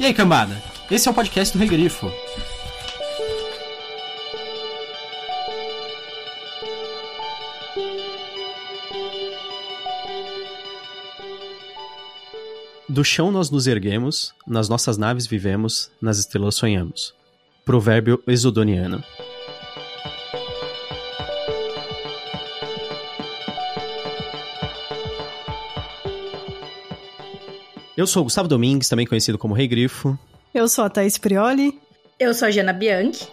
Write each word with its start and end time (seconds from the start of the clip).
E 0.00 0.04
aí, 0.06 0.14
cambada? 0.14 0.62
Esse 0.88 1.08
é 1.08 1.10
o 1.10 1.14
podcast 1.14 1.56
do 1.56 1.58
Rei 1.58 1.68
Grifo. 1.68 2.08
Do 12.88 13.04
chão 13.04 13.32
nós 13.32 13.50
nos 13.50 13.66
erguemos, 13.66 14.32
nas 14.46 14.68
nossas 14.68 14.96
naves 14.96 15.26
vivemos, 15.26 15.90
nas 16.00 16.18
estrelas 16.18 16.54
sonhamos. 16.54 17.12
Provérbio 17.64 18.22
exodoniano. 18.26 19.02
Eu 27.98 28.06
sou 28.06 28.20
o 28.20 28.24
Gustavo 28.26 28.46
Domingues, 28.46 28.88
também 28.88 29.04
conhecido 29.04 29.36
como 29.36 29.54
Rei 29.54 29.66
Grifo. 29.66 30.16
Eu 30.54 30.68
sou 30.68 30.84
a 30.84 30.88
Thaís 30.88 31.18
Prioli. 31.18 31.76
Eu 32.16 32.32
sou 32.32 32.46
a 32.46 32.50
Jana 32.52 32.72
Bianchi. 32.72 33.26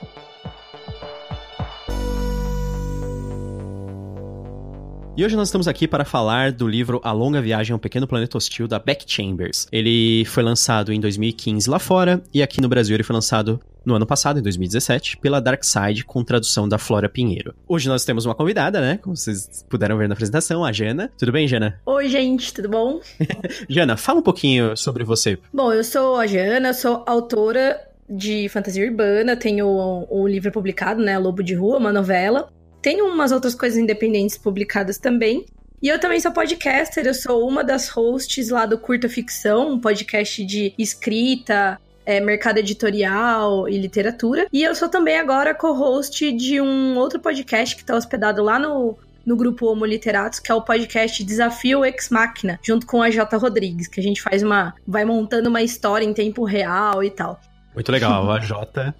E 5.17 5.23
hoje 5.23 5.37
nós 5.37 5.47
estamos 5.47 5.65
aqui 5.65 5.87
para 5.87 6.03
falar 6.03 6.51
do 6.51 6.67
livro 6.67 6.99
A 7.01 7.13
Longa 7.13 7.41
Viagem 7.41 7.71
a 7.71 7.77
um 7.77 7.79
Pequeno 7.79 8.05
Planeta 8.05 8.37
Hostil, 8.37 8.67
da 8.67 8.77
Beck 8.77 9.05
Chambers. 9.07 9.65
Ele 9.71 10.25
foi 10.25 10.43
lançado 10.43 10.91
em 10.91 10.99
2015 10.99 11.69
lá 11.69 11.79
fora, 11.79 12.21
e 12.33 12.43
aqui 12.43 12.59
no 12.59 12.67
Brasil 12.67 12.93
ele 12.97 13.03
foi 13.03 13.13
lançado 13.13 13.61
no 13.85 13.95
ano 13.95 14.05
passado, 14.05 14.39
em 14.39 14.41
2017, 14.41 15.15
pela 15.15 15.39
Dark 15.39 15.63
Side, 15.63 16.03
com 16.03 16.21
tradução 16.21 16.67
da 16.67 16.77
Flora 16.77 17.07
Pinheiro. 17.07 17.55
Hoje 17.65 17.87
nós 17.87 18.03
temos 18.03 18.25
uma 18.25 18.35
convidada, 18.35 18.81
né? 18.81 18.99
Como 19.01 19.15
vocês 19.15 19.65
puderam 19.69 19.97
ver 19.97 20.09
na 20.09 20.15
apresentação, 20.15 20.65
a 20.65 20.73
Jana. 20.73 21.09
Tudo 21.17 21.31
bem, 21.31 21.47
Jana? 21.47 21.79
Oi, 21.85 22.09
gente, 22.09 22.53
tudo 22.53 22.67
bom? 22.67 22.99
Jana, 23.69 23.95
fala 23.95 24.19
um 24.19 24.23
pouquinho 24.23 24.75
sobre 24.75 25.05
você. 25.05 25.39
Bom, 25.53 25.71
eu 25.71 25.85
sou 25.85 26.17
a 26.17 26.27
Jana, 26.27 26.73
sou 26.73 27.05
autora 27.07 27.79
de 28.09 28.49
fantasia 28.49 28.85
urbana, 28.85 29.37
tenho 29.37 29.65
um, 29.65 30.23
um 30.23 30.27
livro 30.27 30.51
publicado, 30.51 31.01
né? 31.01 31.17
Lobo 31.17 31.41
de 31.41 31.53
Rua, 31.53 31.77
uma 31.77 31.93
novela. 31.93 32.49
Tenho 32.85 33.07
umas 33.07 33.31
outras 33.31 33.55
coisas 33.55 33.79
independentes 33.79 34.37
publicadas 34.37 34.99
também. 34.99 35.43
E 35.81 35.89
eu 35.89 35.99
também 35.99 36.19
sou 36.19 36.31
podcaster, 36.31 37.07
eu 37.07 37.15
sou 37.15 37.49
uma 37.49 37.63
das 37.63 37.89
hosts 37.89 38.49
lá 38.49 38.67
do 38.67 38.77
Curta 38.77 39.09
Ficção, 39.09 39.71
um 39.71 39.79
podcast 39.79 40.45
de 40.45 40.71
escrita, 40.77 41.81
é, 42.05 42.19
mercado 42.19 42.59
editorial 42.59 43.67
e 43.67 43.75
literatura. 43.75 44.45
E 44.53 44.61
eu 44.61 44.75
sou 44.75 44.87
também 44.87 45.17
agora 45.17 45.55
co-host 45.55 46.31
de 46.33 46.61
um 46.61 46.95
outro 46.95 47.19
podcast 47.19 47.75
que 47.75 47.81
está 47.81 47.95
hospedado 47.95 48.43
lá 48.43 48.59
no, 48.59 48.95
no 49.25 49.35
grupo 49.35 49.65
Homo 49.65 49.83
Literatos, 49.83 50.39
que 50.39 50.51
é 50.51 50.53
o 50.53 50.61
podcast 50.61 51.23
Desafio 51.23 51.83
Ex 51.83 52.11
Machina, 52.11 52.59
junto 52.61 52.85
com 52.85 53.01
a 53.01 53.09
J. 53.09 53.35
Rodrigues, 53.35 53.87
que 53.87 53.99
a 53.99 54.03
gente 54.03 54.21
faz 54.21 54.43
uma. 54.43 54.75
vai 54.85 55.03
montando 55.03 55.49
uma 55.49 55.63
história 55.63 56.05
em 56.05 56.13
tempo 56.13 56.43
real 56.43 57.03
e 57.03 57.09
tal. 57.09 57.41
Muito 57.73 57.91
legal, 57.91 58.29
a 58.29 58.39
J 58.39 58.79
é, 58.79 58.93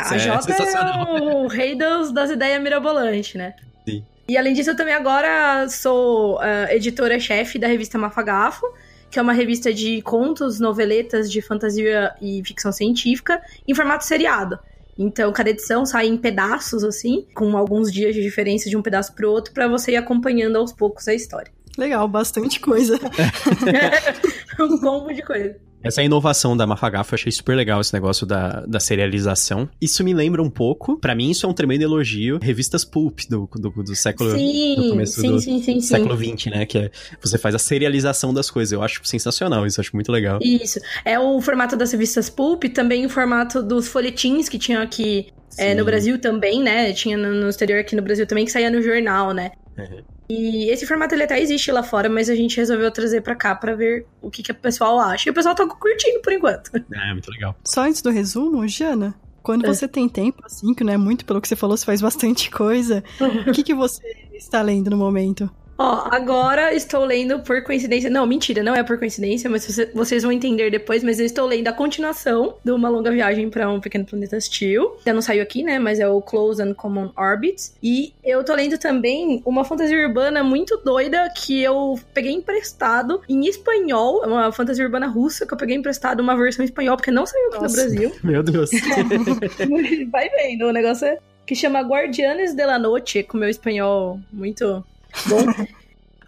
a 0.00 0.18
Jota 0.18 0.52
é 0.52 1.14
o 1.14 1.46
rei 1.46 1.74
dos, 1.74 2.12
das 2.12 2.30
ideias 2.30 2.62
mirabolantes, 2.62 3.34
né? 3.34 3.54
Sim. 3.88 4.04
E 4.28 4.36
além 4.36 4.54
disso, 4.54 4.70
eu 4.70 4.76
também 4.76 4.94
agora 4.94 5.68
sou 5.68 6.36
uh, 6.36 6.70
editora-chefe 6.70 7.58
da 7.58 7.66
revista 7.66 7.98
Mafagafo, 7.98 8.66
que 9.10 9.18
é 9.18 9.22
uma 9.22 9.32
revista 9.32 9.72
de 9.74 10.00
contos, 10.02 10.58
noveletas 10.58 11.30
de 11.30 11.42
fantasia 11.42 12.14
e 12.20 12.42
ficção 12.44 12.72
científica 12.72 13.42
em 13.68 13.74
formato 13.74 14.04
seriado. 14.04 14.58
Então, 14.98 15.32
cada 15.32 15.50
edição 15.50 15.84
sai 15.84 16.06
em 16.06 16.16
pedaços, 16.16 16.84
assim, 16.84 17.26
com 17.34 17.56
alguns 17.56 17.92
dias 17.92 18.14
de 18.14 18.22
diferença 18.22 18.68
de 18.68 18.76
um 18.76 18.82
pedaço 18.82 19.14
pro 19.14 19.30
outro, 19.30 19.52
para 19.52 19.66
você 19.66 19.92
ir 19.92 19.96
acompanhando 19.96 20.56
aos 20.56 20.72
poucos 20.72 21.08
a 21.08 21.14
história. 21.14 21.52
Legal, 21.76 22.06
bastante 22.06 22.60
coisa. 22.60 22.98
um 24.60 24.78
combo 24.78 25.12
de 25.12 25.22
coisa. 25.22 25.56
Essa 25.82 26.02
inovação 26.02 26.56
da 26.56 26.66
Mafagafa, 26.66 27.14
eu 27.14 27.16
achei 27.16 27.32
super 27.32 27.56
legal 27.56 27.80
esse 27.80 27.92
negócio 27.92 28.26
da, 28.26 28.64
da 28.66 28.80
serialização. 28.80 29.68
Isso 29.80 30.04
me 30.04 30.14
lembra 30.14 30.42
um 30.42 30.50
pouco, 30.50 30.98
para 30.98 31.14
mim 31.14 31.30
isso 31.30 31.46
é 31.46 31.48
um 31.48 31.52
tremendo 31.52 31.82
elogio, 31.82 32.38
revistas 32.40 32.84
pulp 32.84 33.20
do, 33.28 33.48
do, 33.54 33.70
do 33.70 33.96
século... 33.96 34.32
Sim, 34.32 34.74
do 34.76 34.88
começo 34.90 35.20
sim, 35.20 35.30
do 35.30 35.40
sim, 35.40 35.62
sim, 35.62 35.80
século. 35.80 36.16
XX, 36.16 36.46
né? 36.46 36.66
Que 36.66 36.78
é, 36.78 36.90
você 37.20 37.38
faz 37.38 37.54
a 37.54 37.58
serialização 37.58 38.32
das 38.32 38.50
coisas. 38.50 38.72
Eu 38.72 38.82
acho 38.82 39.00
sensacional 39.04 39.66
isso, 39.66 39.80
eu 39.80 39.82
acho 39.82 39.94
muito 39.94 40.12
legal. 40.12 40.38
Isso. 40.42 40.78
É 41.04 41.18
o 41.18 41.40
formato 41.40 41.76
das 41.76 41.92
revistas 41.92 42.30
pulp, 42.30 42.64
também 42.64 43.04
o 43.04 43.08
formato 43.08 43.62
dos 43.62 43.88
folhetins 43.88 44.48
que 44.48 44.58
tinham 44.58 44.82
aqui 44.82 45.26
é, 45.58 45.74
no 45.74 45.84
Brasil 45.84 46.18
também, 46.18 46.62
né? 46.62 46.92
Tinha 46.92 47.16
no, 47.16 47.32
no 47.32 47.48
exterior 47.48 47.80
aqui 47.80 47.94
no 47.94 48.02
Brasil 48.02 48.26
também, 48.26 48.44
que 48.44 48.50
saía 48.50 48.70
no 48.70 48.80
jornal, 48.80 49.32
né? 49.32 49.52
Uhum. 49.78 50.02
E 50.28 50.70
esse 50.70 50.86
formato 50.86 51.14
ele 51.14 51.24
até 51.24 51.40
existe 51.40 51.70
lá 51.72 51.82
fora, 51.82 52.08
mas 52.08 52.28
a 52.30 52.34
gente 52.34 52.56
resolveu 52.56 52.90
trazer 52.90 53.20
pra 53.22 53.34
cá 53.34 53.54
pra 53.54 53.74
ver 53.74 54.06
o 54.20 54.30
que, 54.30 54.42
que 54.42 54.52
o 54.52 54.54
pessoal 54.54 54.98
acha. 54.98 55.28
E 55.28 55.30
o 55.30 55.34
pessoal 55.34 55.54
tá 55.54 55.66
curtindo 55.66 56.20
por 56.22 56.32
enquanto. 56.32 56.70
É, 56.92 57.12
muito 57.12 57.30
legal. 57.30 57.56
Só 57.64 57.82
antes 57.82 58.00
do 58.02 58.10
resumo, 58.10 58.66
Jana, 58.68 59.14
quando 59.42 59.64
É. 59.64 59.68
você 59.68 59.88
tem 59.88 60.08
tempo, 60.08 60.42
assim, 60.44 60.72
que 60.74 60.84
não 60.84 60.92
é 60.92 60.96
muito 60.96 61.24
pelo 61.24 61.40
que 61.40 61.48
você 61.48 61.56
falou, 61.56 61.76
você 61.76 61.84
faz 61.84 62.00
bastante 62.00 62.50
coisa, 62.50 63.02
o 63.46 63.52
que, 63.52 63.62
que 63.62 63.74
você 63.74 64.02
está 64.34 64.62
lendo 64.62 64.90
no 64.90 64.96
momento? 64.96 65.50
Ó, 65.82 66.08
agora 66.10 66.72
estou 66.74 67.04
lendo 67.04 67.40
por 67.40 67.62
coincidência. 67.64 68.08
Não, 68.08 68.24
mentira, 68.26 68.62
não 68.62 68.74
é 68.74 68.82
por 68.82 68.98
coincidência, 68.98 69.50
mas 69.50 69.64
você- 69.66 69.90
vocês 69.92 70.22
vão 70.22 70.30
entender 70.30 70.70
depois. 70.70 71.02
Mas 71.02 71.18
eu 71.18 71.26
estou 71.26 71.46
lendo 71.46 71.66
a 71.68 71.72
continuação 71.72 72.54
de 72.64 72.70
Uma 72.70 72.88
Longa 72.88 73.10
Viagem 73.10 73.50
para 73.50 73.68
um 73.68 73.80
Pequeno 73.80 74.04
Planeta 74.04 74.36
Hostil. 74.36 74.92
Ainda 74.98 75.12
não 75.14 75.22
saiu 75.22 75.42
aqui, 75.42 75.62
né? 75.62 75.78
Mas 75.78 75.98
é 75.98 76.08
o 76.08 76.20
Close 76.22 76.62
and 76.62 76.74
Common 76.74 77.10
Orbits. 77.16 77.74
E 77.82 78.12
eu 78.24 78.44
tô 78.44 78.54
lendo 78.54 78.78
também 78.78 79.42
uma 79.44 79.64
fantasia 79.64 79.98
urbana 80.06 80.44
muito 80.44 80.76
doida 80.84 81.28
que 81.36 81.62
eu 81.62 81.98
peguei 82.14 82.32
emprestado 82.32 83.20
em 83.28 83.46
espanhol. 83.46 84.22
Uma 84.24 84.52
fantasia 84.52 84.84
urbana 84.84 85.06
russa 85.08 85.44
que 85.46 85.52
eu 85.52 85.58
peguei 85.58 85.76
emprestado 85.76 86.20
uma 86.20 86.36
versão 86.36 86.62
em 86.62 86.66
espanhol, 86.66 86.96
porque 86.96 87.10
não 87.10 87.26
saiu 87.26 87.48
aqui 87.48 87.62
Nossa. 87.62 87.68
no 87.68 87.82
Brasil. 87.90 88.12
Meu 88.22 88.42
Deus. 88.42 88.70
Vai 90.10 90.28
vendo, 90.30 90.66
o 90.66 90.72
negócio 90.72 91.06
é 91.06 91.18
que 91.46 91.54
chama 91.54 91.80
Guardianes 91.80 92.54
de 92.54 92.64
la 92.64 92.78
Noche, 92.78 93.22
com 93.24 93.36
meu 93.36 93.48
espanhol 93.48 94.20
muito. 94.32 94.84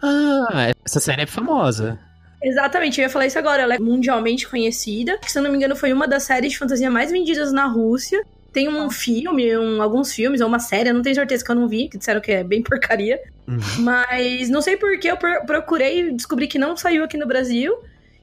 Ah, 0.01 0.71
essa 0.85 0.99
série 0.99 1.23
é 1.23 1.25
famosa. 1.27 1.99
Exatamente, 2.43 2.99
eu 2.99 3.03
ia 3.05 3.09
falar 3.09 3.25
isso 3.25 3.39
agora. 3.39 3.63
Ela 3.63 3.75
é 3.75 3.79
mundialmente 3.79 4.47
conhecida. 4.47 5.17
Que, 5.17 5.31
se 5.31 5.39
eu 5.39 5.43
não 5.43 5.49
me 5.51 5.57
engano, 5.57 5.75
foi 5.75 5.91
uma 5.91 6.07
das 6.07 6.23
séries 6.23 6.51
de 6.53 6.57
fantasia 6.59 6.91
mais 6.91 7.11
vendidas 7.11 7.51
na 7.51 7.65
Rússia. 7.65 8.21
Tem 8.53 8.69
um 8.69 8.89
filme, 8.89 9.57
um- 9.57 9.81
alguns 9.81 10.13
filmes, 10.13 10.39
ou 10.41 10.47
uma 10.47 10.59
série, 10.59 10.93
não 10.93 11.01
tenho 11.01 11.15
certeza 11.15 11.43
que 11.43 11.51
eu 11.51 11.55
não 11.55 11.67
vi, 11.67 11.89
que 11.89 11.97
disseram 11.97 12.21
que 12.21 12.31
é 12.31 12.43
bem 12.43 12.61
porcaria. 12.63 13.19
Uhum. 13.47 13.59
Mas 13.79 14.49
não 14.49 14.61
sei 14.61 14.77
por 14.77 14.97
que 14.99 15.07
eu 15.07 15.17
pro- 15.17 15.45
procurei 15.45 16.01
e 16.01 16.11
descobri 16.13 16.47
que 16.47 16.59
não 16.59 16.77
saiu 16.77 17.03
aqui 17.03 17.17
no 17.17 17.25
Brasil. 17.27 17.73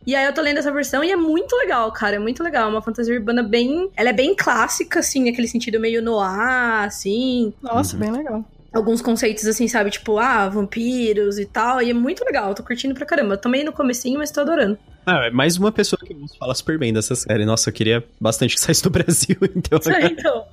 E 0.06 0.14
aí 0.16 0.24
eu 0.26 0.32
tô 0.32 0.40
lendo 0.40 0.58
essa 0.58 0.72
versão 0.72 1.02
e 1.04 1.10
é 1.12 1.16
muito 1.16 1.54
legal, 1.56 1.90
cara. 1.92 2.16
É 2.16 2.18
muito 2.18 2.42
legal. 2.42 2.66
É 2.68 2.70
uma 2.70 2.82
fantasia 2.82 3.14
urbana 3.14 3.42
bem. 3.42 3.90
Ela 3.96 4.10
é 4.10 4.12
bem 4.12 4.34
clássica, 4.34 5.00
assim, 5.00 5.28
aquele 5.28 5.46
sentido 5.48 5.78
meio 5.78 6.02
noir, 6.02 6.84
assim. 6.84 7.52
Nossa, 7.62 7.94
Uhum. 7.94 8.00
bem 8.00 8.10
legal. 8.12 8.44
Alguns 8.72 9.00
conceitos 9.02 9.46
assim, 9.46 9.68
sabe? 9.68 9.90
Tipo, 9.90 10.18
ah, 10.18 10.48
vampiros 10.48 11.38
e 11.38 11.44
tal. 11.46 11.82
E 11.82 11.90
é 11.90 11.94
muito 11.94 12.24
legal, 12.24 12.54
tô 12.54 12.62
curtindo 12.62 12.94
pra 12.94 13.04
caramba. 13.06 13.34
Eu 13.34 13.38
tomei 13.38 13.62
no 13.64 13.72
comecinho, 13.72 14.18
mas 14.18 14.30
tô 14.30 14.40
adorando. 14.40 14.78
Ah, 15.04 15.26
é 15.26 15.30
mais 15.30 15.56
uma 15.56 15.72
pessoa 15.72 15.98
que 16.04 16.14
falar 16.38 16.54
super 16.54 16.78
bem 16.78 16.92
dessa 16.92 17.14
série. 17.14 17.44
Nossa, 17.44 17.68
eu 17.70 17.74
queria 17.74 18.04
bastante 18.20 18.54
que 18.54 18.60
saísse 18.60 18.82
do 18.82 18.90
Brasil, 18.90 19.36
então. 19.56 19.78
então, 20.10 20.44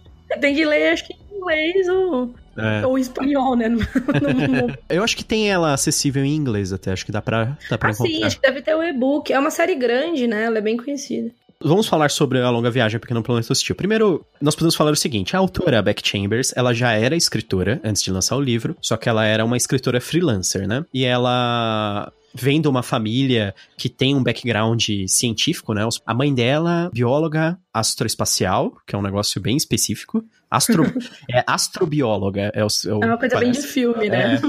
tem 0.41 0.55
que 0.55 0.65
ler, 0.65 0.93
acho 0.93 1.05
que 1.07 1.13
em 1.13 1.37
inglês 1.37 1.87
ou, 1.87 2.33
É. 2.57 2.85
ou 2.85 2.97
espanhol, 2.97 3.55
né? 3.55 3.69
No- 3.69 3.77
no- 3.77 4.67
no- 4.67 4.77
Eu 4.89 5.03
acho 5.03 5.15
que 5.15 5.23
tem 5.23 5.49
ela 5.49 5.73
acessível 5.73 6.23
em 6.25 6.35
inglês 6.35 6.73
até, 6.73 6.91
acho 6.91 7.05
que 7.05 7.11
dá 7.11 7.21
pra, 7.21 7.57
dá 7.69 7.77
pra 7.77 7.89
ah, 7.89 7.93
sim, 7.93 8.03
encontrar. 8.07 8.27
acho 8.27 8.35
que 8.39 8.41
deve 8.47 8.61
ter 8.61 8.75
o 8.75 8.83
e-book. 8.83 9.31
É 9.31 9.39
uma 9.39 9.51
série 9.51 9.75
grande, 9.75 10.27
né? 10.27 10.43
Ela 10.45 10.57
é 10.57 10.61
bem 10.61 10.75
conhecida. 10.77 11.31
Vamos 11.61 11.87
falar 11.87 12.09
sobre 12.09 12.39
a 12.39 12.49
longa 12.49 12.71
viagem 12.71 12.95
a 12.95 12.99
Pequeno 13.01 13.21
Planeta 13.21 13.51
Hostil. 13.51 13.75
Primeiro, 13.75 14.25
nós 14.41 14.55
podemos 14.55 14.75
falar 14.75 14.91
o 14.91 14.95
seguinte: 14.95 15.35
a 15.35 15.39
autora 15.39 15.81
Beck 15.81 16.01
Chambers, 16.07 16.53
ela 16.55 16.73
já 16.73 16.93
era 16.93 17.17
escritora 17.17 17.81
antes 17.83 18.01
de 18.01 18.11
lançar 18.11 18.37
o 18.37 18.41
livro, 18.41 18.77
só 18.81 18.95
que 18.95 19.09
ela 19.09 19.25
era 19.25 19.43
uma 19.43 19.57
escritora 19.57 19.99
freelancer, 19.99 20.65
né? 20.65 20.85
E 20.93 21.03
ela 21.03 22.09
vem 22.33 22.61
de 22.61 22.67
uma 22.69 22.81
família 22.81 23.53
que 23.77 23.89
tem 23.89 24.15
um 24.15 24.23
background 24.23 24.81
científico, 25.07 25.73
né? 25.73 25.85
A 26.05 26.13
mãe 26.13 26.33
dela, 26.33 26.89
bióloga 26.93 27.57
astroespacial, 27.73 28.71
que 28.87 28.95
é 28.95 28.97
um 28.97 29.01
negócio 29.01 29.41
bem 29.41 29.57
específico. 29.57 30.23
Astro, 30.49 30.83
é 31.29 31.43
astrobióloga. 31.45 32.51
É, 32.55 32.63
o, 32.63 32.67
é, 32.67 32.93
o- 32.93 33.03
É 33.03 33.05
uma 33.05 33.17
coisa 33.17 33.37
bem 33.37 33.51
de 33.51 33.57
parece. 33.57 33.73
filme, 33.73 34.07
né? 34.09 34.39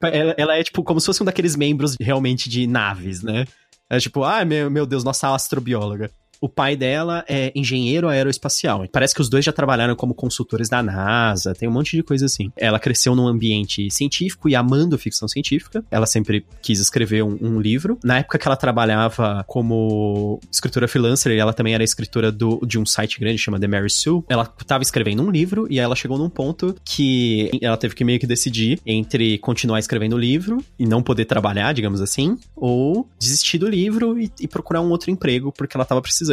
É. 0.00 0.14
ela, 0.16 0.34
ela 0.38 0.56
é 0.56 0.62
tipo 0.62 0.84
como 0.84 1.00
se 1.00 1.06
fosse 1.06 1.22
um 1.22 1.26
daqueles 1.26 1.56
membros 1.56 1.96
realmente 2.00 2.48
de 2.48 2.68
naves, 2.68 3.20
né? 3.20 3.46
É 3.90 3.98
tipo, 3.98 4.22
ah, 4.22 4.44
meu, 4.44 4.70
meu 4.70 4.86
Deus, 4.86 5.02
nossa 5.02 5.34
astrobióloga. 5.34 6.08
O 6.42 6.48
pai 6.48 6.74
dela 6.74 7.24
é 7.28 7.52
engenheiro 7.54 8.08
aeroespacial. 8.08 8.84
Parece 8.90 9.14
que 9.14 9.20
os 9.20 9.28
dois 9.28 9.44
já 9.44 9.52
trabalharam 9.52 9.94
como 9.94 10.12
consultores 10.12 10.68
da 10.68 10.82
NASA, 10.82 11.54
tem 11.54 11.68
um 11.68 11.72
monte 11.72 11.96
de 11.96 12.02
coisa 12.02 12.26
assim. 12.26 12.50
Ela 12.56 12.80
cresceu 12.80 13.14
num 13.14 13.28
ambiente 13.28 13.88
científico 13.92 14.48
e 14.48 14.56
amando 14.56 14.98
ficção 14.98 15.28
científica. 15.28 15.84
Ela 15.88 16.04
sempre 16.04 16.44
quis 16.60 16.80
escrever 16.80 17.22
um, 17.22 17.38
um 17.40 17.60
livro. 17.60 17.96
Na 18.02 18.18
época 18.18 18.40
que 18.40 18.48
ela 18.48 18.56
trabalhava 18.56 19.44
como 19.46 20.40
escritora 20.50 20.88
freelancer, 20.88 21.30
ela 21.38 21.52
também 21.52 21.74
era 21.74 21.84
escritora 21.84 22.32
do, 22.32 22.60
de 22.66 22.76
um 22.76 22.84
site 22.84 23.20
grande 23.20 23.38
chama 23.38 23.60
The 23.60 23.68
Mary 23.68 23.88
Sue. 23.88 24.24
Ela 24.28 24.52
estava 24.60 24.82
escrevendo 24.82 25.22
um 25.22 25.30
livro 25.30 25.68
e 25.70 25.78
ela 25.78 25.94
chegou 25.94 26.18
num 26.18 26.28
ponto 26.28 26.74
que 26.84 27.52
ela 27.62 27.76
teve 27.76 27.94
que 27.94 28.02
meio 28.02 28.18
que 28.18 28.26
decidir 28.26 28.80
entre 28.84 29.38
continuar 29.38 29.78
escrevendo 29.78 30.16
o 30.16 30.18
livro 30.18 30.58
e 30.76 30.86
não 30.86 31.04
poder 31.04 31.24
trabalhar, 31.24 31.72
digamos 31.72 32.00
assim, 32.00 32.36
ou 32.56 33.08
desistir 33.16 33.58
do 33.58 33.68
livro 33.68 34.18
e, 34.18 34.28
e 34.40 34.48
procurar 34.48 34.80
um 34.80 34.90
outro 34.90 35.08
emprego 35.08 35.52
porque 35.52 35.76
ela 35.76 35.84
estava 35.84 36.02
precisando. 36.02 36.31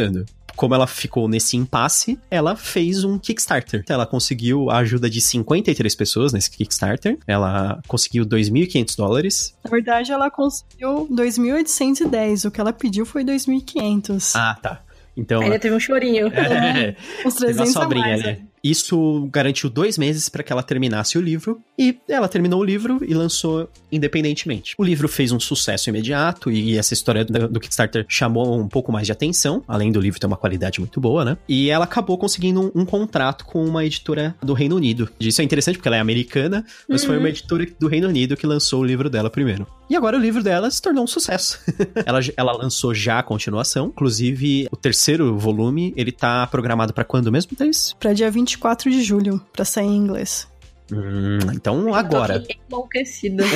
Como 0.56 0.74
ela 0.74 0.86
ficou 0.86 1.26
nesse 1.26 1.56
impasse, 1.56 2.18
ela 2.30 2.54
fez 2.54 3.02
um 3.02 3.18
Kickstarter. 3.18 3.82
Ela 3.88 4.04
conseguiu 4.04 4.70
a 4.70 4.78
ajuda 4.78 5.08
de 5.08 5.20
53 5.20 5.94
pessoas 5.94 6.32
nesse 6.34 6.50
Kickstarter. 6.50 7.18
Ela 7.26 7.80
conseguiu 7.88 8.26
2.500 8.26 8.96
dólares. 8.96 9.54
Na 9.64 9.70
verdade, 9.70 10.12
ela 10.12 10.30
conseguiu 10.30 11.08
2.810. 11.10 12.46
O 12.46 12.50
que 12.50 12.60
ela 12.60 12.74
pediu 12.74 13.06
foi 13.06 13.24
2.500. 13.24 14.32
Ah, 14.34 14.58
tá. 14.60 14.82
Então, 15.16 15.40
Ainda 15.40 15.58
teve 15.58 15.74
um 15.74 15.80
chorinho. 15.80 16.28
é, 16.32 16.94
Os 17.24 17.34
teve 17.34 17.52
uma 17.52 17.64
300 17.64 17.76
a 17.76 17.80
sobrinha 17.80 18.06
mais, 18.06 18.22
né? 18.22 18.38
Isso 18.62 19.28
garantiu 19.32 19.70
dois 19.70 19.96
meses 19.96 20.28
para 20.28 20.42
que 20.42 20.52
ela 20.52 20.62
terminasse 20.62 21.16
o 21.16 21.20
livro 21.20 21.60
e 21.78 21.98
ela 22.08 22.28
terminou 22.28 22.60
o 22.60 22.64
livro 22.64 23.00
e 23.06 23.14
lançou 23.14 23.68
independentemente. 23.90 24.74
O 24.78 24.84
livro 24.84 25.08
fez 25.08 25.32
um 25.32 25.40
sucesso 25.40 25.88
imediato 25.88 26.50
e 26.50 26.76
essa 26.76 26.94
história 26.94 27.24
do 27.24 27.60
Kickstarter 27.60 28.04
chamou 28.08 28.58
um 28.58 28.68
pouco 28.68 28.92
mais 28.92 29.06
de 29.06 29.12
atenção, 29.12 29.62
além 29.66 29.90
do 29.90 30.00
livro 30.00 30.20
ter 30.20 30.26
uma 30.26 30.36
qualidade 30.36 30.80
muito 30.80 31.00
boa, 31.00 31.24
né? 31.24 31.38
E 31.48 31.70
ela 31.70 31.84
acabou 31.84 32.18
conseguindo 32.18 32.60
um, 32.60 32.82
um 32.82 32.84
contrato 32.84 33.44
com 33.44 33.64
uma 33.64 33.84
editora 33.84 34.34
do 34.42 34.52
Reino 34.52 34.76
Unido. 34.76 35.08
Isso 35.18 35.40
é 35.40 35.44
interessante 35.44 35.76
porque 35.76 35.88
ela 35.88 35.96
é 35.96 36.00
americana, 36.00 36.64
mas 36.88 37.04
foi 37.04 37.18
uma 37.18 37.28
editora 37.28 37.66
do 37.78 37.88
Reino 37.88 38.08
Unido 38.08 38.36
que 38.36 38.46
lançou 38.46 38.80
o 38.80 38.84
livro 38.84 39.08
dela 39.08 39.30
primeiro. 39.30 39.66
E 39.88 39.96
agora 39.96 40.16
o 40.16 40.20
livro 40.20 40.40
dela 40.40 40.70
se 40.70 40.80
tornou 40.80 41.02
um 41.02 41.06
sucesso. 41.06 41.58
ela, 42.06 42.20
ela 42.36 42.52
lançou 42.52 42.94
já 42.94 43.18
a 43.18 43.22
continuação, 43.22 43.86
inclusive 43.88 44.68
o 44.70 44.76
terceiro 44.76 45.36
volume, 45.36 45.92
ele 45.96 46.12
tá 46.12 46.46
programado 46.46 46.94
para 46.94 47.04
quando 47.04 47.32
mesmo, 47.32 47.56
Thaís? 47.56 47.94
Pra 47.98 48.12
dia 48.12 48.30
24 48.50 48.90
de 48.90 49.02
julho, 49.02 49.40
pra 49.52 49.64
sair 49.64 49.86
em 49.86 49.96
inglês. 49.96 50.48
Hum, 50.92 51.38
então 51.54 51.94
agora. 51.94 52.36
Eu 52.36 52.56
enlouquecida. 52.68 53.44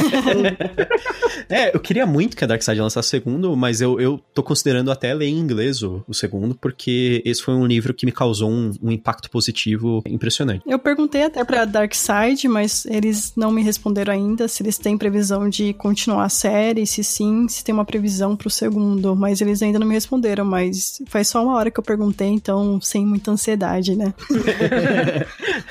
É, 1.49 1.75
eu 1.75 1.81
queria 1.81 2.07
muito 2.07 2.37
que 2.37 2.45
a 2.45 2.47
Darkseid 2.47 2.81
lançasse 2.81 3.09
o 3.09 3.11
segundo, 3.11 3.57
mas 3.57 3.81
eu, 3.81 4.01
eu 4.01 4.21
tô 4.33 4.43
considerando 4.43 4.91
até 4.91 5.13
ler 5.13 5.27
em 5.27 5.39
inglês 5.39 5.83
o, 5.83 6.03
o 6.07 6.15
segundo, 6.15 6.55
porque 6.55 7.23
esse 7.25 7.43
foi 7.43 7.55
um 7.55 7.67
livro 7.67 7.93
que 7.93 8.07
me 8.07 8.13
causou 8.13 8.51
um, 8.51 8.73
um 8.83 8.91
impacto 8.91 9.29
positivo 9.31 10.03
impressionante. 10.07 10.63
Eu 10.67 10.79
perguntei 10.79 11.25
até 11.25 11.45
pra 11.45 11.65
Darkseid, 11.65 12.49
mas 12.49 12.87
eles 12.87 13.33
não 13.37 13.51
me 13.51 13.63
responderam 13.63 14.13
ainda 14.13 14.49
se 14.49 14.63
eles 14.63 14.79
têm 14.79 14.97
previsão 14.97 15.49
de 15.49 15.75
continuar 15.75 16.25
a 16.25 16.29
série, 16.29 16.87
se 16.87 17.05
sim, 17.05 17.47
se 17.49 17.63
tem 17.63 17.75
uma 17.75 17.85
previsão 17.85 18.37
pro 18.37 18.49
segundo, 18.49 19.15
mas 19.15 19.41
eles 19.41 19.61
ainda 19.63 19.79
não 19.79 19.87
me 19.87 19.95
responderam, 19.95 20.45
mas 20.45 21.03
faz 21.07 21.29
só 21.29 21.43
uma 21.43 21.57
hora 21.57 21.71
que 21.71 21.79
eu 21.79 21.85
perguntei, 21.85 22.29
então 22.29 22.81
sem 22.81 23.05
muita 23.05 23.31
ansiedade, 23.31 23.97
né? 23.97 24.15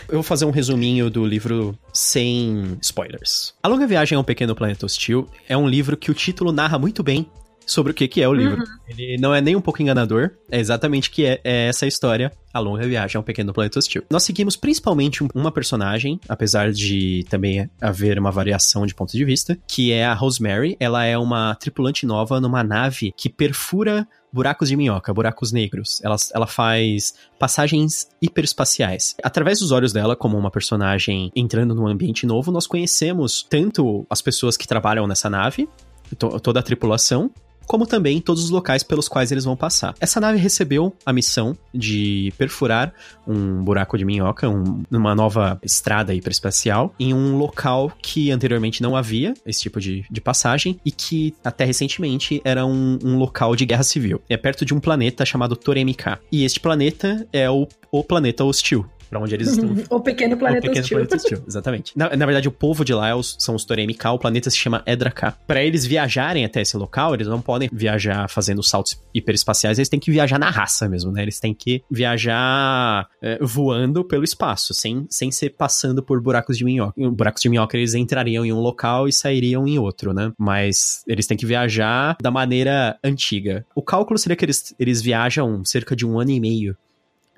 Eu 0.08 0.16
vou 0.16 0.24
fazer 0.24 0.46
um 0.46 0.52
resuminho 0.52 1.10
do 1.10 1.26
livro 1.26 1.53
sem 1.94 2.78
spoilers. 2.82 3.54
A 3.62 3.68
Longa 3.68 3.88
Viagem 3.88 4.16
a 4.16 4.20
um 4.20 4.24
Pequeno 4.24 4.56
Planeta 4.56 4.86
Hostil 4.86 5.28
é 5.48 5.56
um 5.58 5.68
livro 5.68 5.96
que 5.98 6.12
o 6.12 6.14
título 6.14 6.52
narra 6.52 6.78
muito 6.80 7.04
bem 7.04 7.26
sobre 7.66 7.94
o 7.94 7.96
que, 7.96 8.10
que 8.10 8.22
é 8.22 8.28
o 8.28 8.34
livro. 8.34 8.62
Ele 8.90 9.18
não 9.18 9.34
é 9.34 9.40
nem 9.40 9.56
um 9.56 9.62
pouco 9.62 9.82
enganador, 9.82 10.32
é 10.52 10.60
exatamente 10.60 11.10
que 11.10 11.26
é, 11.26 11.40
é 11.46 11.68
essa 11.70 11.88
história, 11.88 12.30
A 12.54 12.60
Longa 12.60 12.86
Viagem 12.86 13.16
a 13.18 13.22
um 13.22 13.24
Pequeno 13.24 13.54
Planeta 13.54 13.80
Hostil. 13.80 14.04
Nós 14.10 14.24
seguimos 14.24 14.58
principalmente 14.58 15.24
um- 15.24 15.30
uma 15.34 15.50
personagem, 15.50 16.20
apesar 16.28 16.74
de 16.74 17.24
também 17.30 17.70
haver 17.80 18.20
uma 18.20 18.32
variação 18.32 18.86
de 18.86 18.94
ponto 18.94 19.14
de 19.14 19.24
vista, 19.24 19.58
que 19.66 19.94
é 19.94 20.04
a 20.06 20.14
Rosemary. 20.14 20.76
Ela 20.78 21.06
é 21.06 21.18
uma 21.18 21.56
tripulante 21.56 22.06
nova 22.06 22.42
numa 22.42 22.64
nave 22.66 23.14
que 23.16 23.30
perfura 23.30 24.06
buracos 24.34 24.68
de 24.68 24.76
minhoca, 24.76 25.14
buracos 25.14 25.52
negros. 25.52 26.02
Ela, 26.04 26.16
ela 26.34 26.48
faz 26.48 27.14
passagens 27.38 28.10
hiperespaciais. 28.20 29.16
Através 29.24 29.60
dos 29.60 29.72
olhos 29.72 29.94
dela, 29.94 30.16
como 30.16 30.38
uma 30.38 30.50
personagem 30.50 31.32
entrando 31.36 31.76
num 31.76 31.86
ambiente 31.88 32.26
novo, 32.26 32.52
nós 32.52 32.66
conhecemos 32.66 33.46
tanto 33.48 34.06
as 34.10 34.22
pessoas 34.22 34.58
que 34.58 34.68
trabalham 34.68 35.06
nessa 35.06 35.30
nave, 35.30 35.70
to- 36.18 36.40
toda 36.40 36.60
a 36.60 36.64
tripulação, 36.64 37.30
como 37.68 37.86
também 37.88 38.20
todos 38.22 38.44
os 38.44 38.50
locais 38.50 38.84
pelos 38.84 39.08
quais 39.08 39.32
eles 39.32 39.46
vão 39.46 39.56
passar. 39.56 39.94
Essa 40.00 40.20
nave 40.20 40.38
recebeu 40.38 40.94
a 41.06 41.14
missão 41.14 41.58
de 41.74 42.34
perfurar 42.38 42.94
um 43.28 43.64
buraco 43.64 43.98
de 43.98 44.06
minhoca, 44.06 44.50
um- 44.50 44.84
numa 44.90 45.16
nova 45.16 45.60
estrada 45.64 46.14
hiperespacial, 46.14 46.94
em 47.00 47.14
um 47.14 47.38
local 47.38 47.92
que 48.02 48.32
anteriormente 48.32 48.82
não 48.82 48.96
havia 48.96 49.34
esse 49.46 49.62
tipo 49.62 49.80
de, 49.80 50.06
de 50.10 50.22
passagem 50.22 50.80
e 50.86 50.92
que 50.92 51.34
até 51.44 51.64
recentemente 51.66 52.42
era 52.44 52.66
um, 52.66 53.00
um 53.04 53.18
local 53.18 53.56
de 53.56 53.66
guerra 53.66 53.84
civil. 53.84 54.22
É 54.30 54.38
perto 54.38 54.66
de 54.66 54.74
um 54.74 54.80
planeta 54.80 55.26
chamado 55.26 55.56
Toremika. 55.56 56.20
E 56.32 56.44
este 56.44 56.60
planeta 56.60 57.26
é 57.32 57.50
o, 57.50 57.68
o 57.92 58.04
planeta 58.04 58.44
hostil. 58.44 58.86
Pra 59.14 59.20
onde 59.22 59.36
eles 59.36 59.50
estão 59.50 59.76
o 59.96 60.00
pequeno 60.02 60.36
planeta 60.36 60.60
o 60.66 60.70
pequeno 60.70 60.82
hostil. 60.82 60.98
planeta 60.98 61.16
hostil, 61.18 61.44
exatamente. 61.48 61.92
Na, 61.96 62.16
na 62.16 62.26
verdade, 62.26 62.48
o 62.48 62.52
povo 62.52 62.84
de 62.84 62.94
lá 62.96 63.10
é 63.10 63.14
os- 63.16 63.36
são 63.40 63.54
os 63.54 63.64
Toremika, 63.64 64.10
o 64.12 64.18
planeta 64.18 64.50
se 64.50 64.58
chama 64.58 64.82
Edraka. 64.88 65.36
Pra 65.46 65.62
eles 65.64 65.86
viajarem 65.86 66.44
até 66.46 66.62
esse 66.62 66.76
local, 66.76 67.14
eles 67.14 67.28
não 67.28 67.40
podem 67.40 67.70
viajar 67.72 68.28
fazendo 68.28 68.64
saltos 68.64 69.00
hiperespaciais, 69.14 69.78
eles 69.78 69.88
têm 69.90 70.00
que 70.00 70.10
viajar 70.10 70.40
na 70.40 70.50
raça 70.50 70.90
mesmo, 70.90 71.12
né? 71.12 71.22
Eles 71.22 71.40
têm 71.40 71.54
que 71.54 71.84
viajar 72.28 73.08
é, 73.22 73.38
voando 73.42 74.04
pelo 74.04 74.24
espaço, 74.24 74.74
sem, 74.74 75.06
sem 75.10 75.32
ser 75.32 75.52
passando 75.52 76.02
por 76.02 76.20
buracos 76.22 76.58
de 76.58 76.66
minhoca. 76.66 76.94
Em 76.98 77.10
Buracos 77.10 77.42
de 77.42 77.50
minhoca, 77.50 77.78
eles 77.78 77.94
entrariam 77.94 78.44
em 78.46 78.52
um 78.52 78.60
local 78.60 79.08
e 79.08 79.14
sairiam 79.14 79.68
em 79.68 79.78
outro, 79.78 80.14
né? 80.14 80.32
Mas 80.40 81.04
eles 81.08 81.28
têm 81.28 81.38
que 81.38 81.46
viajar 81.46 82.18
da 82.22 82.32
maneira 82.32 82.98
antiga. 83.04 83.66
O 83.76 83.82
cálculo 83.82 84.18
seria 84.18 84.36
que 84.36 84.44
eles, 84.46 84.74
eles 84.80 85.02
viajam 85.02 85.64
cerca 85.64 85.96
de 85.96 86.06
um 86.06 86.20
ano 86.20 86.32
e 86.32 86.40
meio 86.40 86.76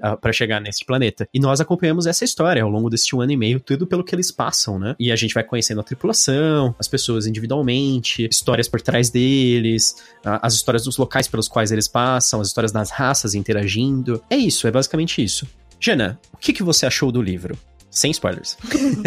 ah, 0.01 0.17
pra 0.17 0.33
chegar 0.33 0.59
nesse 0.59 0.85
planeta. 0.85 1.27
E 1.33 1.39
nós 1.39 1.61
acompanhamos 1.61 2.05
essa 2.05 2.23
história 2.23 2.63
ao 2.63 2.69
longo 2.69 2.89
desse 2.89 3.15
um 3.15 3.21
ano 3.21 3.31
e 3.31 3.37
meio, 3.37 3.59
tudo 3.59 3.87
pelo 3.87 4.03
que 4.03 4.13
eles 4.13 4.31
passam, 4.31 4.77
né? 4.77 4.95
E 4.99 5.11
a 5.11 5.15
gente 5.15 5.33
vai 5.33 5.43
conhecendo 5.43 5.79
a 5.81 5.83
tripulação, 5.83 6.75
as 6.79 6.87
pessoas 6.87 7.25
individualmente, 7.25 8.27
histórias 8.29 8.67
por 8.67 8.81
trás 8.81 9.09
deles, 9.09 9.95
ah, 10.23 10.39
as 10.41 10.53
histórias 10.53 10.83
dos 10.83 10.97
locais 10.97 11.27
pelos 11.27 11.47
quais 11.47 11.71
eles 11.71 11.87
passam, 11.87 12.41
as 12.41 12.47
histórias 12.47 12.71
das 12.71 12.91
raças 12.91 13.35
interagindo. 13.35 14.21
É 14.29 14.35
isso, 14.35 14.67
é 14.67 14.71
basicamente 14.71 15.23
isso. 15.23 15.47
Jana, 15.79 16.19
o 16.33 16.37
que, 16.37 16.53
que 16.53 16.63
você 16.63 16.85
achou 16.85 17.11
do 17.11 17.21
livro? 17.21 17.57
Sem 17.95 18.11
spoilers. 18.11 18.57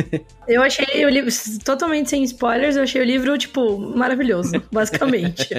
Eu 0.49 0.63
achei 0.63 1.05
o 1.05 1.11
livro, 1.11 1.31
totalmente 1.63 2.09
sem 2.09 2.25
spoilers, 2.25 2.75
eu 2.75 2.83
achei 2.85 3.03
o 3.03 3.05
livro, 3.05 3.37
tipo, 3.37 3.79
maravilhoso, 3.79 4.63
basicamente. 4.73 5.51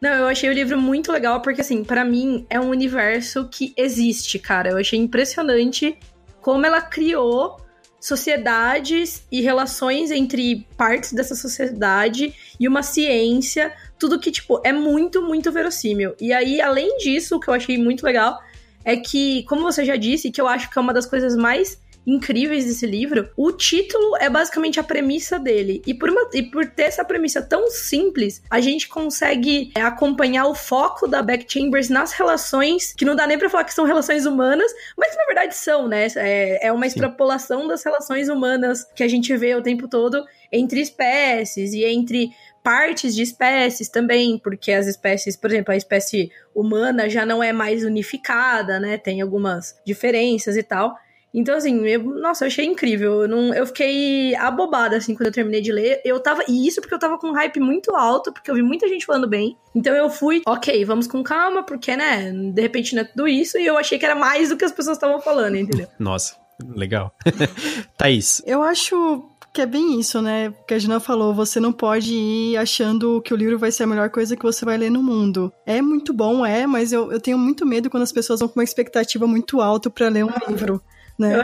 Não, 0.00 0.12
eu 0.12 0.28
achei 0.28 0.48
o 0.48 0.52
livro 0.52 0.80
muito 0.80 1.10
legal, 1.10 1.42
porque, 1.42 1.62
assim, 1.62 1.82
pra 1.82 2.04
mim 2.04 2.46
é 2.48 2.60
um 2.60 2.68
universo 2.68 3.48
que 3.50 3.74
existe, 3.76 4.38
cara. 4.38 4.70
Eu 4.70 4.78
achei 4.78 5.00
impressionante 5.00 5.98
como 6.40 6.64
ela 6.64 6.80
criou 6.80 7.56
sociedades 8.00 9.26
e 9.32 9.40
relações 9.40 10.12
entre 10.12 10.64
partes 10.76 11.12
dessa 11.12 11.34
sociedade 11.34 12.32
e 12.60 12.68
uma 12.68 12.84
ciência, 12.84 13.74
tudo 13.98 14.20
que, 14.20 14.30
tipo, 14.30 14.60
é 14.62 14.72
muito, 14.72 15.20
muito 15.20 15.50
verossímil. 15.50 16.14
E 16.20 16.32
aí, 16.32 16.60
além 16.60 16.98
disso, 16.98 17.34
o 17.34 17.40
que 17.40 17.48
eu 17.48 17.54
achei 17.54 17.76
muito 17.76 18.06
legal 18.06 18.38
é 18.84 18.96
que, 18.96 19.42
como 19.48 19.62
você 19.62 19.84
já 19.84 19.96
disse, 19.96 20.30
que 20.30 20.40
eu 20.40 20.46
acho 20.46 20.70
que 20.70 20.78
é 20.78 20.80
uma 20.80 20.94
das 20.94 21.06
coisas 21.06 21.34
mais 21.34 21.84
incríveis 22.06 22.64
desse 22.64 22.86
livro, 22.86 23.28
o 23.36 23.50
título 23.52 24.16
é 24.18 24.30
basicamente 24.30 24.78
a 24.78 24.84
premissa 24.84 25.38
dele. 25.38 25.82
E 25.86 25.92
por, 25.92 26.08
uma- 26.08 26.28
e 26.32 26.42
por 26.42 26.64
ter 26.66 26.84
essa 26.84 27.04
premissa 27.04 27.42
tão 27.42 27.68
simples, 27.70 28.42
a 28.48 28.60
gente 28.60 28.88
consegue 28.88 29.72
é, 29.76 29.80
acompanhar 29.82 30.46
o 30.46 30.54
foco 30.54 31.08
da 31.08 31.20
Beck 31.22 31.44
Chambers 31.52 31.88
nas 31.88 32.12
relações, 32.12 32.92
que 32.94 33.04
não 33.04 33.16
dá 33.16 33.26
nem 33.26 33.38
pra 33.38 33.50
falar 33.50 33.64
que 33.64 33.74
são 33.74 33.84
relações 33.84 34.24
humanas, 34.26 34.70
mas 34.96 35.10
que 35.10 35.16
na 35.16 35.24
verdade 35.26 35.56
são, 35.56 35.88
né? 35.88 36.06
É, 36.16 36.66
é 36.68 36.72
uma 36.72 36.86
extrapolação 36.86 37.66
das 37.66 37.82
relações 37.84 38.28
humanas 38.28 38.84
que 38.94 39.02
a 39.02 39.08
gente 39.08 39.36
vê 39.36 39.54
o 39.54 39.62
tempo 39.62 39.88
todo 39.88 40.24
entre 40.52 40.80
espécies 40.80 41.72
e 41.72 41.84
entre 41.84 42.30
partes 42.62 43.14
de 43.14 43.22
espécies 43.22 43.88
também, 43.88 44.38
porque 44.42 44.72
as 44.72 44.86
espécies, 44.86 45.36
por 45.36 45.50
exemplo, 45.50 45.72
a 45.72 45.76
espécie 45.76 46.30
humana 46.54 47.08
já 47.08 47.24
não 47.24 47.42
é 47.42 47.52
mais 47.52 47.84
unificada, 47.84 48.78
né? 48.80 48.96
Tem 48.98 49.20
algumas 49.20 49.76
diferenças 49.84 50.56
e 50.56 50.62
tal. 50.62 50.96
Então, 51.32 51.54
assim, 51.54 51.86
eu, 51.86 52.02
nossa, 52.02 52.44
eu 52.44 52.46
achei 52.46 52.64
incrível. 52.64 53.22
Eu, 53.22 53.28
não, 53.28 53.54
eu 53.54 53.66
fiquei 53.66 54.34
abobada, 54.36 54.96
assim, 54.96 55.14
quando 55.14 55.26
eu 55.26 55.32
terminei 55.32 55.60
de 55.60 55.70
ler. 55.70 56.00
Eu 56.04 56.18
tava. 56.18 56.42
E 56.48 56.66
isso 56.66 56.80
porque 56.80 56.94
eu 56.94 56.98
tava 56.98 57.18
com 57.18 57.28
um 57.28 57.34
hype 57.34 57.60
muito 57.60 57.94
alto, 57.94 58.32
porque 58.32 58.50
eu 58.50 58.54
vi 58.54 58.62
muita 58.62 58.88
gente 58.88 59.04
falando 59.04 59.28
bem. 59.28 59.56
Então 59.74 59.94
eu 59.94 60.08
fui, 60.08 60.42
ok, 60.46 60.84
vamos 60.84 61.06
com 61.06 61.22
calma, 61.22 61.62
porque, 61.62 61.94
né, 61.96 62.32
de 62.32 62.62
repente 62.62 62.94
não 62.94 63.02
é 63.02 63.04
tudo 63.04 63.28
isso. 63.28 63.58
E 63.58 63.66
eu 63.66 63.76
achei 63.76 63.98
que 63.98 64.04
era 64.04 64.14
mais 64.14 64.48
do 64.48 64.56
que 64.56 64.64
as 64.64 64.72
pessoas 64.72 64.96
estavam 64.96 65.20
falando, 65.20 65.56
entendeu? 65.56 65.86
Nossa, 65.98 66.36
legal. 66.74 67.14
Thaís, 67.98 68.42
Eu 68.46 68.62
acho 68.62 69.28
que 69.56 69.62
é 69.62 69.66
bem 69.66 69.98
isso, 69.98 70.20
né? 70.20 70.52
Que 70.66 70.74
a 70.74 70.78
Gina 70.78 71.00
falou, 71.00 71.34
você 71.34 71.58
não 71.58 71.72
pode 71.72 72.14
ir 72.14 72.58
achando 72.58 73.22
que 73.22 73.32
o 73.32 73.36
livro 73.36 73.58
vai 73.58 73.72
ser 73.72 73.84
a 73.84 73.86
melhor 73.86 74.10
coisa 74.10 74.36
que 74.36 74.42
você 74.42 74.66
vai 74.66 74.76
ler 74.76 74.90
no 74.90 75.02
mundo. 75.02 75.50
É 75.64 75.80
muito 75.80 76.12
bom, 76.12 76.44
é, 76.44 76.66
mas 76.66 76.92
eu, 76.92 77.10
eu 77.10 77.18
tenho 77.18 77.38
muito 77.38 77.64
medo 77.64 77.88
quando 77.88 78.02
as 78.02 78.12
pessoas 78.12 78.40
vão 78.40 78.48
com 78.50 78.60
uma 78.60 78.64
expectativa 78.64 79.26
muito 79.26 79.62
alta 79.62 79.88
pra 79.88 80.10
ler 80.10 80.26
um 80.26 80.30
livro. 80.46 80.82
Né? 81.18 81.34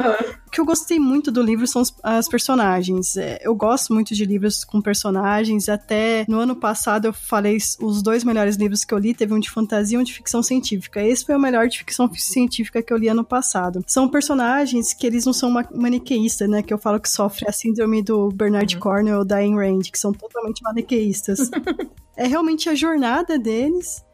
O 0.47 0.51
que 0.51 0.61
eu 0.61 0.67
gostei 0.67 1.01
muito 1.01 1.31
do 1.33 1.41
livro 1.41 1.67
são 1.67 1.83
as 2.03 2.29
personagens. 2.29 3.17
É, 3.17 3.39
Eu 3.43 3.55
gosto 3.55 3.95
muito 3.95 4.15
de 4.15 4.25
livros 4.27 4.65
com 4.65 4.83
personagens. 4.83 5.69
Até 5.69 6.27
no 6.29 6.39
ano 6.39 6.55
passado 6.55 7.07
eu 7.07 7.13
falei 7.13 7.57
os 7.81 8.03
dois 8.03 8.23
melhores 8.23 8.57
livros 8.57 8.85
que 8.85 8.93
eu 8.93 8.99
li. 8.99 9.15
Teve 9.15 9.33
um 9.33 9.39
de 9.41 9.51
fantasia 9.51 9.97
e 9.97 10.01
um 10.01 10.05
de 10.05 10.13
ficção 10.13 10.43
científica. 10.43 11.03
Esse 11.03 11.25
foi 11.25 11.35
o 11.35 11.41
melhor 11.41 11.69
de 11.69 11.79
ficção 11.79 12.11
científica 12.15 12.83
que 12.83 12.93
eu 12.93 12.99
li 12.99 13.09
ano 13.09 13.25
passado. 13.25 13.83
São 13.87 14.09
personagens 14.09 14.93
que 14.93 15.07
eles 15.07 15.25
não 15.25 15.33
são 15.33 15.51
ma- 15.51 15.67
maniqueístas, 15.75 16.49
né? 16.49 16.63
Que 16.63 16.75
eu 16.75 16.79
falo 16.79 17.01
que 17.01 17.09
sofre 17.09 17.49
a 17.49 17.53
síndrome 17.53 18.03
do 18.03 18.29
Bernard 18.31 18.77
Cornwell 18.79 19.21
ou 19.21 19.25
da 19.25 19.37
Ayn 19.37 19.57
Rand, 19.57 19.83
que 19.91 19.99
são 19.99 20.13
totalmente 20.13 20.63
maniqueístas. 20.63 21.51
é 22.17 22.27
realmente 22.27 22.69
a 22.69 22.75
jornada 22.75 23.39
deles. 23.39 24.05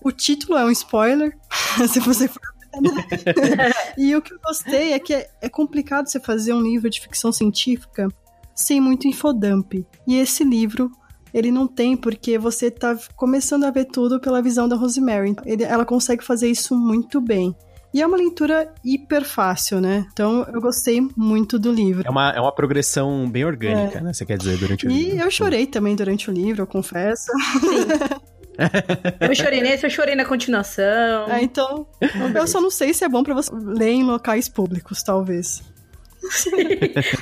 O 0.00 0.12
título 0.12 0.56
é 0.56 0.64
um 0.64 0.70
spoiler. 0.70 1.36
Se 1.88 1.98
você 1.98 2.28
for 2.28 2.40
e 3.96 4.14
o 4.14 4.22
que 4.22 4.32
eu 4.34 4.38
gostei 4.44 4.92
é 4.92 4.98
que 4.98 5.14
é, 5.14 5.28
é 5.40 5.48
complicado 5.48 6.08
você 6.08 6.20
fazer 6.20 6.52
um 6.52 6.60
livro 6.60 6.88
de 6.88 7.00
ficção 7.00 7.32
científica 7.32 8.08
sem 8.54 8.80
muito 8.80 9.06
infodump. 9.06 9.86
E 10.06 10.16
esse 10.16 10.44
livro 10.44 10.90
ele 11.32 11.50
não 11.50 11.66
tem 11.66 11.96
porque 11.96 12.38
você 12.38 12.70
tá 12.70 12.96
começando 13.14 13.64
a 13.64 13.70
ver 13.70 13.86
tudo 13.86 14.20
pela 14.20 14.42
visão 14.42 14.68
da 14.68 14.76
Rosemary. 14.76 15.36
Ele, 15.44 15.62
ela 15.62 15.84
consegue 15.84 16.24
fazer 16.24 16.48
isso 16.48 16.74
muito 16.74 17.20
bem. 17.20 17.54
E 17.92 18.02
é 18.02 18.06
uma 18.06 18.18
leitura 18.18 18.72
hiper 18.84 19.24
fácil, 19.24 19.80
né? 19.80 20.06
Então 20.12 20.46
eu 20.52 20.60
gostei 20.60 21.00
muito 21.16 21.58
do 21.58 21.72
livro. 21.72 22.06
É 22.06 22.10
uma, 22.10 22.30
é 22.30 22.40
uma 22.40 22.54
progressão 22.54 23.28
bem 23.30 23.44
orgânica, 23.44 23.98
é. 23.98 24.00
né? 24.02 24.12
Você 24.12 24.26
quer 24.26 24.36
dizer, 24.36 24.58
durante 24.58 24.86
o 24.86 24.90
e 24.90 24.94
livro. 24.94 25.16
E 25.16 25.20
eu 25.20 25.30
chorei 25.30 25.66
também 25.66 25.96
durante 25.96 26.30
o 26.30 26.32
livro, 26.32 26.62
eu 26.62 26.66
confesso. 26.66 27.30
Sim. 27.60 28.18
eu 29.20 29.34
chorei 29.34 29.60
nesse, 29.60 29.86
eu 29.86 29.90
chorei 29.90 30.14
na 30.14 30.24
continuação. 30.24 31.30
É, 31.30 31.42
então, 31.42 31.86
eu 32.34 32.46
só 32.46 32.60
não 32.60 32.70
sei 32.70 32.92
se 32.92 33.04
é 33.04 33.08
bom 33.08 33.22
para 33.22 33.34
você 33.34 33.50
ler 33.52 33.90
em 33.90 34.04
locais 34.04 34.48
públicos, 34.48 35.02
talvez. 35.02 35.62
Sim, 36.30 36.50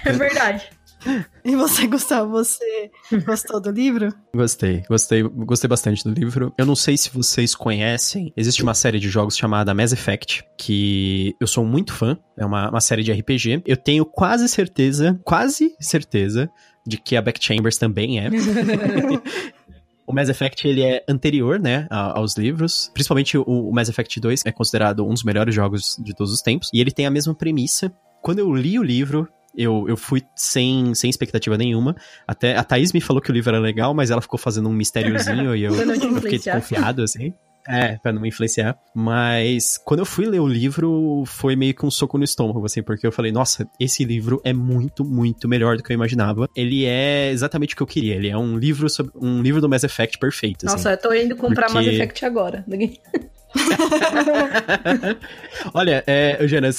é 0.05 0.13
verdade. 0.13 0.71
E 1.45 1.55
você, 1.55 1.87
Gustavo, 1.87 2.31
você 2.31 2.91
gostou 3.25 3.61
do 3.61 3.71
livro? 3.71 4.13
Gostei, 4.35 4.83
gostei, 4.89 5.23
gostei 5.23 5.69
bastante 5.69 6.03
do 6.03 6.11
livro. 6.11 6.53
Eu 6.59 6.67
não 6.67 6.75
sei 6.75 6.97
se 6.97 7.11
vocês 7.11 7.55
conhecem, 7.55 8.33
existe 8.37 8.63
uma 8.63 8.75
série 8.75 8.99
de 8.99 9.09
jogos 9.09 9.37
chamada 9.37 9.73
Mass 9.75 9.93
Effect, 9.93 10.45
que 10.59 11.37
eu 11.41 11.47
sou 11.47 11.65
muito 11.65 11.93
fã, 11.93 12.19
é 12.37 12.45
uma, 12.45 12.71
uma 12.71 12.81
série 12.81 13.05
de 13.05 13.13
RPG. 13.13 13.63
Eu 13.65 13.77
tenho 13.77 14.05
quase 14.05 14.49
certeza, 14.49 15.21
quase 15.25 15.77
certeza, 15.79 16.51
de 16.87 16.97
que 16.97 17.17
a 17.17 17.23
Beck 17.23 17.43
Chambers 17.43 17.79
também 17.79 18.19
é. 18.21 18.29
O 20.07 20.13
Mass 20.13 20.29
Effect, 20.29 20.67
ele 20.67 20.83
é 20.83 21.05
anterior, 21.09 21.59
né, 21.59 21.87
aos 21.91 22.37
livros. 22.37 22.91
Principalmente 22.95 23.37
o, 23.37 23.73
Mass 23.73 23.89
Effect 23.89 24.21
2 24.21 24.43
é 24.47 24.53
considerado 24.53 25.05
um 25.05 25.13
dos 25.13 25.25
melhores 25.25 25.55
jogos 25.55 25.97
de 25.99 26.15
todos 26.15 26.33
os 26.33 26.41
tempos. 26.41 26.71
E 26.73 26.81
ele 26.81 26.91
tem 26.91 27.07
a 27.07 27.11
mesma 27.11 27.35
premissa. 27.35 27.93
Quando 28.23 28.39
eu 28.39 28.53
li 28.55 28.79
o 28.79 28.83
livro, 28.83 29.29
eu, 29.57 29.87
eu 29.89 29.97
fui 29.97 30.23
sem, 30.35 30.95
sem 30.95 31.09
expectativa 31.09 31.57
nenhuma. 31.57 31.97
Até 32.27 32.57
a 32.57 32.63
Thaís 32.63 32.93
me 32.93 33.01
falou 33.01 33.23
que 33.23 33.31
o 33.31 33.33
livro 33.33 33.51
era 33.51 33.59
legal, 33.59 33.95
mas 33.95 34.11
ela 34.11 34.21
ficou 34.21 34.39
fazendo 34.39 34.69
um 34.69 34.73
mistériozinho 34.73 35.57
e 35.57 35.65
eu, 35.65 35.75
eu 35.75 36.21
fiquei 36.21 36.39
desconfiado, 36.39 37.03
assim. 37.03 37.33
É, 37.69 37.99
pra 37.99 38.13
não 38.13 38.21
me 38.21 38.29
influenciar. 38.29 38.79
Mas 38.95 39.79
quando 39.79 40.01
eu 40.01 40.07
fui 40.07 40.27
ler 40.27 40.41
o 40.41 40.47
livro, 40.47 41.25
foi 41.27 41.57
meio 41.57 41.75
que 41.75 41.85
um 41.85 41.91
soco 41.91 42.19
no 42.19 42.25
estômago, 42.25 42.65
assim, 42.65 42.83
porque 42.83 43.07
eu 43.07 43.13
falei, 43.13 43.33
nossa, 43.33 43.69
esse 43.79 44.05
livro 44.05 44.41
é 44.45 44.53
muito, 44.53 45.05
muito 45.05 45.49
melhor 45.49 45.77
do 45.77 45.83
que 45.83 45.93
eu 45.93 45.95
imaginava. 45.95 46.49
Ele 46.57 46.85
é 46.85 47.31
exatamente 47.31 47.75
o 47.75 47.77
que 47.77 47.83
eu 47.83 47.87
queria. 47.87 48.15
Ele 48.15 48.29
é 48.29 48.37
um 48.37 48.57
livro 48.57 48.89
sobre 48.89 49.13
um 49.17 49.43
livro 49.43 49.61
do 49.61 49.69
Mass 49.69 49.85
Effect 49.85 50.19
perfeito. 50.19 50.67
Assim, 50.67 50.77
nossa, 50.77 50.93
eu 50.93 50.99
tô 50.99 51.13
indo 51.13 51.37
comprar 51.37 51.67
porque... 51.67 51.85
Mass 51.85 51.95
Effect 51.95 52.25
agora. 52.25 52.65
Olha, 55.73 56.05
é, 56.07 56.37
Eugênia, 56.41 56.71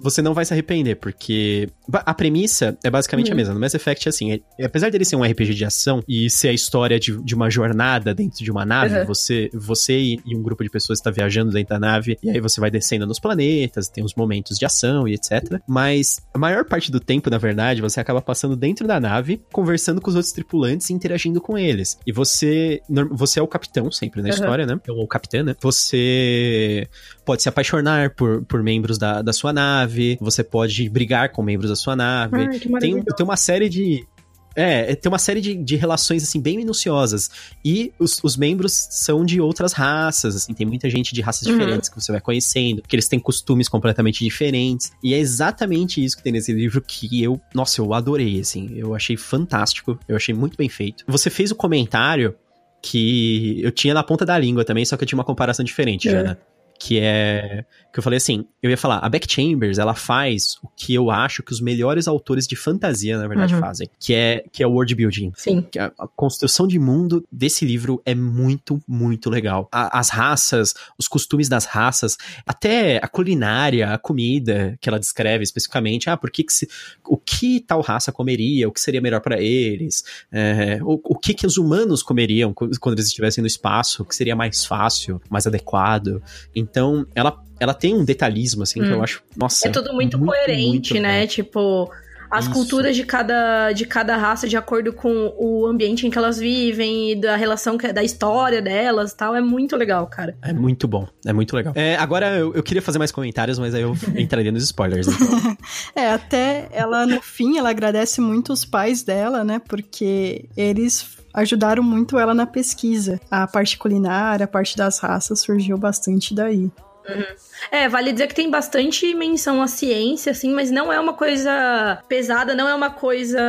você 0.00 0.22
não 0.22 0.34
vai 0.34 0.44
se 0.44 0.52
arrepender, 0.52 0.96
porque 0.96 1.68
a 1.92 2.14
premissa 2.14 2.76
é 2.82 2.90
basicamente 2.90 3.28
uhum. 3.28 3.32
a 3.32 3.36
mesma. 3.36 3.54
No 3.54 3.60
Mass 3.60 3.74
Effect, 3.74 4.08
assim, 4.08 4.40
é, 4.58 4.64
apesar 4.64 4.90
dele 4.90 5.04
ser 5.04 5.16
um 5.16 5.22
RPG 5.22 5.54
de 5.54 5.64
ação 5.64 6.02
e 6.08 6.28
ser 6.30 6.48
a 6.48 6.52
história 6.52 6.98
de, 6.98 7.16
de 7.22 7.34
uma 7.34 7.50
jornada 7.50 8.14
dentro 8.14 8.44
de 8.44 8.50
uma 8.50 8.64
nave, 8.64 8.98
uhum. 8.98 9.06
você, 9.06 9.50
você 9.52 9.98
e, 9.98 10.20
e, 10.24 10.36
um 10.36 10.42
grupo 10.42 10.62
de 10.62 10.70
pessoas 10.70 10.98
está 10.98 11.10
viajando 11.10 11.52
dentro 11.52 11.70
da 11.70 11.78
nave, 11.78 12.18
e 12.22 12.30
aí 12.30 12.40
você 12.40 12.60
vai 12.60 12.70
descendo 12.70 13.06
nos 13.06 13.18
planetas, 13.18 13.88
tem 13.88 14.04
os 14.04 14.14
momentos 14.14 14.58
de 14.58 14.64
ação 14.64 15.06
e 15.06 15.14
etc. 15.14 15.60
Mas 15.66 16.20
a 16.32 16.38
maior 16.38 16.64
parte 16.64 16.90
do 16.90 17.00
tempo, 17.00 17.30
na 17.30 17.38
verdade, 17.38 17.80
você 17.80 18.00
acaba 18.00 18.20
passando 18.20 18.56
dentro 18.56 18.86
da 18.86 19.00
nave, 19.00 19.40
conversando 19.52 20.00
com 20.00 20.10
os 20.10 20.16
outros 20.16 20.32
tripulantes 20.32 20.90
e 20.90 20.92
interagindo 20.92 21.40
com 21.40 21.56
eles. 21.56 21.98
E 22.06 22.12
você, 22.12 22.80
você 23.10 23.40
é 23.40 23.42
o 23.42 23.48
capitão 23.48 23.90
sempre 23.90 24.22
na 24.22 24.28
uhum. 24.28 24.34
história, 24.34 24.66
né? 24.66 24.80
Ou 24.88 25.04
o 25.04 25.08
capitã, 25.08 25.42
né? 25.42 25.56
Você 25.60 26.88
pode 27.26 27.42
se 27.42 27.48
apaixonar 27.48 28.14
por, 28.14 28.44
por 28.44 28.62
membros 28.62 28.96
da, 28.96 29.20
da 29.20 29.32
sua 29.32 29.52
nave, 29.52 30.16
você 30.20 30.44
pode 30.44 30.88
brigar 30.88 31.32
com 31.32 31.42
membros 31.42 31.68
da 31.68 31.76
sua 31.76 31.96
nave. 31.96 32.36
Ai, 32.36 32.58
tem, 32.80 33.02
tem 33.02 33.24
uma 33.24 33.36
série 33.36 33.68
de. 33.68 34.06
É, 34.54 34.94
tem 34.94 35.10
uma 35.10 35.18
série 35.18 35.38
de, 35.38 35.54
de 35.54 35.76
relações, 35.76 36.22
assim, 36.22 36.40
bem 36.40 36.56
minuciosas. 36.56 37.30
E 37.62 37.92
os, 37.98 38.20
os 38.24 38.38
membros 38.38 38.72
são 38.90 39.22
de 39.22 39.38
outras 39.38 39.74
raças, 39.74 40.34
assim, 40.34 40.54
tem 40.54 40.66
muita 40.66 40.88
gente 40.88 41.14
de 41.14 41.20
raças 41.20 41.46
uhum. 41.46 41.58
diferentes 41.58 41.90
que 41.90 42.00
você 42.00 42.10
vai 42.10 42.22
conhecendo, 42.22 42.80
que 42.80 42.96
eles 42.96 43.06
têm 43.06 43.18
costumes 43.18 43.68
completamente 43.68 44.24
diferentes. 44.24 44.92
E 45.04 45.12
é 45.12 45.18
exatamente 45.18 46.02
isso 46.02 46.16
que 46.16 46.22
tem 46.22 46.32
nesse 46.32 46.54
livro 46.54 46.80
que 46.80 47.22
eu, 47.22 47.38
nossa, 47.54 47.82
eu 47.82 47.92
adorei, 47.92 48.40
assim. 48.40 48.70
Eu 48.74 48.94
achei 48.94 49.14
fantástico, 49.14 49.98
eu 50.08 50.16
achei 50.16 50.34
muito 50.34 50.56
bem 50.56 50.70
feito. 50.70 51.04
Você 51.06 51.28
fez 51.28 51.50
o 51.50 51.54
comentário 51.54 52.34
que 52.80 53.60
eu 53.62 53.72
tinha 53.72 53.92
na 53.92 54.02
ponta 54.02 54.24
da 54.24 54.38
língua 54.38 54.64
também, 54.64 54.86
só 54.86 54.96
que 54.96 55.04
eu 55.04 55.08
tinha 55.08 55.18
uma 55.18 55.24
comparação 55.24 55.64
diferente, 55.64 56.08
é. 56.08 56.12
Jana 56.12 56.38
que 56.78 56.98
é 57.00 57.64
que 57.96 58.00
eu 58.00 58.02
falei 58.02 58.18
assim, 58.18 58.44
eu 58.62 58.68
ia 58.68 58.76
falar, 58.76 58.98
a 58.98 59.08
Beck 59.08 59.26
Chambers, 59.26 59.78
ela 59.78 59.94
faz 59.94 60.58
o 60.62 60.68
que 60.76 60.92
eu 60.92 61.10
acho 61.10 61.42
que 61.42 61.50
os 61.50 61.62
melhores 61.62 62.06
autores 62.06 62.46
de 62.46 62.54
fantasia, 62.54 63.16
na 63.16 63.26
verdade, 63.26 63.54
uhum. 63.54 63.60
fazem, 63.60 63.88
que 63.98 64.12
é 64.12 64.44
que 64.52 64.62
é 64.62 64.66
o 64.66 64.72
world 64.72 64.94
building. 64.94 65.32
Sim. 65.34 65.66
A, 65.78 65.86
a, 65.98 66.06
construção 66.06 66.68
de 66.68 66.78
mundo 66.78 67.26
desse 67.32 67.64
livro 67.64 68.02
é 68.04 68.14
muito, 68.14 68.78
muito 68.86 69.30
legal. 69.30 69.66
A, 69.72 69.98
as 69.98 70.10
raças, 70.10 70.74
os 70.98 71.08
costumes 71.08 71.48
das 71.48 71.64
raças, 71.64 72.18
até 72.46 72.98
a 73.02 73.08
culinária, 73.08 73.90
a 73.90 73.96
comida 73.96 74.76
que 74.78 74.90
ela 74.90 75.00
descreve 75.00 75.42
especificamente, 75.42 76.10
ah, 76.10 76.18
por 76.18 76.30
que, 76.30 76.44
que 76.44 76.52
se, 76.52 76.68
o 77.02 77.16
que 77.16 77.60
tal 77.60 77.80
raça 77.80 78.12
comeria, 78.12 78.68
o 78.68 78.72
que 78.72 78.80
seria 78.80 79.00
melhor 79.00 79.22
para 79.22 79.40
eles, 79.40 80.04
é, 80.30 80.80
o, 80.82 81.00
o 81.02 81.18
que 81.18 81.32
que 81.32 81.46
os 81.46 81.56
humanos 81.56 82.02
comeriam 82.02 82.52
quando 82.52 82.92
eles 82.92 83.06
estivessem 83.06 83.40
no 83.40 83.48
espaço, 83.48 84.02
o 84.02 84.04
que 84.04 84.14
seria 84.14 84.36
mais 84.36 84.66
fácil, 84.66 85.18
mais 85.30 85.46
adequado. 85.46 86.22
Então, 86.54 86.65
ela, 87.14 87.42
ela 87.58 87.74
tem 87.74 87.94
um 87.94 88.04
detalhismo, 88.04 88.62
assim, 88.62 88.80
hum. 88.80 88.84
que 88.84 88.90
eu 88.90 88.98
hum. 88.98 89.02
acho, 89.02 89.22
nossa... 89.36 89.68
É 89.68 89.70
tudo 89.70 89.92
muito, 89.92 90.18
muito 90.18 90.30
coerente, 90.30 90.94
muito 90.94 91.02
né? 91.02 91.26
Tipo 91.26 91.90
as 92.30 92.44
Isso. 92.44 92.54
culturas 92.54 92.96
de 92.96 93.04
cada, 93.04 93.72
de 93.72 93.84
cada 93.86 94.16
raça 94.16 94.48
de 94.48 94.56
acordo 94.56 94.92
com 94.92 95.32
o 95.38 95.66
ambiente 95.66 96.06
em 96.06 96.10
que 96.10 96.18
elas 96.18 96.38
vivem 96.38 97.12
e 97.12 97.16
da 97.16 97.36
relação 97.36 97.78
que, 97.78 97.92
da 97.92 98.02
história 98.02 98.60
delas 98.60 99.12
e 99.12 99.16
tal. 99.16 99.34
É 99.34 99.40
muito 99.40 99.76
legal, 99.76 100.06
cara. 100.06 100.36
É 100.42 100.52
muito 100.52 100.88
bom, 100.88 101.06
é 101.24 101.32
muito 101.32 101.54
legal. 101.54 101.72
É, 101.76 101.96
agora 101.96 102.36
eu, 102.36 102.54
eu, 102.54 102.62
queria 102.62 102.82
fazer 102.82 102.98
mais 102.98 103.12
comentários, 103.12 103.58
mas 103.58 103.74
aí 103.74 103.82
eu 103.82 103.96
entraria 104.16 104.52
nos 104.52 104.64
spoilers. 104.64 105.06
Então. 105.06 105.56
é, 105.94 106.10
até 106.10 106.68
ela 106.72 107.06
no 107.06 107.20
fim, 107.22 107.58
ela 107.58 107.70
agradece 107.70 108.20
muito 108.20 108.52
os 108.52 108.64
pais 108.64 109.02
dela, 109.02 109.44
né? 109.44 109.60
Porque 109.60 110.48
eles 110.56 111.15
ajudaram 111.36 111.82
muito 111.82 112.18
ela 112.18 112.34
na 112.34 112.46
pesquisa. 112.46 113.20
A 113.30 113.46
parte 113.46 113.78
culinária, 113.78 114.44
a 114.44 114.48
parte 114.48 114.76
das 114.76 114.98
raças 114.98 115.40
surgiu 115.40 115.76
bastante 115.76 116.34
daí. 116.34 116.70
Uhum. 117.08 117.24
É, 117.70 117.88
vale 117.88 118.12
dizer 118.12 118.26
que 118.26 118.34
tem 118.34 118.50
bastante 118.50 119.14
menção 119.14 119.62
à 119.62 119.68
ciência, 119.68 120.32
assim, 120.32 120.52
mas 120.52 120.70
não 120.70 120.92
é 120.92 120.98
uma 120.98 121.12
coisa 121.12 122.02
pesada, 122.08 122.54
não 122.54 122.68
é 122.68 122.74
uma 122.74 122.90
coisa 122.90 123.40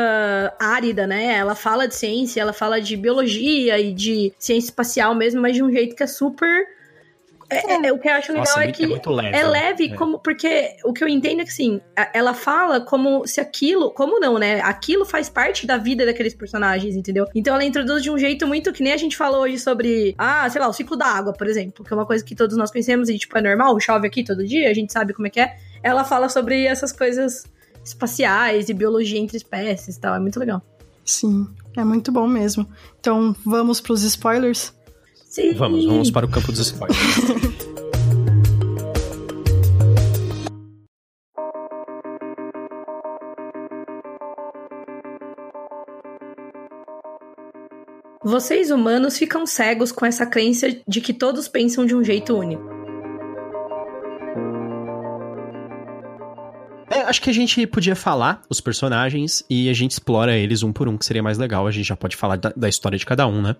árida, 0.60 1.08
né? 1.08 1.36
Ela 1.36 1.56
fala 1.56 1.88
de 1.88 1.96
ciência, 1.96 2.40
ela 2.40 2.54
fala 2.54 2.80
de 2.80 2.96
biologia 2.96 3.80
e 3.80 3.92
de 3.92 4.32
ciência 4.38 4.70
espacial 4.70 5.16
mesmo, 5.16 5.42
mas 5.42 5.56
de 5.56 5.64
um 5.64 5.72
jeito 5.72 5.96
que 5.96 6.04
é 6.04 6.08
super 6.08 6.77
é, 7.50 7.74
é, 7.74 7.88
é, 7.88 7.94
o 7.94 7.98
que 7.98 8.08
eu 8.10 8.14
acho 8.14 8.32
legal 8.32 8.46
Nossa, 8.46 8.64
é, 8.64 8.68
é 8.68 8.72
que 8.72 8.84
é, 8.84 9.10
leve, 9.10 9.38
é 9.38 9.48
leve, 9.48 9.86
é. 9.86 9.96
como 9.96 10.20
porque 10.20 10.76
o 10.84 10.92
que 10.92 11.04
eu 11.04 11.08
entendo 11.08 11.42
é 11.42 11.44
que 11.46 11.50
assim, 11.50 11.80
ela 12.14 12.34
fala 12.34 12.82
como 12.82 13.26
se 13.26 13.40
aquilo, 13.40 13.92
como 13.92 14.20
não, 14.20 14.38
né? 14.38 14.60
Aquilo 14.62 15.06
faz 15.06 15.30
parte 15.30 15.66
da 15.66 15.78
vida 15.78 16.06
daqueles 16.06 16.34
personagens, 16.34 16.96
entendeu? 16.96 17.26
Então 17.34 17.56
ela 17.56 17.64
introduz 17.64 18.04
de 18.04 18.12
um 18.12 18.18
jeito 18.18 18.46
muito 18.46 18.74
que 18.74 18.84
nem 18.84 18.92
a 18.92 18.98
gente 18.98 19.16
falou 19.16 19.42
hoje 19.42 19.60
sobre, 19.60 20.14
ah, 20.18 20.50
sei 20.50 20.60
lá, 20.60 20.68
o 20.68 20.74
ciclo 20.74 20.98
da 20.98 21.06
água, 21.06 21.32
por 21.32 21.48
exemplo, 21.48 21.86
que 21.86 21.94
é 21.94 21.96
uma 21.96 22.06
coisa 22.06 22.24
que 22.24 22.36
todos 22.36 22.58
nós 22.58 22.70
conhecemos 22.70 23.08
e 23.08 23.18
tipo 23.18 23.38
é 23.38 23.42
normal, 23.42 23.80
chove 23.80 24.08
aqui 24.08 24.24
todo 24.24 24.46
dia, 24.46 24.70
a 24.70 24.74
gente 24.74 24.92
sabe 24.92 25.14
como 25.14 25.28
é 25.28 25.30
que 25.30 25.40
é. 25.40 25.56
Ela 25.82 26.04
fala 26.04 26.28
sobre 26.28 26.66
essas 26.66 26.92
coisas 26.92 27.46
espaciais 27.84 28.68
e 28.68 28.74
biologia 28.74 29.20
entre 29.20 29.38
espécies 29.38 29.96
e 29.96 30.00
tal, 30.02 30.16
é 30.16 30.20
muito 30.20 30.38
legal. 30.38 30.62
Sim, 31.06 31.48
é 31.78 31.84
muito 31.86 32.12
bom 32.12 32.28
mesmo. 32.28 32.68
Então, 33.00 33.34
vamos 33.46 33.80
para 33.80 33.94
os 33.94 34.04
spoilers? 34.04 34.77
Sim. 35.30 35.54
Vamos, 35.54 35.86
vamos 35.86 36.12
para 36.12 36.26
o 36.26 36.30
campo 36.30 36.52
dos 36.52 36.60
spoilers. 36.60 36.98
Vocês 48.24 48.72
humanos 48.72 49.18
ficam 49.18 49.46
cegos 49.46 49.90
com 49.90 50.06
essa 50.06 50.26
crença 50.26 50.68
de 50.86 51.00
que 51.00 51.14
todos 51.14 51.48
pensam 51.48 51.86
de 51.86 51.96
um 51.96 52.04
jeito 52.04 52.36
único. 52.36 52.62
É, 56.92 57.04
acho 57.04 57.22
que 57.22 57.30
a 57.30 57.34
gente 57.34 57.66
podia 57.68 57.96
falar 57.96 58.42
os 58.50 58.60
personagens 58.60 59.46
e 59.50 59.70
a 59.70 59.74
gente 59.74 59.92
explora 59.92 60.36
eles 60.36 60.62
um 60.62 60.74
por 60.74 60.90
um, 60.90 60.98
que 60.98 61.06
seria 61.06 61.24
mais 61.24 61.38
legal. 61.38 61.66
A 61.66 61.72
gente 61.72 61.88
já 61.88 61.96
pode 61.96 62.18
falar 62.18 62.36
da, 62.36 62.52
da 62.54 62.68
história 62.68 62.98
de 62.98 63.06
cada 63.06 63.26
um, 63.26 63.42
né? 63.42 63.56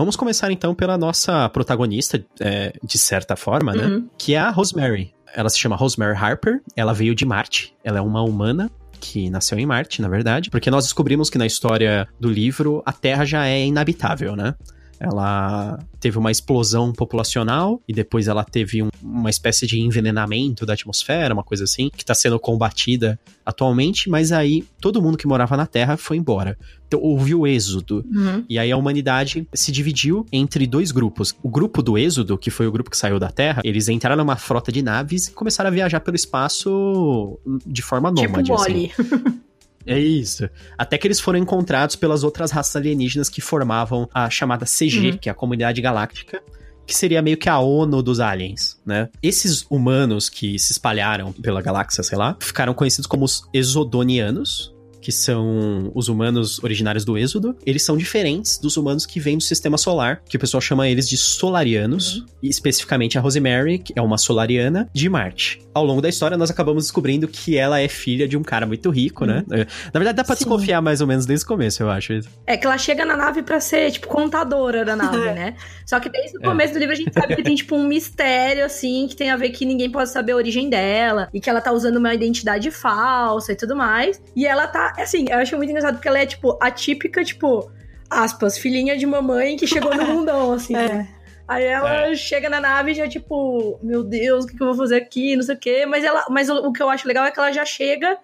Vamos 0.00 0.16
começar 0.16 0.50
então 0.50 0.74
pela 0.74 0.96
nossa 0.96 1.46
protagonista, 1.50 2.24
é, 2.40 2.72
de 2.82 2.96
certa 2.96 3.36
forma, 3.36 3.74
né? 3.74 3.84
Uhum. 3.84 4.08
Que 4.16 4.34
é 4.34 4.38
a 4.38 4.48
Rosemary. 4.48 5.12
Ela 5.34 5.50
se 5.50 5.58
chama 5.58 5.76
Rosemary 5.76 6.16
Harper, 6.16 6.62
ela 6.74 6.94
veio 6.94 7.14
de 7.14 7.26
Marte, 7.26 7.74
ela 7.84 7.98
é 7.98 8.00
uma 8.00 8.22
humana 8.22 8.70
que 8.98 9.28
nasceu 9.28 9.58
em 9.58 9.66
Marte, 9.66 10.00
na 10.00 10.08
verdade, 10.08 10.48
porque 10.48 10.70
nós 10.70 10.84
descobrimos 10.84 11.28
que 11.28 11.36
na 11.36 11.44
história 11.44 12.08
do 12.18 12.30
livro 12.30 12.82
a 12.86 12.94
Terra 12.94 13.26
já 13.26 13.46
é 13.46 13.62
inabitável, 13.66 14.34
né? 14.34 14.54
Ela 15.00 15.78
teve 15.98 16.18
uma 16.18 16.30
explosão 16.30 16.92
populacional 16.92 17.80
e 17.88 17.92
depois 17.92 18.28
ela 18.28 18.44
teve 18.44 18.82
um, 18.82 18.90
uma 19.02 19.30
espécie 19.30 19.66
de 19.66 19.80
envenenamento 19.80 20.66
da 20.66 20.74
atmosfera, 20.74 21.32
uma 21.32 21.42
coisa 21.42 21.64
assim, 21.64 21.88
que 21.88 22.02
está 22.02 22.14
sendo 22.14 22.38
combatida 22.38 23.18
atualmente, 23.44 24.10
mas 24.10 24.30
aí 24.30 24.62
todo 24.78 25.00
mundo 25.00 25.16
que 25.16 25.26
morava 25.26 25.56
na 25.56 25.66
Terra 25.66 25.96
foi 25.96 26.18
embora. 26.18 26.58
Então 26.86 27.00
houve 27.00 27.34
o 27.34 27.46
êxodo. 27.46 28.04
Uhum. 28.12 28.44
E 28.48 28.58
aí 28.58 28.70
a 28.70 28.76
humanidade 28.76 29.48
se 29.54 29.72
dividiu 29.72 30.26
entre 30.30 30.66
dois 30.66 30.90
grupos. 30.90 31.34
O 31.42 31.48
grupo 31.48 31.82
do 31.82 31.96
êxodo, 31.96 32.36
que 32.36 32.50
foi 32.50 32.66
o 32.66 32.72
grupo 32.72 32.90
que 32.90 32.96
saiu 32.96 33.18
da 33.18 33.30
Terra, 33.30 33.62
eles 33.64 33.88
entraram 33.88 34.18
numa 34.18 34.36
frota 34.36 34.70
de 34.70 34.82
naves 34.82 35.28
e 35.28 35.32
começaram 35.32 35.68
a 35.68 35.72
viajar 35.72 36.00
pelo 36.00 36.16
espaço 36.16 37.38
de 37.66 37.80
forma 37.80 38.10
nômade. 38.10 38.50
Tipo 38.50 38.60
assim. 38.60 38.90
É 39.90 39.98
isso. 39.98 40.48
Até 40.78 40.96
que 40.96 41.06
eles 41.06 41.20
foram 41.20 41.38
encontrados 41.38 41.96
pelas 41.96 42.22
outras 42.24 42.50
raças 42.50 42.74
alienígenas 42.76 43.28
que 43.28 43.40
formavam 43.40 44.08
a 44.14 44.28
chamada 44.30 44.64
CG, 44.64 45.10
Uhum. 45.12 45.18
que 45.18 45.28
é 45.28 45.32
a 45.32 45.34
Comunidade 45.34 45.80
Galáctica, 45.80 46.42
que 46.86 46.94
seria 46.94 47.22
meio 47.22 47.36
que 47.36 47.48
a 47.48 47.58
ONU 47.58 48.02
dos 48.02 48.18
aliens, 48.20 48.80
né? 48.84 49.08
Esses 49.22 49.64
humanos 49.70 50.28
que 50.28 50.58
se 50.58 50.72
espalharam 50.72 51.32
pela 51.32 51.62
galáxia, 51.62 52.02
sei 52.02 52.18
lá, 52.18 52.36
ficaram 52.40 52.74
conhecidos 52.74 53.06
como 53.06 53.24
os 53.24 53.42
Exodonianos, 53.52 54.74
que 55.00 55.10
são 55.12 55.90
os 55.94 56.08
humanos 56.08 56.62
originários 56.62 57.04
do 57.04 57.16
Êxodo. 57.16 57.56
Eles 57.64 57.82
são 57.82 57.96
diferentes 57.96 58.58
dos 58.58 58.76
humanos 58.76 59.06
que 59.06 59.18
vêm 59.20 59.36
do 59.38 59.42
sistema 59.42 59.78
solar, 59.78 60.22
que 60.28 60.36
o 60.36 60.40
pessoal 60.40 60.60
chama 60.60 60.88
eles 60.88 61.08
de 61.08 61.16
solarianos, 61.16 62.24
e 62.42 62.48
especificamente 62.48 63.18
a 63.18 63.20
Rosemary, 63.20 63.78
que 63.78 63.92
é 63.96 64.02
uma 64.02 64.18
solariana 64.18 64.88
de 64.92 65.08
Marte. 65.08 65.62
Ao 65.72 65.84
longo 65.84 66.00
da 66.00 66.08
história, 66.08 66.36
nós 66.36 66.50
acabamos 66.50 66.84
descobrindo 66.84 67.28
que 67.28 67.56
ela 67.56 67.80
é 67.80 67.86
filha 67.88 68.26
de 68.26 68.36
um 68.36 68.42
cara 68.42 68.66
muito 68.66 68.90
rico, 68.90 69.24
né? 69.24 69.44
Na 69.48 70.00
verdade, 70.00 70.16
dá 70.16 70.24
pra 70.24 70.34
Sim. 70.34 70.44
desconfiar 70.44 70.80
mais 70.80 71.00
ou 71.00 71.06
menos 71.06 71.26
desde 71.26 71.44
o 71.44 71.48
começo, 71.48 71.82
eu 71.82 71.90
acho. 71.90 72.12
É 72.46 72.56
que 72.56 72.66
ela 72.66 72.76
chega 72.76 73.04
na 73.04 73.16
nave 73.16 73.42
pra 73.42 73.60
ser, 73.60 73.90
tipo, 73.92 74.08
contadora 74.08 74.84
da 74.84 74.96
nave, 74.96 75.18
né? 75.32 75.54
Só 75.86 76.00
que 76.00 76.08
desde 76.08 76.38
o 76.38 76.40
É. 76.40 76.44
começo 76.44 76.72
do 76.72 76.78
livro 76.78 76.92
a 76.92 76.96
gente 76.96 77.12
sabe 77.12 77.36
que 77.36 77.42
tem, 77.42 77.54
tipo, 77.54 77.76
um 77.76 77.86
mistério, 77.86 78.64
assim, 78.64 79.06
que 79.08 79.14
tem 79.16 79.30
a 79.30 79.36
ver 79.36 79.50
que 79.50 79.64
ninguém 79.64 79.90
pode 79.90 80.10
saber 80.10 80.32
a 80.32 80.36
origem 80.36 80.68
dela. 80.68 81.28
E 81.32 81.40
que 81.40 81.48
ela 81.48 81.60
tá 81.60 81.72
usando 81.72 81.96
uma 81.96 82.12
identidade 82.14 82.70
falsa 82.70 83.52
e 83.52 83.56
tudo 83.56 83.76
mais. 83.76 84.20
E 84.34 84.46
ela 84.46 84.66
tá, 84.66 84.89
assim, 84.98 85.26
eu 85.28 85.38
acho 85.38 85.56
muito 85.56 85.70
engraçado 85.70 85.94
porque 85.94 86.08
ela 86.08 86.18
é, 86.18 86.26
tipo, 86.26 86.58
a 86.60 86.70
típica, 86.70 87.24
tipo, 87.24 87.70
aspas, 88.08 88.58
filhinha 88.58 88.96
de 88.96 89.06
mamãe 89.06 89.56
que 89.56 89.66
chegou 89.66 89.94
no 89.94 90.04
mundão, 90.06 90.52
assim. 90.52 90.72
né? 90.72 91.08
Aí 91.46 91.64
ela 91.64 92.14
chega 92.14 92.48
na 92.48 92.60
nave 92.60 92.92
e 92.92 92.94
já, 92.94 93.08
tipo, 93.08 93.78
meu 93.82 94.04
Deus, 94.04 94.44
o 94.44 94.46
que, 94.46 94.56
que 94.56 94.62
eu 94.62 94.68
vou 94.68 94.76
fazer 94.76 94.96
aqui? 94.96 95.34
Não 95.34 95.42
sei 95.42 95.56
o 95.56 95.58
quê. 95.58 95.84
Mas, 95.84 96.04
ela, 96.04 96.24
mas 96.30 96.48
o, 96.48 96.54
o 96.68 96.72
que 96.72 96.80
eu 96.80 96.88
acho 96.88 97.08
legal 97.08 97.24
é 97.24 97.30
que 97.32 97.40
ela 97.40 97.50
já 97.50 97.64
chega 97.64 98.16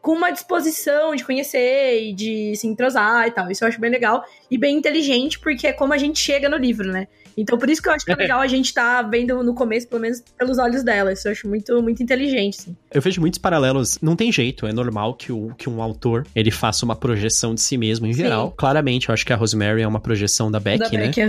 com 0.00 0.12
uma 0.14 0.32
disposição 0.32 1.14
de 1.14 1.24
conhecer 1.24 2.02
e 2.02 2.12
de 2.12 2.56
se 2.56 2.66
entrosar 2.66 3.28
e 3.28 3.30
tal. 3.30 3.48
Isso 3.50 3.62
eu 3.62 3.68
acho 3.68 3.80
bem 3.80 3.88
legal 3.88 4.24
e 4.50 4.58
bem 4.58 4.76
inteligente, 4.76 5.38
porque 5.38 5.68
é 5.68 5.72
como 5.72 5.92
a 5.94 5.96
gente 5.96 6.18
chega 6.18 6.48
no 6.48 6.56
livro, 6.56 6.90
né? 6.90 7.06
Então, 7.36 7.58
por 7.58 7.68
isso 7.70 7.82
que 7.82 7.88
eu 7.88 7.92
acho 7.92 8.04
que 8.04 8.12
é 8.12 8.16
legal 8.16 8.40
a 8.40 8.46
gente 8.46 8.72
tá 8.72 9.02
vendo 9.02 9.42
no 9.42 9.54
começo, 9.54 9.88
pelo 9.88 10.02
menos 10.02 10.22
pelos 10.38 10.58
olhos 10.58 10.82
dela. 10.82 11.12
Isso 11.12 11.28
eu 11.28 11.32
acho 11.32 11.48
muito, 11.48 11.82
muito 11.82 12.02
inteligente, 12.02 12.58
assim. 12.60 12.76
Eu 12.92 13.00
vejo 13.00 13.20
muitos 13.20 13.38
paralelos. 13.38 13.98
Não 14.00 14.16
tem 14.16 14.30
jeito, 14.30 14.66
é 14.66 14.72
normal 14.72 15.14
que, 15.14 15.32
o, 15.32 15.54
que 15.56 15.68
um 15.68 15.82
autor 15.82 16.26
ele 16.34 16.50
faça 16.50 16.84
uma 16.84 16.96
projeção 16.96 17.54
de 17.54 17.60
si 17.60 17.76
mesmo 17.76 18.06
em 18.06 18.12
Sim. 18.12 18.22
geral. 18.22 18.52
Claramente, 18.56 19.08
eu 19.08 19.12
acho 19.12 19.24
que 19.24 19.32
a 19.32 19.36
Rosemary 19.36 19.82
é 19.82 19.88
uma 19.88 20.00
projeção 20.00 20.50
da 20.50 20.60
Beck, 20.60 20.78
da 20.78 20.90
né? 20.90 21.08
Beck. 21.08 21.20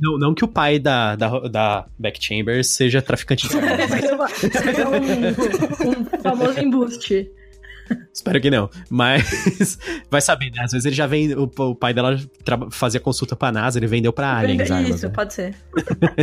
Não, 0.00 0.18
não 0.18 0.34
que 0.34 0.44
o 0.44 0.48
pai 0.48 0.78
da, 0.78 1.16
da, 1.16 1.40
da 1.40 1.86
Beck 1.98 2.22
Chambers 2.22 2.68
seja 2.68 3.00
traficante 3.00 3.48
de 3.48 3.56
drogas, 3.58 3.90
É 4.76 4.86
um, 4.86 5.90
um 5.90 6.22
famoso 6.22 6.60
embuste. 6.60 7.30
Espero 8.12 8.40
que 8.40 8.50
não. 8.50 8.68
Mas 8.90 9.78
vai 10.10 10.20
saber, 10.20 10.50
né? 10.50 10.62
Às 10.62 10.72
vezes 10.72 10.84
ele 10.86 10.94
já 10.94 11.06
vem. 11.06 11.34
O, 11.34 11.44
o 11.44 11.74
pai 11.74 11.92
dela 11.92 12.18
fazia 12.70 13.00
consulta 13.00 13.36
pra 13.36 13.52
NASA, 13.52 13.78
ele 13.78 13.86
vendeu 13.86 14.12
pra 14.12 14.28
armas, 14.28 14.68
Isso, 14.88 15.06
né? 15.06 15.12
pode 15.14 15.34
ser. 15.34 15.54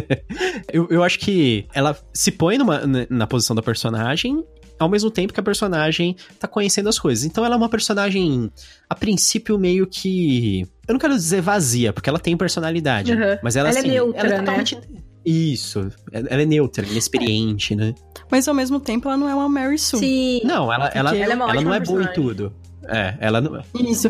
eu, 0.72 0.88
eu 0.90 1.04
acho 1.04 1.20
que 1.20 1.66
ela 1.74 1.98
se 2.14 2.32
põe 2.32 2.58
numa, 2.58 2.82
na, 3.10 3.28
posição 3.28 3.56
da 3.56 3.62
personagem. 3.62 4.44
Ao 4.80 4.90
mesmo 4.90 5.12
tempo 5.12 5.32
que 5.32 5.40
a 5.40 5.44
personagem 5.44 6.16
tá 6.40 6.48
conhecendo 6.48 6.90
as 6.90 6.98
coisas. 6.98 7.24
Então 7.24 7.46
ela 7.46 7.56
é 7.56 7.58
uma 7.58 7.70
personagem, 7.70 8.52
a 8.90 8.96
princípio, 8.96 9.58
meio 9.58 9.86
que. 9.88 10.68
Eu 10.88 10.94
não 10.94 11.00
quero 11.00 11.14
dizer 11.14 11.42
vazia, 11.42 11.94
porque 11.94 12.10
ela 12.10 12.20
tem 12.20 12.36
personalidade. 12.36 13.14
Uhum. 13.14 13.38
Mas 13.42 13.56
ela, 13.56 13.70
Ela 13.70 13.78
é 13.78 13.80
assim, 13.80 13.90
neutra, 13.90 14.20
ela 14.20 14.28
é 14.28 14.32
né? 14.32 14.40
totalmente. 14.40 14.80
Isso. 15.26 15.90
Ela 16.12 16.42
é 16.42 16.46
neutra, 16.46 16.86
inexperiente, 16.86 17.76
né? 17.76 17.94
Mas 18.34 18.48
ao 18.48 18.56
mesmo 18.56 18.80
tempo 18.80 19.08
ela 19.08 19.16
não 19.16 19.30
é 19.30 19.36
uma 19.36 19.48
Mary 19.48 19.78
Sue. 19.78 20.00
Sim. 20.00 20.42
Não, 20.44 20.74
ela, 20.74 20.88
ela, 20.88 21.16
ela 21.16 21.34
é 21.34 21.50
ela 21.52 21.62
não 21.62 21.72
é 21.72 21.80
boa 21.80 22.02
em 22.02 22.14
tudo. 22.14 22.52
É, 22.86 23.14
ela 23.20 23.40
não. 23.40 23.64
Isso. 23.76 24.10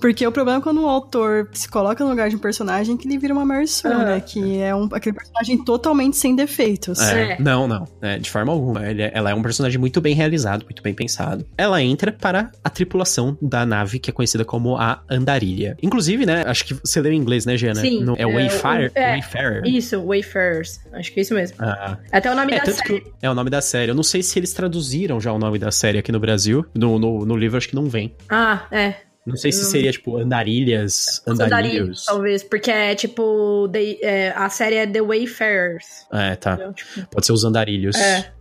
Porque 0.00 0.26
o 0.26 0.32
problema 0.32 0.58
é 0.58 0.62
quando 0.62 0.82
o 0.82 0.86
autor 0.86 1.48
se 1.52 1.68
coloca 1.68 2.02
no 2.04 2.10
lugar 2.10 2.28
de 2.28 2.36
um 2.36 2.38
personagem 2.38 2.96
que 2.96 3.06
ele 3.08 3.18
vira 3.18 3.32
uma 3.32 3.44
Mary 3.44 3.66
Sue, 3.66 3.90
Aham. 3.90 4.04
né? 4.04 4.20
Que 4.20 4.58
é 4.58 4.74
um, 4.74 4.88
aquele 4.92 5.14
personagem 5.16 5.62
totalmente 5.64 6.16
sem 6.16 6.34
defeitos. 6.36 7.00
É, 7.00 7.32
É. 7.32 7.36
Não, 7.40 7.66
não. 7.66 7.86
É, 8.02 8.18
de 8.18 8.30
forma 8.30 8.52
alguma. 8.52 8.86
Ele 8.88 9.02
é- 9.02 9.10
ela 9.14 9.30
é 9.30 9.34
um 9.34 9.42
personagem 9.42 9.78
muito 9.78 10.00
bem 10.00 10.14
realizado, 10.14 10.64
muito 10.64 10.82
bem 10.82 10.94
pensado. 10.94 11.46
Ela 11.56 11.82
entra 11.82 12.12
para 12.12 12.50
a 12.62 12.70
tripulação 12.70 13.36
da 13.40 13.64
nave 13.64 13.98
que 13.98 14.10
é 14.10 14.12
conhecida 14.12 14.44
como 14.44 14.76
a 14.76 15.02
Andarilha. 15.08 15.76
Inclusive, 15.82 16.26
né? 16.26 16.44
Acho 16.46 16.64
que 16.64 16.74
você 16.74 17.00
leu 17.00 17.12
em 17.12 17.16
inglês, 17.16 17.46
né, 17.46 17.56
Giana? 17.56 17.80
Sim, 17.80 18.02
No- 18.04 18.16
é 18.16 18.22
é, 18.22 18.26
Wayfarer? 18.26 18.92
o- 18.94 18.98
é. 18.98 19.10
Wayfarer. 19.12 19.62
Isso, 19.66 20.00
Wayfarers. 20.04 20.80
Acho 20.92 21.12
que 21.12 21.20
é 21.20 21.22
isso 21.22 21.34
mesmo. 21.34 21.56
Ah, 21.60 21.96
Até 22.12 22.30
o 22.30 22.34
nome 22.34 22.52
é, 22.52 22.58
da 22.58 22.64
tanto 22.64 22.76
série. 22.76 23.00
que 23.00 23.12
é 23.22 23.30
o 23.30 23.34
nome 23.34 23.50
da 23.50 23.60
série. 23.60 23.90
Eu 23.90 23.94
não 23.94 24.02
sei 24.02 24.22
se 24.22 24.38
eles 24.38 24.52
traduziram 24.52 25.20
já 25.20 25.32
o 25.32 25.38
nome 25.38 25.58
da 25.58 25.70
série 25.70 25.98
aqui 25.98 26.12
no 26.12 26.20
Brasil. 26.20 26.64
No, 26.74 26.98
no, 26.98 27.24
no 27.24 27.36
livro, 27.36 27.56
acho 27.56 27.68
que 27.68 27.74
não 27.74 27.88
vem. 27.88 28.14
Ah, 28.28 28.66
é. 28.70 29.05
Não 29.26 29.36
sei 29.36 29.50
se 29.50 29.62
Hum. 29.62 29.70
seria, 29.70 29.90
tipo, 29.90 30.16
Andarilhas, 30.16 31.20
Andarilhos, 31.26 32.04
talvez. 32.04 32.44
Porque 32.44 32.70
é 32.70 32.94
tipo. 32.94 33.68
É, 34.00 34.30
a 34.36 34.48
série 34.48 34.76
é 34.76 34.86
The 34.86 35.02
Wayfarers. 35.02 36.06
É, 36.12 36.36
tá. 36.36 36.54
entendeu? 36.54 36.72
Tipo, 36.72 37.06
Pode 37.10 37.26
ser 37.26 37.32
os 37.32 37.44
Andarilhos. 37.44 37.96
É. 37.96 38.32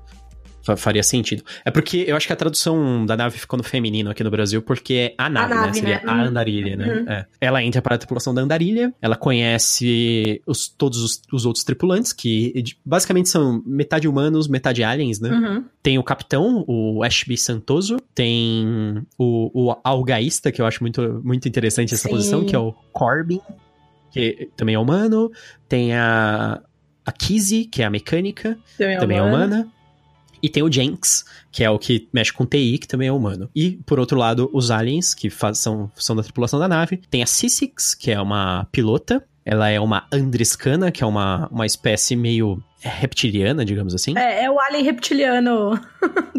Fa- 0.65 0.75
Faria 0.75 1.04
sentido. 1.04 1.43
É 1.63 1.69
porque 1.69 2.06
eu 2.08 2.15
acho 2.15 2.25
que 2.28 2.34
a 2.34 2.36
tradução 2.36 3.06
da 3.06 3.15
nave 3.15 3.38
ficou 3.38 3.56
no 3.58 3.63
feminino 3.63 4.10
aqui 4.10 4.23
no 4.23 4.32
Brasil, 4.32 4.62
porque 4.62 4.93
é 4.93 5.15
a 5.17 5.30
nave, 5.30 5.54
né? 5.54 5.62
nave, 5.62 5.80
Seria 5.80 5.95
né? 5.97 6.01
a 6.08 6.13
Uhum. 6.15 6.21
andarilha, 6.21 6.75
né? 6.75 6.88
Uhum. 6.88 7.10
É. 7.10 7.25
Ela 7.39 7.63
entra 7.63 7.82
para 7.82 7.95
a 7.95 7.97
tripulação 7.97 8.34
da 8.34 8.41
andarilha, 8.41 8.93
ela 9.01 9.15
conhece 9.15 10.41
os, 10.45 10.67
todos 10.67 11.01
os, 11.04 11.21
os 11.32 11.45
outros 11.45 11.63
tripulantes, 11.63 12.12
que 12.12 12.63
basicamente 12.84 13.30
são 13.30 13.62
metade 13.65 14.08
humanos, 14.08 14.47
metade 14.47 14.84
aliens, 14.84 15.19
né? 15.19 15.30
uhum. 15.30 15.63
Tem 15.84 15.99
o 15.99 16.04
capitão, 16.04 16.65
o 16.67 17.04
Ashby 17.04 17.38
Santoso, 17.38 17.97
tem 18.15 19.06
o, 19.19 19.51
o 19.69 19.75
algaísta, 19.84 20.51
que 20.51 20.60
eu 20.62 20.65
acho 20.65 20.82
muito, 20.82 21.21
muito 21.23 21.47
interessante 21.47 21.93
essa 21.93 22.04
Sim. 22.04 22.10
posição, 22.10 22.43
que 22.45 22.56
é 22.56 22.60
o 22.60 22.73
Corbin, 22.91 23.39
que 24.12 24.49
também 24.58 24.75
é 24.75 24.80
humano. 24.80 25.32
Tem 25.69 25.93
a, 25.93 26.60
a 27.06 27.12
Kizzy, 27.12 27.65
que 27.65 27.82
é 27.84 27.86
a 27.86 27.89
mecânica, 27.89 28.58
Também, 28.78 28.97
também 28.97 29.17
é 29.19 29.21
humana. 29.21 29.67
E 30.41 30.50
tem 30.50 30.63
o 30.63 30.71
Jenks, 30.71 31.26
que 31.52 31.63
é 31.63 31.69
o 31.69 31.78
que 31.80 32.08
mexe 32.13 32.32
com 32.34 32.45
TI, 32.45 32.78
que 32.78 32.88
também 32.88 33.08
é 33.08 33.12
humano. 33.12 33.50
E, 33.56 33.80
por 33.86 34.00
outro 34.00 34.17
lado, 34.17 34.50
os 34.54 34.71
aliens, 34.71 35.13
que 35.13 35.30
faz- 35.30 35.58
são, 35.60 35.91
são 35.95 36.15
da 36.15 36.24
tripulação 36.24 36.60
da 36.60 36.67
nave. 36.67 36.98
Tem 37.10 37.24
a 37.24 37.26
Sissix, 37.26 37.93
que 37.95 38.12
é 38.12 38.19
uma 38.21 38.67
pilota. 38.71 39.24
Ela 39.45 39.69
é 39.69 39.80
uma 39.80 40.08
Andriscana, 40.12 40.91
que 40.91 41.04
é 41.04 41.08
uma, 41.08 41.48
uma 41.52 41.65
espécie 41.65 42.15
meio 42.15 42.62
reptiliana, 42.89 43.63
digamos 43.65 43.93
assim. 43.95 44.17
É, 44.17 44.45
é 44.45 44.52
o 44.52 44.60
alien 44.60 44.84
reptiliano 44.84 45.80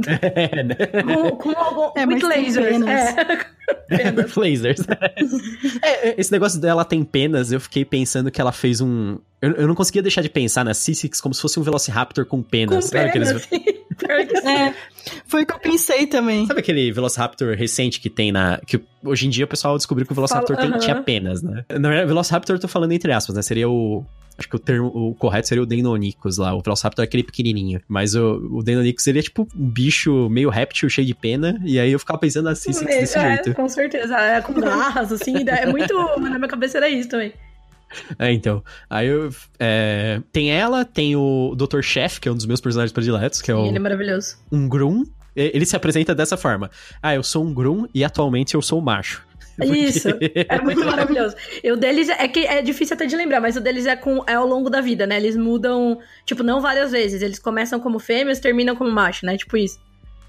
É, 0.06 0.62
né? 0.64 0.74
com, 1.02 1.30
com 1.36 1.58
algum. 1.58 1.98
É, 1.98 2.06
with 2.06 2.20
mas 2.20 2.28
tem 2.28 2.44
lasers. 2.44 2.68
penas. 2.68 2.90
É. 2.90 3.46
Lasers. 4.40 4.80
É, 5.82 6.08
é, 6.10 6.14
esse 6.18 6.30
negócio 6.30 6.60
dela 6.60 6.84
tem 6.84 7.02
penas, 7.02 7.50
eu 7.52 7.60
fiquei 7.60 7.84
pensando 7.84 8.30
que 8.30 8.40
ela 8.40 8.52
fez 8.52 8.80
um. 8.80 9.18
Eu, 9.42 9.52
eu 9.52 9.68
não 9.68 9.74
conseguia 9.74 10.02
deixar 10.02 10.22
de 10.22 10.28
pensar 10.28 10.64
na 10.64 10.72
Sissix 10.72 11.20
como 11.20 11.34
se 11.34 11.40
fosse 11.42 11.58
um 11.58 11.62
Velociraptor 11.62 12.24
com 12.26 12.42
Com 12.42 12.48
penas. 12.48 12.86
Sabe, 12.86 13.12
penas. 13.12 13.28
aqueles-. 13.30 14.44
É, 14.44 14.74
foi 15.26 15.42
o 15.42 15.46
que 15.46 15.52
eu 15.54 15.58
pensei 15.58 16.06
também. 16.06 16.46
sabe 16.46 16.60
aquele 16.60 16.92
Velociraptor 16.92 17.54
recente 17.56 17.98
que 18.00 18.08
tem 18.10 18.30
na. 18.30 18.60
Que 18.66 18.80
hoje 19.04 19.26
em 19.26 19.30
dia 19.30 19.44
o 19.44 19.48
pessoal 19.48 19.76
descobriu 19.76 20.06
que 20.06 20.12
o 20.12 20.14
Velociraptor 20.14 20.54
Fala- 20.56 20.68
tem- 20.68 20.76
aham. 20.76 20.84
tinha 20.84 21.02
penas, 21.02 21.42
né? 21.42 21.64
Na 21.70 21.88
verdade, 21.88 22.06
Velociraptor 22.06 22.56
eu 22.56 22.60
tô 22.60 22.68
falando 22.68 22.92
entre 22.92 23.10
aspas, 23.12 23.34
né? 23.34 23.42
Seria 23.42 23.68
o. 23.68 24.04
Acho 24.38 24.48
que 24.48 24.56
o 24.56 24.58
termo 24.58 24.88
o 24.88 25.14
correto 25.14 25.48
seria 25.48 25.62
o 25.62 25.66
Deinonychus 25.66 26.36
lá. 26.38 26.54
O 26.54 26.60
Velociraptor 26.60 27.02
é 27.04 27.06
aquele 27.06 27.22
pequenininho. 27.22 27.80
Mas 27.88 28.14
o, 28.14 28.58
o 28.58 28.62
Deinonychus, 28.62 29.06
ele 29.06 29.18
é 29.20 29.22
tipo 29.22 29.48
um 29.56 29.68
bicho 29.68 30.28
meio 30.28 30.50
réptil, 30.50 30.88
cheio 30.90 31.06
de 31.06 31.14
pena. 31.14 31.60
E 31.64 31.78
aí 31.78 31.90
eu 31.90 31.98
ficava 31.98 32.18
pensando 32.18 32.44
na 32.44 32.54
Sissix 32.54 32.86
desse 32.86 33.18
é, 33.18 33.36
jeito. 33.36 33.54
com 33.54 33.68
certeza. 33.68 34.16
É, 34.16 34.40
com 34.40 34.52
garras, 34.54 35.12
assim. 35.12 35.34
É 35.48 35.66
muito. 35.66 35.94
Na 36.18 36.38
minha 36.38 36.48
cabeça 36.48 36.78
era 36.78 36.88
isso 36.88 37.08
também. 37.08 37.32
É, 38.18 38.32
então. 38.32 38.64
Aí 38.90 39.06
eu. 39.06 39.30
é, 39.60 40.20
tem 40.32 40.50
ela, 40.50 40.84
tem 40.84 41.14
o 41.14 41.54
Dr. 41.56 41.82
Chef, 41.82 42.20
que 42.20 42.28
é 42.28 42.32
um 42.32 42.34
dos 42.34 42.44
meus 42.44 42.60
personagens 42.60 42.92
prediletos, 42.92 43.40
que 43.40 43.50
é 43.50 43.54
o, 43.54 43.64
ele 43.64 43.76
é 43.76 43.80
maravilhoso. 43.80 44.36
um 44.50 44.68
Grum. 44.68 45.04
Ele 45.36 45.66
se 45.66 45.76
apresenta 45.76 46.14
dessa 46.14 46.36
forma. 46.36 46.70
Ah, 47.02 47.14
eu 47.14 47.22
sou 47.22 47.44
um 47.44 47.52
Grum 47.52 47.86
e 47.94 48.02
atualmente 48.02 48.54
eu 48.54 48.62
sou 48.62 48.80
macho. 48.80 49.22
Isso. 49.64 50.08
É 50.48 50.60
muito 50.60 50.84
maravilhoso. 50.84 51.34
E 51.62 51.70
o 51.72 51.76
deles 51.76 52.08
é 52.08 52.28
que 52.28 52.40
é 52.46 52.60
difícil 52.62 52.94
até 52.94 53.06
de 53.06 53.16
lembrar, 53.16 53.40
mas 53.40 53.56
o 53.56 53.60
deles 53.60 53.86
é 53.86 53.96
com 53.96 54.22
é 54.26 54.34
ao 54.34 54.46
longo 54.46 54.68
da 54.68 54.80
vida, 54.80 55.06
né? 55.06 55.16
Eles 55.16 55.36
mudam, 55.36 55.98
tipo, 56.24 56.42
não 56.42 56.60
várias 56.60 56.90
vezes. 56.92 57.22
Eles 57.22 57.38
começam 57.38 57.80
como 57.80 57.98
fêmeas, 57.98 58.38
terminam 58.40 58.76
como 58.76 58.90
macho, 58.90 59.24
né? 59.24 59.36
Tipo 59.36 59.56
isso. 59.56 59.78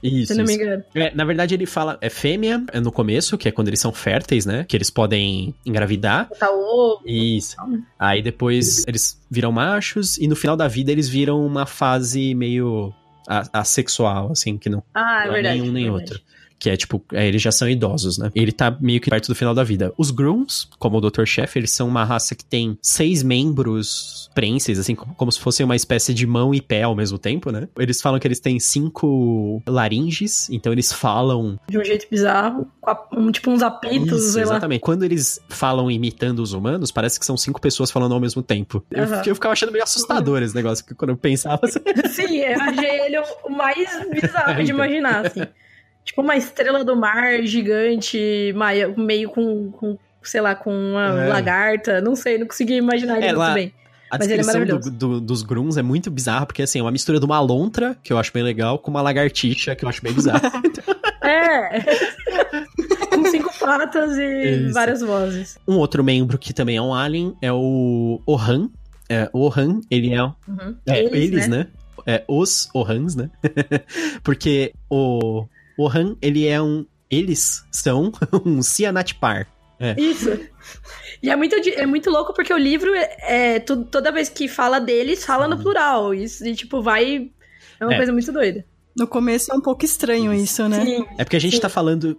Isso, 0.01 0.27
se 0.33 0.37
não 0.37 0.45
me 0.45 0.53
engano. 0.53 0.83
É, 0.93 1.13
na 1.15 1.25
verdade, 1.25 1.55
ele 1.55 1.65
fala, 1.65 1.97
é 1.99 2.07
fêmea 2.09 2.63
é 2.71 2.79
no 2.79 2.91
começo, 2.91 3.35
que 3.35 3.47
é 3.49 3.51
quando 3.51 3.67
eles 3.69 3.79
são 3.79 3.91
férteis, 3.91 4.45
né? 4.45 4.63
Que 4.67 4.77
eles 4.77 4.91
podem 4.91 5.55
engravidar. 5.65 6.29
Botar 6.29 6.51
ovo. 6.51 7.01
Isso. 7.03 7.55
Aí 7.97 8.21
depois 8.21 8.85
eles 8.87 9.19
viram 9.29 9.51
machos 9.51 10.17
e 10.19 10.27
no 10.27 10.35
final 10.35 10.55
da 10.55 10.67
vida 10.67 10.91
eles 10.91 11.09
viram 11.09 11.43
uma 11.43 11.65
fase 11.65 12.35
meio 12.35 12.93
a- 13.27 13.49
assexual, 13.51 14.31
assim, 14.31 14.55
que 14.57 14.69
não, 14.69 14.83
Ah, 14.93 15.23
é 15.23 15.25
não 15.25 15.33
verdade. 15.33 15.59
nenhum 15.61 15.73
nem 15.73 15.83
verdade. 15.85 16.11
outro. 16.13 16.26
Que 16.59 16.69
é 16.71 16.77
tipo, 16.77 17.03
é, 17.13 17.27
eles 17.27 17.41
já 17.41 17.51
são 17.51 17.69
idosos, 17.69 18.17
né? 18.17 18.31
Ele 18.33 18.51
tá 18.51 18.75
meio 18.81 18.99
que 18.99 19.09
perto 19.09 19.27
do 19.27 19.35
final 19.35 19.53
da 19.53 19.63
vida. 19.63 19.93
Os 19.97 20.09
Grooms, 20.09 20.67
como 20.79 20.97
o 20.97 21.01
Dr. 21.01 21.25
Chef, 21.25 21.55
eles 21.57 21.71
são 21.71 21.87
uma 21.87 22.03
raça 22.03 22.33
que 22.33 22.43
tem 22.43 22.77
seis 22.81 23.21
membros 23.23 24.29
prenses, 24.33 24.79
assim, 24.79 24.95
como, 24.95 25.13
como 25.15 25.31
se 25.31 25.39
fosse 25.39 25.63
uma 25.63 25.75
espécie 25.75 26.13
de 26.13 26.25
mão 26.25 26.53
e 26.55 26.61
pé 26.61 26.83
ao 26.83 26.95
mesmo 26.95 27.17
tempo, 27.17 27.51
né? 27.51 27.67
Eles 27.77 28.01
falam 28.01 28.19
que 28.19 28.27
eles 28.27 28.39
têm 28.39 28.59
cinco 28.59 29.61
laringes, 29.67 30.49
então 30.49 30.71
eles 30.71 30.91
falam. 30.91 31.59
De 31.69 31.77
um 31.77 31.83
jeito 31.83 32.07
bizarro. 32.09 32.67
com 33.09 33.31
tipo 33.31 33.51
uns 33.51 33.61
apitos, 33.61 34.21
Isso, 34.23 34.31
sei 34.33 34.43
lá. 34.45 34.51
exatamente. 34.53 34.81
Quando 34.81 35.03
eles 35.03 35.39
falam 35.49 35.89
imitando 35.91 36.39
os 36.39 36.53
humanos, 36.53 36.91
parece 36.91 37.19
que 37.19 37.25
são 37.25 37.37
cinco 37.37 37.59
pessoas 37.61 37.91
falando 37.91 38.13
ao 38.13 38.19
mesmo 38.19 38.41
tempo. 38.41 38.83
Eu, 38.91 39.03
Aham. 39.03 39.17
fiquei- 39.17 39.31
eu 39.31 39.35
ficava 39.35 39.53
achando 39.53 39.71
meio 39.71 39.83
assustador 39.83 40.41
esse 40.41 40.55
negócio, 40.55 40.83
porque 40.83 40.95
quando 40.97 41.09
eu 41.11 41.17
pensava. 41.17 41.59
assim, 41.63 41.79
Sim, 42.13 42.37
eu 42.37 42.59
achei 42.61 42.99
ele 43.01 43.17
o 43.43 43.49
mais 43.49 43.87
bizarro 44.11 44.55
de 44.55 44.63
Então. 44.71 44.75
imaginar, 44.75 45.25
assim. 45.25 45.41
Tipo 46.07 46.21
uma 46.21 46.35
estrela 46.37 46.83
do 46.85 46.95
mar 46.95 47.43
gigante, 47.43 48.53
meio 48.97 49.29
com, 49.29 49.69
com 49.71 49.97
sei 50.23 50.39
lá, 50.41 50.55
com 50.55 50.71
uma 50.71 51.21
É. 51.25 51.27
lagarta. 51.27 51.99
Não 52.01 52.15
sei, 52.15 52.37
não 52.37 52.47
consegui 52.47 52.75
imaginar 52.77 53.17
ele 53.17 53.25
É, 53.25 53.27
muito 53.27 53.39
lá- 53.39 53.53
bem. 53.53 53.73
A 54.09 54.17
Mas 54.17 54.21
é 54.27 54.37
descrição 54.37 54.53
do- 54.53 54.59
maravilhoso. 54.67 54.91
do- 54.91 55.19
dos 55.21 55.43
grunts 55.43 55.75
é 55.75 55.81
muito 55.81 56.09
bizarra, 56.09 56.45
porque 56.45 56.61
assim, 56.61 56.79
é 56.79 56.81
uma 56.81 56.91
mistura 56.93 57.19
de 57.19 57.25
uma 57.25 57.41
lontra, 57.41 57.97
que 58.01 58.13
eu 58.13 58.17
acho 58.17 58.31
bem 58.31 58.41
legal, 58.41 58.79
com 58.79 58.89
uma 58.89 59.01
lagartixa, 59.01 59.75
que 59.75 59.83
eu 59.83 59.89
acho 59.89 60.01
bem 60.01 60.13
bizarro. 60.13 60.39
É. 61.29 61.79
com 63.13 63.25
cinco 63.25 63.53
patas 63.59 64.17
e 64.17 64.63
Isso. 64.65 64.73
várias 64.73 65.01
vozes. 65.01 65.57
um 65.67 65.75
outro 65.75 66.01
membro 66.01 66.37
que 66.37 66.53
também 66.53 66.77
é 66.77 66.81
um 66.81 66.93
alien 66.93 67.35
é 67.41 67.51
o 67.51 68.21
Ohan. 68.25 68.69
É, 69.09 69.29
o 69.33 69.39
Ohan, 69.41 69.81
ele 69.91 70.13
é. 70.13 70.23
Uhum. 70.23 70.33
é, 70.87 71.03
eles, 71.03 71.49
né? 71.49 71.67
É, 72.05 72.23
os 72.29 72.69
Ohans, 72.73 73.15
né? 73.17 73.29
porque 74.23 74.73
o 74.89 75.45
Ohan, 75.77 76.15
ele 76.21 76.47
é 76.47 76.61
um. 76.61 76.85
Eles 77.09 77.63
são 77.71 78.11
um 78.45 78.61
Cianatipar. 78.61 79.47
Isso. 79.97 80.29
E 81.21 81.29
é 81.29 81.35
muito, 81.35 81.55
é 81.55 81.85
muito 81.85 82.09
louco 82.09 82.33
porque 82.33 82.51
o 82.53 82.57
livro, 82.57 82.93
é, 82.95 83.17
é, 83.55 83.59
tu- 83.59 83.85
toda 83.85 84.11
vez 84.11 84.27
que 84.27 84.47
fala 84.47 84.79
deles, 84.79 85.23
fala 85.23 85.47
no 85.47 85.57
plural. 85.57 86.13
Isso, 86.13 86.45
e 86.45 86.55
tipo, 86.55 86.81
vai. 86.81 87.29
É 87.79 87.85
uma 87.85 87.93
É. 87.93 87.97
coisa 87.97 88.11
muito 88.11 88.31
doida. 88.31 88.65
No 88.97 89.05
começo 89.07 89.51
é 89.51 89.55
um 89.55 89.61
pouco 89.61 89.85
estranho 89.85 90.33
isso, 90.33 90.67
né? 90.67 90.83
Sim. 90.83 91.05
É 91.17 91.23
porque 91.23 91.35
a 91.35 91.39
gente 91.39 91.55
Sim. 91.55 91.61
tá 91.61 91.69
falando. 91.69 92.17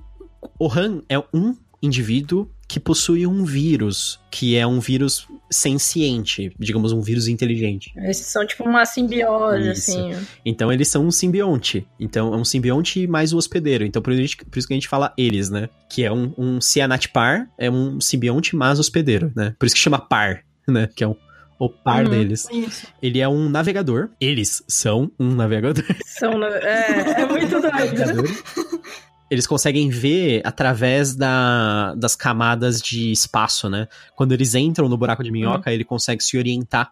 Ohan 0.58 1.02
é 1.08 1.18
um 1.34 1.56
indivíduo 1.82 2.48
que 2.68 2.78
possui 2.78 3.26
um 3.26 3.44
vírus, 3.44 4.20
que 4.30 4.54
é 4.54 4.66
um 4.66 4.78
vírus 4.78 5.26
senciente, 5.50 6.52
digamos, 6.58 6.92
um 6.92 7.00
vírus 7.00 7.26
inteligente. 7.26 7.90
Esses 7.96 8.26
são 8.26 8.46
tipo 8.46 8.62
uma 8.64 8.84
simbiose, 8.84 9.70
Isso. 9.70 9.90
assim. 9.90 10.12
Então 10.44 10.70
eles 10.70 10.88
são 10.88 11.06
um 11.06 11.10
simbionte. 11.10 11.86
Então 11.98 12.34
é 12.34 12.36
um 12.36 12.44
simbionte 12.44 13.06
mais 13.06 13.32
o 13.32 13.38
hospedeiro. 13.38 13.84
Então 13.86 14.02
por 14.02 14.12
isso, 14.12 14.36
por 14.50 14.58
isso 14.58 14.68
que 14.68 14.74
a 14.74 14.76
gente 14.76 14.88
fala 14.88 15.14
eles, 15.16 15.48
né? 15.48 15.70
Que 15.88 16.04
é 16.04 16.12
um, 16.12 16.34
um 16.36 16.60
cianatipar, 16.60 17.48
é 17.56 17.70
um 17.70 17.98
simbionte 18.00 18.54
mais 18.54 18.78
hospedeiro, 18.78 19.32
né? 19.34 19.54
Por 19.58 19.64
isso 19.64 19.74
que 19.74 19.80
chama 19.80 19.98
par, 19.98 20.42
né? 20.68 20.90
Que 20.94 21.02
é 21.04 21.08
um, 21.08 21.16
o 21.58 21.68
par 21.70 22.04
Uhum. 22.04 22.10
deles. 22.10 22.46
Isso. 22.52 22.86
Ele 23.02 23.18
é 23.18 23.28
um 23.28 23.48
navegador. 23.48 24.10
Eles 24.20 24.62
são 24.68 25.10
um 25.18 25.34
navegador. 25.34 25.84
São, 26.06 26.44
é, 26.44 27.22
é 27.22 27.26
muito 27.26 27.60
doido. 27.60 28.28
Eles 29.30 29.46
conseguem 29.46 29.88
ver 29.90 30.40
através 30.44 31.14
da, 31.14 31.94
das 31.94 32.16
camadas 32.16 32.80
de 32.80 33.12
espaço, 33.12 33.68
né? 33.68 33.88
Quando 34.16 34.32
eles 34.32 34.54
entram 34.54 34.88
no 34.88 34.96
buraco 34.96 35.22
de 35.22 35.30
minhoca, 35.30 35.72
ele 35.72 35.84
consegue 35.84 36.22
se 36.24 36.36
orientar 36.38 36.90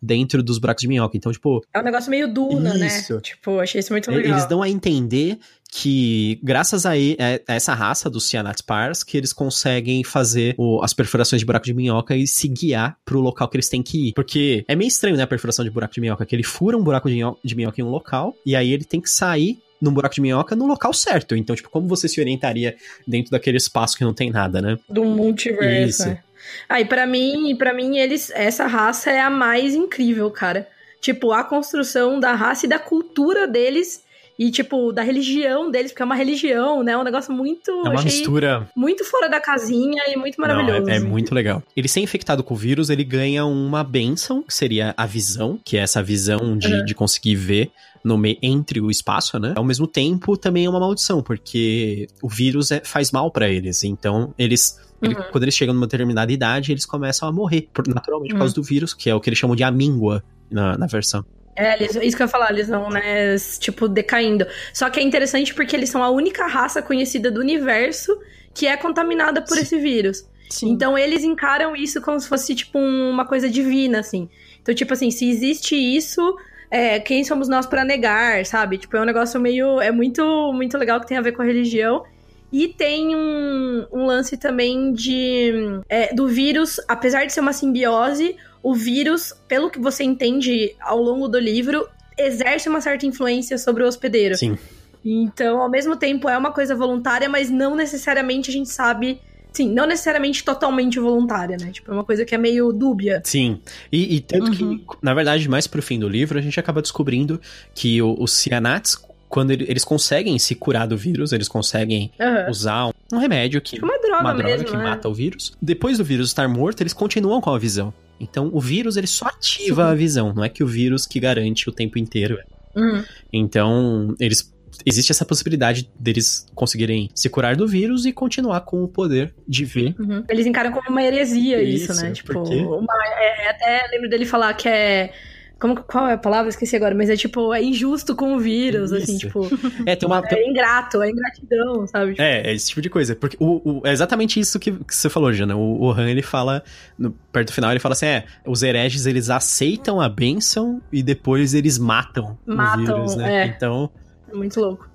dentro 0.00 0.42
dos 0.44 0.58
buracos 0.58 0.82
de 0.82 0.86
minhoca. 0.88 1.16
Então, 1.16 1.32
tipo, 1.32 1.60
É 1.74 1.80
um 1.80 1.82
negócio 1.82 2.08
meio 2.10 2.32
Duna, 2.32 2.76
Isso. 2.86 3.14
né? 3.14 3.20
Tipo, 3.20 3.58
achei 3.58 3.80
isso 3.80 3.92
muito 3.92 4.08
legal. 4.12 4.32
Eles 4.32 4.46
dão 4.46 4.62
a 4.62 4.68
entender 4.68 5.38
que, 5.70 6.38
graças 6.42 6.86
a, 6.86 6.92
a 6.92 7.52
essa 7.54 7.74
raça 7.74 8.08
dos 8.08 8.24
Cianatspars, 8.28 9.02
que 9.02 9.16
eles 9.16 9.32
conseguem 9.32 10.02
fazer 10.04 10.54
o- 10.56 10.80
as 10.82 10.94
perfurações 10.94 11.40
de 11.40 11.46
buraco 11.46 11.66
de 11.66 11.74
minhoca 11.74 12.14
e 12.16 12.26
se 12.26 12.48
guiar 12.48 12.96
pro 13.04 13.20
local 13.20 13.48
que 13.48 13.56
eles 13.56 13.68
têm 13.68 13.82
que 13.82 14.08
ir. 14.10 14.12
Porque 14.14 14.64
é 14.68 14.76
meio 14.76 14.88
estranho, 14.88 15.16
né, 15.16 15.24
a 15.24 15.26
perfuração 15.26 15.64
de 15.64 15.70
buraco 15.70 15.92
de 15.94 16.00
minhoca, 16.00 16.24
que 16.24 16.34
ele 16.34 16.42
fura 16.44 16.76
um 16.76 16.82
buraco 16.82 17.08
de 17.08 17.54
minhoca 17.56 17.80
em 17.80 17.84
um 17.84 17.90
local, 17.90 18.34
e 18.46 18.54
aí 18.56 18.72
ele 18.72 18.84
tem 18.84 19.00
que 19.00 19.10
sair 19.10 19.58
num 19.80 19.92
buraco 19.92 20.14
de 20.14 20.20
minhoca 20.20 20.56
no 20.56 20.66
local 20.66 20.92
certo. 20.92 21.36
Então, 21.36 21.54
tipo, 21.54 21.70
como 21.70 21.86
você 21.88 22.08
se 22.08 22.20
orientaria 22.20 22.76
dentro 23.06 23.30
daquele 23.30 23.56
espaço 23.56 23.96
que 23.96 24.04
não 24.04 24.14
tem 24.14 24.30
nada, 24.30 24.60
né? 24.60 24.78
Do 24.88 25.04
multiverso. 25.04 25.88
Isso. 25.88 26.08
né? 26.08 26.22
Ah, 26.68 26.80
e 26.80 26.84
pra 26.84 27.06
mim, 27.06 27.54
para 27.56 27.72
mim, 27.72 27.98
eles, 27.98 28.30
essa 28.34 28.66
raça 28.66 29.10
é 29.10 29.20
a 29.20 29.30
mais 29.30 29.74
incrível, 29.74 30.30
cara. 30.30 30.68
Tipo, 31.00 31.32
a 31.32 31.44
construção 31.44 32.18
da 32.18 32.34
raça 32.34 32.66
e 32.66 32.68
da 32.68 32.78
cultura 32.78 33.46
deles. 33.46 34.02
E, 34.38 34.52
tipo, 34.52 34.92
da 34.92 35.02
religião 35.02 35.68
deles, 35.68 35.90
porque 35.90 36.02
é 36.02 36.04
uma 36.04 36.14
religião, 36.14 36.82
né? 36.84 36.96
Um 36.96 37.02
negócio 37.02 37.32
muito. 37.32 37.70
É 37.84 37.88
uma 37.90 38.02
mistura 38.02 38.70
muito 38.76 39.04
fora 39.04 39.28
da 39.28 39.40
casinha 39.40 40.00
e 40.06 40.16
muito 40.16 40.40
maravilhoso. 40.40 40.82
Não, 40.86 40.92
é, 40.92 40.96
é 40.96 41.00
muito 41.00 41.34
legal. 41.34 41.60
Ele 41.76 41.88
ser 41.88 42.00
infectado 42.00 42.44
com 42.44 42.54
o 42.54 42.56
vírus, 42.56 42.88
ele 42.88 43.02
ganha 43.02 43.44
uma 43.44 43.82
benção, 43.82 44.42
que 44.44 44.54
seria 44.54 44.94
a 44.96 45.06
visão, 45.06 45.58
que 45.64 45.76
é 45.76 45.80
essa 45.80 46.00
visão 46.02 46.56
de, 46.56 46.72
Uhum. 46.72 46.84
de 46.84 46.94
conseguir 46.94 47.34
ver 47.34 47.72
no 48.04 48.16
meio 48.16 48.38
entre 48.40 48.80
o 48.80 48.92
espaço, 48.92 49.40
né? 49.40 49.54
Ao 49.56 49.64
mesmo 49.64 49.88
tempo, 49.88 50.36
também 50.36 50.66
é 50.66 50.70
uma 50.70 50.78
maldição, 50.78 51.20
porque 51.20 52.06
o 52.22 52.28
vírus 52.28 52.70
é- 52.70 52.80
faz 52.84 53.10
mal 53.10 53.32
pra 53.32 53.48
eles. 53.48 53.82
Então, 53.82 54.32
eles. 54.38 54.78
ele- 55.02 55.14
Uhum. 55.16 55.22
quando 55.32 55.42
eles 55.44 55.54
chegam 55.56 55.74
numa 55.74 55.86
determinada 55.86 56.32
idade, 56.32 56.70
eles 56.72 56.86
começam 56.86 57.28
a 57.28 57.32
morrer, 57.32 57.68
naturalmente, 57.88 58.32
por 58.34 58.38
causa 58.38 58.54
do 58.54 58.62
vírus, 58.62 58.94
que 58.94 59.10
é 59.10 59.14
o 59.14 59.20
que 59.20 59.28
eles 59.30 59.38
chamam 59.38 59.56
de 59.56 59.64
amíngua 59.64 60.22
na, 60.50 60.78
na 60.78 60.86
versão. 60.86 61.24
É, 61.58 61.74
eles, 61.74 61.96
isso 61.96 62.16
que 62.16 62.22
eu 62.22 62.26
ia 62.26 62.28
falar, 62.28 62.50
eles 62.52 62.68
vão, 62.68 62.88
né, 62.88 63.36
tipo, 63.58 63.88
decaindo. 63.88 64.46
Só 64.72 64.88
que 64.88 65.00
é 65.00 65.02
interessante 65.02 65.52
porque 65.54 65.74
eles 65.74 65.90
são 65.90 66.02
a 66.04 66.10
única 66.10 66.46
raça 66.46 66.80
conhecida 66.80 67.30
do 67.30 67.40
universo 67.40 68.16
que 68.54 68.66
é 68.66 68.76
contaminada 68.76 69.42
por 69.42 69.56
Sim. 69.56 69.62
esse 69.62 69.78
vírus. 69.78 70.24
Sim. 70.50 70.70
Então 70.70 70.96
eles 70.96 71.24
encaram 71.24 71.74
isso 71.76 72.00
como 72.00 72.18
se 72.18 72.28
fosse, 72.28 72.54
tipo, 72.54 72.78
um- 72.78 73.10
uma 73.10 73.26
coisa 73.26 73.48
divina, 73.50 74.00
assim. 74.00 74.28
Então, 74.62 74.74
tipo 74.74 74.92
assim, 74.92 75.10
se 75.10 75.28
existe 75.28 75.74
isso, 75.76 76.36
é, 76.70 77.00
quem 77.00 77.24
somos 77.24 77.48
nós 77.48 77.66
pra 77.66 77.84
negar, 77.84 78.44
sabe? 78.46 78.78
Tipo, 78.78 78.96
é 78.96 79.00
um 79.00 79.04
negócio 79.04 79.40
meio. 79.40 79.80
É 79.80 79.90
muito, 79.90 80.52
muito 80.52 80.78
legal 80.78 81.00
que 81.00 81.06
tem 81.06 81.16
a 81.18 81.20
ver 81.22 81.32
com 81.32 81.42
a 81.42 81.44
religião. 81.44 82.04
E 82.50 82.68
tem 82.68 83.14
um, 83.14 83.86
um 83.92 84.06
lance 84.06 84.36
também 84.38 84.92
de. 84.92 85.52
é, 85.88 86.14
do 86.14 86.26
vírus, 86.26 86.80
apesar 86.88 87.26
de 87.26 87.32
ser 87.32 87.40
uma 87.40 87.52
simbiose, 87.52 88.36
o 88.62 88.74
vírus, 88.74 89.32
pelo 89.46 89.70
que 89.70 89.78
você 89.78 90.04
entende 90.04 90.74
ao 90.80 91.00
longo 91.00 91.28
do 91.28 91.38
livro, 91.38 91.86
exerce 92.18 92.68
uma 92.68 92.80
certa 92.80 93.06
influência 93.06 93.56
sobre 93.58 93.82
o 93.82 93.86
hospedeiro. 93.86 94.36
Sim. 94.36 94.58
Então, 95.04 95.60
ao 95.62 95.70
mesmo 95.70 95.96
tempo, 95.96 96.28
é 96.28 96.36
uma 96.36 96.52
coisa 96.52 96.74
voluntária, 96.74 97.28
mas 97.28 97.48
não 97.50 97.74
necessariamente 97.76 98.50
a 98.50 98.52
gente 98.52 98.68
sabe. 98.68 99.20
Sim, 99.52 99.70
não 99.72 99.86
necessariamente 99.86 100.44
totalmente 100.44 100.98
voluntária, 101.00 101.56
né? 101.58 101.70
Tipo, 101.72 101.90
é 101.90 101.94
uma 101.94 102.04
coisa 102.04 102.24
que 102.24 102.34
é 102.34 102.38
meio 102.38 102.72
dúbia. 102.72 103.22
Sim. 103.24 103.60
E, 103.90 104.16
e 104.16 104.20
tanto 104.20 104.50
Uhum. 104.62 104.78
que, 104.78 104.86
na 105.00 105.14
verdade, 105.14 105.48
mais 105.48 105.66
pro 105.66 105.80
fim 105.82 105.98
do 105.98 106.08
livro, 106.08 106.38
a 106.38 106.42
gente 106.42 106.60
acaba 106.60 106.82
descobrindo 106.82 107.40
que 107.74 108.00
o- 108.02 108.14
os 108.20 108.32
cianats, 108.32 108.96
quando 109.28 109.50
ele- 109.52 109.64
eles 109.68 109.84
conseguem 109.84 110.38
se 110.38 110.54
curar 110.54 110.86
do 110.86 110.96
vírus, 110.96 111.32
eles 111.32 111.48
conseguem 111.48 112.12
Aham. 112.20 112.50
usar 112.50 112.86
um, 112.88 112.92
um 113.14 113.18
remédio 113.18 113.60
que 113.60 113.76
Tipo 113.76 113.86
uma 113.86 113.98
droga 113.98 114.20
uma 114.20 114.34
droga 114.34 114.48
mesmo, 114.50 114.66
que 114.66 114.76
né? 114.76 114.82
mata 114.82 115.08
o 115.08 115.14
vírus. 115.14 115.52
Depois 115.62 115.96
do 115.98 116.04
vírus 116.04 116.28
estar 116.28 116.46
morto, 116.48 116.82
eles 116.82 116.92
continuam 116.92 117.40
com 117.40 117.50
a 117.50 117.58
visão. 117.58 117.92
Então, 118.20 118.50
o 118.52 118.60
vírus 118.60 118.96
ele 118.96 119.06
só 119.06 119.26
ativa 119.26 119.90
a 119.90 119.94
visão, 119.94 120.32
não 120.32 120.44
é 120.44 120.48
que 120.48 120.64
o 120.64 120.66
vírus 120.66 121.06
que 121.06 121.20
garante 121.20 121.68
o 121.68 121.72
tempo 121.72 121.98
inteiro. 121.98 122.38
Uhum. 122.74 123.04
Então, 123.32 124.14
eles 124.18 124.52
existe 124.84 125.10
essa 125.10 125.24
possibilidade 125.24 125.90
deles 125.98 126.46
conseguirem 126.54 127.10
se 127.14 127.28
curar 127.28 127.56
do 127.56 127.66
vírus 127.66 128.06
e 128.06 128.12
continuar 128.12 128.60
com 128.62 128.82
o 128.82 128.88
poder 128.88 129.34
de 129.46 129.64
ver. 129.64 129.94
Uhum. 129.98 130.24
Eles 130.28 130.46
encaram 130.46 130.72
como 130.72 130.88
uma 130.88 131.02
heresia 131.02 131.62
isso, 131.62 131.92
Isso, 131.92 132.02
né? 132.02 132.12
Tipo, 132.12 132.40
uma, 132.40 132.94
é, 133.18 133.50
até 133.50 133.86
lembro 133.90 134.08
dele 134.08 134.26
falar 134.26 134.54
que 134.54 134.68
é. 134.68 135.12
Como, 135.60 135.74
qual 135.82 136.06
é 136.06 136.12
a 136.12 136.18
palavra? 136.18 136.48
Esqueci 136.48 136.76
agora, 136.76 136.94
mas 136.94 137.10
é 137.10 137.16
tipo, 137.16 137.52
é 137.52 137.60
injusto 137.60 138.14
com 138.14 138.36
o 138.36 138.38
vírus, 138.38 138.92
assim, 138.92 139.16
Isso. 139.16 139.26
tipo, 139.26 139.40
É, 139.84 139.96
tem 139.96 140.06
uma 140.08 140.22
é 140.24 140.48
ingrato, 140.48 141.02
é 141.02 141.10
ingratidão, 141.10 141.84
sabe? 141.88 142.12
Tipo, 142.12 142.22
É, 142.22 142.42
é 142.50 142.54
esse 142.54 142.68
tipo 142.68 142.80
de 142.80 142.88
coisa. 142.88 143.16
Porque 143.16 143.36
o, 143.40 143.78
o- 143.80 143.82
é 143.86 143.90
exatamente 143.90 144.38
isso 144.38 144.58
que, 144.60 144.70
que 144.70 144.94
você 144.94 145.08
falou, 145.10 145.32
Jana. 145.32 145.56
O, 145.56 145.80
o 145.86 145.90
Han, 145.90 146.08
ele 146.08 146.22
fala, 146.22 146.62
no- 146.96 147.10
perto 147.32 147.48
do 147.48 147.52
final, 147.54 147.70
ele 147.72 147.80
fala 147.80 147.94
assim: 147.94 148.06
é, 148.06 148.24
os 148.46 148.62
hereges, 148.62 149.04
eles 149.06 149.30
aceitam 149.30 150.00
a 150.00 150.08
bênção 150.08 150.80
e 150.92 151.02
depois 151.02 151.54
eles 151.54 151.76
matam, 151.76 152.38
Matam, 152.46 152.82
o 152.82 152.86
vírus, 153.00 153.16
né? 153.16 153.42
é. 153.42 153.46
Então, 153.46 153.90
é 154.30 154.36
muito 154.36 154.60
louco. 154.60 154.88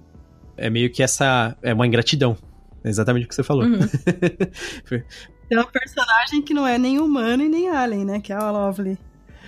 é 0.55 0.69
meio 0.69 0.89
que 0.89 1.03
essa. 1.03 1.57
É 1.61 1.73
uma 1.73 1.85
ingratidão. 1.85 2.37
É 2.85 2.89
exatamente 2.89 3.25
o 3.25 3.27
que 3.29 3.35
você 3.35 3.43
falou. 3.43 3.65
Uhum. 3.65 3.79
Tem 5.49 5.57
uma 5.57 5.67
personagem 5.67 6.41
que 6.41 6.53
não 6.53 6.65
é 6.65 6.77
nem 6.77 6.99
humano 6.99 7.43
e 7.43 7.49
nem 7.49 7.69
alien, 7.69 8.05
né? 8.05 8.19
Que 8.21 8.31
é 8.31 8.35
a 8.35 8.49
Lovely. 8.51 8.97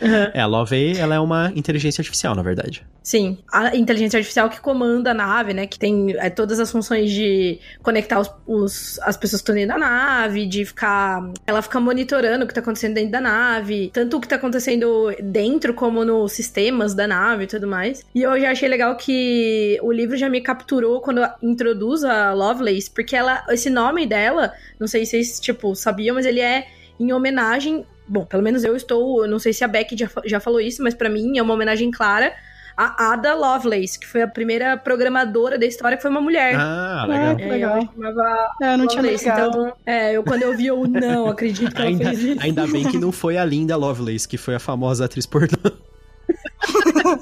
Uhum. 0.01 0.31
É, 0.33 0.41
a 0.41 0.45
Lovey, 0.45 0.97
ela 0.97 1.15
é 1.15 1.19
uma 1.19 1.51
inteligência 1.55 2.01
artificial, 2.01 2.35
na 2.35 2.41
verdade. 2.41 2.85
Sim, 3.01 3.37
a 3.51 3.75
inteligência 3.75 4.17
artificial 4.17 4.49
que 4.49 4.59
comanda 4.59 5.11
a 5.11 5.13
nave, 5.13 5.53
né? 5.53 5.67
Que 5.67 5.77
tem 5.77 6.15
é, 6.17 6.29
todas 6.29 6.59
as 6.59 6.71
funções 6.71 7.11
de 7.11 7.59
conectar 7.83 8.19
os, 8.19 8.31
os, 8.47 8.99
as 8.99 9.15
pessoas 9.15 9.41
que 9.41 9.51
estão 9.51 9.55
dentro 9.55 9.69
da 9.69 9.77
nave, 9.77 10.45
de 10.45 10.65
ficar. 10.65 11.31
Ela 11.45 11.61
fica 11.61 11.79
monitorando 11.79 12.45
o 12.45 12.47
que 12.47 12.53
tá 12.53 12.61
acontecendo 12.61 12.95
dentro 12.95 13.11
da 13.11 13.21
nave, 13.21 13.91
tanto 13.93 14.17
o 14.17 14.21
que 14.21 14.27
tá 14.27 14.35
acontecendo 14.35 15.15
dentro 15.21 15.73
como 15.73 16.03
nos 16.03 16.31
sistemas 16.31 16.93
da 16.93 17.07
nave 17.07 17.43
e 17.43 17.47
tudo 17.47 17.67
mais. 17.67 18.03
E 18.13 18.23
eu 18.23 18.39
já 18.39 18.51
achei 18.51 18.67
legal 18.67 18.95
que 18.97 19.79
o 19.81 19.91
livro 19.91 20.17
já 20.17 20.29
me 20.29 20.41
capturou 20.41 20.99
quando 20.99 21.21
introduz 21.41 22.03
a 22.03 22.33
Lovelace, 22.33 22.89
porque 22.89 23.15
ela, 23.15 23.45
esse 23.49 23.69
nome 23.69 24.05
dela, 24.05 24.51
não 24.79 24.87
sei 24.87 25.05
se 25.05 25.11
vocês, 25.11 25.39
tipo, 25.39 25.75
sabiam, 25.75 26.15
mas 26.15 26.25
ele 26.25 26.41
é 26.41 26.67
em 26.99 27.13
homenagem 27.13 27.85
Bom, 28.07 28.25
pelo 28.25 28.43
menos 28.43 28.63
eu 28.63 28.75
estou. 28.75 29.23
Eu 29.23 29.29
não 29.29 29.39
sei 29.39 29.53
se 29.53 29.63
a 29.63 29.67
Beck 29.67 29.97
já, 29.97 30.09
já 30.25 30.39
falou 30.39 30.59
isso, 30.61 30.83
mas 30.83 30.93
para 30.93 31.09
mim 31.09 31.37
é 31.37 31.41
uma 31.41 31.53
homenagem 31.53 31.89
clara 31.91 32.33
a 32.77 33.13
Ada 33.13 33.33
Lovelace, 33.33 33.97
que 33.97 34.05
foi 34.05 34.21
a 34.21 34.27
primeira 34.27 34.75
programadora 34.75 35.57
da 35.57 35.65
história, 35.65 35.95
que 35.95 36.01
foi 36.01 36.11
uma 36.11 36.19
mulher. 36.19 36.55
Ah, 36.57 37.05
legal. 37.07 37.39
É, 37.39 37.49
legal. 37.49 37.77
ela 37.77 37.89
chamava 37.93 38.49
É, 38.61 38.73
eu 38.73 38.77
não 38.77 38.87
tinha 38.87 39.01
Lovelace. 39.01 39.23
ligado. 39.25 39.49
Então, 39.49 39.73
é, 39.85 40.11
eu 40.13 40.23
quando 40.23 40.41
eu 40.43 40.57
vi, 40.57 40.65
eu 40.67 40.85
não 40.85 41.27
acredito 41.27 41.73
que 41.73 41.81
ela 41.81 41.89
Ainda, 41.89 42.05
fez 42.05 42.19
isso. 42.19 42.41
ainda 42.43 42.67
bem 42.67 42.85
que 42.85 42.97
não 42.97 43.13
foi 43.13 43.37
a 43.37 43.45
linda 43.45 43.77
Lovelace, 43.77 44.27
que 44.27 44.37
foi 44.37 44.55
a 44.55 44.59
famosa 44.59 45.05
atriz 45.05 45.25
pornô. 45.25 45.57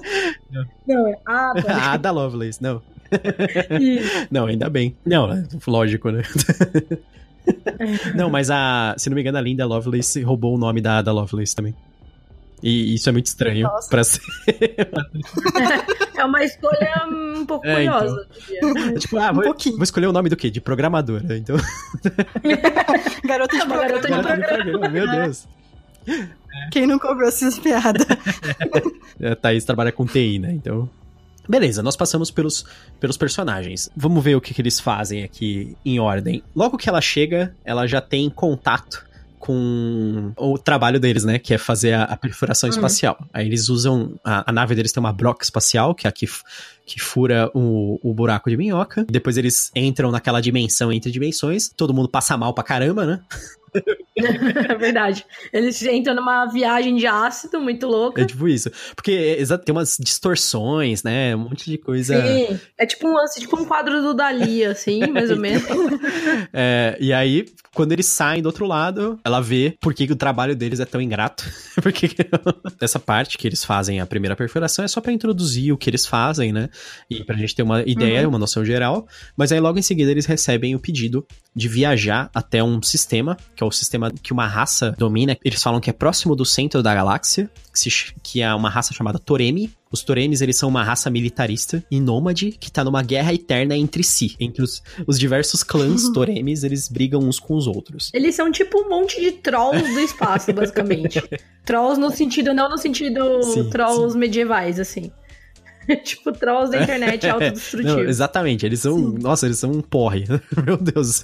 Não, 0.88 1.08
é 1.08 1.18
Ada. 1.26 1.74
A 1.74 1.94
Ada 1.94 2.12
Lovelace, 2.12 2.62
não. 2.62 2.82
Isso. 3.80 4.28
Não, 4.32 4.46
ainda 4.48 4.70
bem. 4.70 4.96
Não, 5.06 5.28
lógico, 5.68 6.10
né? 6.10 6.22
Não, 8.16 8.30
mas 8.30 8.50
a. 8.50 8.96
Se 8.98 9.10
não 9.10 9.16
me 9.16 9.22
engano, 9.22 9.38
a 9.38 9.42
Linda 9.42 9.66
Lovelace 9.66 10.22
roubou 10.22 10.56
o 10.56 10.58
nome 10.58 10.80
da 10.82 11.00
Ada 11.00 11.12
Lovelace 11.12 11.56
também. 11.56 11.76
E 12.62 12.96
isso 12.96 13.10
é 13.10 13.12
muito 13.12 13.26
estranho 13.26 13.64
Nossa. 13.68 13.90
pra 13.90 14.04
ser. 14.04 14.22
É 16.16 16.26
uma 16.26 16.42
escolha 16.44 17.06
um 17.12 17.46
pouco 17.46 17.68
É, 17.68 17.84
então. 17.84 18.00
curiosa. 18.00 18.28
diria. 18.48 18.94
tipo, 19.00 19.18
ah, 19.18 19.32
Um 19.32 19.34
vou, 19.34 19.44
pouquinho. 19.44 19.76
vou 19.76 19.84
escolher 19.84 20.08
o 20.08 20.14
nome 20.14 20.30
do 20.30 20.38
quê? 20.38 20.50
De 20.50 20.62
programadora. 20.62 21.36
Então. 21.36 21.58
Garota 23.28 23.58
de 23.58 23.64
Uma 23.64 23.76
garota 23.78 24.08
de 24.08 24.14
programa. 24.14 24.44
Programa, 24.46 24.90
Meu 24.90 25.10
Deus. 25.12 25.48
Quem 26.72 26.88
nunca 26.88 27.10
ouviu 27.10 27.28
essas 27.28 27.60
piadas? 27.60 28.06
A 29.22 29.36
Thaís 29.36 29.66
trabalha 29.66 29.92
com 29.92 30.06
TI, 30.06 30.40
né? 30.40 30.54
Então. 30.54 30.90
Beleza, 31.48 31.84
nós 31.84 31.96
passamos 31.96 32.32
pelos, 32.32 32.66
pelos 33.00 33.18
personagens. 33.18 33.90
Vamos 33.96 34.24
ver 34.24 34.36
o 34.36 34.42
que, 34.42 34.54
que 34.54 34.62
eles 34.62 34.80
fazem 34.80 35.24
aqui 35.24 35.76
em 35.86 36.00
ordem. 36.00 36.44
Logo 36.56 36.78
que 36.78 36.88
ela 36.90 37.02
chega, 37.02 37.56
ela 37.66 37.86
já 37.88 38.00
tem 38.02 38.30
contato 38.30 39.06
com 39.40 40.32
o 40.38 40.58
trabalho 40.58 41.02
deles, 41.02 41.26
né? 41.26 41.38
Que 41.38 41.54
é 41.54 41.58
fazer 41.58 41.92
a, 41.94 42.04
a 42.04 42.16
perfuração 42.16 42.70
Uhum. 42.70 42.76
espacial. 42.76 43.18
Aí 43.34 43.46
eles 43.46 43.68
usam. 43.68 44.18
A, 44.24 44.50
a 44.50 44.54
nave 44.54 44.74
deles 44.74 44.94
tem 44.94 45.02
uma 45.02 45.12
broca 45.12 45.44
espacial, 45.44 45.94
que 45.94 46.08
é 46.08 46.10
a 46.10 46.14
que, 46.14 46.26
que 46.86 46.98
fura 47.02 47.52
o, 47.54 48.00
o 48.02 48.14
buraco 48.14 48.50
de 48.50 48.56
minhoca. 48.56 49.06
Depois 49.10 49.36
eles 49.36 49.70
entram 49.76 50.12
naquela 50.12 50.40
dimensão 50.40 50.94
entre 50.94 51.12
dimensões. 51.12 51.68
Todo 51.76 51.94
mundo 51.94 52.08
passa 52.08 52.38
mal 52.38 52.54
pra 52.54 52.64
caramba, 52.64 53.06
né? 53.06 53.20
É 54.16 54.76
verdade. 54.76 55.26
Eles 55.52 55.82
entram 55.84 56.16
numa 56.16 56.46
viagem 56.46 56.96
de 56.96 57.08
ácido 57.08 57.60
muito 57.60 57.88
louca. 57.88 58.22
É 58.22 58.26
tipo 58.26 58.48
isso. 58.48 58.70
Porque 58.96 59.38
é, 59.40 59.58
tem 59.58 59.74
umas 59.74 59.98
distorções, 60.00 61.04
né? 61.04 61.36
Um 61.36 61.40
monte 61.40 61.70
de 61.70 61.78
coisa. 61.78 62.22
Sim, 62.22 62.60
é 62.78 62.86
tipo 62.86 63.08
um 63.08 63.14
lance, 63.14 63.40
tipo 63.40 63.60
um 63.60 63.66
quadro 63.66 64.02
do 64.02 64.14
Dali, 64.14 64.64
assim, 64.66 65.08
mais 65.08 65.32
ou 65.32 65.38
menos. 65.40 65.64
É, 66.54 66.98
e 67.00 67.12
aí, 67.12 67.46
quando 67.74 67.92
eles 67.92 68.06
saem 68.06 68.42
do 68.42 68.46
outro 68.46 68.66
lado, 68.66 69.20
ela 69.24 69.42
vê 69.42 69.76
por 69.80 69.94
que, 69.94 70.08
que 70.08 70.14
o 70.14 70.16
trabalho 70.16 70.56
deles 70.56 70.80
é 70.80 70.86
tão 70.86 71.02
ingrato. 71.02 71.44
Porque 71.82 72.10
essa 72.80 73.00
parte 73.00 73.38
que 73.38 73.48
eles 73.48 73.66
fazem 73.66 74.00
a 74.00 74.06
primeira 74.06 74.36
perfuração 74.36 74.86
é 74.86 74.88
só 74.88 75.02
pra 75.02 75.12
introduzir 75.12 75.74
o 75.74 75.78
que 75.78 75.90
eles 75.90 76.06
fazem, 76.06 76.54
né? 76.54 76.70
E 77.10 77.24
pra 77.24 77.36
gente 77.36 77.56
ter 77.56 77.64
uma 77.64 77.82
ideia, 77.82 78.30
uma 78.30 78.38
noção 78.38 78.64
geral. 78.64 79.08
Mas 79.36 79.52
aí 79.52 79.60
logo 79.60 79.80
em 79.80 79.82
seguida 79.82 80.12
eles 80.12 80.26
recebem 80.26 80.76
o 80.76 80.80
pedido 80.80 81.26
de 81.56 81.68
viajar 81.68 82.30
até 82.34 82.64
um 82.64 82.82
sistema, 82.82 83.38
que 83.56 83.64
é 83.64 83.66
o 83.66 83.72
sistema 83.72 84.12
que 84.12 84.32
uma 84.32 84.48
raça 84.48 84.92
domina. 84.98 85.38
Eles 85.44 85.62
falam 85.62 85.82
que 85.82 85.90
é 85.90 85.94
próximo 85.94 86.36
do 86.36 86.46
centro 86.46 86.84
da 86.84 86.94
galáxia, 86.94 87.50
que, 87.72 87.80
se 87.80 88.14
que 88.22 88.42
é 88.42 88.54
uma 88.54 88.70
raça 88.70 88.94
chamada 88.94 89.18
Toremi. 89.18 89.72
Os 89.94 90.04
Toremis, 90.04 90.42
eles 90.42 90.58
são 90.58 90.68
uma 90.68 90.84
raça 90.84 91.08
militarista 91.12 91.86
e 91.92 92.00
nômade 92.00 92.52
que 92.60 92.72
tá 92.72 92.84
numa 92.84 93.04
guerra 93.04 93.32
eterna 93.32 93.78
entre 93.78 94.04
si. 94.04 94.36
Entre 94.40 94.64
os, 94.64 94.82
os 95.06 95.20
diversos 95.20 95.62
clãs 95.62 96.10
Toremis, 96.12 96.64
eles 96.64 96.90
brigam 96.90 97.22
uns 97.22 97.40
com 97.40 97.54
os 97.54 97.68
outros. 97.68 98.10
Eles 98.12 98.34
são 98.34 98.52
tipo 98.52 98.80
um 98.80 98.90
monte 98.90 99.22
de 99.22 99.34
trolls 99.34 99.94
do 99.94 100.00
espaço, 100.00 100.52
basicamente. 100.54 101.22
trolls 101.64 102.00
no 102.00 102.10
sentido, 102.10 102.56
não 102.56 102.70
no 102.70 102.78
sentido 102.80 103.44
Sim, 103.44 103.70
trolls 103.70 104.18
medievais, 104.18 104.80
assim. 104.80 105.12
tipo, 106.04 106.32
trolls 106.32 106.72
da 106.72 106.82
internet 106.82 107.28
Não, 107.28 107.36
autodestrutivos. 107.36 108.08
exatamente, 108.08 108.66
eles 108.66 108.80
são. 108.80 108.98
Nossa, 108.98 109.46
eles 109.46 109.60
são 109.60 109.70
um 109.72 109.82
porre. 109.82 110.24
Meu 110.66 110.78
Deus. 110.78 111.24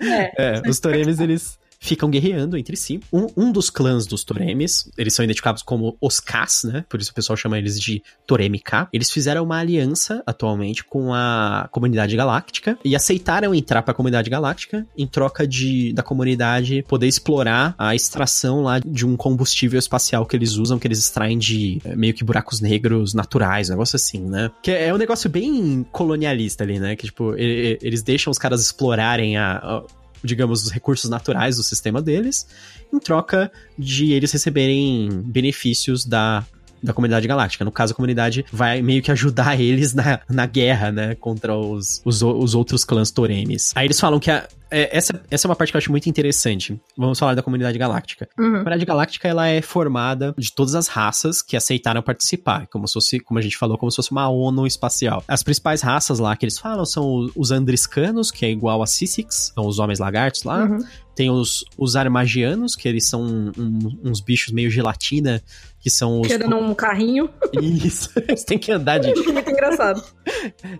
É. 0.00 0.56
É, 0.56 0.62
os 0.68 0.80
Toremis, 0.80 1.20
eles 1.20 1.56
ficam 1.84 2.08
guerreando 2.08 2.56
entre 2.56 2.76
si. 2.76 3.00
Um, 3.12 3.26
um 3.36 3.50
dos 3.52 3.68
clãs 3.68 4.06
dos 4.06 4.22
Toremis, 4.22 4.88
eles 4.96 5.14
são 5.14 5.24
identificados 5.24 5.62
como 5.64 5.96
os 6.00 6.20
Kas, 6.20 6.62
né? 6.64 6.84
Por 6.88 7.00
isso 7.00 7.10
o 7.10 7.14
pessoal 7.14 7.36
chama 7.36 7.58
eles 7.58 7.78
de 7.78 8.00
Toremi 8.24 8.60
K. 8.60 8.88
Eles 8.92 9.10
fizeram 9.10 9.42
uma 9.42 9.58
aliança 9.58 10.22
atualmente 10.24 10.84
com 10.84 11.12
a 11.12 11.68
comunidade 11.72 12.14
galáctica 12.16 12.78
e 12.84 12.94
aceitaram 12.94 13.52
entrar 13.52 13.82
pra 13.82 13.92
comunidade 13.92 14.30
galáctica 14.30 14.86
em 14.96 15.08
troca 15.08 15.44
de 15.44 15.92
da 15.92 16.04
comunidade 16.04 16.84
poder 16.86 17.08
explorar 17.08 17.74
a 17.76 17.96
extração 17.96 18.62
lá 18.62 18.78
de 18.78 19.04
um 19.04 19.16
combustível 19.16 19.78
espacial 19.78 20.24
que 20.24 20.36
eles 20.36 20.54
usam, 20.54 20.78
que 20.78 20.86
eles 20.86 21.00
extraem 21.00 21.36
de 21.36 21.80
é, 21.84 21.96
meio 21.96 22.14
que 22.14 22.22
buracos 22.22 22.60
negros 22.60 23.12
naturais, 23.12 23.68
um 23.68 23.72
negócio 23.72 23.96
assim, 23.96 24.20
né? 24.20 24.52
Que 24.62 24.70
é 24.70 24.94
um 24.94 24.98
negócio 24.98 25.28
bem 25.28 25.84
colonialista 25.90 26.62
ali, 26.62 26.78
né? 26.78 26.94
Que, 26.94 27.06
tipo, 27.06 27.34
e- 27.36 27.72
e- 27.72 27.78
eles 27.82 28.02
deixam 28.04 28.30
os 28.30 28.38
caras 28.38 28.60
explorarem 28.62 29.36
a- 29.36 29.56
a 29.56 29.82
digamos, 30.22 30.64
os 30.64 30.70
recursos 30.70 31.10
naturais 31.10 31.56
do 31.56 31.62
sistema 31.62 32.00
deles, 32.00 32.46
em 32.92 32.98
troca 32.98 33.50
de 33.78 34.12
eles 34.12 34.32
receberem 34.32 35.08
benefícios 35.24 36.04
da, 36.04 36.44
da 36.82 36.92
comunidade 36.92 37.26
galáctica. 37.28 37.64
No 37.64 37.72
caso, 37.72 37.92
a 37.92 37.96
comunidade 37.96 38.44
vai 38.52 38.82
meio 38.82 39.02
que 39.02 39.10
ajudar 39.12 39.58
eles 39.60 39.94
na, 39.94 40.20
na 40.28 40.46
guerra, 40.46 40.90
né, 40.90 41.14
contra 41.14 41.56
os, 41.56 42.00
os, 42.04 42.22
os 42.22 42.54
outros 42.54 42.84
clãs 42.84 43.10
Toremis. 43.10 43.72
Aí 43.74 43.86
eles 43.86 44.00
falam 44.00 44.18
que 44.18 44.30
a- 44.30 44.48
é, 44.74 44.96
essa, 44.96 45.20
essa 45.30 45.46
é 45.46 45.48
uma 45.50 45.54
parte 45.54 45.70
que 45.70 45.76
eu 45.76 45.80
acho 45.80 45.90
muito 45.90 46.08
interessante. 46.08 46.80
Vamos 46.96 47.18
falar 47.18 47.34
da 47.34 47.42
comunidade 47.42 47.76
galáctica. 47.78 48.26
A 48.38 48.40
Uhum. 48.42 48.50
comunidade 48.52 48.86
galáctica 48.86 49.28
ela 49.28 49.46
é 49.46 49.60
formada 49.60 50.34
de 50.38 50.50
todas 50.50 50.74
as 50.74 50.88
raças 50.88 51.42
que 51.42 51.58
aceitaram 51.58 52.00
participar, 52.00 52.66
como 52.68 52.88
se 52.88 52.94
fosse, 52.94 53.20
como 53.20 53.38
a 53.38 53.42
gente 53.42 53.58
falou, 53.58 53.76
como 53.76 53.90
se 53.92 53.96
fosse 53.96 54.10
uma 54.10 54.30
ONU 54.30 54.66
espacial. 54.66 55.22
As 55.28 55.42
principais 55.42 55.82
raças 55.82 56.18
lá 56.18 56.34
que 56.34 56.46
eles 56.46 56.56
falam 56.58 56.86
são 56.86 57.30
os 57.36 57.50
Andriscanos, 57.50 58.30
que 58.30 58.46
é 58.46 58.50
igual 58.50 58.82
a 58.82 58.86
Sissix, 58.86 59.52
são 59.54 59.66
os 59.66 59.78
homens 59.78 59.98
lagartos 59.98 60.42
lá. 60.44 60.64
Uhum. 60.64 60.78
Tem 61.14 61.28
os, 61.30 61.62
os 61.76 61.94
Armagianos, 61.94 62.74
que 62.74 62.88
eles 62.88 63.04
são 63.06 63.22
um- 63.22 63.98
uns 64.02 64.20
bichos 64.22 64.54
meio 64.54 64.70
gelatina, 64.70 65.42
que 65.82 65.90
são 65.90 66.20
os. 66.20 66.28
Que 66.28 66.34
anda 66.34 66.46
num 66.48 66.72
carrinho. 66.74 67.28
Isso, 67.60 68.08
eles 68.28 68.44
têm 68.44 68.56
que 68.58 68.70
andar 68.72 68.98
de. 68.98 69.12
Muito 69.30 69.50
engraçado. 69.50 70.02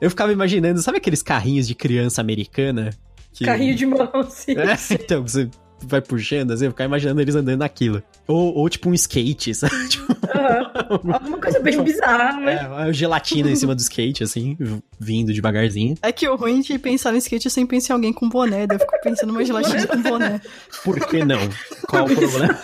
Eu 0.01 0.09
ficava 0.09 0.33
imaginando, 0.33 0.81
sabe 0.81 0.99
aqueles 0.99 1.23
carrinhos 1.23 1.67
de 1.67 1.75
criança 1.75 2.21
americana? 2.21 2.91
Que- 3.33 3.45
Carrinho 3.45 3.75
de 3.75 3.85
mão, 3.87 4.11
assim. 4.15 4.53
É, 4.53 4.77
então, 4.95 5.23
você 5.27 5.49
vai 5.87 6.01
puxando, 6.01 6.53
assim, 6.53 6.67
eu 6.67 6.71
ficava 6.71 6.89
imaginando 6.89 7.21
eles 7.21 7.35
andando 7.35 7.61
naquilo. 7.61 8.03
Ou, 8.27 8.55
ou 8.55 8.69
tipo 8.69 8.89
um 8.89 8.95
skate, 8.95 9.55
sabe? 9.55 9.89
Tipo, 9.89 10.13
Uhum. 10.43 11.13
Alguma 11.13 11.39
coisa 11.39 11.61
bem 11.61 11.83
bizarra, 11.83 12.41
mas. 12.41 12.61
é, 12.61 12.67
uma 12.67 12.93
gelatina 12.93 13.51
em 13.51 13.57
cima 13.57 13.75
do 13.75 13.81
skate, 13.81 14.23
assim, 14.23 14.57
vindo 14.99 15.33
devagarzinho. 15.33 15.97
É 16.03 16.13
que 16.13 16.29
o 16.29 16.37
ruim 16.37 16.61
de 16.61 16.79
pensar 16.79 17.13
no 17.13 17.19
skate 17.19 17.47
é 17.47 17.51
sempre 17.51 17.77
pensar 17.77 17.95
em 17.95 17.97
alguém 17.97 18.13
com 18.13 18.29
boné. 18.29 18.67
Daí 18.67 18.77
eu 18.77 18.81
fico 18.81 18.93
pensando 19.03 19.33
numa 19.33 19.45
gelatina 19.45 19.87
com 19.87 20.03
boné. 20.03 20.41
Por 20.85 20.99
que 21.07 21.25
não? 21.25 21.41
Qual 21.89 22.05
o 22.05 22.15
problema? 22.15 22.59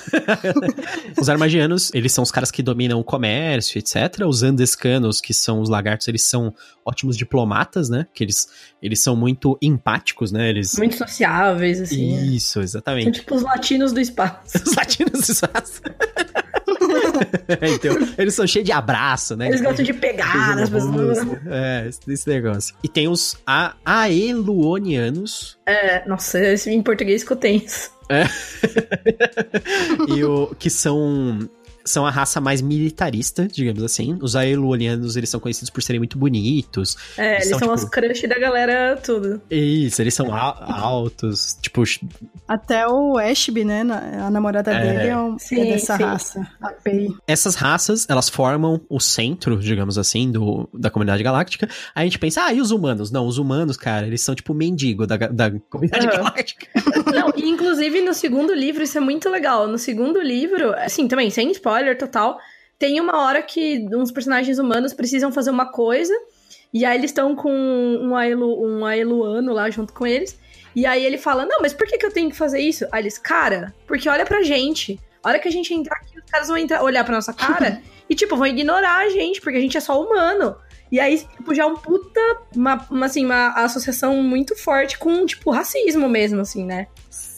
os 1.20 1.28
armagianos, 1.28 1.90
eles 1.94 2.12
são 2.12 2.22
os 2.22 2.30
caras 2.30 2.50
que 2.50 2.62
dominam 2.62 2.98
o 2.98 3.04
comércio, 3.04 3.78
etc. 3.78 4.26
Os 4.26 4.42
andescanos, 4.42 5.20
que 5.20 5.34
são 5.34 5.60
os 5.60 5.68
lagartos, 5.68 6.08
eles 6.08 6.22
são 6.22 6.54
ótimos 6.84 7.16
diplomatas, 7.16 7.88
né? 7.88 8.06
Que 8.14 8.24
eles, 8.24 8.48
eles 8.82 9.00
são 9.00 9.14
muito 9.14 9.58
empáticos, 9.60 10.32
né? 10.32 10.48
Eles... 10.48 10.74
Muito 10.76 10.96
sociáveis, 10.96 11.80
assim. 11.80 12.34
Isso, 12.34 12.60
São 13.08 13.08
exatamente. 13.08 13.20
tipo 13.20 13.34
os 13.34 13.42
latinos 13.42 13.92
do 13.92 14.00
espaço. 14.00 14.58
Os 14.64 14.74
latinos 14.74 15.24
se 15.24 15.34
fazem. 15.34 15.82
então, 17.74 17.96
eles 18.16 18.34
são 18.34 18.46
cheios 18.46 18.66
de 18.66 18.72
abraço, 18.72 19.36
né? 19.36 19.48
Eles 19.48 19.60
gostam 19.60 19.84
de 19.84 19.92
pegar 19.92 20.56
nas 20.56 20.70
pessoas. 20.70 21.18
É, 21.46 21.88
esse, 21.88 22.28
negócio. 22.28 22.74
E 22.82 22.88
tem 22.88 23.08
os 23.08 23.36
a 23.46 23.74
Aeluonianos, 23.84 25.58
É, 25.66 26.06
nossa, 26.06 26.40
esse 26.40 26.70
em 26.70 26.82
português 26.82 27.22
ficou 27.22 27.36
tenso. 27.36 27.90
e 30.08 30.24
o, 30.24 30.54
que 30.58 30.70
são 30.70 31.38
são 31.88 32.06
a 32.06 32.10
raça 32.10 32.40
mais 32.40 32.60
militarista, 32.60 33.46
digamos 33.46 33.82
assim. 33.82 34.18
Os 34.20 34.36
aeluanianos, 34.36 35.16
eles 35.16 35.28
são 35.30 35.40
conhecidos 35.40 35.70
por 35.70 35.82
serem 35.82 36.00
muito 36.00 36.18
bonitos. 36.18 36.96
É, 37.16 37.36
eles, 37.36 37.48
são, 37.48 37.58
são 37.58 37.68
tipo... 37.68 37.84
os 37.84 37.90
crush 37.90 38.26
da 38.26 38.38
galera, 38.38 38.96
tudo. 38.96 39.40
Isso, 39.50 40.00
eles 40.02 40.14
são 40.14 40.34
altos, 40.34 41.58
tipo... 41.60 41.82
Até 42.46 42.86
o 42.86 43.16
Ashby, 43.18 43.64
né, 43.64 43.82
a 44.20 44.30
namorada 44.30 44.72
é... 44.72 44.80
dele 44.80 45.08
é, 45.08 45.16
um, 45.16 45.36
é 45.36 45.38
sim, 45.38 45.60
é 45.60 45.64
dessa 45.72 45.96
sim. 45.96 46.02
raça, 46.02 46.48
a 46.60 46.68
Pei. 46.68 47.08
Essas 47.26 47.54
raças, 47.54 48.06
elas 48.08 48.28
formam 48.28 48.80
o 48.88 49.00
centro, 49.00 49.58
digamos 49.58 49.98
assim, 49.98 50.30
do, 50.30 50.68
da 50.72 50.90
comunidade 50.90 51.22
galáctica. 51.22 51.68
Aí 51.94 52.02
a 52.02 52.04
gente 52.04 52.18
pensa, 52.18 52.44
ah, 52.44 52.52
e 52.52 52.60
os 52.60 52.70
humanos? 52.70 53.10
Não, 53.10 53.26
os 53.26 53.38
humanos, 53.38 53.76
cara, 53.76 54.06
eles 54.06 54.20
são 54.20 54.34
tipo 54.34 54.54
mendigo 54.54 55.06
da, 55.06 55.16
da 55.16 55.50
comunidade 55.68 56.06
uhum. 56.06 56.12
galáctica. 56.12 56.66
Não, 57.12 57.32
e 57.36 57.48
inclusive 57.48 58.00
no 58.00 58.14
segundo 58.14 58.54
livro, 58.54 58.82
isso 58.82 58.98
é 58.98 59.00
muito 59.00 59.28
legal. 59.28 59.68
No 59.68 59.78
segundo 59.78 60.20
livro, 60.20 60.74
assim, 60.78 61.06
também, 61.08 61.30
sem 61.30 61.50
spoiler 61.50 61.77
total, 61.96 62.38
tem 62.78 63.00
uma 63.00 63.24
hora 63.24 63.42
que 63.42 63.86
uns 63.92 64.12
personagens 64.12 64.58
humanos 64.58 64.92
precisam 64.92 65.32
fazer 65.32 65.50
uma 65.50 65.66
coisa, 65.66 66.14
e 66.72 66.84
aí 66.84 66.98
eles 66.98 67.10
estão 67.10 67.34
com 67.34 67.50
um, 67.50 68.14
Aelu, 68.14 68.62
um 68.62 68.84
Aeluano 68.84 69.52
lá 69.52 69.68
junto 69.70 69.92
com 69.92 70.06
eles, 70.06 70.38
e 70.74 70.86
aí 70.86 71.04
ele 71.04 71.18
fala, 71.18 71.44
não, 71.44 71.58
mas 71.60 71.72
por 71.72 71.86
que, 71.86 71.98
que 71.98 72.06
eu 72.06 72.12
tenho 72.12 72.30
que 72.30 72.36
fazer 72.36 72.60
isso? 72.60 72.86
Aí 72.92 73.02
eles, 73.02 73.18
cara, 73.18 73.74
porque 73.86 74.08
olha 74.08 74.24
pra 74.24 74.42
gente, 74.42 75.00
a 75.22 75.28
hora 75.28 75.38
que 75.38 75.48
a 75.48 75.50
gente 75.50 75.74
entrar 75.74 75.96
aqui, 75.96 76.18
os 76.18 76.30
caras 76.30 76.48
vão 76.48 76.56
entrar, 76.56 76.82
olhar 76.82 77.04
pra 77.04 77.14
nossa 77.14 77.32
cara 77.32 77.82
e, 78.08 78.14
tipo, 78.14 78.36
vão 78.36 78.46
ignorar 78.46 78.98
a 78.98 79.08
gente, 79.08 79.40
porque 79.40 79.58
a 79.58 79.60
gente 79.60 79.76
é 79.76 79.80
só 79.80 80.00
humano. 80.00 80.56
E 80.90 80.98
aí, 80.98 81.18
tipo, 81.18 81.54
já 81.54 81.64
é 81.64 81.66
um 81.66 81.74
puta, 81.74 82.20
uma, 82.54 82.86
uma, 82.90 83.06
assim, 83.06 83.24
uma 83.24 83.48
associação 83.62 84.22
muito 84.22 84.56
forte 84.56 84.98
com, 84.98 85.26
tipo, 85.26 85.50
racismo 85.50 86.08
mesmo, 86.08 86.40
assim, 86.40 86.64
né? 86.64 86.86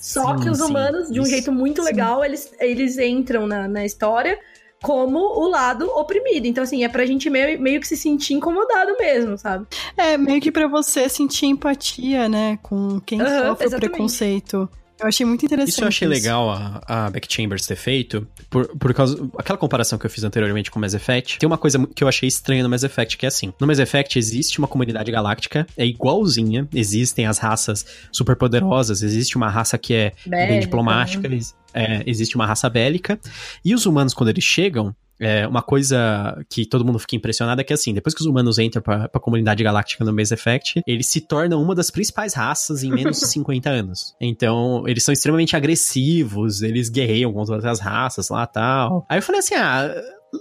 Só 0.01 0.37
sim, 0.37 0.43
que 0.43 0.51
os 0.51 0.61
humanos, 0.61 1.07
sim, 1.07 1.13
de 1.13 1.21
um 1.21 1.23
isso, 1.23 1.31
jeito 1.31 1.53
muito 1.53 1.83
legal, 1.83 2.25
eles, 2.25 2.51
eles 2.59 2.99
entram 2.99 3.47
na, 3.47 3.69
na 3.69 3.85
história 3.85 4.39
como 4.83 5.19
o 5.19 5.47
lado 5.47 5.87
oprimido. 5.91 6.47
Então, 6.47 6.65
assim, 6.65 6.85
é 6.85 6.89
pra 6.89 7.05
gente 7.05 7.29
meio, 7.29 7.61
meio 7.61 7.81
que 7.81 7.87
se 7.87 7.97
sentir 7.97 8.35
incomodado 8.35 8.97
mesmo, 8.99 9.37
sabe? 9.37 9.67
É, 9.97 10.17
meio 10.17 10.41
que 10.41 10.51
pra 10.51 10.67
você 10.67 11.09
sentir 11.09 11.47
empatia, 11.47 12.29
né, 12.29 12.59
com 12.63 12.99
quem 13.01 13.21
uhum, 13.21 13.29
sofre 13.29 13.67
exatamente. 13.67 13.75
o 13.75 13.81
preconceito. 13.91 14.69
Eu 15.01 15.09
achei 15.09 15.25
muito 15.25 15.45
interessante. 15.45 15.71
Isso 15.71 15.83
eu 15.83 15.89
achei 15.89 16.09
isso. 16.09 16.15
legal 16.15 16.51
a, 16.51 16.83
a 16.87 17.11
Beck 17.11 17.27
Chambers 17.33 17.67
ter 17.67 17.77
feito, 17.77 18.27
por, 18.49 18.69
por 18.77 18.93
causa. 18.93 19.17
Aquela 19.39 19.59
comparação 19.59 19.99
que 19.99 20.07
eu 20.07 20.11
fiz 20.11 20.25
anteriormente 20.25 20.71
com 20.71 20.79
o 20.79 20.81
Mass 20.81 20.95
Effect. 20.95 21.39
Tem 21.39 21.47
uma 21.47 21.59
coisa 21.59 21.87
que 21.95 22.05
eu 22.05 22.09
achei 22.09 22.29
estranha 22.29 22.63
no 22.63 22.69
Mass 22.69 22.83
Effect, 22.83 23.17
que 23.17 23.25
é 23.25 23.29
assim: 23.29 23.53
no 23.59 23.67
Mass 23.67 23.79
Effect 23.79 24.19
existe 24.19 24.59
uma 24.59 24.69
comunidade 24.69 25.11
galáctica, 25.11 25.67
é 25.77 25.87
igualzinha, 25.87 26.69
existem 26.75 27.27
as 27.27 27.39
raças 27.39 27.87
super 28.13 28.37
poderosas, 28.37 29.03
existe 29.03 29.37
uma 29.37 29.49
raça 29.49 29.79
que 29.79 29.95
é 29.95 30.13
Bélica, 30.27 30.49
bem 30.49 30.61
diplomática, 30.61 31.29
né? 31.29 31.39
é, 31.73 32.03
existe 32.07 32.37
uma 32.37 32.47
raça 32.47 32.69
bélica, 32.69 33.19
e 33.65 33.75
os 33.75 33.87
humanos, 33.87 34.15
quando 34.15 34.29
eles 34.31 34.45
chegam, 34.45 34.95
é, 35.21 35.47
uma 35.47 35.63
coisa 35.63 36.43
que 36.49 36.65
todo 36.65 36.85
mundo 36.85 36.99
fica 36.99 37.17
impressionado 37.17 37.61
é 37.61 37.65
que, 37.65 37.73
assim, 37.73 37.93
depois 37.93 38.15
que 38.15 38.21
os 38.21 38.27
humanos 38.27 38.59
entram 38.59 38.83
pra, 38.83 39.09
pra 39.09 39.21
comunidade 39.21 39.63
galáctica 39.63 40.05
no 40.05 40.13
Mass 40.13 40.33
Effect, 40.33 40.83
eles 40.87 41.07
se 41.07 41.21
tornam 41.21 41.63
uma 41.63 41.75
das 41.75 41.91
principais 41.91 42.35
raças 42.35 42.83
em 42.83 42.91
menos 42.91 43.21
de 43.21 43.27
50 43.29 43.69
anos. 43.69 44.15
Então, 44.21 44.85
eles 44.87 45.03
são 45.03 45.13
extremamente 45.13 45.55
agressivos, 45.55 46.63
eles 46.63 46.89
guerreiam 46.89 47.33
contra 47.33 47.55
outras 47.55 47.81
raças 47.81 48.29
lá 48.29 48.47
tal. 48.47 49.05
Aí 49.09 49.19
eu 49.19 49.23
falei 49.23 49.41
assim, 49.41 49.55
ah 49.55 49.95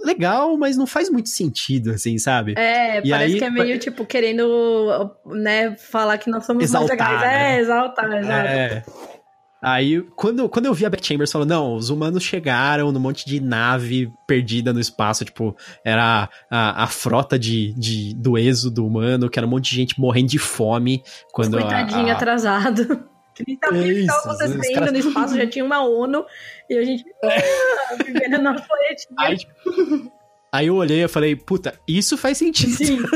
legal, 0.04 0.56
mas 0.56 0.76
não 0.76 0.86
faz 0.86 1.10
muito 1.10 1.28
sentido, 1.28 1.90
assim, 1.90 2.18
sabe? 2.18 2.54
É, 2.56 2.98
e 3.04 3.10
parece 3.10 3.34
aí, 3.34 3.38
que 3.38 3.44
é 3.44 3.50
meio, 3.50 3.78
tipo, 3.78 4.06
querendo, 4.06 5.10
né, 5.26 5.76
falar 5.76 6.18
que 6.18 6.30
nós 6.30 6.46
somos 6.46 6.62
exaltar, 6.64 6.96
mais 6.96 7.10
legais. 7.10 7.20
Né? 7.20 7.56
É, 7.56 7.60
exaltar, 7.60 8.12
exato. 8.12 8.48
É. 8.48 8.84
Aí, 9.62 10.00
quando, 10.16 10.48
quando 10.48 10.66
eu 10.66 10.74
vi 10.74 10.86
a 10.86 10.90
Beth 10.90 11.02
Chambers 11.02 11.30
falando, 11.30 11.50
não, 11.50 11.74
os 11.74 11.90
humanos 11.90 12.22
chegaram 12.22 12.90
num 12.90 13.00
monte 13.00 13.26
de 13.26 13.40
nave 13.40 14.10
perdida 14.26 14.72
no 14.72 14.80
espaço, 14.80 15.24
tipo, 15.24 15.54
era 15.84 16.30
a, 16.50 16.84
a 16.84 16.86
frota 16.86 17.38
de, 17.38 17.74
de, 17.74 18.14
do 18.14 18.38
êxodo 18.38 18.86
humano, 18.86 19.28
que 19.28 19.38
era 19.38 19.46
um 19.46 19.50
monte 19.50 19.70
de 19.70 19.76
gente 19.76 20.00
morrendo 20.00 20.28
de 20.28 20.38
fome. 20.38 21.02
Quando 21.32 21.58
Coitadinho 21.58 22.06
a, 22.06 22.12
a... 22.12 22.12
atrasado. 22.12 23.06
Que 23.34 23.56
tá 23.56 23.68
o 23.68 23.72
que 23.72 23.78
estava 23.78 24.32
acontecendo 24.32 24.74
caras... 24.74 24.92
no 24.92 24.98
espaço, 24.98 25.36
já 25.36 25.46
tinha 25.46 25.64
uma 25.64 25.82
ONU, 25.82 26.24
e 26.68 26.76
a 26.76 26.84
gente 26.84 27.04
é. 27.24 28.02
vivendo 28.04 28.42
na 28.42 28.54
planetinha. 28.54 29.14
Aí, 29.18 29.36
tipo, 29.36 30.12
Aí 30.52 30.66
eu 30.66 30.74
olhei 30.74 31.04
e 31.04 31.08
falei, 31.08 31.36
puta, 31.36 31.78
isso 31.86 32.16
faz 32.16 32.38
sentido. 32.38 32.72
Sim. 32.76 32.98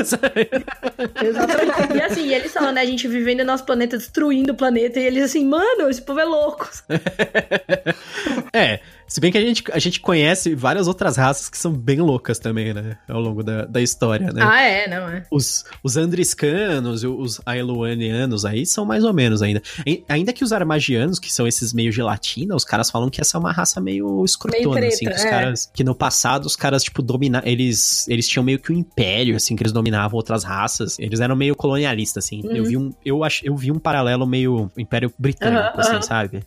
Exatamente. 1.21 1.97
E 1.97 2.01
assim, 2.01 2.33
eles 2.33 2.53
falam, 2.53 2.71
né? 2.71 2.81
A 2.81 2.85
gente 2.85 3.07
vivendo 3.09 3.39
no 3.39 3.45
nosso 3.45 3.65
planeta, 3.65 3.97
destruindo 3.97 4.53
o 4.53 4.55
planeta, 4.55 4.99
e 4.99 5.05
eles 5.05 5.25
assim, 5.25 5.45
mano, 5.45 5.89
esse 5.89 6.01
povo 6.01 6.21
é 6.21 6.23
louco. 6.23 6.69
é, 8.53 8.79
se 9.07 9.21
bem 9.21 9.31
que 9.31 9.37
a 9.37 9.41
gente, 9.41 9.63
a 9.71 9.79
gente 9.79 9.99
conhece 9.99 10.55
várias 10.55 10.87
outras 10.87 11.15
raças 11.15 11.49
que 11.49 11.57
são 11.57 11.71
bem 11.71 11.99
loucas 11.99 12.39
também, 12.39 12.73
né? 12.73 12.97
Ao 13.07 13.19
longo 13.19 13.43
da, 13.43 13.65
da 13.65 13.81
história, 13.81 14.31
né? 14.31 14.41
Ah, 14.43 14.61
é, 14.61 14.87
não 14.87 15.09
é? 15.09 15.23
Os, 15.31 15.63
os 15.83 15.95
Andriscanos 15.95 17.03
e 17.03 17.07
os 17.07 17.39
Aeluanianos 17.45 18.45
aí 18.45 18.65
são 18.65 18.85
mais 18.85 19.03
ou 19.03 19.13
menos 19.13 19.41
ainda. 19.41 19.61
Ainda 20.09 20.33
que 20.33 20.43
os 20.43 20.51
Armagianos, 20.51 21.19
que 21.19 21.31
são 21.31 21.47
esses 21.47 21.73
meio 21.73 21.91
gelatina, 21.91 22.55
os 22.55 22.65
caras 22.65 22.89
falam 22.89 23.09
que 23.09 23.21
essa 23.21 23.37
é 23.37 23.39
uma 23.39 23.51
raça 23.51 23.79
meio 23.79 24.23
escrotona, 24.25 24.79
meio 24.79 24.87
assim. 24.87 25.05
Que 25.05 25.13
os 25.13 25.25
é. 25.25 25.29
caras, 25.29 25.71
que 25.73 25.83
no 25.83 25.93
passado 25.93 26.45
os 26.45 26.55
caras, 26.55 26.83
tipo, 26.83 27.01
dominavam. 27.01 27.47
Eles, 27.47 28.07
eles 28.07 28.27
tinham 28.27 28.43
meio 28.43 28.59
que 28.59 28.71
um 28.71 28.75
império, 28.75 29.35
assim, 29.35 29.55
que 29.55 29.63
eles 29.63 29.71
dominavam 29.71 30.17
outras 30.17 30.43
raças. 30.43 30.97
Eles 30.99 31.19
eram 31.19 31.35
meio 31.35 31.55
colonialistas, 31.55 32.25
assim. 32.25 32.41
Uhum. 32.43 32.55
Eu, 32.55 32.63
vi 32.65 32.77
um, 32.77 32.93
eu, 33.05 33.23
ach, 33.23 33.41
eu 33.43 33.55
vi 33.55 33.71
um 33.71 33.79
paralelo 33.79 34.25
meio 34.25 34.71
Império 34.77 35.13
Britânico, 35.17 35.75
uhum, 35.75 35.79
assim, 35.79 35.95
uhum. 35.95 36.01
sabe? 36.01 36.43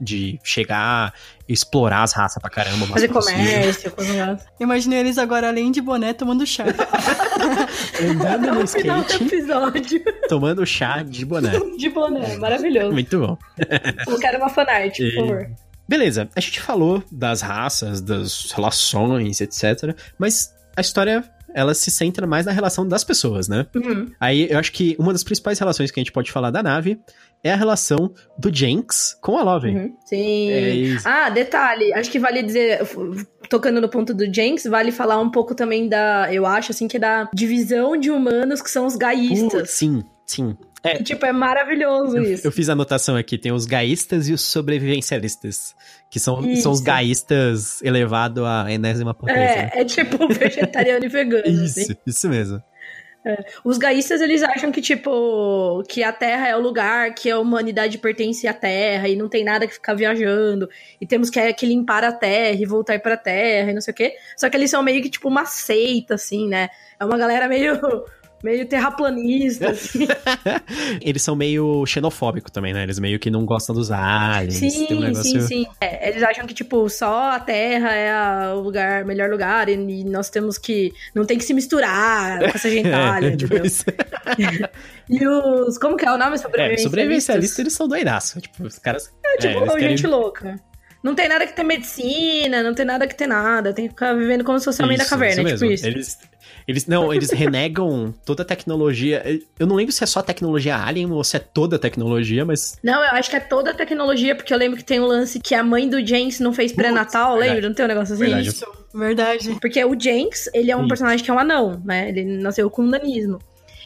De 0.00 0.38
chegar, 0.42 1.14
explorar 1.48 2.02
as 2.02 2.12
raças 2.12 2.40
pra 2.40 2.50
caramba. 2.50 2.86
Fazer 2.86 3.08
comércio, 3.08 3.90
coisa 3.90 4.38
Imaginei 4.58 5.00
eles 5.00 5.18
agora, 5.18 5.48
além 5.48 5.70
de 5.70 5.80
boné, 5.80 6.12
tomando 6.12 6.46
chá. 6.46 6.64
Andando 8.02 8.54
no 8.54 8.62
skate. 8.64 10.04
Tomando 10.28 10.66
chá 10.66 11.02
de 11.02 11.24
boné. 11.24 11.52
De 11.76 11.88
boné, 11.90 12.36
maravilhoso. 12.36 12.92
Muito 12.92 13.18
bom. 13.18 13.38
Eu 14.06 14.18
quero 14.18 14.38
uma 14.38 14.48
fanart, 14.48 14.96
por 14.96 15.14
favor. 15.14 15.50
Beleza, 15.86 16.28
a 16.34 16.40
gente 16.40 16.60
falou 16.60 17.02
das 17.12 17.42
raças, 17.42 18.00
das 18.00 18.50
relações, 18.52 19.40
etc. 19.40 19.94
Mas 20.18 20.54
a 20.76 20.80
história 20.80 21.22
ela 21.54 21.72
se 21.72 21.90
centra 21.90 22.26
mais 22.26 22.44
na 22.44 22.52
relação 22.52 22.86
das 22.86 23.04
pessoas, 23.04 23.48
né? 23.48 23.66
Uhum. 23.74 24.10
Aí 24.18 24.50
eu 24.50 24.58
acho 24.58 24.72
que 24.72 24.96
uma 24.98 25.12
das 25.12 25.22
principais 25.22 25.58
relações 25.58 25.90
que 25.90 26.00
a 26.00 26.02
gente 26.02 26.12
pode 26.12 26.32
falar 26.32 26.50
da 26.50 26.62
nave 26.62 27.00
é 27.42 27.52
a 27.52 27.56
relação 27.56 28.12
do 28.38 28.54
Jenks 28.54 29.16
com 29.20 29.38
a 29.38 29.42
Love. 29.42 29.68
Uhum. 29.68 29.96
Sim. 30.04 30.50
É 30.50 30.96
ah, 31.04 31.30
detalhe, 31.30 31.92
acho 31.92 32.10
que 32.10 32.18
vale 32.18 32.42
dizer, 32.42 32.80
tocando 33.48 33.80
no 33.80 33.88
ponto 33.88 34.12
do 34.12 34.32
Jenks, 34.32 34.64
vale 34.64 34.90
falar 34.90 35.20
um 35.20 35.30
pouco 35.30 35.54
também 35.54 35.88
da, 35.88 36.32
eu 36.32 36.44
acho 36.44 36.72
assim 36.72 36.88
que 36.88 36.96
é 36.96 37.00
da 37.00 37.30
divisão 37.32 37.96
de 37.96 38.10
humanos 38.10 38.60
que 38.60 38.70
são 38.70 38.86
os 38.86 38.96
gaístas. 38.96 39.70
sim, 39.70 40.02
sim. 40.26 40.56
É, 40.84 40.96
tipo, 41.02 41.24
é 41.24 41.32
maravilhoso 41.32 42.18
eu, 42.18 42.22
isso. 42.22 42.46
Eu 42.46 42.52
fiz 42.52 42.68
a 42.68 42.74
anotação 42.74 43.16
aqui, 43.16 43.38
tem 43.38 43.50
os 43.50 43.64
gaístas 43.64 44.28
e 44.28 44.32
os 44.32 44.42
sobrevivencialistas, 44.42 45.74
que 46.10 46.20
são, 46.20 46.54
são 46.56 46.70
os 46.70 46.80
gaístas 46.80 47.82
elevado 47.82 48.44
à 48.44 48.70
enésima 48.70 49.14
potência. 49.14 49.40
É, 49.40 49.62
né? 49.62 49.70
é 49.72 49.84
tipo 49.84 50.28
vegetariano 50.28 51.04
e 51.04 51.08
vegano. 51.08 51.46
Isso, 51.46 51.80
assim. 51.80 51.96
isso 52.06 52.28
mesmo. 52.28 52.62
É. 53.26 53.42
Os 53.64 53.78
gaístas, 53.78 54.20
eles 54.20 54.42
acham 54.42 54.70
que, 54.70 54.82
tipo, 54.82 55.82
que 55.88 56.02
a 56.02 56.12
Terra 56.12 56.46
é 56.46 56.54
o 56.54 56.60
lugar, 56.60 57.14
que 57.14 57.30
a 57.30 57.38
humanidade 57.38 57.96
pertence 57.96 58.46
à 58.46 58.52
Terra 58.52 59.08
e 59.08 59.16
não 59.16 59.30
tem 59.30 59.42
nada 59.42 59.66
que 59.66 59.72
ficar 59.72 59.94
viajando 59.94 60.68
e 61.00 61.06
temos 61.06 61.30
que, 61.30 61.54
que 61.54 61.64
limpar 61.64 62.04
a 62.04 62.12
Terra 62.12 62.60
e 62.60 62.66
voltar 62.66 63.00
pra 63.00 63.16
Terra 63.16 63.70
e 63.70 63.74
não 63.74 63.80
sei 63.80 63.92
o 63.92 63.94
quê. 63.94 64.14
Só 64.36 64.50
que 64.50 64.56
eles 64.58 64.70
são 64.70 64.82
meio 64.82 65.00
que, 65.00 65.08
tipo, 65.08 65.26
uma 65.26 65.46
seita, 65.46 66.16
assim, 66.16 66.46
né? 66.46 66.68
É 67.00 67.04
uma 67.04 67.16
galera 67.16 67.48
meio 67.48 67.80
meio 68.44 68.66
terraplanista, 68.66 69.70
assim. 69.72 70.06
eles 71.00 71.22
são 71.22 71.34
meio 71.34 71.84
xenofóbicos 71.86 72.52
também, 72.52 72.74
né? 72.74 72.82
Eles 72.82 72.98
meio 72.98 73.18
que 73.18 73.30
não 73.30 73.46
gostam 73.46 73.74
dos 73.74 73.90
aliens. 73.90 74.54
Sim, 74.54 74.86
um 74.90 75.00
negócio... 75.00 75.22
sim, 75.24 75.40
sim. 75.40 75.66
É, 75.80 76.10
eles 76.10 76.22
acham 76.22 76.46
que, 76.46 76.52
tipo, 76.52 76.86
só 76.90 77.30
a 77.30 77.40
Terra 77.40 77.92
é 77.92 78.12
a, 78.12 78.54
o 78.54 78.60
lugar, 78.60 79.04
melhor 79.06 79.30
lugar 79.30 79.70
e, 79.70 80.04
nós 80.04 80.28
temos 80.28 80.58
que... 80.58 80.92
Não 81.14 81.24
tem 81.24 81.38
que 81.38 81.44
se 81.44 81.54
misturar 81.54 82.38
com 82.38 82.44
essa 82.44 82.68
gentalha, 82.68 83.28
é, 83.32 83.36
tipo 83.36 83.54
e 85.08 85.26
os... 85.26 85.78
Como 85.78 85.96
que 85.96 86.04
é 86.04 86.12
o 86.12 86.18
nome? 86.18 86.36
Sobrevivencialistas? 86.36 86.80
É, 86.80 86.82
sobrevivencialistas, 86.82 87.58
eles 87.58 87.72
são 87.72 87.88
doidaços. 87.88 88.42
Tipo, 88.42 88.64
os 88.64 88.78
caras... 88.78 89.10
É, 89.24 89.38
tipo, 89.38 89.64
é, 89.64 89.80
gente 89.80 90.02
querem... 90.02 90.16
louca. 90.16 90.60
Não 91.02 91.14
tem 91.14 91.28
nada 91.28 91.46
que 91.46 91.54
ter 91.54 91.64
medicina, 91.64 92.62
não 92.62 92.74
tem 92.74 92.84
nada 92.86 93.06
que 93.06 93.14
ter 93.14 93.26
nada. 93.26 93.74
Tem 93.74 93.84
que 93.86 93.90
ficar 93.90 94.14
vivendo 94.14 94.42
como 94.42 94.58
se 94.58 94.64
fosse 94.64 94.80
o 94.80 94.86
homem 94.86 94.96
da 94.96 95.04
caverna, 95.04 95.42
isso 95.42 95.56
tipo 95.58 95.72
isso. 95.72 95.86
Eles, 95.86 96.18
eles, 96.66 96.86
não, 96.86 97.12
eles 97.12 97.30
renegam 97.32 98.14
toda 98.24 98.42
a 98.42 98.46
tecnologia. 98.46 99.40
Eu 99.58 99.66
não 99.66 99.76
lembro 99.76 99.92
se 99.92 100.02
é 100.02 100.06
só 100.06 100.22
tecnologia 100.22 100.76
Alien 100.76 101.10
ou 101.10 101.22
se 101.22 101.36
é 101.36 101.40
toda 101.40 101.76
a 101.76 101.78
tecnologia, 101.78 102.44
mas. 102.44 102.78
Não, 102.82 103.02
eu 103.02 103.10
acho 103.10 103.30
que 103.30 103.36
é 103.36 103.40
toda 103.40 103.70
a 103.70 103.74
tecnologia, 103.74 104.34
porque 104.34 104.52
eu 104.52 104.58
lembro 104.58 104.76
que 104.76 104.84
tem 104.84 105.00
um 105.00 105.06
lance 105.06 105.38
que 105.40 105.54
a 105.54 105.62
mãe 105.62 105.88
do 105.88 106.04
James 106.04 106.40
não 106.40 106.52
fez 106.52 106.72
pré-natal, 106.72 107.36
lembra? 107.36 107.68
Não 107.68 107.74
tem 107.74 107.84
um 107.84 107.88
negócio 107.88 108.14
assim? 108.14 108.24
Verdade. 108.24 108.48
Isso, 108.48 108.66
verdade. 108.94 109.56
Porque 109.60 109.84
o 109.84 109.98
Jenks, 109.98 110.48
ele 110.54 110.70
é 110.70 110.76
um 110.76 110.80
Isso. 110.80 110.88
personagem 110.88 111.24
que 111.24 111.30
é 111.30 111.34
um 111.34 111.38
anão, 111.38 111.80
né? 111.84 112.08
Ele 112.08 112.24
nasceu 112.24 112.70
com 112.70 112.82
um 112.82 112.88
nanismo. 112.88 113.38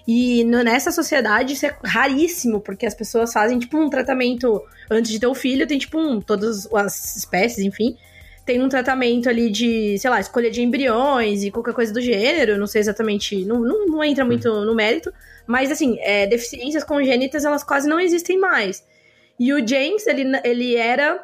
E 0.07 0.43
nessa 0.43 0.91
sociedade 0.91 1.53
isso 1.53 1.67
é 1.67 1.77
raríssimo, 1.85 2.61
porque 2.61 2.87
as 2.87 2.95
pessoas 2.95 3.31
fazem, 3.31 3.59
tipo, 3.59 3.77
um 3.77 3.91
tratamento 3.91 4.63
antes 4.91 5.11
de 5.11 5.21
ter 5.21 5.27
o 5.27 5.35
filho, 5.35 5.67
tem, 5.67 5.79
tipo, 5.79 5.99
um, 5.99 6.19
todas 6.19 6.67
as 6.73 7.17
espécies, 7.17 7.63
enfim, 7.63 7.95
tem 8.49 8.63
um 8.63 8.69
tratamento 8.71 9.29
ali 9.29 9.51
de, 9.51 9.99
sei 9.99 10.09
lá, 10.09 10.19
escolha 10.19 10.51
de 10.51 10.63
embriões 10.63 11.45
e 11.45 11.51
qualquer 11.51 11.75
coisa 11.75 11.93
do 11.93 12.01
gênero, 12.01 12.57
não 12.57 12.67
sei 12.67 12.81
exatamente, 12.81 13.45
não, 13.45 13.61
não, 13.61 13.87
não 13.87 14.03
entra 14.03 14.25
muito 14.25 14.49
no 14.65 14.75
mérito, 14.75 15.13
mas 15.47 15.71
assim, 15.71 15.99
é, 16.01 16.27
deficiências 16.27 16.83
congênitas 16.83 17.45
elas 17.45 17.63
quase 17.63 17.87
não 17.87 18.01
existem 18.01 18.39
mais. 18.39 18.83
E 19.39 19.53
o 19.53 19.59
James, 19.69 20.07
ele, 20.07 20.25
ele 20.43 20.77
era 20.77 21.23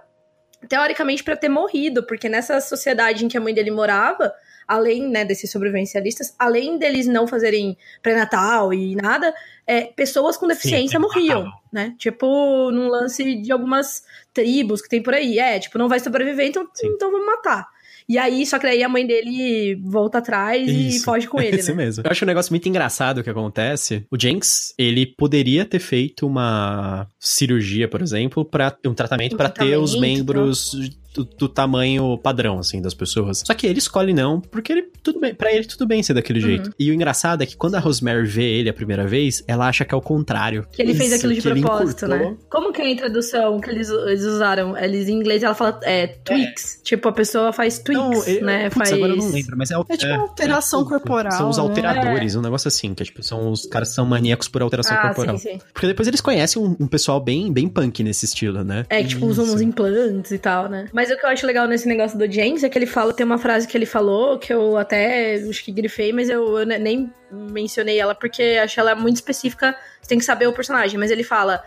teoricamente 0.69 1.25
para 1.25 1.35
ter 1.35 1.49
morrido, 1.49 2.03
porque 2.03 2.29
nessa 2.29 2.61
sociedade 2.61 3.25
em 3.25 3.29
que 3.29 3.39
a 3.39 3.41
mãe 3.41 3.55
dele 3.55 3.71
morava, 3.71 4.35
além 4.67 5.09
né, 5.09 5.25
desses 5.25 5.51
sobrevivencialistas, 5.51 6.35
além 6.39 6.79
deles 6.79 7.07
não 7.07 7.27
fazerem 7.27 7.77
pré-natal 8.03 8.73
e 8.73 8.95
nada, 8.97 9.35
é, 9.67 9.83
pessoas 9.83 10.37
com 10.37 10.47
deficiência 10.47 10.99
Sim, 10.99 11.03
morriam, 11.03 11.51
né? 11.73 11.95
Tipo, 11.99 12.71
num 12.71 12.89
lance 12.89 13.37
de 13.37 13.53
algumas 13.53 14.03
tribos 14.33 14.83
que 14.83 14.89
tem 14.89 15.03
por 15.03 15.15
aí. 15.15 15.39
É, 15.39 15.59
tipo, 15.59 15.79
não 15.79 15.89
vai 15.89 16.01
sobreviver, 16.01 16.47
então, 16.47 16.67
então 16.83 17.11
vamos 17.11 17.27
matar. 17.27 17.67
E 18.07 18.19
aí, 18.19 18.45
só 18.45 18.59
que 18.59 18.67
daí 18.67 18.83
a 18.83 18.89
mãe 18.89 19.07
dele 19.07 19.77
volta 19.83 20.19
atrás 20.19 20.69
Isso. 20.69 20.99
e 20.99 21.01
foge 21.01 21.27
com 21.27 21.41
ele. 21.41 21.57
Isso 21.61 21.71
né? 21.75 21.85
mesmo. 21.85 22.03
Eu 22.05 22.11
acho 22.11 22.25
um 22.25 22.29
negócio 22.29 22.53
muito 22.53 22.69
engraçado 22.69 23.23
que 23.23 23.31
acontece. 23.31 24.05
O 24.11 24.21
Jenks, 24.21 24.75
ele 24.77 25.07
poderia 25.07 25.65
ter 25.65 25.79
feito 25.79 26.27
uma 26.27 27.09
cirurgia, 27.19 27.89
por 27.89 28.03
exemplo, 28.03 28.45
para 28.45 28.77
um 28.85 28.93
tratamento 28.93 29.35
um 29.35 29.39
para 29.39 29.49
ter 29.49 29.79
os 29.79 29.99
membros 29.99 30.75
do, 31.15 31.25
do, 31.25 31.49
tamanho 31.49 32.19
padrão, 32.19 32.59
assim, 32.59 32.83
das 32.83 32.93
pessoas. 32.93 33.43
Só 33.47 33.55
que 33.55 33.67
ele 33.67 33.79
escolhe 33.79 34.13
não, 34.13 34.41
porque 34.41 34.73
ele, 34.73 34.89
tudo 35.03 35.21
bem, 35.21 35.35
pra 35.35 35.53
ele 35.53 35.65
tudo 35.65 35.87
bem 35.87 36.03
ser 36.03 36.15
daquele 36.15 36.41
uhum. 36.41 36.47
jeito. 36.47 36.75
E 36.79 36.91
o 36.91 36.95
engraçado 36.95 37.43
é 37.43 37.47
que 37.47 37.57
quando 37.57 37.77
a 37.77 37.79
Rosemary 37.79 38.27
vê 38.27 38.45
ele 38.45 38.69
a 38.69 38.75
primeira 38.75 39.07
vez, 39.07 39.43
ela 39.47 39.69
acha 39.69 39.85
que 39.85 39.95
é 39.95 39.97
o 39.97 40.01
contrário. 40.01 40.67
Que 40.73 40.83
ele 40.83 40.93
Isso, 40.93 41.01
fez 41.01 41.13
aquilo 41.13 41.35
de 41.35 41.43
propósito, 41.43 42.09
né? 42.09 42.37
Como 42.51 42.73
que 42.73 42.83
é 42.83 42.87
a 42.87 42.91
introdução 42.91 43.61
que 43.61 43.71
eles, 43.71 43.89
eles 43.89 44.25
usaram? 44.25 44.77
Eles 44.77 45.09
em 45.09 45.13
inglês 45.13 45.43
ela 45.43 45.55
fala 45.55 45.79
é, 45.83 46.07
tweaks. 46.07 46.79
É. 46.81 46.83
Tipo, 46.83 47.09
a 47.09 47.13
pessoa 47.13 47.53
faz 47.53 47.79
tweaks, 47.79 48.41
não, 48.41 48.47
né? 48.47 48.65
Putz, 48.65 48.91
faz... 48.91 48.93
agora 48.93 49.13
eu 49.13 49.17
não 49.17 49.31
lembro, 49.31 49.57
mas 49.57 49.71
é... 49.71 49.75
É 49.75 49.97
tipo 49.97 50.13
é, 50.13 50.17
alteração 50.17 50.83
é, 50.83 50.85
corporal. 50.85 51.33
São 51.33 51.49
os 51.49 51.57
né? 51.57 51.63
alteradores, 51.63 52.35
um 52.35 52.43
negócio 52.43 52.69
assim, 52.69 52.95
que 52.95 53.03
é, 53.03 53.07
tipo, 53.07 53.23
são 53.23 53.51
os 53.51 53.67
caras 53.67 53.91
que 53.91 53.95
são 53.95 54.07
maníacos 54.07 54.49
por 54.49 54.63
alteração 54.63 54.97
ah, 54.97 55.03
corporal. 55.03 55.39
Sim, 55.39 55.53
sim. 55.53 55.59
Porque 55.73 55.87
depois 55.87 56.09
eles 56.09 56.21
conhecem 56.21 56.61
um, 56.61 56.77
um, 56.81 56.87
pessoal 56.87 57.21
bem, 57.21 57.53
bem 57.53 57.69
punk 57.69 58.03
nesse 58.03 58.25
estilo, 58.25 58.65
né? 58.65 58.85
É, 58.89 59.03
que, 59.03 59.11
tipo, 59.11 59.27
usam 59.27 59.45
uns 59.45 59.61
implantes 59.61 60.31
e 60.33 60.39
tal, 60.39 60.69
né? 60.69 60.89
Mas 60.93 61.04
o 61.11 61.17
que 61.17 61.25
eu 61.25 61.31
acho 61.31 61.47
legal 61.47 61.67
nesse 61.67 61.85
esse 61.85 61.89
negócio 61.89 62.19
do 62.19 62.31
James 62.31 62.65
é 62.65 62.69
que 62.69 62.79
ele 62.79 62.87
fala, 62.87 63.13
tem 63.13 63.27
uma 63.27 63.39
frase 63.39 63.69
que 63.69 63.77
ele 63.77 63.87
falou 63.87 64.39
que 64.39 64.53
eu 64.53 64.77
até 64.77 65.35
acho 65.35 65.65
que 65.65 65.71
grifei, 65.71 66.13
mas 66.13 66.29
eu, 66.29 66.59
eu 66.59 66.67
nem 66.67 67.13
mencionei 67.31 67.99
ela 67.99 68.15
porque 68.15 68.59
acho 68.63 68.81
ela 68.81 68.95
muito 68.95 69.17
específica, 69.17 69.77
você 70.01 70.09
tem 70.09 70.19
que 70.19 70.25
saber 70.25 70.47
o 70.47 70.53
personagem, 70.53 70.99
mas 70.99 71.11
ele 71.11 71.23
fala 71.23 71.63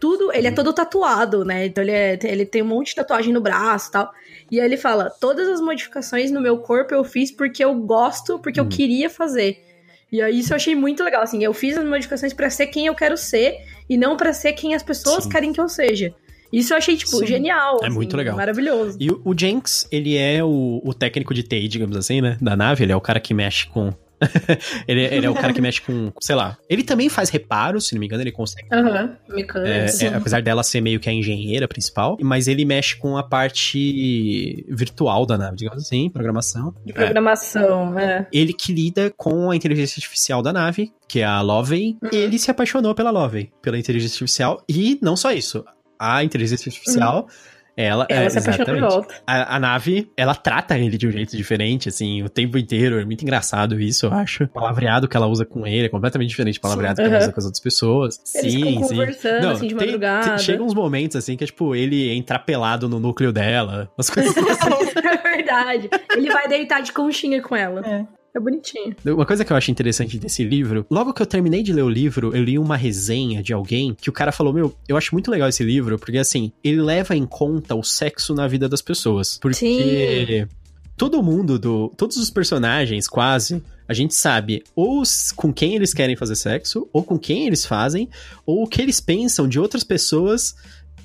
tudo, 0.00 0.32
ele 0.32 0.48
é 0.48 0.50
todo 0.50 0.72
tatuado, 0.72 1.44
né? 1.44 1.66
Então 1.66 1.84
ele, 1.84 1.92
é, 1.92 2.18
ele 2.24 2.46
tem 2.46 2.62
um 2.62 2.66
monte 2.66 2.88
de 2.88 2.96
tatuagem 2.96 3.32
no 3.32 3.40
braço 3.40 3.90
e 3.90 3.92
tal. 3.92 4.10
E 4.50 4.58
aí 4.58 4.66
ele 4.66 4.78
fala: 4.78 5.10
todas 5.20 5.46
as 5.46 5.60
modificações 5.60 6.30
no 6.30 6.40
meu 6.40 6.58
corpo 6.58 6.94
eu 6.94 7.04
fiz 7.04 7.30
porque 7.30 7.62
eu 7.62 7.74
gosto, 7.74 8.38
porque 8.38 8.58
eu 8.58 8.64
hum. 8.64 8.68
queria 8.68 9.10
fazer. 9.10 9.62
E 10.10 10.20
aí 10.20 10.40
isso 10.40 10.52
eu 10.52 10.56
achei 10.56 10.74
muito 10.74 11.04
legal, 11.04 11.22
assim, 11.22 11.44
eu 11.44 11.54
fiz 11.54 11.76
as 11.78 11.84
modificações 11.84 12.32
para 12.32 12.50
ser 12.50 12.66
quem 12.66 12.86
eu 12.86 12.94
quero 12.94 13.16
ser 13.16 13.58
e 13.88 13.96
não 13.96 14.16
para 14.16 14.32
ser 14.32 14.54
quem 14.54 14.74
as 14.74 14.82
pessoas 14.82 15.24
Sim. 15.24 15.30
querem 15.30 15.52
que 15.52 15.60
eu 15.60 15.68
seja. 15.68 16.12
Isso 16.52 16.72
eu 16.72 16.78
achei, 16.78 16.96
tipo, 16.96 17.16
Sim. 17.16 17.26
genial. 17.26 17.78
É 17.82 17.86
assim, 17.86 17.94
muito 17.94 18.16
legal. 18.16 18.36
Maravilhoso. 18.36 18.96
E 19.00 19.10
o, 19.10 19.20
o 19.24 19.34
Jenks, 19.38 19.86
ele 19.90 20.16
é 20.16 20.42
o, 20.42 20.80
o 20.84 20.94
técnico 20.94 21.32
de 21.32 21.42
TI, 21.42 21.68
digamos 21.68 21.96
assim, 21.96 22.20
né? 22.20 22.36
Da 22.40 22.56
nave. 22.56 22.84
Ele 22.84 22.92
é 22.92 22.96
o 22.96 23.00
cara 23.00 23.20
que 23.20 23.32
mexe 23.34 23.66
com 23.66 23.92
ele, 24.86 25.02
ele, 25.04 25.26
é 25.26 25.30
o 25.30 25.34
cara 25.34 25.52
que 25.52 25.60
mexe 25.60 25.80
com, 25.80 26.12
sei 26.20 26.36
lá. 26.36 26.56
Ele 26.68 26.82
também 26.82 27.08
faz 27.08 27.30
reparos, 27.30 27.88
se 27.88 27.94
não 27.94 28.00
me 28.00 28.06
engano, 28.06 28.22
ele 28.22 28.32
consegue. 28.32 28.68
Aham, 28.70 29.16
uhum, 29.28 29.34
mecânico. 29.34 29.68
É, 29.68 29.86
é, 30.06 30.14
apesar 30.14 30.42
dela 30.42 30.62
ser 30.62 30.80
meio 30.80 31.00
que 31.00 31.08
a 31.08 31.12
engenheira 31.12 31.66
principal, 31.66 32.18
mas 32.20 32.46
ele 32.46 32.64
mexe 32.64 32.96
com 32.96 33.16
a 33.16 33.22
parte 33.22 34.64
virtual 34.68 35.24
da 35.24 35.38
nave, 35.38 35.56
digamos 35.56 35.82
assim, 35.82 36.10
programação. 36.10 36.74
De 36.84 36.92
programação, 36.92 37.98
é. 37.98 38.04
é. 38.04 38.26
Ele 38.32 38.52
que 38.52 38.72
lida 38.72 39.12
com 39.16 39.50
a 39.50 39.56
inteligência 39.56 39.98
artificial 39.98 40.42
da 40.42 40.52
nave, 40.52 40.92
que 41.08 41.20
é 41.20 41.24
a 41.24 41.40
Lovey. 41.40 41.96
Uhum. 42.02 42.10
Ele 42.12 42.38
se 42.38 42.50
apaixonou 42.50 42.94
pela 42.94 43.10
Lovey, 43.10 43.50
pela 43.62 43.78
inteligência 43.78 44.14
artificial. 44.14 44.62
E 44.68 44.98
não 45.00 45.16
só 45.16 45.32
isso 45.32 45.64
a 46.00 46.24
inteligência 46.24 46.68
artificial. 46.68 47.22
Uhum. 47.22 47.60
Ela, 47.76 48.06
ela 48.10 48.24
é, 48.24 48.28
se 48.28 48.38
apaixona 48.38 48.88
volta. 48.88 49.14
A, 49.26 49.56
a, 49.56 49.58
nave, 49.60 50.10
ela 50.16 50.34
trata 50.34 50.78
ele 50.78 50.98
de 50.98 51.06
um 51.06 51.10
jeito 51.10 51.36
diferente, 51.36 51.88
assim, 51.88 52.22
o 52.22 52.28
tempo 52.28 52.58
inteiro. 52.58 53.00
É 53.00 53.04
muito 53.04 53.22
engraçado 53.22 53.80
isso, 53.80 54.06
eu 54.06 54.12
acho. 54.12 54.44
O 54.44 54.48
palavreado 54.48 55.08
que 55.08 55.16
ela 55.16 55.26
usa 55.26 55.46
com 55.46 55.66
ele 55.66 55.86
é 55.86 55.88
completamente 55.88 56.28
diferente 56.28 56.58
do 56.58 56.60
palavreado 56.60 56.96
sim. 56.96 57.02
que 57.04 57.08
ela 57.08 57.22
usa 57.22 57.32
com 57.32 57.40
as 57.40 57.44
outras 57.44 57.62
pessoas. 57.62 58.20
Eles 58.34 58.52
sim, 58.52 58.64
sim. 58.64 58.80
conversando, 58.80 59.42
Não, 59.42 59.50
assim, 59.52 59.68
de 59.68 59.74
madrugada. 59.74 60.24
Tem, 60.24 60.36
tem, 60.36 60.44
chega 60.44 60.62
uns 60.62 60.74
momentos, 60.74 61.16
assim, 61.16 61.36
que 61.36 61.44
é 61.44 61.46
tipo, 61.46 61.74
ele 61.74 62.10
entra 62.10 62.38
pelado 62.38 62.88
no 62.88 62.98
núcleo 62.98 63.32
dela. 63.32 63.90
Umas 63.96 64.10
coisas 64.10 64.36
assim. 64.36 64.98
é 64.98 65.16
verdade. 65.16 65.88
Ele 66.14 66.30
vai 66.30 66.48
deitar 66.48 66.82
de 66.82 66.92
conchinha 66.92 67.40
com 67.40 67.56
ela. 67.56 67.80
É. 67.86 68.19
É 68.34 68.38
bonitinho. 68.38 68.94
Uma 69.04 69.26
coisa 69.26 69.44
que 69.44 69.52
eu 69.52 69.56
acho 69.56 69.70
interessante 69.70 70.18
desse 70.18 70.44
livro, 70.44 70.86
logo 70.88 71.12
que 71.12 71.20
eu 71.20 71.26
terminei 71.26 71.62
de 71.62 71.72
ler 71.72 71.82
o 71.82 71.88
livro, 71.88 72.34
eu 72.34 72.42
li 72.42 72.58
uma 72.58 72.76
resenha 72.76 73.42
de 73.42 73.52
alguém 73.52 73.94
que 73.94 74.08
o 74.08 74.12
cara 74.12 74.30
falou: 74.30 74.52
Meu, 74.52 74.74
eu 74.88 74.96
acho 74.96 75.14
muito 75.14 75.30
legal 75.30 75.48
esse 75.48 75.64
livro, 75.64 75.98
porque 75.98 76.18
assim, 76.18 76.52
ele 76.62 76.80
leva 76.80 77.16
em 77.16 77.26
conta 77.26 77.74
o 77.74 77.82
sexo 77.82 78.34
na 78.34 78.46
vida 78.46 78.68
das 78.68 78.82
pessoas. 78.82 79.38
Porque. 79.38 79.56
Sim. 79.56 80.48
Todo 80.96 81.22
mundo 81.22 81.58
do. 81.58 81.92
Todos 81.96 82.18
os 82.18 82.30
personagens, 82.30 83.08
quase, 83.08 83.62
a 83.88 83.92
gente 83.92 84.14
sabe 84.14 84.62
ou 84.76 85.02
com 85.34 85.52
quem 85.52 85.74
eles 85.74 85.92
querem 85.92 86.14
fazer 86.14 86.36
sexo, 86.36 86.88
ou 86.92 87.02
com 87.02 87.18
quem 87.18 87.48
eles 87.48 87.66
fazem, 87.66 88.08
ou 88.46 88.62
o 88.62 88.66
que 88.68 88.80
eles 88.80 89.00
pensam 89.00 89.48
de 89.48 89.58
outras 89.58 89.82
pessoas 89.82 90.54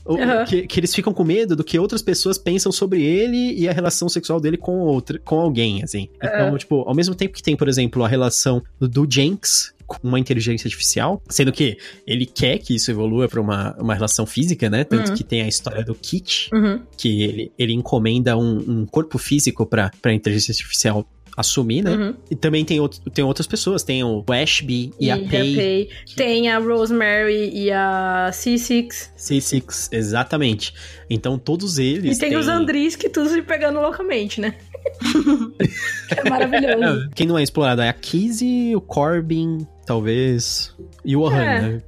Uhum. 0.06 0.46
Que, 0.46 0.68
que, 0.68 0.80
eles 0.80 0.94
ficam 0.94 1.12
com 1.12 1.24
medo 1.24 1.56
do 1.56 1.64
que 1.64 1.80
outras 1.80 2.02
pessoas 2.02 2.38
pensam 2.38 2.72
sobre 2.72 3.02
ele 3.02 3.54
e 3.60 3.68
a 3.68 3.74
relação 3.74 4.08
sexual 4.08 4.40
dele 4.40 4.56
com 4.56 4.78
outra, 4.80 5.18
com 5.18 5.40
alguém, 5.40 5.84
assim. 5.84 6.10
Então, 6.22 6.52
uhum. 6.52 6.58
tipo, 6.58 6.82
ao 6.88 6.94
mesmo 6.94 7.16
tempo 7.16 7.34
que 7.34 7.42
tem, 7.42 7.56
por 7.56 7.68
exemplo, 7.68 8.04
a 8.04 8.08
relação 8.08 8.62
do 8.80 9.08
Jenks 9.10 9.74
com 9.88 10.08
uma 10.08 10.20
inteligência 10.20 10.68
artificial, 10.68 11.22
sendo 11.30 11.52
que 11.52 11.78
ele 12.06 12.26
quer 12.26 12.58
que 12.58 12.76
isso 12.76 12.90
evolua 12.90 13.28
para 13.28 13.40
uma, 13.40 13.76
uma 13.78 13.94
relação 13.94 14.26
física, 14.26 14.70
né? 14.70 14.84
Tanto 14.84 15.10
uhum. 15.10 15.16
que 15.16 15.24
tem 15.24 15.42
a 15.42 15.48
história 15.48 15.84
do 15.84 15.94
Kit, 15.94 16.50
uhum. 16.54 16.82
que 16.98 17.24
ele, 17.24 17.52
ele 17.58 17.74
encomenda 17.74 18.38
um, 18.38 18.58
um 18.68 18.86
corpo 18.86 19.18
físico 19.18 19.66
para 19.66 19.92
a 20.04 20.14
inteligência 20.14 20.52
artificial 20.52 21.08
assumir, 21.36 21.84
né? 21.84 21.92
Uhum. 21.92 22.14
E 22.30 22.36
também 22.36 22.64
tem, 22.64 22.80
outro, 22.80 23.00
tem 23.12 23.24
outras 23.24 23.48
pessoas, 23.48 23.84
tem 23.84 24.04
o 24.04 24.24
Ashby 24.28 24.94
e, 25.00 25.08
e 25.08 25.12
a. 25.12 25.18
Que... 25.18 25.90
Tem 26.16 26.50
a 26.50 26.60
Rosemary 26.60 27.52
e 27.54 27.72
a 27.72 28.30
C6. 28.32 29.10
C6, 29.18 29.90
exatamente. 29.92 30.74
Então 31.10 31.38
todos 31.38 31.78
eles. 31.78 32.18
E 32.18 32.20
tem 32.20 32.30
têm... 32.30 32.38
os 32.38 32.48
Andris 32.48 32.96
que 32.96 33.10
tudo 33.10 33.30
se 33.30 33.42
pegando 33.42 33.80
loucamente, 33.80 34.40
né? 34.40 34.56
é 36.16 36.30
maravilhoso. 36.30 37.10
Quem 37.16 37.28
não 37.28 37.38
é 37.38 37.44
explorado 37.44 37.82
é 37.82 37.90
a 37.90 37.94
Kizzy, 37.94 38.76
o 38.76 38.82
Corbin, 38.82 39.68
talvez. 39.86 40.74
E 41.04 41.16
o 41.16 41.22
Ohan, 41.22 41.44
é. 41.44 41.62
né? 41.62 41.82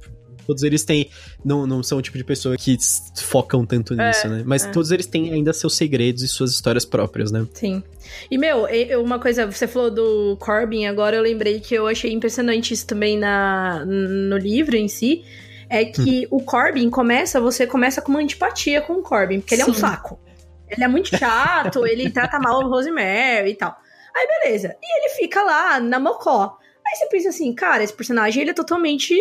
Todos 0.48 0.62
eles 0.62 0.82
têm. 0.82 1.10
Não, 1.44 1.66
não 1.66 1.82
são 1.82 1.98
o 1.98 2.02
tipo 2.02 2.16
de 2.16 2.24
pessoa 2.24 2.56
que 2.56 2.78
focam 3.16 3.66
tanto 3.66 3.92
é, 3.92 4.08
nisso, 4.08 4.26
é, 4.26 4.30
né? 4.30 4.42
Mas 4.46 4.64
é. 4.64 4.70
todos 4.70 4.90
eles 4.90 5.04
têm 5.04 5.30
ainda 5.30 5.52
seus 5.52 5.76
segredos 5.76 6.22
e 6.22 6.28
suas 6.28 6.52
histórias 6.52 6.86
próprias, 6.86 7.30
né? 7.30 7.46
Sim. 7.52 7.82
E, 8.30 8.38
meu, 8.38 8.66
uma 8.98 9.18
coisa, 9.18 9.44
você 9.44 9.68
falou 9.68 9.90
do 9.90 10.38
Corbin, 10.40 10.86
agora 10.86 11.16
eu 11.16 11.22
lembrei 11.22 11.60
que 11.60 11.74
eu 11.74 11.86
achei 11.86 12.10
impressionante 12.14 12.72
isso 12.72 12.86
também 12.86 13.18
na, 13.18 13.84
no 13.84 14.38
livro 14.38 14.74
em 14.74 14.88
si. 14.88 15.22
É 15.68 15.84
que 15.84 16.26
hum. 16.32 16.38
o 16.38 16.42
Corbin 16.42 16.88
começa, 16.88 17.38
você 17.38 17.66
começa 17.66 18.00
com 18.00 18.08
uma 18.08 18.20
antipatia 18.20 18.80
com 18.80 18.94
o 18.94 19.02
Corbin, 19.02 19.40
porque 19.40 19.54
ele 19.54 19.64
Sim. 19.64 19.68
é 19.68 19.72
um 19.72 19.76
saco. 19.76 20.18
Ele 20.66 20.82
é 20.82 20.88
muito 20.88 21.14
chato, 21.14 21.86
ele 21.86 22.08
trata 22.08 22.38
mal 22.38 22.64
o 22.64 22.70
Rosemary 22.70 23.50
e 23.50 23.54
tal. 23.54 23.76
Aí, 24.16 24.26
beleza. 24.40 24.74
E 24.82 24.98
ele 24.98 25.14
fica 25.14 25.42
lá 25.42 25.78
na 25.78 26.00
Mocó. 26.00 26.56
Aí 26.88 26.96
você 26.96 27.06
pensa 27.08 27.28
assim, 27.28 27.52
cara, 27.52 27.84
esse 27.84 27.92
personagem 27.92 28.40
ele 28.40 28.50
é 28.52 28.54
totalmente 28.54 29.14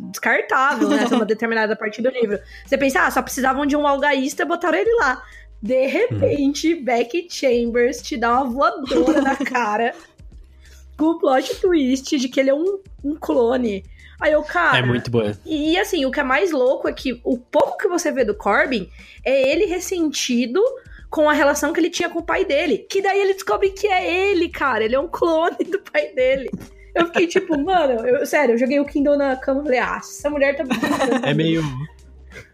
descartável, 0.00 0.88
né? 0.88 1.06
uma 1.12 1.24
determinada 1.24 1.76
parte 1.76 2.02
do 2.02 2.10
livro. 2.10 2.40
Você 2.66 2.76
pensa, 2.76 3.06
ah, 3.06 3.10
só 3.10 3.22
precisavam 3.22 3.64
de 3.64 3.76
um 3.76 3.86
algaísta 3.86 4.42
e 4.42 4.46
botaram 4.46 4.76
ele 4.76 4.92
lá. 4.96 5.22
De 5.62 5.86
repente, 5.86 6.74
uhum. 6.74 6.84
Becky 6.84 7.28
Chambers 7.30 8.02
te 8.02 8.16
dá 8.16 8.42
uma 8.42 8.50
voadora 8.50 9.22
na 9.22 9.36
cara 9.46 9.94
com 10.98 11.06
o 11.06 11.18
plot 11.18 11.54
twist 11.60 12.18
de 12.18 12.28
que 12.28 12.40
ele 12.40 12.50
é 12.50 12.54
um, 12.54 12.80
um 13.04 13.14
clone. 13.14 13.84
Aí 14.20 14.32
eu, 14.32 14.42
cara. 14.42 14.78
É 14.78 14.82
muito 14.82 15.10
boa. 15.10 15.38
E 15.46 15.78
assim, 15.78 16.04
o 16.04 16.10
que 16.10 16.20
é 16.20 16.24
mais 16.24 16.50
louco 16.50 16.88
é 16.88 16.92
que 16.92 17.20
o 17.24 17.38
pouco 17.38 17.78
que 17.78 17.88
você 17.88 18.10
vê 18.10 18.24
do 18.24 18.34
Corbin 18.34 18.88
é 19.24 19.50
ele 19.50 19.66
ressentido 19.66 20.60
com 21.10 21.30
a 21.30 21.32
relação 21.32 21.72
que 21.72 21.78
ele 21.78 21.90
tinha 21.90 22.10
com 22.10 22.18
o 22.18 22.24
pai 22.24 22.44
dele. 22.44 22.78
Que 22.78 23.00
daí 23.00 23.20
ele 23.20 23.34
descobre 23.34 23.70
que 23.70 23.86
é 23.86 24.30
ele, 24.30 24.48
cara. 24.48 24.84
Ele 24.84 24.96
é 24.96 25.00
um 25.00 25.08
clone 25.08 25.64
do 25.64 25.78
pai 25.78 26.12
dele. 26.12 26.50
Eu 26.94 27.06
fiquei 27.06 27.26
tipo, 27.26 27.58
mano, 27.58 28.06
eu, 28.06 28.24
sério, 28.24 28.54
eu 28.54 28.58
joguei 28.58 28.78
o 28.78 28.84
Kindle 28.84 29.16
na 29.16 29.36
cama 29.36 29.60
e 29.60 29.64
falei, 29.64 29.78
ah, 29.80 29.96
essa 29.98 30.30
mulher 30.30 30.56
tá. 30.56 30.64
É 31.24 31.34
meio. 31.34 31.62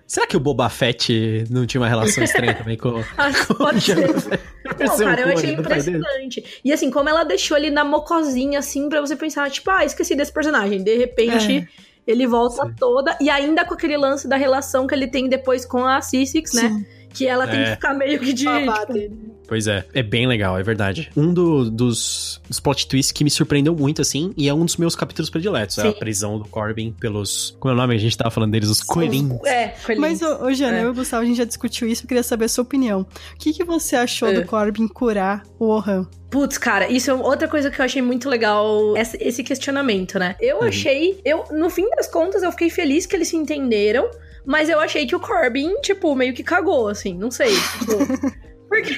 Será 0.06 0.26
que 0.26 0.36
o 0.36 0.40
Boba 0.40 0.68
Fett 0.68 1.44
não 1.50 1.64
tinha 1.66 1.80
uma 1.80 1.88
relação 1.88 2.24
estranha 2.24 2.54
também 2.54 2.76
com. 2.76 3.00
Ah, 3.16 3.30
pode 3.56 3.80
ser. 3.80 3.96
Não, 3.98 4.98
cara, 4.98 5.20
eu 5.20 5.36
achei 5.36 5.52
impressionante. 5.52 6.60
E 6.64 6.72
assim, 6.72 6.90
como 6.90 7.08
ela 7.08 7.22
deixou 7.22 7.56
ele 7.56 7.70
na 7.70 7.84
mocozinha, 7.84 8.58
assim, 8.58 8.88
pra 8.88 9.00
você 9.00 9.14
pensar, 9.14 9.50
tipo, 9.50 9.70
ah, 9.70 9.84
esqueci 9.84 10.16
desse 10.16 10.32
personagem. 10.32 10.82
De 10.82 10.96
repente. 10.96 11.68
É. 11.86 11.90
Ele 12.06 12.26
volta 12.26 12.64
Sim. 12.64 12.74
toda, 12.76 13.16
e 13.20 13.30
ainda 13.30 13.64
com 13.64 13.74
aquele 13.74 13.96
lance 13.96 14.26
da 14.26 14.34
relação 14.34 14.86
que 14.86 14.94
ele 14.94 15.06
tem 15.06 15.28
depois 15.28 15.64
com 15.64 15.84
a 15.84 16.00
C6, 16.00 16.54
né? 16.54 16.84
Que 17.12 17.26
ela 17.26 17.46
tem 17.46 17.62
que 17.64 17.70
É. 17.70 17.74
ficar 17.74 17.92
meio 17.94 18.18
que 18.20 18.32
de. 18.32 18.44
Tipo. 18.44 19.30
Pois 19.48 19.66
é, 19.66 19.84
é 19.92 20.00
bem 20.02 20.28
legal, 20.28 20.56
é 20.56 20.62
verdade. 20.62 21.10
Um 21.16 21.34
do- 21.34 21.68
dos, 21.68 22.40
dos 22.48 22.60
plot 22.60 22.86
twists 22.86 23.10
que 23.10 23.24
me 23.24 23.30
surpreendeu 23.30 23.74
muito, 23.74 24.00
assim, 24.00 24.32
e 24.36 24.48
é 24.48 24.54
um 24.54 24.64
dos 24.64 24.76
meus 24.76 24.94
capítulos 24.94 25.28
prediletos, 25.28 25.76
é 25.78 25.88
a 25.88 25.92
Sim. 25.92 25.98
prisão 25.98 26.38
do 26.38 26.44
Corbin 26.48 26.92
pelos... 27.00 27.56
Como 27.58 27.72
é 27.72 27.74
o 27.74 27.76
nome? 27.76 27.96
A 27.96 27.98
gente 27.98 28.16
tava 28.16 28.30
falando 28.30 28.52
deles, 28.52 28.68
os 28.68 28.80
coelhinhos. 28.80 29.44
É, 29.44 29.74
coelhinhos. 29.84 30.20
Mas, 30.20 30.22
ô, 30.22 30.44
ô 30.44 30.52
Jana, 30.54 30.78
É. 30.78 30.82
eu 30.84 30.86
e 30.86 30.90
o 30.90 30.94
Gustavo, 30.94 31.24
a 31.24 31.26
gente 31.26 31.36
já 31.38 31.44
discutiu 31.44 31.88
isso, 31.88 32.04
eu 32.04 32.08
queria 32.08 32.22
saber 32.22 32.44
a 32.44 32.48
sua 32.48 32.62
opinião. 32.62 33.00
O 33.00 33.36
que, 33.38 33.52
que 33.52 33.64
você 33.64 33.96
achou 33.96 34.28
É. 34.28 34.34
do 34.34 34.44
Corbin 34.46 34.86
curar 34.86 35.42
o 35.58 35.66
Ohan? 35.66 36.06
Putz, 36.30 36.56
cara, 36.56 36.88
isso 36.88 37.10
é 37.10 37.14
outra 37.14 37.48
coisa 37.48 37.72
que 37.72 37.80
eu 37.80 37.84
achei 37.84 38.00
muito 38.00 38.28
legal, 38.28 38.96
esse, 38.96 39.16
esse 39.20 39.42
questionamento, 39.42 40.16
né? 40.16 40.36
Eu 40.40 40.58
Uhum. 40.58 40.68
achei, 40.68 41.20
eu, 41.24 41.42
no 41.50 41.68
fim 41.68 41.90
das 41.96 42.06
contas, 42.06 42.44
eu 42.44 42.52
fiquei 42.52 42.70
feliz 42.70 43.04
que 43.04 43.16
eles 43.16 43.26
se 43.26 43.36
entenderam, 43.36 44.08
mas 44.44 44.68
eu 44.68 44.80
achei 44.80 45.06
que 45.06 45.14
o 45.16 45.20
Corbin, 45.20 45.80
tipo, 45.80 46.14
meio 46.14 46.34
que 46.34 46.42
cagou, 46.42 46.88
assim, 46.88 47.14
não 47.16 47.30
sei. 47.30 47.52
Tipo, 47.54 48.30
porque, 48.68 48.94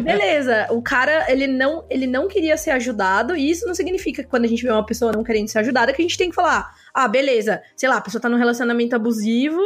beleza, 0.00 0.66
o 0.70 0.82
cara, 0.82 1.30
ele 1.30 1.46
não, 1.46 1.84
ele 1.88 2.06
não 2.06 2.28
queria 2.28 2.56
ser 2.56 2.70
ajudado, 2.72 3.34
e 3.36 3.50
isso 3.50 3.66
não 3.66 3.74
significa 3.74 4.22
que 4.22 4.28
quando 4.28 4.44
a 4.44 4.48
gente 4.48 4.62
vê 4.62 4.70
uma 4.70 4.84
pessoa 4.84 5.12
não 5.12 5.24
querendo 5.24 5.48
ser 5.48 5.60
ajudada, 5.60 5.92
que 5.92 6.02
a 6.02 6.04
gente 6.04 6.18
tem 6.18 6.28
que 6.30 6.34
falar, 6.34 6.70
ah, 6.92 7.08
beleza, 7.08 7.62
sei 7.76 7.88
lá, 7.88 7.96
a 7.96 8.00
pessoa 8.00 8.20
tá 8.20 8.28
num 8.28 8.36
relacionamento 8.36 8.94
abusivo, 8.94 9.60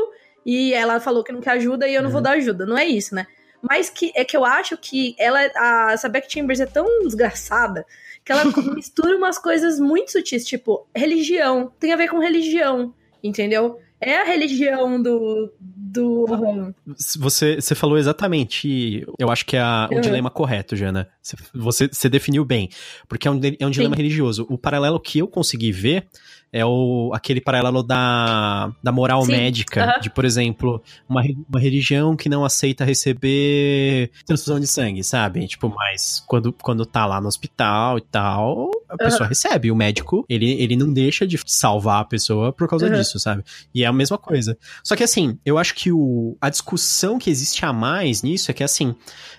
e 0.45 0.73
ela 0.73 1.01
falou 1.01 1.25
que 1.25 1.33
não 1.33 1.41
quer 1.41 1.51
ajuda 1.53 1.89
e 1.89 1.95
eu 1.95 2.03
não 2.03 2.11
vou 2.11 2.19
Uhum. 2.19 2.23
dar 2.23 2.31
ajuda, 2.33 2.65
não 2.65 2.79
é 2.79 2.85
isso, 2.87 3.15
né? 3.15 3.27
Mas 3.61 3.91
que 3.91 4.13
é 4.15 4.25
que 4.25 4.37
eu 4.37 4.45
acho 4.45 4.77
que 4.77 5.17
ela, 5.19 5.41
a, 5.57 5.91
essa 5.93 6.09
Beck 6.09 6.33
Chambers 6.33 6.61
é 6.61 6.67
tão 6.67 7.03
desgraçada 7.03 7.85
que 8.25 8.31
ela 8.31 8.45
mistura 8.77 9.17
umas 9.17 9.39
coisas 9.39 9.81
muito 9.81 10.13
sutis, 10.13 10.45
tipo, 10.45 10.87
religião. 10.95 11.73
Tem 11.81 11.93
a 11.93 11.97
ver 11.97 12.09
com 12.09 12.19
religião, 12.21 12.95
entendeu? 13.25 13.81
É 14.01 14.19
a 14.21 14.25
religião 14.25 15.01
do. 15.03 15.53
do. 15.59 16.27
Você, 17.19 17.57
você 17.57 17.75
falou 17.75 17.97
exatamente, 17.97 19.07
eu 19.19 19.31
acho 19.31 19.47
que 19.47 19.57
é 19.57 19.61
a- 19.61 19.89
o 19.91 19.95
Uhum. 19.95 20.01
dilema 20.03 20.31
correto, 20.31 20.77
Jana. 20.77 21.09
Você, 21.23 21.37
você, 21.55 22.09
definiu 22.09 22.45
bem, 22.45 22.69
porque 23.09 23.27
é 23.27 23.31
um, 23.31 23.41
é 23.59 23.67
um 23.67 23.71
dilema 23.71 23.97
Sim. 23.97 24.03
religioso. 24.03 24.47
O 24.51 24.59
paralelo 24.59 25.01
que 25.01 25.19
eu 25.21 25.27
consegui 25.27 25.73
ver 25.73 26.07
é 26.53 26.65
o, 26.65 27.11
aquele 27.15 27.41
paralelo 27.41 27.83
da, 27.83 28.73
da 28.83 28.93
moral 28.93 29.23
Sim. 29.25 29.33
médica, 29.33 29.85
Aham. 29.85 30.01
de, 30.01 30.11
por 30.11 30.25
exemplo, 30.25 30.83
uma, 31.09 31.23
uma 31.49 31.61
religião 31.61 32.17
que 32.17 32.29
não 32.29 32.45
aceita 32.45 32.85
receber 32.85 34.11
transfusão 34.27 34.59
de 34.61 34.67
sangue, 34.67 35.03
sabe? 35.05 35.47
Tipo, 35.47 35.69
mas 35.75 36.23
quando, 36.27 36.53
quando 36.53 36.87
tá 36.87 37.05
lá 37.07 37.21
no 37.21 37.29
hospital 37.29 37.99
e 37.99 38.01
tal, 38.03 38.71
a 38.89 38.97
pessoa 38.97 39.29
recebe. 39.29 39.71
O 39.71 39.77
médico, 39.77 40.25
ele, 40.29 40.51
ele 40.53 40.77
não 40.77 40.93
deixa 40.93 41.27
de 41.27 41.39
salvar 41.47 42.01
a 42.01 42.05
pessoa 42.05 42.53
por 42.53 42.69
causa 42.69 42.87
Aham. 42.87 42.97
disso, 42.97 43.19
sabe? 43.19 43.43
E 43.75 43.83
é 43.85 43.87
a 43.87 43.93
mesma 43.93 44.17
coisa. 44.17 44.57
Só 44.83 44.97
que 44.97 45.05
assim, 45.05 45.39
eu 45.45 45.59
acho 45.59 45.75
que 45.75 45.93
o, 45.93 46.37
a 46.41 46.49
discussão 46.49 47.19
que 47.19 47.29
existe 47.31 47.65
a 47.65 47.73
mais 47.73 48.23
nisso 48.23 48.51
é 48.51 48.55
que 48.55 48.65
assim, 48.65 48.95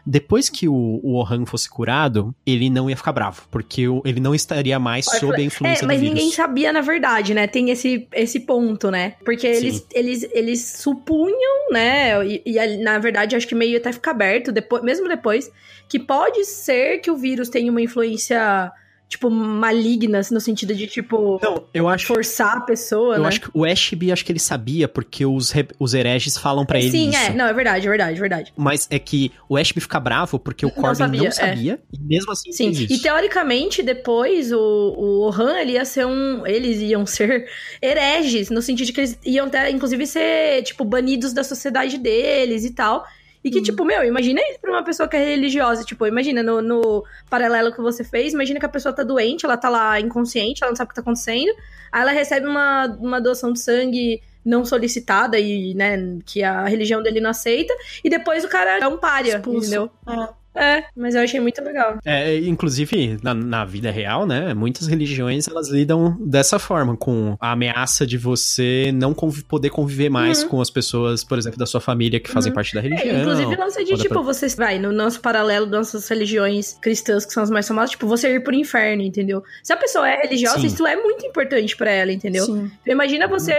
depois 0.05 0.49
que 0.49 0.67
o, 0.67 0.99
o 1.03 1.15
Ohan 1.15 1.45
fosse 1.45 1.69
curado, 1.69 2.35
ele 2.45 2.69
não 2.69 2.89
ia 2.89 2.97
ficar 2.97 3.11
bravo, 3.11 3.43
porque 3.49 3.83
ele 4.05 4.19
não 4.19 4.35
estaria 4.35 4.77
mais 4.79 5.05
sob 5.05 5.41
a 5.41 5.43
influência 5.43 5.85
É, 5.85 5.87
mas 5.87 5.97
do 5.97 6.01
vírus. 6.01 6.15
ninguém 6.15 6.31
sabia, 6.31 6.71
na 6.73 6.81
verdade, 6.81 6.96
né? 7.33 7.47
Tem 7.47 7.69
esse, 7.69 8.07
esse 8.13 8.39
ponto, 8.41 8.89
né? 8.91 9.15
Porque 9.23 9.53
Sim. 9.53 9.65
eles, 9.65 9.87
eles, 9.93 10.29
eles 10.31 10.65
supunham, 10.77 11.71
né? 11.71 12.25
E, 12.25 12.41
e, 12.45 12.77
na 12.77 12.99
verdade, 12.99 13.35
acho 13.35 13.47
que 13.47 13.55
meio 13.55 13.77
até 13.77 13.91
fica 13.91 14.11
aberto, 14.11 14.51
depois, 14.51 14.83
mesmo 14.83 15.07
depois, 15.07 15.51
que 15.87 15.99
pode 15.99 16.45
ser 16.45 16.99
que 16.99 17.11
o 17.11 17.17
vírus 17.17 17.49
tenha 17.49 17.71
uma 17.71 17.81
influência, 17.81 18.71
tipo, 19.09 19.29
maligna, 19.29 20.21
no 20.31 20.41
sentido 20.41 20.75
de, 20.75 20.85
tipo, 20.85 21.39
Não, 21.41 21.63
eu 21.73 21.87
acho 21.87 22.05
forçar 22.07 22.57
a 22.57 22.61
pessoa, 22.61 23.15
eu 23.15 23.21
né? 23.21 23.27
acho 23.29 23.41
que 23.41 23.49
o 23.53 23.63
Ashby 23.63 24.11
acho 24.11 24.25
que 24.25 24.31
ele 24.31 24.39
sabia 24.39 24.87
porque 24.87 25.25
os, 25.25 25.49
re- 25.51 25.67
os 25.79 25.93
hereges 25.93 26.37
falam 26.37 26.65
pra 26.65 26.77
ele 26.77 26.91
Sim, 26.91 27.09
isso. 27.09 27.17
é. 27.17 27.33
Não, 27.33 27.45
é 27.45 27.53
verdade, 27.53 27.87
é 27.87 27.89
verdade, 27.89 28.17
é 28.17 28.19
verdade. 28.19 28.53
Mas 28.57 28.85
é 28.91 28.99
que 28.99 29.31
o 29.47 29.55
Ashby 29.55 29.79
fica 29.79 29.99
bravo 29.99 30.37
porque 30.37 30.65
o 30.65 30.69
Não 30.69 30.75
Corbin 30.75 30.97
sabia, 30.97 31.19
não 31.21 31.27
é. 31.27 31.31
sabia 31.31 31.79
e 31.93 31.99
mesmo 31.99 32.31
assim 32.31 32.51
Sim, 32.51 32.71
e 32.71 32.99
teoricamente, 32.99 33.81
depois, 33.81 34.51
o, 34.51 34.59
o 34.59 35.29
Han, 35.31 35.57
ele 35.59 35.71
ia 35.73 35.85
ser 35.85 36.05
um... 36.05 36.45
Eles 36.45 36.81
iam 36.81 37.05
ser 37.05 37.47
hereges, 37.81 38.49
no 38.49 38.61
sentido 38.61 38.87
de 38.87 38.93
que 38.93 38.99
eles 38.99 39.19
iam 39.25 39.47
até, 39.47 39.69
inclusive, 39.71 40.05
ser, 40.05 40.63
tipo, 40.63 40.83
banidos 40.83 41.31
da 41.33 41.43
sociedade 41.43 41.97
deles 41.97 42.65
e 42.65 42.71
tal. 42.71 43.05
E 43.43 43.49
que, 43.51 43.59
Hum. 43.59 43.63
tipo, 43.63 43.85
meu, 43.85 44.03
imagina 44.03 44.41
isso 44.49 44.59
pra 44.59 44.71
uma 44.71 44.83
pessoa 44.83 45.07
que 45.07 45.15
é 45.15 45.23
religiosa. 45.23 45.83
Tipo, 45.83 46.05
imagina, 46.07 46.41
no, 46.43 46.61
no 46.61 47.03
paralelo 47.29 47.71
que 47.71 47.79
você 47.81 48.03
fez, 48.03 48.33
imagina 48.33 48.59
que 48.59 48.65
a 48.65 48.69
pessoa 48.69 48.93
tá 48.93 49.03
doente, 49.03 49.45
ela 49.45 49.55
tá 49.57 49.69
lá 49.69 49.99
inconsciente, 49.99 50.63
ela 50.63 50.71
não 50.71 50.75
sabe 50.75 50.87
o 50.87 50.89
que 50.89 50.95
tá 50.95 51.01
acontecendo. 51.01 51.51
Aí 51.91 52.01
ela 52.01 52.11
recebe 52.11 52.45
uma, 52.47 52.87
uma 52.99 53.21
doação 53.21 53.53
de 53.53 53.59
sangue 53.59 54.21
não 54.43 54.63
solicitada 54.65 55.37
e, 55.37 55.73
né, 55.73 55.97
que 56.25 56.41
a 56.43 56.65
religião 56.65 57.01
dele 57.03 57.19
não 57.19 57.29
aceita. 57.29 57.73
E 58.03 58.09
depois 58.09 58.43
o 58.43 58.49
cara 58.49 58.79
é 58.79 58.87
um 58.87 58.97
pária, 58.97 59.35
Expulso. 59.37 59.67
entendeu? 59.67 59.91
É. 60.07 60.29
É, 60.57 60.83
mas 60.95 61.13
eu 61.15 61.21
achei 61.21 61.39
muito 61.39 61.63
legal. 61.63 61.97
É, 62.03 62.35
inclusive, 62.39 63.17
na, 63.21 63.33
na 63.33 63.63
vida 63.65 63.91
real, 63.91 64.25
né? 64.25 64.53
Muitas 64.53 64.87
religiões 64.87 65.47
elas 65.47 65.69
lidam 65.69 66.17
dessa 66.19 66.57
forma, 66.57 66.97
com 66.97 67.37
a 67.39 67.51
ameaça 67.51 68.05
de 68.07 68.17
você 68.17 68.91
não 68.93 69.13
convi- 69.13 69.43
poder 69.43 69.69
conviver 69.69 70.09
mais 70.09 70.41
Uhum. 70.43 70.49
com 70.49 70.61
as 70.61 70.69
pessoas, 70.69 71.23
por 71.23 71.37
exemplo, 71.37 71.57
da 71.59 71.65
sua 71.65 71.79
família 71.79 72.19
que 72.19 72.29
fazem 72.29 72.51
parte 72.51 72.73
da 72.73 72.81
religião. 72.81 73.15
É, 73.15 73.21
inclusive, 73.21 73.55
lance 73.55 73.83
de, 73.83 73.91
ou 73.91 73.97
da 73.97 74.03
tipo, 74.03 74.15
pro- 74.15 74.23
você 74.23 74.47
vai 74.55 74.79
no 74.79 74.91
nosso 74.91 75.21
paralelo 75.21 75.65
das 75.65 75.77
nossas 75.93 76.07
religiões 76.09 76.77
cristãs, 76.81 77.25
que 77.25 77.33
são 77.33 77.43
as 77.43 77.49
mais 77.49 77.67
famosas, 77.67 77.91
tipo, 77.91 78.07
você 78.07 78.33
ir 78.35 78.43
pro 78.43 78.53
inferno, 78.55 79.03
entendeu? 79.03 79.43
Se 79.63 79.71
a 79.73 79.77
pessoa 79.77 80.09
é 80.09 80.21
religiosa, 80.23 80.59
Sim. 80.59 80.67
isso 80.67 80.85
é 80.87 80.95
muito 80.95 81.25
importante 81.25 81.75
pra 81.77 81.91
ela, 81.91 82.11
entendeu? 82.11 82.45
Sim. 82.45 82.71
Imagina 82.85 83.27
você 83.27 83.53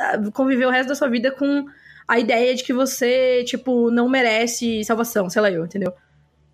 ah, 0.00 0.18
conviver 0.32 0.66
o 0.66 0.70
resto 0.70 0.88
da 0.88 0.94
sua 0.94 1.08
vida 1.08 1.30
com 1.30 1.66
a 2.06 2.18
ideia 2.18 2.54
de 2.54 2.64
que 2.64 2.72
você, 2.72 3.44
tipo, 3.44 3.90
não 3.90 4.08
merece 4.08 4.82
salvação, 4.84 5.28
sei 5.28 5.42
lá 5.42 5.50
eu, 5.50 5.64
entendeu? 5.66 5.92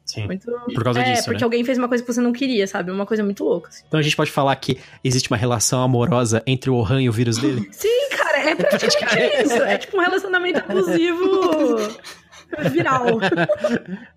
Sim. 0.05 0.27
Muito... 0.27 0.51
Por 0.75 0.85
causa 0.85 1.01
é, 1.01 1.13
disso, 1.13 1.25
porque 1.25 1.41
né? 1.41 1.45
alguém 1.45 1.65
fez 1.65 1.79
uma 1.79 1.89
coisa 1.89 2.05
que 2.05 2.13
você 2.13 2.21
não 2.21 2.33
queria, 2.33 2.67
sabe? 2.67 2.91
Uma 2.91 3.07
coisa 3.07 3.25
muito 3.25 3.43
louca, 3.43 3.69
assim. 3.71 3.85
Então 3.89 3.99
a 3.99 4.03
gente 4.03 4.17
pode 4.17 4.31
falar 4.31 4.55
que 4.57 4.79
existe 5.03 5.31
uma 5.31 5.37
relação 5.37 5.83
amorosa 5.83 6.43
entre 6.47 6.71
o 6.71 6.75
Ohan 6.75 7.03
e 7.03 7.09
o 7.09 7.13
vírus 7.13 7.39
dele? 7.39 7.67
Sim, 7.73 8.09
cara, 8.11 8.51
é 8.51 8.55
praticamente 8.55 9.43
isso. 9.43 9.63
É 9.63 9.79
tipo 9.79 9.97
um 9.97 10.01
relacionamento 10.01 10.61
abusivo 10.61 11.79
viral. 12.71 13.05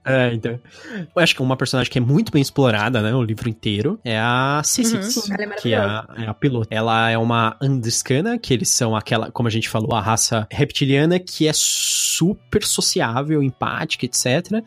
É, 0.10 0.34
então. 0.34 0.58
Eu 0.94 1.22
acho 1.22 1.36
que 1.36 1.42
uma 1.42 1.58
personagem 1.58 1.92
que 1.92 1.98
é 1.98 2.02
muito 2.02 2.32
bem 2.32 2.42
explorada, 2.42 3.02
né? 3.02 3.14
O 3.14 3.22
livro 3.22 3.50
inteiro 3.50 4.00
é 4.06 4.18
a 4.18 4.62
Sissix. 4.64 5.18
Uhum, 5.18 5.36
é 5.38 5.48
que 5.48 5.74
é 5.74 5.78
a, 5.78 6.08
é 6.18 6.26
a 6.28 6.34
piloto. 6.34 6.70
Ela 6.72 7.10
é 7.10 7.18
uma 7.18 7.58
Andescana, 7.62 8.38
que 8.38 8.54
eles 8.54 8.70
são 8.70 8.96
aquela, 8.96 9.30
como 9.32 9.48
a 9.48 9.52
gente 9.52 9.68
falou, 9.68 9.94
a 9.94 10.00
raça 10.00 10.48
reptiliana, 10.50 11.20
que 11.20 11.46
é 11.46 11.52
super 11.54 12.64
sociável, 12.64 13.44
empática, 13.44 14.06
etc. 14.06 14.64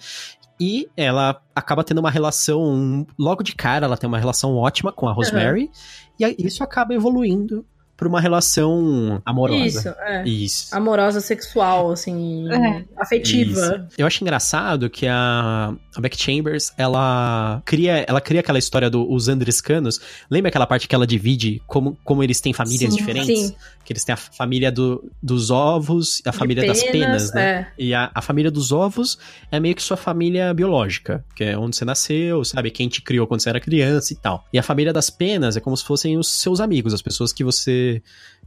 E 0.60 0.90
ela 0.94 1.40
acaba 1.54 1.82
tendo 1.82 1.98
uma 1.98 2.10
relação, 2.10 3.06
logo 3.18 3.42
de 3.42 3.54
cara, 3.54 3.86
ela 3.86 3.96
tem 3.96 4.06
uma 4.06 4.18
relação 4.18 4.54
ótima 4.56 4.92
com 4.92 5.08
a 5.08 5.12
Rosemary. 5.12 5.70
E 6.18 6.24
aí 6.24 6.36
isso 6.38 6.62
acaba 6.62 6.94
evoluindo 6.94 7.64
pra 8.00 8.08
uma 8.08 8.20
relação 8.20 9.20
amorosa. 9.26 9.66
Isso, 9.66 9.88
é. 10.00 10.24
Isso. 10.26 10.74
Amorosa, 10.74 11.20
sexual, 11.20 11.92
assim, 11.92 12.50
É. 12.50 12.82
afetiva. 12.96 13.86
Isso. 13.86 13.98
Eu 13.98 14.06
acho 14.06 14.24
engraçado 14.24 14.88
que 14.88 15.06
a, 15.06 15.74
a 15.94 16.00
Beck 16.00 16.16
Chambers, 16.18 16.72
ela 16.78 17.60
cria, 17.66 18.02
ela 18.08 18.20
cria 18.22 18.40
aquela 18.40 18.58
história 18.58 18.88
dos 18.88 19.28
andrescanos. 19.28 20.00
Lembra 20.30 20.48
aquela 20.48 20.66
parte 20.66 20.88
que 20.88 20.94
ela 20.94 21.06
divide 21.06 21.60
como, 21.66 21.96
como 22.02 22.24
eles 22.24 22.40
têm 22.40 22.54
famílias 22.54 22.94
Sim. 22.94 22.98
diferentes? 22.98 23.48
Sim. 23.48 23.54
Que 23.84 23.92
eles 23.92 24.04
têm 24.04 24.12
a 24.14 24.16
família 24.16 24.72
do, 24.72 25.10
dos 25.22 25.50
ovos 25.50 26.22
e 26.24 26.28
a 26.28 26.32
família 26.32 26.66
das 26.66 26.82
penas, 26.82 27.34
né? 27.34 27.42
É. 27.42 27.66
E 27.78 27.92
a, 27.94 28.10
a 28.14 28.22
família 28.22 28.50
dos 28.50 28.72
ovos 28.72 29.18
é 29.52 29.60
meio 29.60 29.74
que 29.74 29.82
sua 29.82 29.96
família 29.96 30.54
biológica, 30.54 31.22
que 31.36 31.44
é 31.44 31.58
onde 31.58 31.76
você 31.76 31.84
nasceu, 31.84 32.44
sabe? 32.44 32.70
Quem 32.70 32.88
te 32.88 33.02
criou 33.02 33.26
quando 33.26 33.40
você 33.42 33.50
era 33.50 33.60
criança 33.60 34.12
e 34.12 34.16
tal. 34.16 34.46
E 34.52 34.58
a 34.58 34.62
família 34.62 34.92
das 34.92 35.10
penas 35.10 35.56
é 35.56 35.60
como 35.60 35.76
se 35.76 35.84
fossem 35.84 36.16
os 36.16 36.28
seus 36.28 36.60
amigos, 36.60 36.94
as 36.94 37.02
pessoas 37.02 37.32
que 37.32 37.42
você 37.44 37.89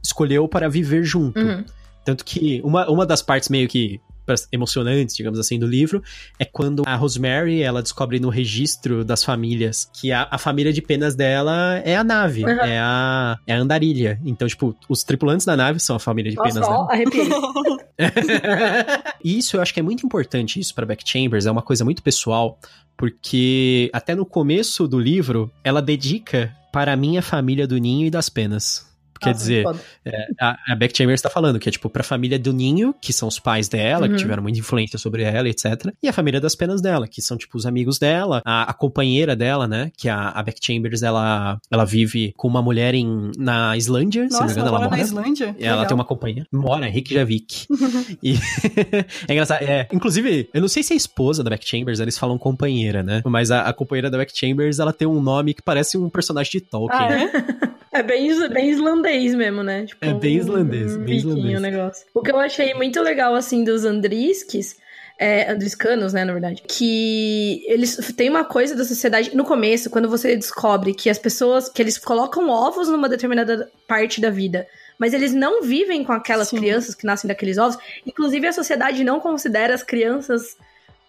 escolheu 0.02 0.46
para 0.48 0.68
viver 0.68 1.02
junto. 1.04 1.40
Uhum. 1.40 1.64
Tanto 2.04 2.24
que 2.24 2.60
uma, 2.62 2.88
uma 2.90 3.06
das 3.06 3.22
partes 3.22 3.48
meio 3.48 3.66
que 3.68 4.00
emocionantes, 4.50 5.14
digamos 5.14 5.38
assim, 5.38 5.58
do 5.58 5.66
livro, 5.66 6.02
é 6.38 6.44
quando 6.44 6.82
a 6.86 6.96
Rosemary, 6.96 7.62
ela 7.62 7.82
descobre 7.82 8.18
no 8.18 8.28
registro 8.30 9.04
das 9.04 9.22
famílias 9.22 9.88
que 9.92 10.12
a, 10.12 10.26
a 10.30 10.38
família 10.38 10.72
de 10.72 10.80
penas 10.80 11.14
dela 11.14 11.80
é 11.84 11.96
a 11.96 12.02
nave, 12.04 12.42
Uhum. 12.44 12.50
é, 12.50 12.78
a, 12.78 13.38
é 13.46 13.54
a 13.54 13.58
andarilha. 13.58 14.18
Então, 14.24 14.48
tipo, 14.48 14.74
os 14.88 15.02
tripulantes 15.04 15.44
da 15.44 15.56
nave 15.56 15.78
são 15.78 15.96
a 15.96 15.98
família 15.98 16.30
de 16.30 16.36
Nossa, 16.36 16.48
penas 16.54 16.68
ó, 16.68 16.72
dela. 16.72 16.92
arrepiei. 16.92 17.28
e 19.22 19.38
isso 19.38 19.56
eu 19.56 19.62
acho 19.62 19.72
que 19.74 19.80
é 19.80 19.82
muito 19.82 20.06
importante, 20.06 20.58
isso 20.58 20.74
para 20.74 20.86
Beck 20.86 21.02
Chambers, 21.06 21.46
é 21.46 21.50
uma 21.50 21.62
coisa 21.62 21.84
muito 21.84 22.02
pessoal, 22.02 22.58
porque 22.96 23.90
até 23.92 24.14
no 24.14 24.24
começo 24.24 24.88
do 24.88 24.98
livro, 24.98 25.50
ela 25.62 25.82
dedica 25.82 26.54
para 26.72 26.92
a 26.92 26.96
minha 26.96 27.22
família 27.22 27.66
do 27.66 27.76
ninho 27.76 28.06
e 28.06 28.10
das 28.10 28.28
penas. 28.28 28.86
Quer 29.20 29.32
dizer, 29.32 29.64
é, 30.04 30.26
a, 30.40 30.56
a 30.72 30.74
Beck 30.76 30.96
Chambers 30.96 31.22
tá 31.22 31.30
falando 31.30 31.58
que 31.58 31.68
é 31.68 31.72
tipo 31.72 31.88
pra 31.88 32.02
família 32.02 32.38
do 32.38 32.52
Ninho, 32.52 32.94
que 33.00 33.12
são 33.12 33.28
os 33.28 33.38
pais 33.38 33.68
dela, 33.68 34.06
uhum. 34.06 34.12
que 34.12 34.18
tiveram 34.18 34.42
muita 34.42 34.58
influência 34.58 34.98
sobre 34.98 35.22
ela, 35.22 35.48
etc. 35.48 35.92
E 36.02 36.08
a 36.08 36.12
família 36.12 36.40
das 36.40 36.54
penas 36.54 36.80
dela, 36.80 37.08
que 37.08 37.22
são 37.22 37.36
tipo 37.36 37.56
os 37.56 37.66
amigos 37.66 37.98
dela, 37.98 38.42
a, 38.44 38.70
a 38.70 38.74
companheira 38.74 39.34
dela, 39.34 39.66
né? 39.66 39.90
Que 39.96 40.08
a, 40.08 40.28
a 40.28 40.42
Beck 40.42 40.58
Chambers, 40.62 41.02
ela, 41.02 41.58
ela 41.70 41.84
vive 41.84 42.32
com 42.36 42.48
uma 42.48 42.62
mulher 42.62 42.94
em, 42.94 43.30
na 43.38 43.76
Islândia, 43.76 44.24
Nossa, 44.24 44.36
se 44.36 44.40
não 44.40 44.46
me 44.46 44.52
engano, 44.52 44.68
ela, 44.68 44.76
ela 44.76 44.84
mora. 44.84 44.96
na 44.96 45.02
Islândia? 45.02 45.56
Ela 45.58 45.70
Legal. 45.72 45.86
tem 45.86 45.94
uma 45.94 46.04
companhia. 46.04 46.46
Mora, 46.52 46.86
Reykjavik. 46.86 47.66
e 48.22 48.34
é 49.28 49.32
engraçado. 49.32 49.62
É, 49.62 49.88
inclusive, 49.92 50.48
eu 50.52 50.60
não 50.60 50.68
sei 50.68 50.82
se 50.82 50.92
é 50.92 50.94
a 50.94 50.96
esposa 50.96 51.42
da 51.42 51.50
Beck 51.50 51.66
Chambers, 51.66 52.00
eles 52.00 52.18
falam 52.18 52.38
companheira, 52.38 53.02
né? 53.02 53.22
Mas 53.24 53.50
a, 53.50 53.62
a 53.62 53.72
companheira 53.72 54.10
da 54.10 54.18
Beck 54.18 54.32
Chambers, 54.36 54.78
ela 54.78 54.92
tem 54.92 55.06
um 55.06 55.20
nome 55.20 55.54
que 55.54 55.62
parece 55.62 55.96
um 55.96 56.08
personagem 56.08 56.52
de 56.52 56.60
Tolkien. 56.60 57.00
Ah, 57.00 57.12
é? 57.12 57.74
É 57.94 58.02
bem, 58.02 58.28
bem 58.50 58.70
islandês 58.70 59.34
mesmo, 59.34 59.62
né? 59.62 59.86
Tipo, 59.86 60.04
é 60.04 60.12
bem 60.12 60.36
islandês, 60.36 60.96
um 60.96 61.04
bem 61.04 61.16
islandês. 61.16 61.58
O, 61.58 61.62
negócio. 61.62 62.06
o 62.12 62.22
que 62.22 62.32
eu 62.32 62.40
achei 62.40 62.74
muito 62.74 63.00
legal, 63.00 63.36
assim, 63.36 63.62
dos 63.62 63.84
Andrisques 63.84 64.76
é, 65.18 65.50
andriscanos, 65.50 66.12
né, 66.12 66.24
na 66.24 66.32
verdade, 66.32 66.62
que 66.66 67.64
eles 67.68 67.96
têm 68.16 68.28
uma 68.28 68.44
coisa 68.44 68.74
da 68.74 68.84
sociedade 68.84 69.34
no 69.36 69.44
começo, 69.44 69.90
quando 69.90 70.08
você 70.08 70.34
descobre 70.34 70.92
que 70.92 71.08
as 71.08 71.18
pessoas, 71.18 71.68
que 71.68 71.80
eles 71.80 71.96
colocam 71.96 72.48
ovos 72.48 72.88
numa 72.88 73.08
determinada 73.08 73.70
parte 73.86 74.20
da 74.20 74.30
vida, 74.30 74.66
mas 74.98 75.12
eles 75.12 75.32
não 75.32 75.62
vivem 75.62 76.02
com 76.04 76.12
aquelas 76.12 76.48
Sim. 76.48 76.58
crianças 76.58 76.94
que 76.94 77.06
nascem 77.06 77.28
daqueles 77.28 77.58
ovos. 77.58 77.78
Inclusive, 78.06 78.46
a 78.46 78.52
sociedade 78.52 79.04
não 79.04 79.20
considera 79.20 79.74
as 79.74 79.82
crianças 79.82 80.56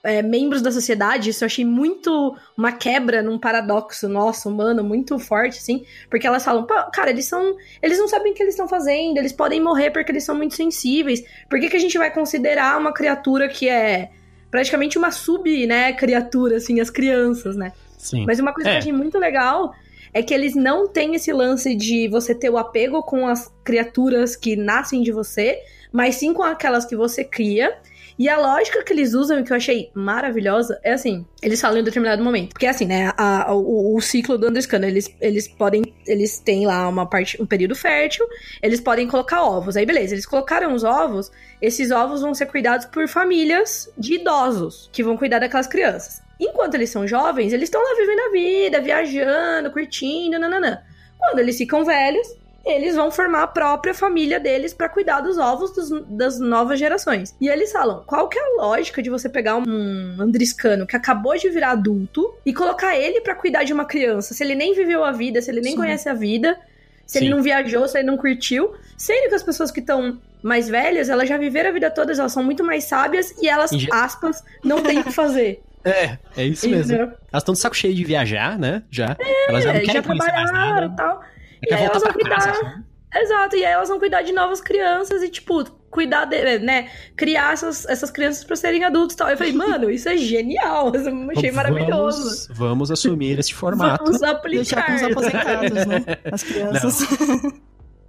é, 0.06 0.22
membros 0.22 0.62
da 0.62 0.72
sociedade, 0.72 1.32
isso 1.32 1.44
eu 1.44 1.48
achei 1.48 1.66
muito 1.66 2.36
uma 2.56 2.72
quebra 2.72 3.22
num 3.22 3.38
paradoxo 3.38 4.08
nosso, 4.08 4.48
humano, 4.48 4.84
muito 4.84 5.18
forte, 5.20 5.58
assim, 5.58 5.84
porque 6.10 6.26
elas 6.26 6.46
falam, 6.46 6.66
cara, 6.94 7.10
eles 7.10 7.26
são. 7.26 7.56
Eles 7.82 7.98
não 7.98 8.08
sabem 8.08 8.32
o 8.32 8.36
que 8.36 8.44
eles 8.44 8.54
estão 8.54 8.68
fazendo, 8.68 9.18
eles 9.18 9.34
podem 9.34 9.62
morrer 9.62 9.92
porque 9.92 10.12
eles 10.12 10.24
são 10.24 10.36
muito 10.36 10.56
sensíveis. 10.56 11.24
Por 11.50 11.60
que, 11.60 11.70
que 11.70 11.76
a 11.76 11.80
gente 11.80 11.98
vai 11.98 12.12
considerar 12.14 12.80
uma 12.80 12.94
criatura 12.94 13.50
que 13.50 13.68
é 13.68 14.12
praticamente 14.50 14.98
uma 14.98 15.12
sub, 15.12 15.68
né, 15.68 15.92
criatura, 15.94 16.58
assim, 16.58 16.80
as 16.80 16.90
crianças, 16.90 17.58
né? 17.58 17.74
Sim. 17.98 18.26
Mas 18.26 18.40
uma 18.40 18.54
coisa 18.54 18.70
é. 18.70 18.72
que 18.72 18.78
eu 18.78 18.80
achei 18.80 18.94
muito 18.94 19.18
legal 19.18 19.74
é 20.14 20.24
que 20.24 20.34
eles 20.34 20.56
não 20.56 20.88
têm 20.88 21.16
esse 21.16 21.34
lance 21.34 21.76
de 21.76 22.08
você 22.08 22.34
ter 22.34 22.50
o 22.50 22.58
apego 22.58 23.04
com 23.04 23.28
as 23.28 23.54
criaturas 23.66 24.34
que 24.34 24.56
nascem 24.56 25.02
de 25.02 25.12
você, 25.12 25.60
mas 25.92 26.16
sim 26.16 26.34
com 26.34 26.42
aquelas 26.42 26.86
que 26.86 26.96
você 26.96 27.24
cria. 27.24 27.78
E 28.18 28.30
a 28.30 28.38
lógica 28.38 28.82
que 28.82 28.94
eles 28.94 29.14
usam, 29.14 29.44
que 29.44 29.52
eu 29.52 29.58
achei 29.58 29.92
maravilhosa, 29.94 30.80
é 30.84 30.94
assim: 30.94 31.26
eles 31.42 31.60
falam 31.60 31.80
em 31.80 31.84
determinado 31.84 32.24
momento. 32.24 32.52
Porque 32.52 32.66
assim, 32.66 32.86
né? 32.86 33.12
A, 33.18 33.50
a, 33.50 33.54
o, 33.54 33.96
o, 33.96 34.02
ciclo 34.02 34.38
do 34.38 34.48
Underscanner, 34.48 34.90
eles, 34.90 35.14
eles 35.20 35.48
podem. 35.48 35.84
Eles 36.08 36.40
têm 36.40 36.66
lá 36.66 36.88
uma 36.88 37.06
parte, 37.06 37.42
um 37.42 37.46
período 37.46 37.76
fértil, 37.76 38.26
eles 38.62 38.80
podem 38.80 39.08
colocar 39.08 39.44
ovos. 39.44 39.76
Aí, 39.76 39.86
beleza, 39.86 40.14
eles 40.14 40.26
colocaram 40.26 40.74
os 40.74 40.84
ovos, 40.84 41.30
esses 41.62 41.92
ovos 41.92 42.22
vão 42.22 42.34
ser 42.34 42.46
cuidados 42.46 42.86
por 42.86 43.08
famílias 43.08 43.92
de 43.98 44.16
idosos 44.16 44.90
que 44.94 45.04
vão 45.04 45.18
cuidar 45.18 45.40
daquelas 45.40 45.68
crianças. 45.68 46.22
Enquanto 46.40 46.76
eles 46.76 46.90
são 46.90 47.08
jovens, 47.08 47.54
eles 47.54 47.68
estão 47.68 47.82
lá 47.82 47.96
vivendo 47.98 48.20
a 48.20 48.32
vida, 48.32 48.82
viajando, 48.82 49.72
curtindo, 49.72 50.40
nananã. 50.40 50.80
Quando 51.18 51.40
eles 51.40 51.58
ficam 51.58 51.84
velhos, 51.84 52.28
eles 52.66 52.96
vão 52.96 53.12
formar 53.12 53.44
a 53.44 53.48
própria 53.48 53.94
família 53.94 54.40
deles 54.40 54.74
para 54.74 54.90
cuidar 54.90 55.22
dos 55.22 55.38
ovos 55.38 55.72
dos, 55.74 55.90
das 56.10 56.40
novas 56.40 56.80
gerações. 56.80 57.36
E 57.40 57.48
eles 57.48 57.72
falam: 57.72 58.04
qual 58.06 58.28
que 58.28 58.40
é 58.40 58.42
a 58.42 58.64
lógica 58.64 59.02
de 59.02 59.10
você 59.10 59.30
pegar 59.30 59.58
um 59.58 60.18
andriscano 60.20 60.88
que 60.88 60.96
acabou 60.96 61.38
de 61.38 61.50
virar 61.50 61.72
adulto 61.72 62.34
e 62.46 62.54
colocar 62.54 62.98
ele 62.98 63.22
para 63.22 63.36
cuidar 63.36 63.64
de 63.64 63.74
uma 63.74 63.86
criança, 63.86 64.34
se 64.34 64.44
ele 64.44 64.56
nem 64.56 64.74
viveu 64.74 65.04
a 65.04 65.12
vida, 65.12 65.42
se 65.42 65.52
ele 65.52 65.62
nem 65.62 65.74
Sim. 65.74 65.78
conhece 65.78 66.10
a 66.10 66.14
vida, 66.14 66.58
se 67.06 67.20
Sim. 67.20 67.26
ele 67.26 67.36
não 67.36 67.44
viajou, 67.44 67.88
se 67.88 68.00
ele 68.00 68.08
não 68.08 68.18
curtiu, 68.18 68.74
sendo 68.98 69.30
que 69.30 69.36
as 69.36 69.44
pessoas 69.44 69.70
que 69.70 69.80
estão 69.80 70.20
mais 70.42 70.68
velhas, 70.68 71.10
elas 71.10 71.30
já 71.30 71.38
viveram 71.38 71.70
a 71.70 71.74
vida 71.74 71.92
toda, 71.92 72.14
elas 72.14 72.32
são 72.32 72.44
muito 72.44 72.64
mais 72.64 72.86
sábias 72.86 73.32
e 73.42 73.48
elas, 73.48 73.72
aspas, 73.92 74.44
não 74.64 74.82
têm 74.82 75.00
o 75.00 75.04
que 75.04 75.12
fazer. 75.12 75.62
É, 75.86 76.18
é 76.36 76.44
isso 76.44 76.68
mesmo. 76.68 76.96
Elas 76.96 77.44
estão 77.44 77.54
de 77.54 77.60
saco 77.60 77.76
cheio 77.76 77.94
de 77.94 78.04
viajar, 78.04 78.58
né? 78.58 78.82
Já. 78.90 79.16
É, 79.20 79.50
elas 79.50 79.64
já 79.64 79.72
não 79.72 79.80
querem 79.82 79.94
já 79.94 80.02
trabalharam 80.02 80.92
e 80.92 80.96
tal. 80.96 81.22
E 81.70 81.74
aí 81.74 81.84
elas 81.84 82.02
vão 82.02 82.14
cuidar. 82.14 82.36
Casa, 82.36 82.84
Exato, 83.16 83.56
e 83.56 83.66
aí 83.66 83.72
elas 83.72 83.88
vão 83.88 83.98
cuidar 83.98 84.24
de 84.24 84.34
novas 84.34 84.60
crianças 84.60 85.24
e, 85.24 85.30
tipo, 85.30 85.64
cuidar 85.90 86.26
de, 86.26 86.60
né, 86.60 86.90
criar 87.16 87.54
essas, 87.54 87.86
essas 87.86 88.12
crianças 88.12 88.44
para 88.44 88.58
serem 88.58 88.84
adultos 88.84 89.14
e 89.14 89.18
tal. 89.18 89.30
Eu 89.30 89.38
falei, 89.38 89.54
mano, 89.54 89.90
isso 89.90 90.10
é 90.10 90.18
genial, 90.18 90.92
eu 90.94 91.00
achei 91.32 91.52
vamos, 91.52 91.56
maravilhoso. 91.56 92.54
Vamos 92.54 92.92
assumir 92.92 93.40
esse 93.40 93.54
formato. 93.54 94.04
Vamos 94.04 94.22
aplicar. 94.22 94.86
Deixar 94.86 94.86
com 94.86 94.96
os 94.96 95.04
aposentados, 95.04 95.86
né? 95.86 96.06
As 96.32 96.44
crianças. 96.44 97.00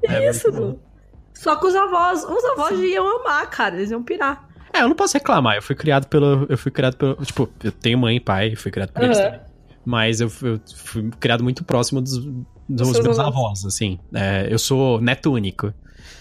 É 0.08 0.28
isso. 0.28 0.78
Só 1.34 1.56
que 1.56 1.66
os 1.66 1.74
avós, 1.74 2.22
os 2.22 2.44
avós 2.44 2.76
Sim. 2.76 2.84
iam 2.84 3.20
amar, 3.20 3.48
cara, 3.50 3.74
eles 3.74 3.90
iam 3.90 4.02
pirar. 4.02 4.46
É, 4.72 4.82
eu 4.82 4.88
não 4.88 4.94
posso 4.94 5.14
reclamar, 5.14 5.56
eu 5.56 5.62
fui 5.62 5.74
criado 5.74 6.06
pelo, 6.06 6.46
eu 6.48 6.56
fui 6.56 6.70
criado 6.70 6.96
pelo, 6.96 7.16
tipo, 7.24 7.48
eu 7.64 7.72
tenho 7.72 7.98
mãe 7.98 8.16
e 8.16 8.20
pai, 8.20 8.54
fui 8.54 8.70
criado 8.70 8.92
por 8.92 9.00
uhum. 9.00 9.06
eles 9.06 9.18
também. 9.18 9.40
Mas 9.84 10.20
eu, 10.20 10.30
eu 10.42 10.60
fui 10.76 11.10
criado 11.18 11.42
muito 11.42 11.64
próximo 11.64 12.00
dos 12.00 12.18
dos 12.68 12.98
meus 13.00 13.18
avós, 13.18 13.64
assim. 13.64 13.98
É, 14.14 14.46
eu 14.50 14.58
sou 14.58 15.00
neto 15.00 15.32
único. 15.32 15.72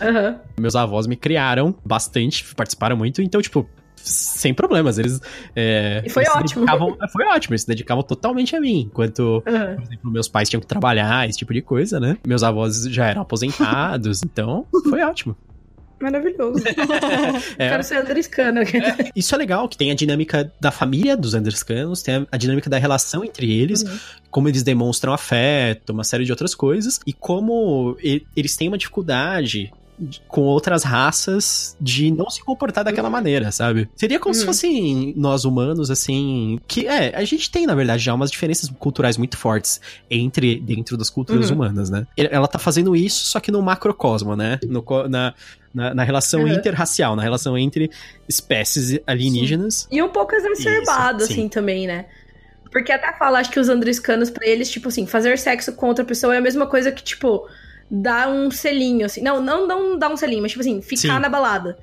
Uhum. 0.02 0.38
Meus 0.60 0.76
avós 0.76 1.08
me 1.08 1.16
criaram 1.16 1.74
bastante, 1.86 2.54
participaram 2.56 2.98
muito, 2.98 3.22
então, 3.22 3.42
tipo, 3.42 3.68
sem 3.96 4.54
problemas. 4.54 4.98
Eles. 4.98 5.20
É, 5.56 6.04
e 6.06 6.10
foi 6.10 6.24
eles 6.24 6.36
ótimo. 6.36 6.66
foi 7.12 7.26
ótimo, 7.28 7.54
eles 7.54 7.62
se 7.62 7.68
dedicavam 7.68 8.04
totalmente 8.04 8.56
a 8.56 8.62
mim. 8.62 8.82
Enquanto, 8.82 9.44
uhum. 9.46 9.76
por 9.76 9.84
exemplo, 9.84 10.12
meus 10.12 10.28
pais 10.28 10.50
tinham 10.50 10.62
que 10.62 10.68
trabalhar, 10.68 11.28
esse 11.28 11.38
tipo 11.38 11.54
de 11.54 11.62
coisa, 11.62 12.00
né? 12.00 12.18
Meus 12.26 12.44
avós 12.44 12.84
já 12.86 13.08
eram 13.08 13.22
aposentados, 13.22 14.22
então 14.24 14.66
foi 14.90 15.02
ótimo. 15.02 15.36
Maravilhoso. 16.00 16.64
é. 17.58 17.70
Quero 17.70 17.84
ser 17.84 17.98
andrescano. 17.98 18.62
É. 18.62 19.12
Isso 19.16 19.34
é 19.34 19.38
legal, 19.38 19.68
que 19.68 19.78
tem 19.78 19.92
a 19.92 19.96
dinâmica 19.96 20.52
da 20.60 20.72
família 20.72 21.16
dos 21.16 21.34
andrescanos, 21.34 22.02
tem 22.02 22.28
a, 22.30 22.38
dinâmica 22.38 22.70
da 22.70 22.78
relação 22.78 23.24
entre 23.24 23.52
eles, 23.52 23.84
uhum. 23.84 23.98
como 24.30 24.50
eles 24.50 24.64
demonstram 24.64 25.14
afeto, 25.14 25.92
uma 25.92 26.04
série 26.04 26.26
de 26.26 26.32
outras 26.32 26.54
coisas, 26.54 27.00
e 27.06 27.14
como 27.14 27.98
eles 28.36 28.56
têm 28.56 28.68
uma 28.68 28.78
dificuldade 28.78 29.72
com 30.28 30.42
outras 30.42 30.84
raças 30.84 31.76
de 31.80 32.12
não 32.12 32.30
se 32.30 32.44
comportar 32.44 32.84
daquela 32.84 33.10
maneira, 33.10 33.52
sabe? 33.52 33.90
Seria 33.96 34.20
como 34.20 34.34
se 34.34 34.42
uhum. 34.42 34.48
fossem 34.48 35.14
nós 35.16 35.46
humanos, 35.46 35.90
assim. 35.90 36.60
Que 36.68 36.88
é, 36.88 37.16
a 37.16 37.24
gente 37.24 37.50
tem, 37.50 37.66
na 37.66 37.76
verdade, 37.76 38.04
já 38.04 38.14
umas 38.14 38.30
diferenças 38.30 38.70
culturais 38.78 39.18
muito 39.18 39.38
fortes 39.38 39.80
entre 40.10 40.60
dentro 40.60 40.98
das 40.98 41.10
culturas 41.10 41.50
uhum. 41.50 41.56
humanas, 41.56 41.90
né? 41.90 42.06
Ela 42.18 42.48
tá 42.48 42.60
fazendo 42.60 42.96
isso, 42.96 43.26
só 43.26 43.40
que 43.40 43.52
no 43.52 43.62
macrocosmo, 43.62 44.36
né? 44.36 44.60
No, 44.68 44.84
na, 45.10 45.34
na, 45.74 45.94
na 45.94 46.04
relação 46.04 46.42
uhum. 46.42 46.54
interracial, 46.54 47.16
na 47.16 47.22
relação 47.22 47.58
entre 47.58 47.90
espécies 48.28 49.00
alienígenas. 49.08 49.88
Sim. 49.90 49.98
E 49.98 50.04
um 50.04 50.10
pouco 50.10 50.36
exacerbado, 50.36 51.24
Isso, 51.24 51.32
assim, 51.32 51.44
sim. 51.44 51.50
também, 51.50 51.88
né? 51.88 52.06
Porque 52.72 52.92
até 52.92 53.14
fala, 53.18 53.40
acho 53.40 53.52
que 53.52 53.60
os 53.60 53.70
andriscanos, 53.70 54.30
para 54.30 54.46
eles, 54.46 54.70
tipo 54.70 54.90
assim, 54.90 55.08
fazer 55.08 55.38
sexo 55.38 55.72
com 55.74 55.88
outra 55.88 56.04
pessoa 56.04 56.36
é 56.36 56.40
a 56.40 56.42
mesma 56.42 56.68
coisa 56.68 56.92
que, 56.92 57.02
tipo, 57.02 57.48
dar 57.90 58.30
um 58.30 58.50
selinho, 58.52 59.06
assim. 59.06 59.22
Não, 59.22 59.42
não, 59.42 59.68
não 59.68 59.98
dar 59.98 60.10
um 60.10 60.18
selinho, 60.18 60.42
mas, 60.42 60.52
tipo 60.52 60.62
assim, 60.62 60.82
ficar 60.82 61.16
sim. 61.16 61.20
na 61.20 61.30
balada. 61.30 61.78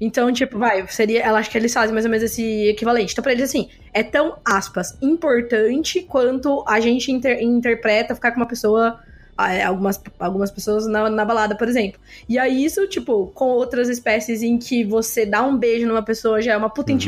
Então, 0.00 0.32
tipo, 0.32 0.58
vai, 0.58 0.86
seria. 0.88 1.22
Ela 1.22 1.40
acho 1.40 1.50
que 1.50 1.58
eles 1.58 1.72
fazem 1.72 1.92
mais 1.92 2.04
ou 2.04 2.10
menos 2.10 2.24
esse 2.24 2.68
equivalente. 2.68 3.12
Então, 3.12 3.22
pra 3.22 3.32
eles, 3.32 3.44
assim, 3.44 3.68
é 3.92 4.02
tão, 4.02 4.38
aspas, 4.44 4.96
importante 5.02 6.02
quanto 6.02 6.64
a 6.66 6.78
gente 6.78 7.10
inter 7.10 7.42
interpreta 7.42 8.14
ficar 8.14 8.30
com 8.30 8.38
uma 8.38 8.46
pessoa 8.46 9.00
é, 9.38 9.62
algumas, 9.62 10.00
algumas 10.18 10.50
pessoas 10.50 10.86
na, 10.86 11.08
na 11.10 11.24
balada, 11.24 11.56
por 11.56 11.68
exemplo. 11.68 12.00
E 12.28 12.38
aí, 12.38 12.64
isso, 12.64 12.86
tipo, 12.86 13.28
com 13.34 13.46
outras 13.46 13.88
espécies 13.88 14.42
em 14.42 14.58
que 14.58 14.84
você 14.84 15.26
dá 15.26 15.42
um 15.42 15.56
beijo 15.56 15.86
numa 15.86 16.02
pessoa 16.02 16.40
já 16.40 16.52
é 16.52 16.56
uma 16.56 16.70
puta 16.70 16.92
uhum. 16.92 16.98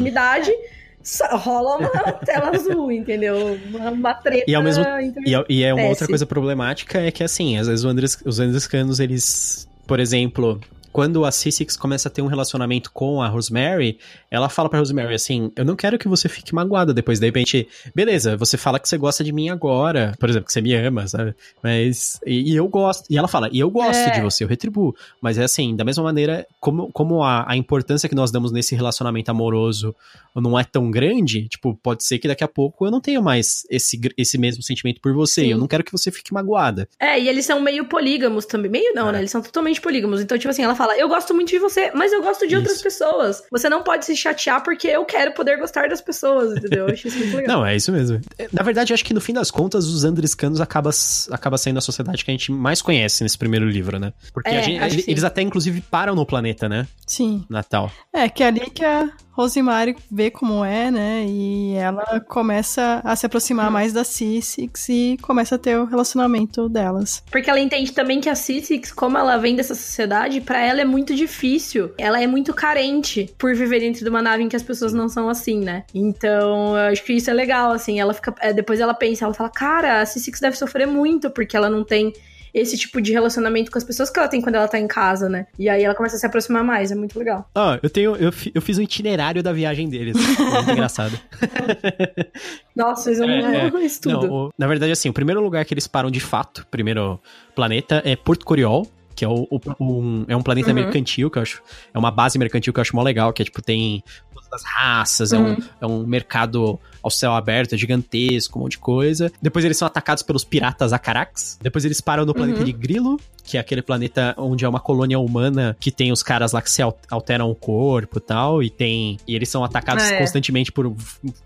Rola 1.32 1.78
uma 1.78 2.12
tela 2.12 2.50
azul, 2.54 2.92
entendeu? 2.92 3.58
Uma, 3.68 3.90
uma 3.90 4.14
treta. 4.14 4.44
E, 4.46 4.54
ao 4.54 4.62
mesmo, 4.62 4.84
e, 5.26 5.44
e 5.48 5.64
é 5.64 5.72
uma 5.72 5.88
outra 5.88 6.06
coisa 6.06 6.26
problemática 6.26 7.00
é 7.00 7.10
que, 7.10 7.24
assim, 7.24 7.58
às 7.58 7.66
vezes 7.66 7.84
os 8.24 8.38
andrescanos, 8.38 9.00
eles, 9.00 9.68
por 9.86 9.98
exemplo, 9.98 10.60
quando 10.92 11.24
a 11.24 11.30
Cissix 11.30 11.76
começa 11.76 12.08
a 12.08 12.10
ter 12.10 12.22
um 12.22 12.26
relacionamento 12.26 12.90
com 12.92 13.22
a 13.22 13.28
Rosemary, 13.28 13.98
ela 14.30 14.48
fala 14.48 14.68
pra 14.68 14.78
Rosemary 14.78 15.14
assim: 15.14 15.52
Eu 15.54 15.64
não 15.64 15.76
quero 15.76 15.98
que 15.98 16.08
você 16.08 16.28
fique 16.28 16.54
magoada 16.54 16.92
depois. 16.92 17.20
De 17.20 17.26
repente, 17.26 17.68
beleza, 17.94 18.36
você 18.36 18.56
fala 18.56 18.78
que 18.78 18.88
você 18.88 18.98
gosta 18.98 19.22
de 19.22 19.32
mim 19.32 19.48
agora, 19.48 20.14
por 20.18 20.28
exemplo, 20.28 20.46
que 20.46 20.52
você 20.52 20.60
me 20.60 20.74
ama, 20.74 21.06
sabe? 21.06 21.34
Mas. 21.62 22.20
E, 22.26 22.52
e 22.52 22.56
eu 22.56 22.66
gosto. 22.68 23.04
E 23.10 23.16
ela 23.16 23.28
fala: 23.28 23.48
E 23.52 23.58
eu 23.58 23.70
gosto 23.70 24.08
é. 24.08 24.10
de 24.10 24.20
você, 24.20 24.44
eu 24.44 24.48
retribuo. 24.48 24.94
Mas 25.20 25.38
é 25.38 25.44
assim, 25.44 25.76
da 25.76 25.84
mesma 25.84 26.02
maneira, 26.02 26.46
como, 26.58 26.90
como 26.92 27.22
a, 27.22 27.50
a 27.50 27.56
importância 27.56 28.08
que 28.08 28.14
nós 28.14 28.30
damos 28.30 28.50
nesse 28.50 28.74
relacionamento 28.74 29.30
amoroso 29.30 29.94
não 30.34 30.58
é 30.58 30.64
tão 30.64 30.90
grande, 30.90 31.48
tipo, 31.48 31.74
pode 31.82 32.04
ser 32.04 32.18
que 32.18 32.28
daqui 32.28 32.44
a 32.44 32.48
pouco 32.48 32.86
eu 32.86 32.90
não 32.90 33.00
tenha 33.00 33.20
mais 33.20 33.66
esse, 33.68 34.00
esse 34.16 34.38
mesmo 34.38 34.62
sentimento 34.62 35.00
por 35.00 35.12
você. 35.12 35.42
Sim. 35.42 35.48
Eu 35.48 35.58
não 35.58 35.66
quero 35.66 35.82
que 35.82 35.90
você 35.90 36.10
fique 36.10 36.32
magoada. 36.32 36.88
É, 36.98 37.18
e 37.18 37.28
eles 37.28 37.44
são 37.44 37.60
meio 37.60 37.84
polígamos 37.84 38.46
também. 38.46 38.70
Meio 38.70 38.94
não, 38.94 39.08
é. 39.08 39.12
né? 39.12 39.18
Eles 39.18 39.30
são 39.30 39.42
totalmente 39.42 39.80
polígamos. 39.80 40.20
Então, 40.20 40.38
tipo 40.38 40.50
assim, 40.50 40.62
ela 40.62 40.74
fala, 40.82 40.96
eu 40.98 41.08
gosto 41.08 41.34
muito 41.34 41.48
de 41.50 41.58
você, 41.58 41.90
mas 41.94 42.12
eu 42.12 42.22
gosto 42.22 42.40
de 42.46 42.54
Isso. 42.54 42.56
outras 42.56 42.80
pessoas. 42.82 43.42
Você 43.50 43.68
não 43.68 43.82
pode 43.82 44.04
se 44.04 44.16
chatear 44.16 44.62
porque 44.62 44.88
eu 44.88 45.04
quero 45.04 45.32
poder 45.32 45.58
gostar 45.58 45.88
das 45.88 46.00
pessoas, 46.00 46.56
entendeu? 46.56 46.86
Eu 46.88 46.92
acho 46.94 47.08
isso 47.08 47.18
muito 47.18 47.36
legal. 47.36 47.58
Não, 47.58 47.66
é 47.66 47.76
isso 47.76 47.92
mesmo. 47.92 48.20
É, 48.38 48.48
Na 48.52 48.62
verdade, 48.62 48.92
acho 48.94 49.04
que 49.04 49.12
no 49.14 49.20
fim 49.20 49.32
das 49.32 49.50
contas, 49.50 49.86
os 49.86 50.04
Andriscanos 50.04 50.60
acaba, 50.60 50.90
acaba 51.30 51.58
sendo 51.58 51.78
a 51.78 51.80
sociedade 51.80 52.24
que 52.24 52.30
a 52.30 52.34
gente 52.34 52.50
mais 52.52 52.80
conhece 52.80 53.22
nesse 53.22 53.36
primeiro 53.36 53.68
livro, 53.68 53.98
né? 53.98 54.12
Porque 54.32 54.48
É, 54.50 54.62
gente- 54.62 55.02
sim. 55.02 55.04
eles 55.06 55.24
até, 55.24 55.42
inclusive, 55.42 55.80
param 55.82 56.14
no 56.14 56.24
planeta, 56.24 56.68
né? 56.68 56.86
Sim. 57.06 57.44
Natal. 57.48 57.90
É, 58.12 58.28
que 58.28 58.42
é 58.42 58.46
ali 58.46 58.70
que 58.70 58.84
a 58.84 59.10
Rosemary 59.40 59.96
vê 60.10 60.30
como 60.30 60.64
é, 60.64 60.90
né? 60.90 61.24
E 61.26 61.74
ela 61.74 62.20
começa 62.20 63.00
a 63.04 63.16
se 63.16 63.26
aproximar 63.26 63.70
mais 63.70 63.92
da 63.92 64.04
Cissix 64.04 64.88
e 64.88 65.16
começa 65.22 65.54
a 65.54 65.58
ter 65.58 65.78
o 65.78 65.84
relacionamento 65.84 66.68
delas. 66.68 67.22
Porque 67.30 67.48
ela 67.48 67.60
entende 67.60 67.92
também 67.92 68.20
que 68.20 68.28
a 68.28 68.34
Cissix, 68.34 68.92
como 68.92 69.16
ela 69.16 69.36
vem 69.36 69.56
dessa 69.56 69.74
sociedade, 69.74 70.40
pra 70.40 70.60
ela 70.64 70.80
é 70.80 70.84
muito 70.84 71.14
difícil. 71.14 71.92
Ela 71.96 72.22
é 72.22 72.26
muito 72.26 72.52
carente 72.52 73.32
por 73.38 73.54
viver 73.54 73.80
dentro 73.80 74.04
de 74.04 74.10
uma 74.10 74.22
nave 74.22 74.42
em 74.42 74.48
que 74.48 74.56
as 74.56 74.62
pessoas 74.62 74.92
não 74.92 75.08
são 75.08 75.28
assim, 75.28 75.60
né? 75.60 75.84
Então, 75.94 76.76
eu 76.76 76.92
acho 76.92 77.02
que 77.04 77.12
isso 77.12 77.30
é 77.30 77.32
legal, 77.32 77.72
assim. 77.72 77.98
Ela 77.98 78.12
fica. 78.12 78.34
é, 78.40 78.52
depois 78.52 78.80
ela 78.80 78.94
pensa, 78.94 79.24
ela 79.24 79.34
fala, 79.34 79.48
cara, 79.50 80.00
a 80.00 80.06
Cissix 80.06 80.40
deve 80.40 80.56
sofrer 80.56 80.86
muito, 80.86 81.30
porque 81.30 81.56
ela 81.56 81.70
não 81.70 81.84
tem 81.84 82.12
esse 82.52 82.76
tipo 82.78 83.00
de 83.00 83.12
relacionamento 83.12 83.70
com 83.70 83.78
as 83.78 83.84
pessoas 83.84 84.10
que 84.10 84.18
ela 84.18 84.28
tem 84.28 84.40
quando 84.40 84.54
ela 84.56 84.66
tá 84.68 84.78
em 84.78 84.86
casa, 84.88 85.28
né? 85.28 85.46
E 85.58 85.68
aí 85.68 85.82
ela 85.84 85.94
começa 85.94 86.16
a 86.16 86.18
se 86.18 86.26
aproximar 86.26 86.64
mais, 86.64 86.90
é 86.90 86.94
muito 86.94 87.18
legal. 87.18 87.48
Ah, 87.54 87.78
eu 87.82 87.88
tenho. 87.90 88.16
Eu, 88.16 88.32
fi- 88.32 88.50
eu 88.54 88.60
fiz 88.62 88.78
um 88.78 88.82
itinerário 88.82 89.42
da 89.42 89.52
viagem 89.52 89.88
deles. 89.88 90.16
Muito 90.38 90.70
engraçado. 90.70 91.18
Nossa, 92.74 93.04
fez 93.04 93.20
um 93.20 93.24
É, 93.24 93.66
é. 93.74 93.84
estudo. 93.84 94.26
Não, 94.26 94.32
o- 94.46 94.50
na 94.58 94.66
verdade, 94.66 94.92
assim, 94.92 95.08
o 95.08 95.12
primeiro 95.12 95.40
lugar 95.40 95.64
que 95.64 95.74
eles 95.74 95.86
param 95.86 96.10
de 96.10 96.20
fato, 96.20 96.66
primeiro 96.70 97.20
planeta, 97.54 98.02
é 98.04 98.16
Porto 98.16 98.44
Coriol, 98.44 98.86
que 99.14 99.24
é, 99.24 99.28
o, 99.28 99.46
o- 99.50 99.60
um, 99.80 100.24
é 100.28 100.36
um 100.36 100.42
planeta 100.42 100.68
Uhum. 100.68 100.74
mercantil, 100.76 101.30
que 101.30 101.38
eu 101.38 101.42
acho. 101.42 101.62
É 101.92 101.98
uma 101.98 102.10
base 102.10 102.38
mercantil 102.38 102.72
que 102.72 102.78
eu 102.78 102.82
acho 102.82 102.94
mó 102.96 103.02
legal, 103.02 103.32
que 103.32 103.42
é 103.42 103.44
tipo, 103.44 103.60
tem 103.60 104.02
todas 104.50 104.64
as 104.64 104.70
raças, 104.70 105.32
é, 105.32 105.38
um, 105.38 105.50
Uhum. 105.50 105.56
é 105.80 105.86
um 105.86 106.06
mercado 106.06 106.78
ao 107.02 107.10
céu 107.10 107.32
aberto, 107.32 107.74
é 107.74 107.78
gigantesco, 107.78 108.58
um 108.58 108.62
monte 108.62 108.72
de 108.72 108.78
coisa. 108.78 109.32
Depois 109.40 109.64
eles 109.64 109.76
são 109.78 109.86
atacados 109.86 110.22
pelos 110.22 110.44
piratas 110.44 110.92
Acarax. 110.92 111.58
Depois 111.62 111.84
eles 111.84 112.00
param 112.00 112.26
no 112.26 112.34
planeta 112.34 112.58
Uhum. 112.58 112.64
de 112.64 112.72
Grilo, 112.72 113.18
que 113.44 113.56
é 113.56 113.60
aquele 113.60 113.80
planeta 113.82 114.34
onde 114.36 114.64
é 114.64 114.68
uma 114.68 114.78
colônia 114.80 115.18
humana 115.18 115.76
que 115.80 115.90
tem 115.90 116.12
os 116.12 116.22
caras 116.22 116.52
lá 116.52 116.60
que 116.60 116.70
se 116.70 116.82
al- 116.82 116.98
alteram 117.10 117.50
o 117.50 117.54
corpo 117.54 118.18
e 118.18 118.20
tal, 118.20 118.62
e 118.62 118.68
tem. 118.70 119.18
E 119.26 119.34
eles 119.34 119.48
são 119.48 119.64
atacados 119.64 120.04
Ah, 120.04 120.14
é. 120.14 120.18
constantemente 120.18 120.70
por 120.70 120.86
um 120.86 120.96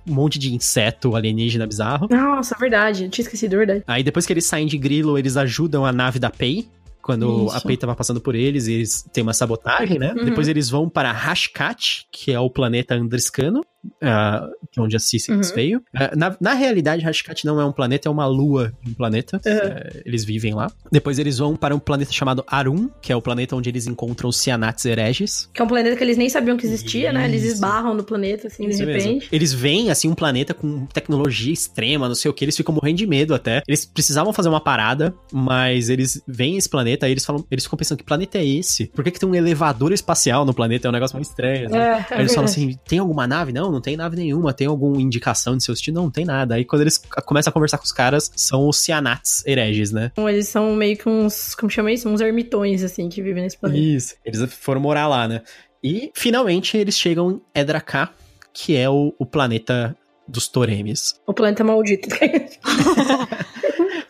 monte 0.04 0.38
de 0.38 0.52
inseto 0.52 1.14
alienígena 1.14 1.66
bizarro. 1.66 2.08
Nossa, 2.10 2.56
verdade. 2.58 3.04
Eu 3.04 3.10
tinha 3.10 3.22
esquecido, 3.24 3.56
verdade. 3.56 3.82
Aí 3.86 4.02
depois 4.02 4.26
que 4.26 4.32
eles 4.32 4.44
saem 4.46 4.66
de 4.66 4.76
Grilo, 4.76 5.16
eles 5.18 5.36
ajudam 5.36 5.84
a 5.86 5.92
nave 5.92 6.18
da 6.18 6.30
Pei. 6.30 6.68
Quando 7.04 7.48
Isso. 7.48 7.56
a 7.56 7.60
Pei 7.60 7.76
tava 7.76 7.94
passando 7.94 8.18
por 8.18 8.34
eles, 8.34 8.66
e 8.66 8.72
eles 8.72 9.02
têm 9.12 9.22
uma 9.22 9.34
sabotagem, 9.34 9.98
né? 9.98 10.14
Uhum. 10.16 10.24
Depois 10.24 10.48
eles 10.48 10.70
vão 10.70 10.88
para 10.88 11.12
Hashkat, 11.12 12.06
que 12.10 12.32
é 12.32 12.40
o 12.40 12.48
planeta 12.48 12.94
Andriscano, 12.94 13.62
que 14.72 14.78
é 14.80 14.82
onde 14.82 14.96
a 14.96 14.98
Cissix 14.98 15.48
Uhum. 15.50 15.54
veio. 15.54 15.82
Ah, 15.94 16.10
na, 16.16 16.36
na 16.40 16.54
realidade, 16.54 17.02
Hashkat 17.04 17.44
não 17.44 17.60
é 17.60 17.64
um 17.64 17.72
planeta, 17.72 18.08
é 18.08 18.10
uma 18.10 18.26
lua 18.26 18.72
de 18.82 18.90
um 18.90 18.94
planeta. 18.94 19.40
Uhum. 19.44 19.52
Eh, 19.52 20.02
eles 20.04 20.24
vivem 20.24 20.54
lá. 20.54 20.70
Depois 20.90 21.18
eles 21.18 21.38
vão 21.38 21.56
para 21.56 21.74
um 21.74 21.78
planeta 21.78 22.12
chamado 22.12 22.44
Arum, 22.46 22.88
que 23.00 23.12
é 23.12 23.16
o 23.16 23.22
planeta 23.22 23.54
onde 23.56 23.68
eles 23.68 23.86
encontram 23.86 24.28
os 24.28 24.36
Cianates 24.38 24.84
hereges. 24.84 25.48
Que 25.52 25.60
é 25.60 25.64
um 25.64 25.68
planeta 25.68 25.96
que 25.96 26.04
eles 26.04 26.16
nem 26.16 26.28
sabiam 26.28 26.56
que 26.56 26.66
existia, 26.66 27.12
né? 27.12 27.24
Eles 27.26 27.42
Isso. 27.42 27.54
esbarram 27.54 27.94
no 27.94 28.04
planeta, 28.04 28.46
assim, 28.48 28.64
de 28.66 28.74
Isso 28.74 28.84
mesmo. 28.84 29.02
repente. 29.10 29.28
Eles 29.32 29.52
veem, 29.52 29.90
assim, 29.90 30.08
um 30.08 30.14
planeta 30.14 30.54
com 30.54 30.86
tecnologia 30.86 31.52
extrema, 31.52 32.08
não 32.08 32.14
sei 32.14 32.30
o 32.30 32.34
que, 32.34 32.44
eles 32.44 32.56
ficam 32.56 32.74
morrendo 32.74 32.98
de 32.98 33.06
medo 33.06 33.34
até. 33.34 33.62
Eles 33.66 33.84
precisavam 33.84 34.32
fazer 34.32 34.48
uma 34.48 34.60
parada, 34.60 35.14
mas 35.32 35.88
eles 35.88 36.22
veem 36.26 36.56
esse 36.56 36.68
planeta, 36.68 37.06
aí 37.06 37.12
eles 37.12 37.24
falam, 37.24 37.44
eles 37.50 37.64
ficam 37.64 37.76
pensando, 37.76 37.98
que 37.98 38.04
planeta 38.04 38.38
é 38.38 38.44
esse? 38.46 38.86
Por 38.86 39.02
que, 39.04 39.10
que 39.10 39.18
tem 39.20 39.28
um 39.28 39.34
elevador 39.34 39.92
espacial 39.92 40.44
no 40.44 40.54
planeta? 40.54 40.86
É 40.86 40.90
um 40.90 40.92
negócio 40.92 41.16
muito 41.16 41.28
estranho. 41.28 41.66
assim. 41.66 41.76
É, 41.76 41.92
Aí 42.10 42.20
eles 42.20 42.34
falam 42.34 42.44
assim: 42.48 42.76
tem 42.86 42.98
alguma 42.98 43.26
nave? 43.26 43.52
Não, 43.52 43.73
não 43.74 43.80
tem 43.80 43.96
nave 43.96 44.16
nenhuma. 44.16 44.52
Tem 44.52 44.66
alguma 44.66 45.00
indicação 45.00 45.56
de 45.56 45.64
seu 45.64 45.74
destino? 45.74 45.96
Não, 45.96 46.04
não 46.04 46.10
tem 46.10 46.24
nada. 46.24 46.54
Aí 46.54 46.64
quando 46.64 46.82
eles 46.82 46.98
começam 47.24 47.50
a 47.50 47.52
conversar 47.52 47.78
com 47.78 47.84
os 47.84 47.92
caras, 47.92 48.30
são 48.34 48.68
os 48.68 48.78
Cianats 48.78 49.44
hereges, 49.46 49.90
né? 49.92 50.10
Então, 50.12 50.28
Eles 50.28 50.48
são 50.48 50.74
meio 50.74 50.96
que 50.96 51.08
uns, 51.08 51.54
como 51.54 51.70
chama 51.70 51.92
isso? 51.92 52.08
Uns 52.08 52.20
ermitões, 52.20 52.82
assim, 52.82 53.08
que 53.08 53.22
vivem 53.22 53.42
nesse 53.42 53.58
planeta. 53.58 53.80
Isso. 53.80 54.14
Eles 54.24 54.52
foram 54.54 54.80
morar 54.80 55.08
lá, 55.08 55.28
né? 55.28 55.42
E 55.82 56.10
finalmente 56.14 56.76
eles 56.78 56.96
chegam 56.96 57.42
em 57.54 57.60
Edraká, 57.60 58.10
que 58.52 58.74
é 58.74 58.88
o, 58.88 59.14
o 59.18 59.26
planeta 59.26 59.96
dos 60.26 60.48
Toremes. 60.48 61.20
O 61.26 61.34
planeta 61.34 61.62
maldito. 61.62 62.08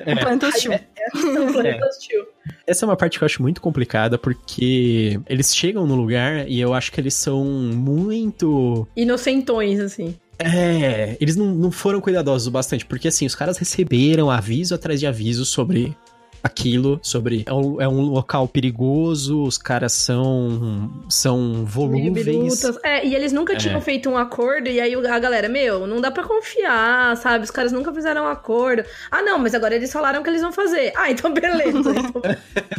O 0.06 0.16
planeta 0.16 0.48
hostil. 0.48 0.72
o 0.72 1.52
planeta 1.52 1.86
hostil. 1.86 2.24
Essa 2.66 2.84
é 2.84 2.86
uma 2.88 2.96
parte 2.96 3.18
que 3.18 3.24
eu 3.24 3.26
acho 3.26 3.42
muito 3.42 3.60
complicada, 3.60 4.18
porque 4.18 5.20
eles 5.28 5.54
chegam 5.54 5.86
no 5.86 5.94
lugar 5.94 6.48
e 6.48 6.60
eu 6.60 6.74
acho 6.74 6.92
que 6.92 7.00
eles 7.00 7.14
são 7.14 7.44
muito. 7.44 8.86
Inocentões, 8.96 9.80
assim. 9.80 10.16
É, 10.38 11.16
eles 11.20 11.36
não, 11.36 11.46
não 11.54 11.70
foram 11.70 12.00
cuidadosos 12.00 12.48
o 12.48 12.50
bastante, 12.50 12.84
porque 12.84 13.08
assim, 13.08 13.24
os 13.24 13.34
caras 13.34 13.56
receberam 13.56 14.30
aviso 14.30 14.74
atrás 14.74 14.98
de 14.98 15.06
aviso 15.06 15.44
sobre 15.44 15.96
aquilo, 16.44 17.00
sobre 17.02 17.42
é 17.46 17.52
um, 17.54 17.80
é 17.80 17.88
um 17.88 18.02
local 18.02 18.46
perigoso, 18.46 19.42
os 19.42 19.56
caras 19.56 19.94
são 19.94 20.90
são 21.08 21.64
volúveis. 21.64 22.62
É, 22.84 23.04
e 23.06 23.14
eles 23.14 23.32
nunca 23.32 23.54
É. 23.54 23.56
tinham 23.56 23.80
feito 23.80 24.10
um 24.10 24.16
acordo, 24.18 24.68
e 24.68 24.78
aí 24.78 24.94
a 24.94 25.18
galera, 25.18 25.48
meu, 25.48 25.86
não 25.86 26.00
dá 26.02 26.10
pra 26.10 26.22
confiar, 26.24 27.16
sabe? 27.16 27.44
Os 27.44 27.50
caras 27.50 27.72
nunca 27.72 27.92
fizeram 27.94 28.24
um 28.24 28.28
acordo. 28.28 28.84
Ah, 29.10 29.22
não, 29.22 29.38
mas 29.38 29.54
agora 29.54 29.74
eles 29.74 29.90
falaram 29.90 30.22
que 30.22 30.28
eles 30.28 30.42
vão 30.42 30.52
fazer. 30.52 30.92
Ah, 30.96 31.10
então 31.10 31.32
beleza. 31.32 31.64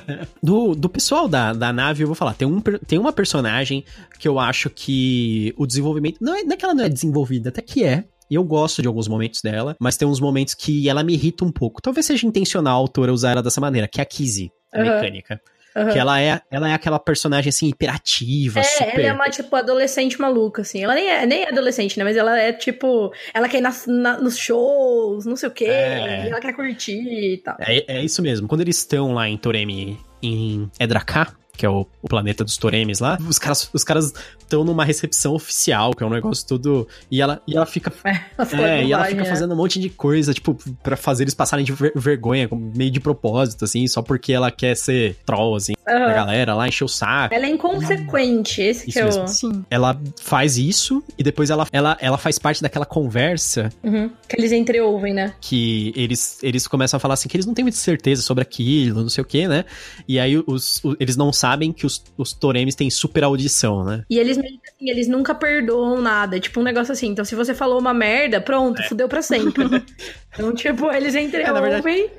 Então, 0.05 0.25
Do, 0.41 0.75
do 0.75 0.87
pessoal 0.87 1.27
da, 1.27 1.51
da 1.51 1.73
nave, 1.73 2.03
eu 2.03 2.07
vou 2.07 2.15
falar, 2.15 2.33
tem, 2.35 2.47
um, 2.47 2.61
tem 2.61 2.99
uma 2.99 3.11
personagem 3.11 3.83
que 4.19 4.27
eu 4.27 4.37
acho 4.39 4.69
que 4.69 5.53
o 5.57 5.65
desenvolvimento. 5.65 6.17
Não 6.21 6.35
é, 6.35 6.43
não 6.43 6.53
é 6.53 6.55
que 6.57 6.63
ela 6.63 6.73
não 6.75 6.83
é 6.85 6.89
desenvolvida, 6.89 7.49
até 7.49 7.61
que 7.61 7.83
é. 7.83 8.03
E 8.29 8.35
eu 8.35 8.43
gosto 8.43 8.81
de 8.81 8.87
alguns 8.87 9.07
momentos 9.07 9.41
dela, 9.41 9.75
mas 9.79 9.97
tem 9.97 10.07
uns 10.07 10.19
momentos 10.19 10.53
que 10.53 10.89
ela 10.89 11.03
me 11.03 11.13
irrita 11.13 11.45
um 11.45 11.51
pouco. 11.51 11.81
Talvez 11.81 12.05
seja 12.05 12.25
intencional 12.25 12.73
a 12.75 12.79
autora 12.79 13.13
usar 13.13 13.31
ela 13.31 13.43
dessa 13.43 13.61
maneira, 13.61 13.87
que 13.87 13.99
é 13.99 14.03
a 14.03 14.05
Kizzy, 14.05 14.51
a 14.73 14.79
Aham. 14.81 14.95
mecânica. 14.95 15.41
aham. 15.75 15.91
Que 15.91 15.99
ela 15.99 16.21
é, 16.21 16.39
ela 16.49 16.69
é 16.69 16.73
aquela 16.73 16.97
personagem, 16.97 17.49
assim, 17.49 17.67
hiperativa, 17.67 18.61
É, 18.61 18.63
super... 18.63 18.99
ela 18.99 19.07
é 19.09 19.13
uma, 19.13 19.29
tipo, 19.29 19.53
adolescente 19.55 20.19
maluca, 20.19 20.61
assim. 20.61 20.81
Ela 20.83 20.95
nem 20.95 21.07
é, 21.09 21.25
nem 21.25 21.43
é 21.43 21.49
adolescente, 21.49 21.97
né? 21.97 22.03
Mas 22.05 22.15
ela 22.17 22.39
é, 22.39 22.53
tipo... 22.53 23.11
Ela 23.33 23.47
quer 23.49 23.57
ir 23.57 23.61
nas- 23.61 23.85
na- 23.85 24.17
nos 24.19 24.37
shows, 24.37 25.25
não 25.25 25.35
sei 25.35 25.49
o 25.49 25.51
quê. 25.51 25.65
É. 25.65 26.29
ela 26.29 26.39
quer 26.39 26.53
curtir 26.53 26.93
e 27.33 27.37
tal. 27.43 27.57
É, 27.59 27.97
é 27.99 28.03
isso 28.03 28.21
mesmo. 28.21 28.47
Quando 28.47 28.61
eles 28.61 28.77
estão 28.77 29.13
lá 29.13 29.27
em 29.27 29.37
Toremi, 29.37 29.99
em 30.23 30.69
Edraká, 30.79 31.33
que 31.55 31.65
é 31.65 31.69
o, 31.69 31.85
o 32.01 32.07
planeta 32.07 32.43
dos 32.43 32.57
Toremes 32.57 32.99
lá, 32.99 33.17
os 33.27 33.39
caras 33.39 33.69
os 33.73 33.83
caras 33.83 34.13
estão 34.39 34.63
numa 34.63 34.83
recepção 34.85 35.33
oficial, 35.33 35.93
que 35.93 36.03
é 36.03 36.05
um 36.05 36.09
negócio 36.09 36.45
tudo. 36.47 36.87
E 37.09 37.21
ela, 37.21 37.41
e 37.47 37.55
ela 37.55 37.65
fica. 37.65 37.91
É, 38.03 38.25
É, 38.65 38.83
e 38.85 38.91
ela 38.93 39.05
fica 39.05 39.23
né? 39.23 39.29
fazendo 39.29 39.53
um 39.53 39.57
monte 39.57 39.79
de 39.79 39.89
coisa, 39.89 40.33
tipo, 40.33 40.55
pra 40.83 40.95
fazer 40.95 41.23
eles 41.23 41.33
passarem 41.33 41.65
de 41.65 41.71
ver- 41.71 41.91
vergonha, 41.95 42.47
meio 42.51 42.91
de 42.91 42.99
propósito, 42.99 43.65
assim, 43.65 43.85
só 43.87 44.01
porque 44.01 44.31
ela 44.33 44.51
quer 44.51 44.75
ser 44.75 45.15
troll, 45.25 45.55
assim, 45.55 45.73
Aham. 45.87 45.99
da 46.07 46.13
galera 46.13 46.53
lá, 46.55 46.67
encher 46.67 46.83
o 46.83 46.87
saco. 46.87 47.33
Ela 47.33 47.45
é 47.45 47.49
inconsequente, 47.49 48.61
esse 48.61 48.89
Isso 48.89 48.93
que 48.93 48.99
é 48.99 49.03
o... 49.03 49.05
mesmo. 49.07 49.27
Sim. 49.27 49.65
Ela 49.69 49.99
faz 50.21 50.57
isso 50.57 51.03
e 51.17 51.23
depois 51.23 51.49
ela, 51.49 51.67
ela, 51.71 51.97
ela 51.99 52.17
faz 52.17 52.37
parte 52.39 52.61
daquela 52.61 52.85
conversa 52.85 53.69
Uhum. 53.83 54.09
Que 54.27 54.35
eles 54.39 54.51
entreouvem, 54.51 55.13
né? 55.13 55.33
que 55.41 55.93
eles, 55.95 56.39
eles 56.43 56.67
começam 56.67 56.97
a 56.97 56.99
falar 56.99 57.13
assim 57.15 57.27
que 57.29 57.35
eles 57.37 57.45
não 57.45 57.53
têm 57.53 57.63
muita 57.63 57.77
certeza 57.77 58.21
sobre 58.21 58.41
aquilo, 58.41 59.01
não 59.01 59.09
sei 59.09 59.21
o 59.21 59.25
que, 59.25 59.47
né? 59.47 59.65
E 60.07 60.19
aí 60.19 60.37
os, 60.45 60.83
os- 60.83 60.95
eles 60.99 61.15
não 61.15 61.31
sabem 61.31 61.44
que 61.73 61.85
os, 61.85 62.03
os 62.17 62.33
Toremes 62.33 62.75
têm 62.75 62.89
super 62.89 63.23
audição, 63.23 63.83
né? 63.83 64.03
E 64.09 64.17
eles 64.17 64.37
assim, 64.37 64.89
eles 64.89 65.07
nunca 65.07 65.35
perdoam 65.35 66.01
nada. 66.01 66.37
É 66.37 66.39
tipo 66.39 66.59
um 66.59 66.63
negócio 66.63 66.91
assim. 66.91 67.07
Então, 67.07 67.23
se 67.23 67.35
você 67.35 67.53
falou 67.53 67.79
uma 67.79 67.93
merda, 67.93 68.41
pronto, 68.41 68.81
fudeu 68.83 69.07
pra 69.07 69.21
sempre. 69.21 69.65
então, 70.33 70.53
tipo, 70.53 70.91
eles 70.91 71.15
entreouvem 71.15 71.73
É, 71.73 72.09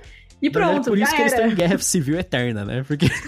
e 0.41 0.51
Na 0.51 0.61
verdade, 0.61 0.83
pronto, 0.83 0.91
por 0.91 0.99
isso 0.99 1.15
que 1.15 1.23
eles 1.23 1.33
estão 1.33 1.51
em 1.51 1.55
guerra 1.55 1.79
civil 1.79 2.19
eterna, 2.19 2.65
né? 2.65 2.85
Porque 2.87 3.07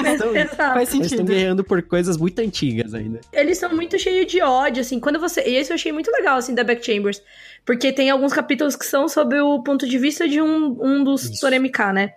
eles 0.00 0.50
estão-. 0.50 0.74
Faz 0.74 0.92
eles 0.92 1.04
estão 1.06 1.08
sentido. 1.08 1.24
guerreando 1.24 1.62
por 1.64 1.80
coisas 1.82 2.16
muito 2.16 2.40
antigas 2.40 2.92
ainda. 2.92 3.20
Eles 3.32 3.58
são 3.58 3.74
muito 3.74 3.98
cheios 3.98 4.30
de 4.30 4.42
ódio, 4.42 4.80
assim. 4.80 4.98
Quando 4.98 5.20
você. 5.20 5.42
E 5.42 5.60
isso 5.60 5.72
eu 5.72 5.74
achei 5.74 5.92
muito 5.92 6.10
legal, 6.10 6.38
assim, 6.38 6.54
da 6.54 6.64
Back 6.64 6.84
Chambers. 6.84 7.22
Porque 7.64 7.92
tem 7.92 8.10
alguns 8.10 8.32
capítulos 8.32 8.74
que 8.74 8.84
são 8.84 9.08
sobre 9.08 9.40
o 9.40 9.62
ponto 9.62 9.86
de 9.88 9.98
vista 9.98 10.28
de 10.28 10.40
um, 10.40 10.76
um 10.80 11.04
dos. 11.04 11.38
Toremika, 11.38 11.92
né? 11.92 12.14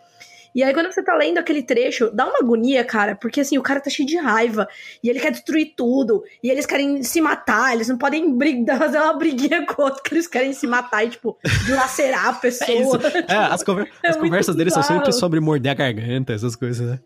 E 0.56 0.62
aí, 0.64 0.74
quando 0.74 0.91
você 0.91 1.01
tá 1.04 1.16
lendo 1.16 1.38
aquele 1.39 1.64
trecho, 1.64 2.10
dá 2.12 2.26
uma 2.28 2.39
agonia, 2.39 2.84
cara, 2.84 3.16
porque 3.16 3.41
assim, 3.41 3.58
o 3.58 3.62
cara 3.64 3.80
tá 3.80 3.89
cheio 3.89 4.08
de 4.08 4.18
raiva, 4.18 4.68
e 5.04 5.10
ele 5.10 5.20
quer 5.20 5.32
destruir 5.32 5.74
tudo, 5.76 6.24
e 6.43 6.49
eles 6.49 6.66
querem 6.66 7.01
se 7.04 7.20
matar, 7.22 7.74
eles 7.74 7.88
não 7.89 7.97
podem 7.97 8.36
brigar, 8.38 8.78
fazer 8.80 8.99
uma 8.99 9.14
briguinha 9.18 9.66
com 9.66 9.82
o 9.82 9.86
outro, 9.86 10.04
que 10.04 10.14
eles 10.14 10.28
querem 10.28 10.54
se 10.54 10.68
matar 10.68 11.04
e, 11.06 11.10
tipo, 11.10 11.38
dilacerar 11.66 12.28
a 12.28 12.34
pessoa. 12.34 12.64
É 12.74 12.82
isso. 12.82 12.97
É, 13.28 13.36
as, 13.36 13.64
conver- 13.64 13.89
É 14.04 14.10
as 14.10 14.18
conversas 14.18 14.56
deles 14.56 14.74
são 14.74 14.84
sempre 14.84 15.12
sobre 15.12 15.39
morder 15.39 15.72
a 15.72 15.76
garganta, 15.76 16.34
essas 16.34 16.56
coisas, 16.56 16.88
né? 16.89 16.99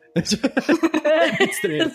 Muito 1.40 1.52
estranho. 1.54 1.92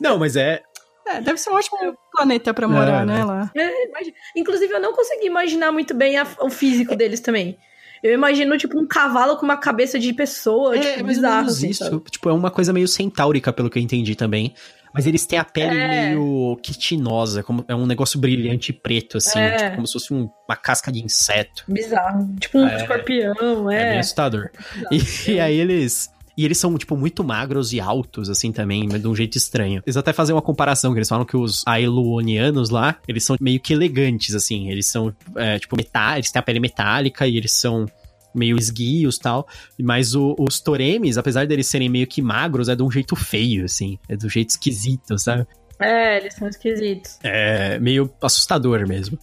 Não, 0.00 0.18
mas 0.18 0.36
é. 0.36 0.62
É, 1.06 1.20
deve 1.20 1.38
ser 1.38 1.50
um 1.50 1.54
ótimo 1.54 1.96
planeta 2.12 2.52
pra 2.54 2.68
morar, 2.68 3.02
É, 3.02 3.06
né, 3.06 3.18
né? 3.18 3.24
lá. 3.24 3.50
É, 3.56 3.86
imagina- 3.88 4.16
Inclusive, 4.36 4.72
eu 4.72 4.80
não 4.80 4.92
consegui 4.92 5.26
imaginar 5.26 5.72
muito 5.72 5.94
bem 5.94 6.18
a- 6.18 6.26
o 6.40 6.50
físico 6.50 6.94
deles 6.94 7.20
também. 7.20 7.58
Eu 8.02 8.14
imagino, 8.14 8.56
tipo, 8.56 8.78
um 8.80 8.86
cavalo 8.86 9.36
com 9.36 9.44
uma 9.44 9.56
cabeça 9.56 9.98
de 9.98 10.12
pessoa, 10.12 10.76
É, 10.76 10.92
tipo, 10.94 11.04
bizarro. 11.06 11.48
assim, 11.48 11.68
isso. 11.70 11.84
sabe? 11.84 12.00
Tipo, 12.10 12.30
é 12.30 12.32
uma 12.32 12.50
coisa 12.50 12.72
meio 12.72 12.88
centaúrica, 12.88 13.52
pelo 13.52 13.68
que 13.68 13.78
eu 13.78 13.82
entendi 13.82 14.14
também. 14.14 14.54
Mas 14.92 15.06
eles 15.06 15.24
têm 15.24 15.38
a 15.38 15.44
pele 15.44 15.76
É. 15.78 16.08
meio 16.08 16.58
quitinosa, 16.62 17.44
como 17.44 17.64
é 17.68 17.74
um 17.74 17.86
negócio 17.86 18.18
brilhante 18.18 18.70
e 18.70 18.72
preto, 18.72 19.18
assim, 19.18 19.38
É. 19.38 19.56
tipo, 19.56 19.74
como 19.76 19.86
se 19.86 19.92
fosse 19.92 20.12
um- 20.12 20.28
uma 20.48 20.56
casca 20.56 20.90
de 20.90 21.00
inseto. 21.04 21.62
Bizarro. 21.68 22.28
Tipo 22.40 22.58
um 22.58 22.66
É. 22.66 22.76
escorpião, 22.76 23.70
É, 23.70 23.82
é. 23.82 23.90
bem 23.90 23.98
assustador. 24.00 24.50
E, 24.90 25.30
e 25.32 25.38
aí 25.40 25.54
eles. 25.60 26.10
E 26.36 26.44
eles 26.44 26.58
são, 26.58 26.76
tipo, 26.78 26.96
muito 26.96 27.22
magros 27.24 27.72
e 27.72 27.80
altos, 27.80 28.30
assim, 28.30 28.50
também, 28.52 28.88
mas 28.90 29.00
de 29.02 29.08
um 29.08 29.14
jeito 29.14 29.36
estranho. 29.36 29.82
Eles 29.84 29.96
até 29.96 30.12
fazem 30.12 30.34
uma 30.34 30.40
comparação, 30.42 30.92
que 30.92 30.98
eles 30.98 31.08
falam 31.08 31.24
que 31.24 31.36
os 31.36 31.62
Ailuonianos 31.66 32.70
lá, 32.70 32.96
eles 33.06 33.24
são 33.24 33.36
meio 33.40 33.60
que 33.60 33.72
elegantes, 33.72 34.34
assim. 34.34 34.70
Eles 34.70 34.86
são, 34.86 35.14
é, 35.36 35.58
tipo, 35.58 35.76
metal, 35.76 36.14
eles 36.14 36.30
têm 36.30 36.40
a 36.40 36.42
pele 36.42 36.60
metálica 36.60 37.26
e 37.26 37.36
eles 37.36 37.52
são 37.52 37.86
meio 38.34 38.56
esguios 38.56 39.16
e 39.16 39.20
tal. 39.20 39.46
Mas 39.78 40.14
o- 40.14 40.36
os 40.38 40.60
Toremes, 40.60 41.18
apesar 41.18 41.46
deles 41.46 41.66
serem 41.66 41.88
meio 41.88 42.06
que 42.06 42.22
magros, 42.22 42.68
é 42.68 42.76
de 42.76 42.82
um 42.82 42.90
jeito 42.90 43.16
feio, 43.16 43.64
assim. 43.64 43.98
É 44.08 44.16
do 44.16 44.28
jeito 44.28 44.50
esquisito, 44.50 45.18
sabe? 45.18 45.46
É, 45.80 46.18
eles 46.18 46.34
são 46.34 46.46
esquisitos. 46.48 47.18
É 47.22 47.78
meio 47.80 48.10
assustador 48.22 48.86
mesmo. 48.86 49.18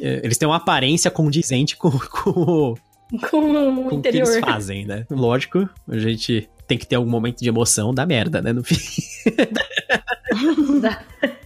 É, 0.00 0.20
Eles 0.24 0.36
têm 0.36 0.48
uma 0.48 0.56
aparência 0.56 1.10
condizente 1.10 1.76
com, 1.76 1.90
com 2.10 2.30
o 2.30 2.78
Com 3.30 3.38
o 3.38 3.74
com 3.74 3.80
o 3.86 3.88
que 3.90 3.94
interior. 3.96 4.26
eles 4.28 4.40
fazem, 4.40 4.86
né? 4.86 5.04
Lógico, 5.10 5.68
a 5.88 5.98
gente 5.98 6.48
tem 6.66 6.78
que 6.78 6.86
ter 6.86 6.96
algum 6.96 7.10
momento 7.10 7.40
de 7.40 7.48
emoção 7.48 7.92
da 7.92 8.06
merda, 8.06 8.40
né? 8.40 8.52
No 8.52 8.64
fim. 8.64 8.76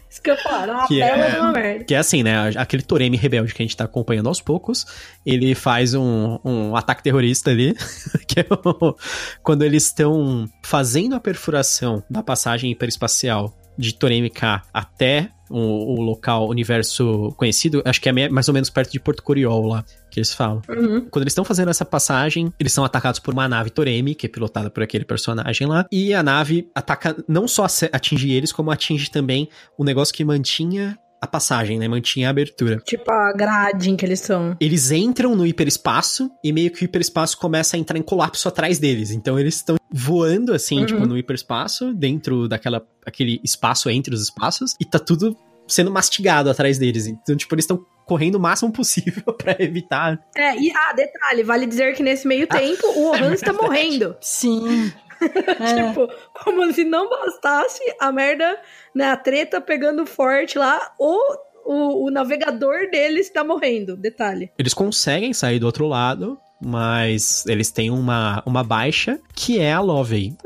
Isso 0.08 0.22
que 0.22 0.30
eu 0.30 0.36
falo, 0.38 0.72
é 0.72 0.74
uma 0.74 0.86
Que 0.86 0.98
bela 1.00 1.24
é- 1.26 1.30
de 1.30 1.36
uma 1.38 1.52
merda. 1.52 1.84
Que 1.84 1.94
é 1.94 1.98
assim, 1.98 2.22
né? 2.22 2.50
Aquele 2.56 2.82
Toreme 2.82 3.16
rebelde 3.16 3.52
que 3.52 3.62
a 3.62 3.64
gente 3.64 3.76
tá 3.76 3.84
acompanhando 3.84 4.28
aos 4.28 4.40
poucos, 4.40 4.86
ele 5.26 5.54
faz 5.54 5.92
um, 5.94 6.38
um 6.44 6.74
ataque 6.76 7.02
terrorista 7.02 7.50
ali, 7.50 7.74
que 8.26 8.40
é 8.40 8.46
o- 8.50 8.94
quando 9.42 9.62
eles 9.62 9.84
estão 9.86 10.48
fazendo 10.62 11.14
a 11.14 11.20
perfuração 11.20 12.02
da 12.08 12.22
passagem 12.22 12.70
hiperespacial 12.70 13.54
de 13.78 13.94
Toreme 13.94 14.30
K 14.30 14.62
até 14.72 15.30
o, 15.50 15.94
o 15.94 16.00
local, 16.00 16.48
universo 16.48 17.32
conhecido, 17.36 17.82
acho 17.84 18.00
que 18.00 18.08
é 18.08 18.28
mais 18.28 18.48
ou 18.48 18.54
menos 18.54 18.70
perto 18.70 18.92
de 18.92 19.00
Porto 19.00 19.22
Coriol 19.22 19.66
lá, 19.66 19.84
que 20.10 20.18
eles 20.18 20.32
falam. 20.32 20.60
Uhum. 20.68 21.06
Quando 21.10 21.22
eles 21.22 21.32
estão 21.32 21.44
fazendo 21.44 21.70
essa 21.70 21.84
passagem, 21.84 22.52
eles 22.58 22.72
são 22.72 22.84
atacados 22.84 23.20
por 23.20 23.32
uma 23.32 23.48
nave 23.48 23.70
Toremi, 23.70 24.14
que 24.14 24.26
é 24.26 24.28
pilotada 24.28 24.70
por 24.70 24.82
aquele 24.82 25.04
personagem 25.04 25.66
lá. 25.66 25.86
E 25.90 26.14
a 26.14 26.22
nave 26.22 26.68
ataca, 26.74 27.16
não 27.28 27.46
só 27.46 27.66
atinge 27.92 28.30
eles, 28.32 28.52
como 28.52 28.70
atinge 28.70 29.10
também 29.10 29.48
o 29.78 29.84
negócio 29.84 30.14
que 30.14 30.24
mantinha 30.24 30.98
a 31.26 31.28
passagem, 31.28 31.78
né? 31.78 31.86
Mantinha 31.86 32.28
a 32.28 32.30
abertura. 32.30 32.78
Tipo 32.84 33.10
a 33.10 33.32
grade 33.32 33.90
em 33.90 33.96
que 33.96 34.04
eles 34.06 34.20
são. 34.20 34.56
Eles 34.60 34.90
entram 34.90 35.36
no 35.36 35.46
hiperespaço 35.46 36.30
e 36.42 36.52
meio 36.52 36.70
que 36.70 36.82
o 36.82 36.84
hiperespaço 36.84 37.36
começa 37.38 37.76
a 37.76 37.78
entrar 37.78 37.98
em 37.98 38.02
colapso 38.02 38.48
atrás 38.48 38.78
deles. 38.78 39.10
Então 39.10 39.38
eles 39.38 39.56
estão 39.56 39.76
voando 39.92 40.52
assim, 40.52 40.80
Uhum. 40.80 40.86
tipo, 40.86 41.06
no 41.06 41.16
hiperespaço, 41.18 41.92
dentro 41.94 42.48
daquela 42.48 42.82
aquele 43.04 43.40
espaço 43.44 43.88
entre 43.88 44.14
os 44.14 44.20
espaços, 44.22 44.74
e 44.80 44.84
tá 44.84 44.98
tudo 44.98 45.36
sendo 45.68 45.90
mastigado 45.90 46.48
atrás 46.50 46.78
deles. 46.78 47.06
Então, 47.06 47.36
tipo, 47.36 47.54
eles 47.54 47.64
estão 47.64 47.84
correndo 48.04 48.36
o 48.36 48.40
máximo 48.40 48.72
possível 48.72 49.22
pra 49.36 49.56
evitar 49.58 50.20
É, 50.36 50.56
e 50.56 50.70
ah, 50.70 50.92
detalhe, 50.92 51.42
vale 51.42 51.66
dizer 51.66 51.92
que 51.94 52.02
nesse 52.04 52.26
meio 52.26 52.46
tempo 52.46 52.86
o 52.86 53.08
Ohans 53.10 53.34
está 53.42 53.52
morrendo. 53.54 54.14
Sim. 54.20 54.92
É. 55.58 55.88
Tipo, 55.88 56.08
como 56.44 56.72
se 56.72 56.84
não 56.84 57.08
bastasse 57.08 57.82
a 57.98 58.12
merda, 58.12 58.58
né, 58.94 59.06
a 59.06 59.16
treta 59.16 59.60
pegando 59.60 60.04
forte 60.04 60.58
lá, 60.58 60.92
o, 60.98 61.18
o, 61.64 62.06
o 62.06 62.10
navegador 62.10 62.90
deles 62.90 63.30
tá 63.30 63.42
morrendo, 63.42 63.96
detalhe. 63.96 64.50
Eles 64.58 64.74
conseguem 64.74 65.32
sair 65.32 65.58
do 65.58 65.66
outro 65.66 65.86
lado, 65.86 66.38
mas 66.60 67.44
eles 67.46 67.70
têm 67.70 67.90
uma, 67.90 68.42
uma 68.46 68.62
baixa, 68.62 69.18
que 69.34 69.58
é 69.58 69.72
a 69.72 69.80
Lovey. 69.80 70.36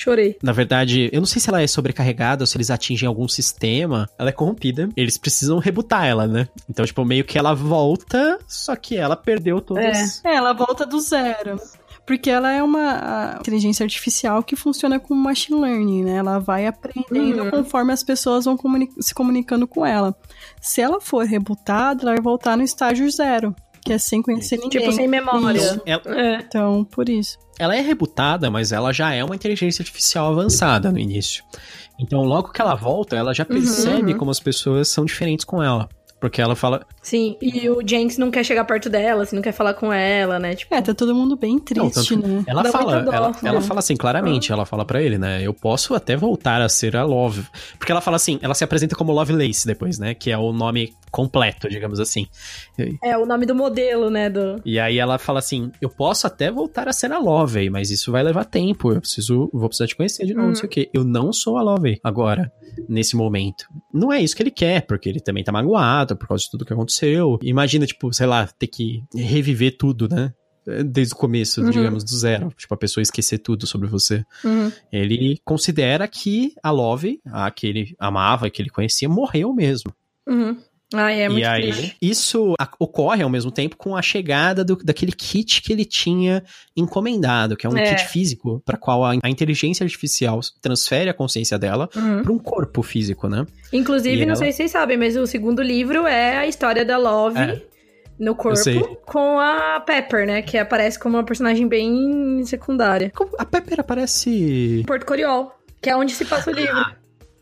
Chorei. 0.00 0.38
Na 0.42 0.52
verdade, 0.52 1.10
eu 1.12 1.20
não 1.20 1.26
sei 1.26 1.42
se 1.42 1.50
ela 1.50 1.60
é 1.60 1.66
sobrecarregada 1.66 2.42
ou 2.42 2.46
se 2.46 2.56
eles 2.56 2.70
atingem 2.70 3.06
algum 3.06 3.28
sistema. 3.28 4.08
Ela 4.18 4.30
é 4.30 4.32
corrompida. 4.32 4.88
Eles 4.96 5.18
precisam 5.18 5.58
rebutar 5.58 6.06
ela, 6.06 6.26
né? 6.26 6.48
Então, 6.70 6.86
tipo, 6.86 7.04
meio 7.04 7.22
que 7.22 7.36
ela 7.36 7.54
volta, 7.54 8.38
só 8.48 8.74
que 8.74 8.96
ela 8.96 9.14
perdeu 9.14 9.60
todas. 9.60 10.24
É, 10.24 10.34
ela 10.34 10.54
volta 10.54 10.86
do 10.86 10.98
zero. 11.00 11.60
Porque 12.10 12.28
ela 12.28 12.50
é 12.50 12.60
uma 12.60 13.36
inteligência 13.38 13.84
artificial 13.84 14.42
que 14.42 14.56
funciona 14.56 14.98
com 14.98 15.14
machine 15.14 15.60
learning, 15.60 16.02
né? 16.02 16.16
Ela 16.16 16.40
vai 16.40 16.66
aprendendo 16.66 17.44
Uhum. 17.44 17.50
conforme 17.52 17.92
as 17.92 18.02
pessoas 18.02 18.46
vão 18.46 18.56
comuni- 18.56 18.90
se 18.98 19.14
comunicando 19.14 19.64
com 19.64 19.86
ela. 19.86 20.12
Se 20.60 20.80
ela 20.80 21.00
for 21.00 21.24
rebutada, 21.24 22.02
ela 22.02 22.14
vai 22.14 22.20
voltar 22.20 22.56
no 22.56 22.64
estágio 22.64 23.08
zero, 23.12 23.54
que 23.84 23.92
é 23.92 23.98
sem 23.98 24.20
conhecer 24.22 24.56
ninguém. 24.56 24.80
Tipo, 24.80 24.90
sem 24.92 25.06
memória. 25.06 25.80
Ela, 25.86 26.02
É. 26.20 26.36
Então, 26.38 26.84
por 26.84 27.08
isso. 27.08 27.38
ela 27.60 27.76
é 27.76 27.80
rebutada, 27.80 28.50
mas 28.50 28.72
ela 28.72 28.92
já 28.92 29.12
é 29.14 29.22
uma 29.22 29.36
inteligência 29.36 29.80
artificial 29.80 30.32
avançada 30.32 30.90
no 30.90 30.98
início. 30.98 31.44
Então, 31.96 32.22
logo 32.24 32.50
que 32.50 32.60
ela 32.60 32.74
volta, 32.74 33.14
ela 33.14 33.32
já 33.32 33.44
percebe 33.44 34.14
uhum. 34.14 34.18
como 34.18 34.32
as 34.32 34.40
pessoas 34.40 34.88
são 34.88 35.04
diferentes 35.04 35.44
com 35.44 35.62
ela. 35.62 35.88
Porque 36.20 36.40
ela 36.40 36.54
fala. 36.54 36.86
Sim, 37.02 37.36
e 37.40 37.68
o 37.70 37.80
Jenks 37.86 38.18
não 38.18 38.30
quer 38.30 38.44
chegar 38.44 38.64
perto 38.66 38.90
dela, 38.90 39.22
assim, 39.22 39.34
não 39.36 39.42
quer 39.42 39.52
falar 39.52 39.72
com 39.74 39.90
ela, 39.92 40.38
né? 40.38 40.54
Tipo, 40.54 40.74
É, 40.74 40.82
tá 40.82 40.92
todo 40.92 41.14
mundo 41.14 41.34
bem 41.36 41.54
Não, 41.54 41.60
triste, 41.90 42.14
tanto- 42.14 42.28
né? 42.28 42.44
Ela 42.46 42.62
Dá 42.62 42.70
fala, 42.70 43.00
dó, 43.00 43.12
ela, 43.12 43.28
né? 43.30 43.34
ela 43.44 43.60
fala 43.62 43.78
assim, 43.80 43.96
claramente, 43.96 44.52
ela 44.52 44.66
fala 44.66 44.84
pra 44.84 45.02
ele, 45.02 45.16
né? 45.16 45.40
Eu 45.42 45.54
posso 45.54 45.94
até 45.94 46.16
voltar 46.16 46.60
a 46.60 46.68
ser 46.68 46.94
a 46.96 47.04
Love. 47.04 47.44
Porque 47.78 47.90
ela 47.90 48.00
fala 48.02 48.16
assim, 48.16 48.38
ela 48.42 48.54
se 48.54 48.62
apresenta 48.62 48.94
como 48.94 49.12
Lovelace 49.12 49.66
depois, 49.66 49.98
né? 49.98 50.14
Que 50.14 50.30
é 50.30 50.36
o 50.36 50.52
nome 50.52 50.92
completo, 51.10 51.68
digamos 51.68 51.98
assim. 51.98 52.26
é 53.02 53.16
o 53.18 53.26
nome 53.26 53.46
do 53.46 53.54
modelo, 53.54 54.10
né? 54.10 54.28
Do... 54.30 54.60
E 54.64 54.78
aí 54.78 54.98
ela 54.98 55.18
fala 55.18 55.38
assim: 55.38 55.72
Eu 55.80 55.88
posso 55.88 56.26
até 56.26 56.50
voltar 56.50 56.86
a 56.88 56.92
ser 56.92 57.10
a 57.12 57.18
Lovey, 57.18 57.68
mas 57.70 57.90
isso 57.90 58.12
vai 58.12 58.22
levar 58.22 58.44
tempo. 58.44 58.92
Eu 58.92 59.00
preciso, 59.00 59.50
vou 59.52 59.68
precisar 59.68 59.86
te 59.88 59.96
conhecer 59.96 60.24
de 60.26 60.34
novo, 60.34 60.48
não 60.48 60.54
sei 60.54 60.66
o 60.66 60.70
quê. 60.70 60.90
Eu 60.92 61.02
não 61.02 61.32
sou 61.32 61.56
a 61.56 61.62
Lovey 61.62 61.98
agora, 62.04 62.52
nesse 62.88 63.16
momento. 63.16 63.64
Não 63.92 64.12
é 64.12 64.20
isso 64.20 64.36
que 64.36 64.42
ele 64.42 64.50
quer, 64.50 64.82
porque 64.82 65.08
ele 65.08 65.18
também 65.20 65.42
tá 65.42 65.50
magoado 65.50 66.09
por 66.14 66.28
causa 66.28 66.44
de 66.44 66.50
tudo 66.50 66.64
que 66.64 66.72
aconteceu. 66.72 67.38
Imagina, 67.42 67.86
tipo, 67.86 68.12
sei 68.12 68.26
lá, 68.26 68.46
ter 68.46 68.66
que 68.66 69.02
reviver 69.14 69.76
tudo, 69.76 70.08
né? 70.08 70.32
Desde 70.86 71.14
o 71.14 71.16
começo, 71.16 71.62
Uhum. 71.62 71.70
digamos, 71.70 72.04
do 72.04 72.10
zero. 72.16 72.52
Tipo, 72.56 72.74
a 72.74 72.76
pessoa 72.76 73.02
esquecer 73.02 73.38
tudo 73.38 73.66
sobre 73.66 73.88
você. 73.88 74.24
Uhum. 74.44 74.70
Ele 74.92 75.40
considera 75.44 76.06
que 76.06 76.52
a 76.62 76.70
Love, 76.70 77.18
a 77.26 77.50
que 77.50 77.66
ele 77.66 77.94
amava 77.98 78.50
que 78.50 78.60
ele 78.60 78.70
conhecia, 78.70 79.08
morreu 79.08 79.52
mesmo. 79.54 79.92
Uhum. 80.28 80.56
Ai, 80.92 81.22
é 81.22 81.28
muito 81.28 81.40
e 81.42 81.44
aí, 81.44 81.62
triste. 81.72 81.96
isso 82.02 82.54
ocorre 82.78 83.22
ao 83.22 83.30
mesmo 83.30 83.50
tempo 83.52 83.76
com 83.76 83.96
a 83.96 84.02
chegada 84.02 84.64
do- 84.64 84.76
daquele 84.76 85.12
kit 85.12 85.62
que 85.62 85.72
ele 85.72 85.84
tinha 85.84 86.42
encomendado, 86.76 87.56
que 87.56 87.66
é 87.66 87.70
um 87.70 87.76
É. 87.76 87.94
kit 87.94 88.08
físico, 88.08 88.60
para 88.64 88.76
qual 88.76 89.04
a, 89.04 89.12
a 89.22 89.30
inteligência 89.30 89.84
artificial 89.84 90.40
transfere 90.60 91.08
a 91.08 91.14
consciência 91.14 91.58
dela 91.58 91.88
Uhum. 91.94 92.22
para 92.22 92.32
um 92.32 92.38
corpo 92.38 92.82
físico, 92.82 93.28
né? 93.28 93.46
Inclusive, 93.72 94.16
E 94.22 94.26
não 94.26 94.32
ela- 94.34 94.36
sei 94.36 94.50
se 94.50 94.56
vocês 94.58 94.70
sabem, 94.72 94.96
mas 94.96 95.16
o 95.16 95.26
segundo 95.26 95.62
livro 95.62 96.06
é 96.06 96.38
a 96.38 96.46
história 96.46 96.84
da 96.84 96.96
Love 96.98 97.38
É. 97.38 97.62
no 98.18 98.34
corpo 98.34 98.96
com 99.06 99.38
a 99.38 99.78
Pepper, 99.80 100.26
né? 100.26 100.42
Que 100.42 100.58
aparece 100.58 100.98
como 100.98 101.16
uma 101.16 101.24
personagem 101.24 101.68
bem 101.68 102.42
secundária. 102.44 103.12
A 103.38 103.44
Pepper 103.44 103.78
aparece. 103.80 104.82
Porto 104.86 105.06
Coriol, 105.06 105.52
que 105.80 105.88
é 105.88 105.96
onde 105.96 106.12
se 106.14 106.24
passa 106.24 106.50
o 106.50 106.52
livro. 106.52 106.84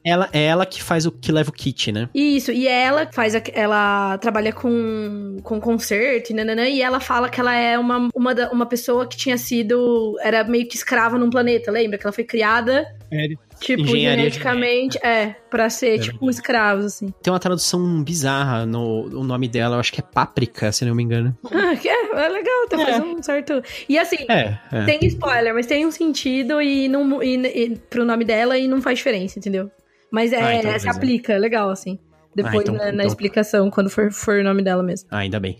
Ela 0.08 0.28
é 0.32 0.44
ela 0.44 0.64
que 0.64 0.82
faz 0.82 1.06
o 1.06 1.12
que 1.12 1.30
leva 1.30 1.50
o 1.50 1.52
kit, 1.52 1.92
né? 1.92 2.08
Isso, 2.14 2.50
e 2.52 2.66
ela 2.66 3.08
faz 3.12 3.34
a- 3.34 3.42
ela 3.52 4.16
trabalha 4.18 4.52
com, 4.52 5.36
com 5.42 5.60
concerto 5.60 6.32
e 6.32 6.34
nananã, 6.34 6.66
e 6.68 6.80
ela 6.80 7.00
fala 7.00 7.28
que 7.28 7.40
ela 7.40 7.54
é 7.54 7.78
uma, 7.78 8.08
uma, 8.14 8.34
da- 8.34 8.50
uma 8.50 8.66
pessoa 8.66 9.06
que 9.06 9.16
tinha 9.16 9.36
sido. 9.36 10.16
Era 10.20 10.44
meio 10.44 10.66
que 10.66 10.76
escrava 10.76 11.18
num 11.18 11.30
planeta, 11.30 11.70
lembra? 11.70 11.98
Que 11.98 12.06
ela 12.06 12.12
foi 12.12 12.24
criada, 12.24 12.86
tipo, 13.60 13.82
Engenharia 13.82 14.18
geneticamente, 14.18 14.98
é, 15.04 15.34
pra 15.50 15.68
ser, 15.68 15.96
É 15.96 15.98
tipo, 15.98 16.28
escravos, 16.30 16.84
assim. 16.86 17.12
Tem 17.22 17.32
uma 17.32 17.38
tradução 17.40 18.02
bizarra 18.02 18.64
no 18.64 19.06
o 19.18 19.24
nome 19.24 19.48
dela, 19.48 19.76
eu 19.76 19.80
acho 19.80 19.92
que 19.92 20.00
é 20.00 20.04
Páprica, 20.04 20.70
se 20.72 20.84
não 20.84 20.94
me 20.94 21.02
engano. 21.02 21.36
Ah, 21.50 21.74
é, 21.74 22.24
é 22.24 22.28
legal, 22.28 22.64
até 22.64 22.78
faz 22.78 23.00
um 23.02 23.22
certo. 23.22 23.62
E 23.88 23.98
assim, 23.98 24.24
É, 24.28 24.56
é. 24.72 24.84
tem 24.84 24.98
spoiler, 25.06 25.52
mas 25.52 25.66
tem 25.66 25.84
um 25.84 25.90
sentido 25.90 26.62
e, 26.62 26.88
não, 26.88 27.22
e, 27.22 27.34
e, 27.36 27.76
pro 27.90 28.04
nome 28.04 28.24
dela 28.24 28.56
e 28.56 28.66
não 28.68 28.80
faz 28.80 28.98
diferença, 28.98 29.38
entendeu? 29.38 29.70
Mas 30.10 30.32
é, 30.32 30.42
Ah, 30.42 30.54
então 30.54 30.78
se 30.78 30.88
aplica, 30.88 31.32
é 31.34 31.38
legal, 31.38 31.70
assim. 31.70 31.98
Depois 32.34 32.60
então- 32.62 32.74
na, 32.74 32.84
na 32.86 32.90
então- 32.92 33.06
explicação, 33.06 33.70
quando 33.70 33.90
for, 33.90 34.12
for 34.12 34.38
o 34.38 34.44
nome 34.44 34.62
dela 34.62 34.82
mesmo. 34.82 35.08
Ah, 35.10 35.18
ainda 35.18 35.40
bem. 35.40 35.58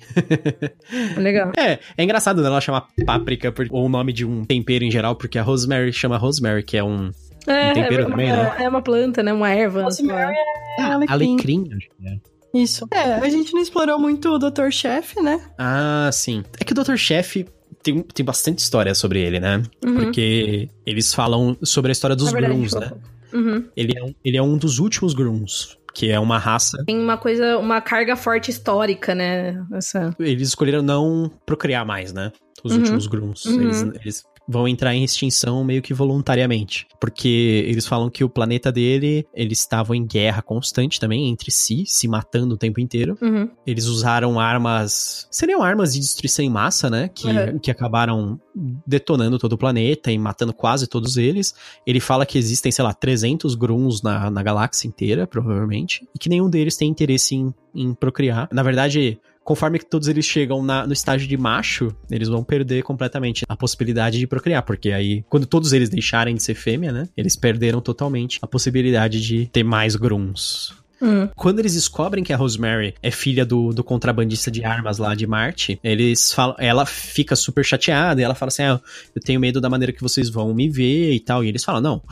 É 1.17 1.21
legal. 1.21 1.51
É, 1.59 1.79
é 1.97 2.05
engraçado 2.05 2.41
né, 2.41 2.47
ela 2.47 2.61
chamar 2.61 2.87
páprica 3.05 3.51
por- 3.51 3.67
ou 3.71 3.87
o 3.87 3.89
nome 3.89 4.13
de 4.13 4.25
um 4.25 4.45
tempero 4.45 4.85
em 4.85 4.91
geral, 4.91 5.17
porque 5.17 5.39
a 5.39 5.43
rosemary 5.43 5.93
chama 5.93 6.17
rosemary, 6.17 6.63
que 6.63 6.77
é 6.77 6.85
um 6.85 7.11
É, 7.47 7.71
Um 7.71 7.75
tempero 7.75 8.03
é, 8.03 8.07
uma, 8.07 8.11
também, 8.11 8.31
né? 8.33 8.57
é 8.61 8.69
uma 8.69 8.83
planta, 8.83 9.23
né? 9.23 9.33
Uma 9.33 9.51
erva. 9.51 9.83
Rosemary 9.83 10.35
é 10.79 10.83
alecrim. 10.83 11.13
alecrim. 11.13 11.69
acho 11.77 11.89
que 11.89 12.07
é. 12.09 12.19
Isso. 12.55 12.87
É, 12.93 13.15
a 13.15 13.29
gente 13.29 13.53
não 13.53 13.61
explorou 13.61 13.99
muito 13.99 14.29
o 14.31 14.39
Dr. 14.39 14.71
Chef, 14.71 15.21
né? 15.21 15.41
Ah, 15.59 16.09
sim. 16.13 16.43
É 16.61 16.65
que 16.65 16.73
o 16.73 16.75
Dr. 16.83 16.97
Chef 16.97 17.45
tem, 17.83 18.01
tem 18.03 18.25
bastante 18.25 18.61
história 18.61 18.95
sobre 18.95 19.21
ele, 19.21 19.39
né? 19.41 19.63
Uhum. 19.85 19.95
Porque 19.97 20.69
eles 20.87 21.13
falam 21.13 21.57
sobre 21.63 21.91
a 21.91 21.93
história 21.93 22.15
dos 22.17 22.29
É 22.29 22.33
verdade, 22.33 22.69
fala 22.71 22.87
né? 22.87 22.93
um. 22.95 23.18
Uhum. 23.33 23.69
Ele 23.77 23.99
é, 23.99 24.05
um, 24.05 24.15
ele 24.25 24.37
é 24.37 24.43
um 24.43 24.57
dos 24.57 24.79
últimos 24.79 25.15
grunts 25.15 25.77
que 25.95 26.11
é 26.11 26.21
uma 26.21 26.39
raça. 26.39 26.85
Tem 26.87 26.97
uma 26.97 27.17
coisa, 27.17 27.59
uma 27.59 27.81
carga 27.81 28.15
forte 28.15 28.51
histórica, 28.51 29.15
né? 29.17 29.61
Essa... 29.73 30.15
Eles 30.21 30.49
escolheram 30.49 30.81
não 30.83 31.29
procriar 31.45 31.85
mais, 31.85 32.13
né? 32.13 32.31
Os 32.63 32.73
Uhum. 32.73 32.79
últimos 32.79 33.07
Grunts. 33.07 33.45
Uhum. 33.47 33.63
Eles, 33.63 33.83
eles 33.83 34.25
vão 34.49 34.67
entrar 34.67 34.95
em 34.95 35.05
extinção 35.05 35.63
meio 35.63 35.83
que 35.83 35.93
voluntariamente. 35.93 36.87
Porque 36.99 37.65
eles 37.69 37.87
falam 37.87 38.09
que 38.09 38.25
o 38.25 38.29
planeta 38.31 38.73
dele, 38.73 39.27
eles 39.35 39.59
estavam 39.61 39.95
em 39.95 40.07
guerra 40.07 40.41
constante 40.41 40.99
também 40.99 41.29
entre 41.29 41.51
si, 41.51 41.85
se 41.87 42.09
matando 42.09 42.55
o 42.55 42.59
tempo 42.59 42.81
inteiro. 42.81 43.19
Uhum. 43.21 43.49
Eles 43.67 43.85
usaram 43.85 44.41
armas. 44.41 45.29
Seriam 45.31 45.63
armas 45.63 45.93
de 45.93 46.01
destruição 46.01 46.45
em 46.45 46.49
massa, 46.51 46.89
né? 46.89 47.09
Que, 47.15 47.29
Uhum. 47.29 47.59
que 47.59 47.71
acabaram 47.71 48.41
detonando 48.87 49.39
todo 49.39 49.53
o 49.53 49.59
planeta 49.59 50.11
e 50.11 50.19
matando 50.19 50.53
quase 50.53 50.87
todos 50.87 51.17
eles. 51.17 51.55
Ele 51.87 52.01
fala 52.01 52.25
que 52.25 52.39
existem, 52.39 52.73
sei 52.73 52.85
lá, 52.85 52.95
300 52.95 53.55
Gruns 53.55 54.03
na, 54.03 54.31
na 54.31 54.43
galáxia 54.43 54.89
inteira, 54.89 55.27
provavelmente. 55.27 56.09
E 56.15 56.19
que 56.19 56.29
nenhum 56.29 56.49
deles 56.49 56.77
tem 56.77 56.89
interesse 56.89 57.35
em, 57.35 57.55
em 57.75 57.93
procriar. 57.95 58.49
Na 58.51 58.63
verdade. 58.63 59.19
Conforme 59.49 59.79
que 59.79 59.87
todos 59.87 60.09
eles 60.09 60.27
chegam 60.27 60.63
na- 60.63 60.87
no 60.87 60.93
estágio 60.93 61.27
de 61.27 61.35
macho, 61.35 61.91
eles 62.11 62.29
vão 62.29 62.45
perder 62.45 62.83
completamente 62.83 63.47
a 63.49 63.57
possibilidade 63.57 64.19
de 64.19 64.27
procriar, 64.27 64.63
porque 64.63 64.93
aí, 64.93 65.25
quando 65.27 65.47
todos 65.47 65.73
eles 65.73 65.89
deixarem 65.89 66.35
de 66.35 66.43
ser 66.43 66.55
fêmea, 66.55 66.93
né, 66.93 67.09
eles 67.17 67.35
perderam 67.35 67.81
totalmente 67.81 68.39
a 68.43 68.47
possibilidade 68.47 69.23
de 69.27 69.47
ter 69.47 69.63
mais 69.63 69.97
gruns. 69.97 70.75
Uhum. 71.01 71.31
Quando 71.35 71.61
eles 71.61 71.73
descobrem 71.73 72.23
que 72.23 72.33
a 72.33 72.37
Rosemary 72.37 72.93
é 73.03 73.11
filha 73.11 73.47
do, 73.47 73.73
do 73.73 73.83
contrabandista 73.83 74.51
de 74.51 74.65
armas 74.65 74.99
lá 74.99 75.15
de 75.15 75.27
Marte, 75.27 75.81
eles 75.83 76.31
falam, 76.31 76.55
ela 76.59 76.85
fica 76.85 77.35
super 77.35 77.65
chateada 77.65 78.21
e 78.21 78.25
ela 78.25 78.35
fala 78.35 78.49
assim: 78.49 78.65
ah, 78.65 78.81
eu 79.15 79.23
tenho 79.23 79.41
medo 79.41 79.61
da 79.63 79.71
maneira 79.71 79.93
que 79.93 80.03
vocês 80.03 80.29
vão 80.29 80.53
me 80.53 80.69
ver 80.69 81.13
e 81.13 81.21
tal. 81.21 81.43
E 81.43 81.49
eles 81.49 81.65
falam: 81.65 81.81
não, 81.81 82.03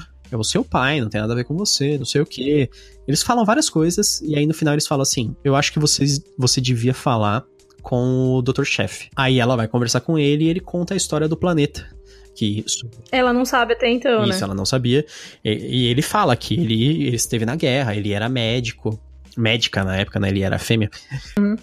ser 0.44 0.58
o 0.58 0.64
pai, 0.64 1.00
não 1.00 1.08
tem 1.08 1.20
nada 1.20 1.32
a 1.32 1.36
ver 1.36 1.44
com 1.44 1.56
você, 1.56 1.98
não 1.98 2.04
sei 2.04 2.20
o 2.20 2.26
quê. 2.26 2.68
Eles 3.06 3.22
falam 3.22 3.44
várias 3.44 3.68
coisas 3.68 4.20
e 4.22 4.36
aí 4.36 4.46
no 4.46 4.54
final 4.54 4.74
eles 4.74 4.86
falam 4.86 5.02
assim: 5.02 5.34
eu 5.44 5.54
acho 5.56 5.72
que 5.72 5.78
vocês, 5.78 6.20
você 6.36 6.60
devia 6.60 6.94
falar 6.94 7.44
com 7.82 8.34
o 8.34 8.42
Dr. 8.42 8.64
Chef. 8.64 9.08
Aí 9.14 9.38
ela 9.38 9.54
vai 9.54 9.68
conversar 9.68 10.00
com 10.00 10.18
ele 10.18 10.44
e 10.44 10.48
ele 10.48 10.60
conta 10.60 10.94
a 10.94 10.96
história 10.96 11.28
do 11.28 11.36
planeta. 11.36 11.86
Que 12.34 12.62
isso, 12.66 12.86
Ela 13.10 13.32
não 13.32 13.46
sabe 13.46 13.72
até 13.72 13.88
então, 13.88 14.24
isso 14.24 14.40
né? 14.40 14.44
ela 14.44 14.54
não 14.54 14.66
sabia. 14.66 15.06
E, 15.42 15.50
e 15.50 15.86
ele 15.86 16.02
fala 16.02 16.36
que 16.36 16.52
ele, 16.52 17.06
ele 17.06 17.16
esteve 17.16 17.46
na 17.46 17.56
guerra, 17.56 17.94
ele 17.94 18.12
era 18.12 18.28
médico. 18.28 19.00
Médica 19.36 19.84
na 19.84 19.96
época, 19.96 20.18
né? 20.18 20.28
Ele 20.28 20.42
era 20.42 20.58
fêmea. 20.58 20.90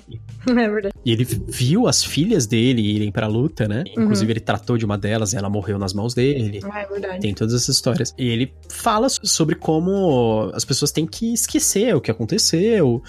É 0.45 0.53
verdade. 0.69 0.93
E 1.05 1.11
ele 1.13 1.23
viu 1.23 1.87
as 1.87 2.03
filhas 2.03 2.45
dele 2.45 2.81
irem 2.81 3.09
pra 3.13 3.27
luta, 3.27 3.65
né? 3.65 3.85
Uhum. 3.95 4.03
Inclusive, 4.03 4.33
ele 4.33 4.39
tratou 4.41 4.77
de 4.77 4.83
uma 4.83 4.97
delas 4.97 5.31
e 5.31 5.37
ela 5.37 5.49
morreu 5.49 5.79
nas 5.79 5.93
mãos 5.93 6.13
dele. 6.13 6.59
Ah, 6.69 6.81
é 6.81 6.85
verdade. 6.85 7.19
Tem 7.21 7.33
todas 7.33 7.53
essas 7.53 7.75
histórias. 7.75 8.13
E 8.17 8.27
ele 8.27 8.53
fala 8.67 9.07
sobre 9.09 9.55
como 9.55 10.51
as 10.53 10.65
pessoas 10.65 10.91
têm 10.91 11.05
que 11.07 11.33
esquecer 11.33 11.95
o 11.95 12.01
que 12.01 12.11
aconteceu, 12.11 13.01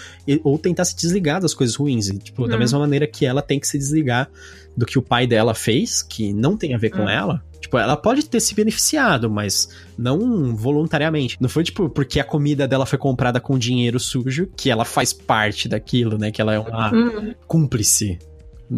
ou 0.45 0.59
tentar 0.59 0.85
se 0.85 0.95
desligar 0.95 1.41
das 1.41 1.55
coisas 1.55 1.75
ruins. 1.75 2.09
E, 2.09 2.19
tipo, 2.19 2.47
da 2.47 2.55
Uhum. 2.55 2.61
mesma 2.61 2.79
maneira 2.79 3.05
que 3.09 3.27
ela 3.27 3.43
tem 3.43 3.59
que 3.59 3.67
se 3.67 3.77
desligar 3.79 4.31
do 4.77 4.85
que 4.87 4.99
o 4.99 5.03
pai 5.03 5.27
dela 5.27 5.55
fez, 5.55 6.03
que 6.03 6.33
não 6.33 6.57
tem 6.57 6.75
a 6.75 6.79
ver 6.79 6.91
com 6.91 7.03
Uhum. 7.03 7.09
ela. 7.09 7.45
Tipo, 7.61 7.79
ela 7.79 7.97
pode 7.97 8.27
ter 8.29 8.41
se 8.41 8.55
beneficiado, 8.55 9.31
mas 9.31 9.68
não 9.97 10.55
voluntariamente. 10.55 11.37
Não 11.41 11.49
foi, 11.49 11.64
tipo, 11.64 11.89
porque 11.89 12.20
a 12.20 12.25
comida 12.25 12.68
dela 12.68 12.85
foi 12.85 12.99
comprada 12.99 13.41
com 13.41 13.59
dinheiro 13.59 13.99
sujo 13.99 14.49
que 14.55 14.68
ela 14.70 14.85
faz 14.85 15.12
parte 15.14 15.66
daquilo, 15.68 16.18
né? 16.18 16.31
Que 16.31 16.43
ela 16.43 16.53
é 16.55 16.59
uma 16.59 16.93
Uhum. 16.93 17.35
cúmplice 17.47 18.18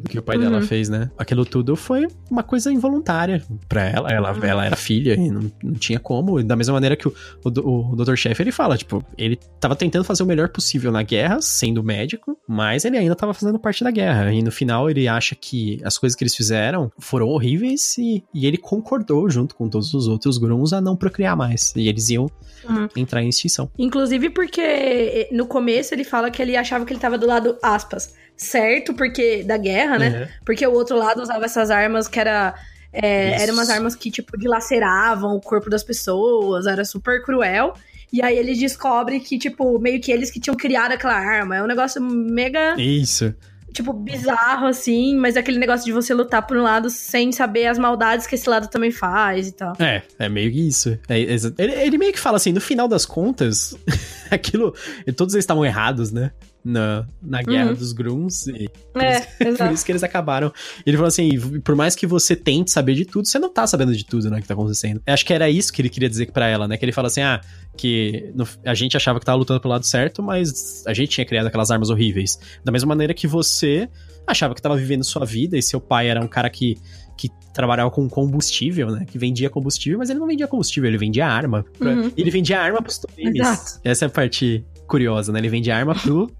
que 0.08 0.18
o 0.18 0.22
pai 0.22 0.36
Uhum. 0.36 0.42
dela 0.42 0.62
fez, 0.62 0.88
né? 0.88 1.10
Aquilo 1.18 1.44
tudo 1.44 1.76
foi 1.76 2.06
uma 2.30 2.42
coisa 2.42 2.72
involuntária 2.72 3.42
pra 3.68 3.84
ela. 3.84 4.08
Ela, 4.10 4.32
Uhum. 4.32 4.44
ela 4.44 4.64
era 4.66 4.76
filha 4.76 5.14
e 5.14 5.30
não, 5.30 5.50
não 5.62 5.74
tinha 5.74 5.98
como. 5.98 6.38
E 6.40 6.42
Da 6.44 6.56
mesma 6.56 6.74
maneira 6.74 6.96
que 6.96 7.06
o, 7.08 7.14
o, 7.44 7.92
o 7.92 7.96
Dr. 7.96 8.16
Chef, 8.16 8.40
ele 8.40 8.52
fala, 8.52 8.76
tipo, 8.76 9.04
ele 9.16 9.38
tava 9.60 9.74
tentando 9.76 10.04
fazer 10.04 10.22
o 10.22 10.26
melhor 10.26 10.48
possível 10.48 10.90
na 10.92 11.02
guerra, 11.02 11.40
sendo 11.40 11.82
médico, 11.82 12.36
mas 12.48 12.84
ele 12.84 12.96
ainda 12.98 13.14
tava 13.14 13.32
fazendo 13.34 13.58
parte 13.58 13.82
da 13.84 13.90
guerra. 13.90 14.32
E 14.32 14.42
no 14.42 14.50
final 14.50 14.90
ele 14.90 15.06
acha 15.08 15.34
que 15.34 15.80
as 15.84 15.96
coisas 15.98 16.16
que 16.16 16.22
eles 16.24 16.34
fizeram 16.34 16.90
foram 16.98 17.28
horríveis 17.28 17.96
e, 17.98 18.22
e 18.34 18.46
ele 18.46 18.56
concordou 18.56 19.28
junto 19.30 19.54
com 19.54 19.68
todos 19.68 19.92
os 19.94 20.08
outros 20.08 20.38
Gruns 20.38 20.72
a 20.72 20.80
não 20.80 20.96
procriar 20.96 21.36
mais. 21.36 21.72
E 21.76 21.88
eles 21.88 22.10
iam 22.10 22.26
Uhum. 22.68 22.88
entrar 22.96 23.22
em 23.22 23.28
extinção. 23.28 23.70
Inclusive 23.78 24.28
porque 24.30 24.60
eh, 24.60 25.28
no 25.30 25.46
começo 25.46 25.94
ele 25.94 26.02
fala 26.02 26.30
que 26.32 26.42
ele 26.42 26.56
achava 26.56 26.84
que 26.84 26.92
ele 26.92 26.98
tava 26.98 27.16
do 27.16 27.24
lado, 27.26 27.56
aspas, 27.62 28.12
certo, 28.36 28.92
porque 28.92 29.44
da 29.44 29.56
guerra, 29.56 29.75
né? 29.98 30.08
Uhum. 30.08 30.28
Porque 30.44 30.66
o 30.66 30.72
outro 30.72 30.96
lado 30.96 31.20
usava 31.22 31.44
essas 31.44 31.70
armas 31.70 32.08
que 32.08 32.18
era. 32.18 32.54
É, 32.92 33.42
eram 33.42 33.54
umas 33.54 33.68
armas 33.68 33.94
que, 33.94 34.10
tipo, 34.10 34.38
dilaceravam 34.38 35.36
o 35.36 35.40
corpo 35.40 35.68
das 35.68 35.84
pessoas, 35.84 36.66
era 36.66 36.84
super 36.84 37.22
cruel. 37.22 37.74
E 38.12 38.22
aí 38.22 38.38
ele 38.38 38.54
descobre 38.54 39.20
que, 39.20 39.38
tipo, 39.38 39.78
meio 39.78 40.00
que 40.00 40.12
eles 40.12 40.30
que 40.30 40.40
tinham 40.40 40.56
criado 40.56 40.92
aquela 40.92 41.14
arma. 41.14 41.56
É 41.56 41.62
um 41.62 41.66
negócio 41.66 42.00
mega, 42.00 42.74
Isso. 42.80 43.34
tipo, 43.72 43.92
bizarro, 43.92 44.66
assim, 44.66 45.16
mas 45.16 45.36
é 45.36 45.40
aquele 45.40 45.58
negócio 45.58 45.84
de 45.84 45.92
você 45.92 46.14
lutar 46.14 46.46
por 46.46 46.56
um 46.56 46.62
lado 46.62 46.88
sem 46.88 47.32
saber 47.32 47.66
as 47.66 47.78
maldades 47.78 48.26
que 48.26 48.34
esse 48.34 48.48
lado 48.48 48.68
também 48.68 48.90
faz 48.90 49.48
e 49.48 49.52
tal. 49.52 49.74
É, 49.78 50.02
é 50.18 50.28
meio 50.28 50.50
que 50.50 50.66
isso. 50.66 50.98
É, 51.08 51.20
ele, 51.20 51.72
ele 51.72 51.98
meio 51.98 52.12
que 52.12 52.20
fala 52.20 52.36
assim, 52.36 52.52
no 52.52 52.60
final 52.60 52.88
das 52.88 53.04
contas, 53.04 53.76
aquilo. 54.30 54.74
Todos 55.16 55.34
eles 55.34 55.42
estavam 55.42 55.64
errados, 55.64 56.10
né? 56.12 56.30
Na, 56.68 57.06
na 57.22 57.42
guerra 57.42 57.68
Uhum. 57.70 57.74
dos 57.76 57.92
Gruns. 57.92 58.48
E 58.48 58.68
por, 58.92 59.00
É, 59.00 59.18
isso, 59.18 59.28
por 59.58 59.72
isso 59.72 59.86
que 59.86 59.92
eles 59.92 60.02
acabaram. 60.02 60.52
Ele 60.84 60.96
falou 60.96 61.06
assim: 61.06 61.60
por 61.60 61.76
mais 61.76 61.94
que 61.94 62.06
você 62.08 62.34
tente 62.34 62.72
saber 62.72 62.94
de 62.94 63.04
tudo, 63.04 63.28
você 63.28 63.38
não 63.38 63.52
tá 63.52 63.64
sabendo 63.68 63.94
de 63.94 64.04
tudo, 64.04 64.28
né? 64.30 64.40
Que 64.40 64.48
tá 64.48 64.54
acontecendo. 64.54 65.00
Eu 65.06 65.14
acho 65.14 65.24
que 65.24 65.32
era 65.32 65.48
isso 65.48 65.72
que 65.72 65.80
ele 65.80 65.88
queria 65.88 66.08
dizer 66.08 66.32
pra 66.32 66.48
ela, 66.48 66.66
né? 66.66 66.76
Que 66.76 66.84
ele 66.84 66.90
fala 66.92 67.06
assim: 67.06 67.20
ah, 67.20 67.40
que 67.76 68.32
no- 68.34 68.48
a 68.64 68.74
gente 68.74 68.96
achava 68.96 69.20
que 69.20 69.24
tava 69.26 69.38
lutando 69.38 69.60
pelo 69.60 69.72
lado 69.72 69.86
certo, 69.86 70.22
mas 70.22 70.82
a 70.86 70.92
gente 70.92 71.10
tinha 71.10 71.24
criado 71.24 71.46
aquelas 71.46 71.70
armas 71.70 71.88
horríveis. 71.88 72.36
Da 72.64 72.72
mesma 72.72 72.88
maneira 72.88 73.14
que 73.14 73.28
você 73.28 73.88
achava 74.26 74.52
que 74.54 74.60
tava 74.60 74.76
vivendo 74.76 75.04
sua 75.04 75.24
vida 75.24 75.56
e 75.56 75.62
seu 75.62 75.80
pai 75.80 76.08
era 76.08 76.20
um 76.20 76.28
cara 76.28 76.50
que. 76.50 76.76
Que 77.18 77.30
trabalhava 77.54 77.90
com 77.90 78.06
combustível, 78.10 78.90
né? 78.90 79.06
Que 79.06 79.16
vendia 79.16 79.48
combustível, 79.48 79.98
mas 79.98 80.10
ele 80.10 80.18
não 80.18 80.26
vendia 80.26 80.46
combustível, 80.46 80.86
ele 80.90 80.98
vendia 80.98 81.26
arma. 81.26 81.64
Pra- 81.78 81.92
Uhum. 81.92 82.12
Ele 82.14 82.30
vendia 82.30 82.60
arma 82.60 82.82
pros. 82.82 83.00
Exato. 83.16 83.80
Essa 83.82 84.04
é 84.04 84.08
a 84.08 84.10
parte 84.10 84.62
curiosa, 84.86 85.32
né? 85.32 85.38
Ele 85.38 85.48
vendia 85.48 85.74
arma 85.74 85.94
pro, 85.94 86.30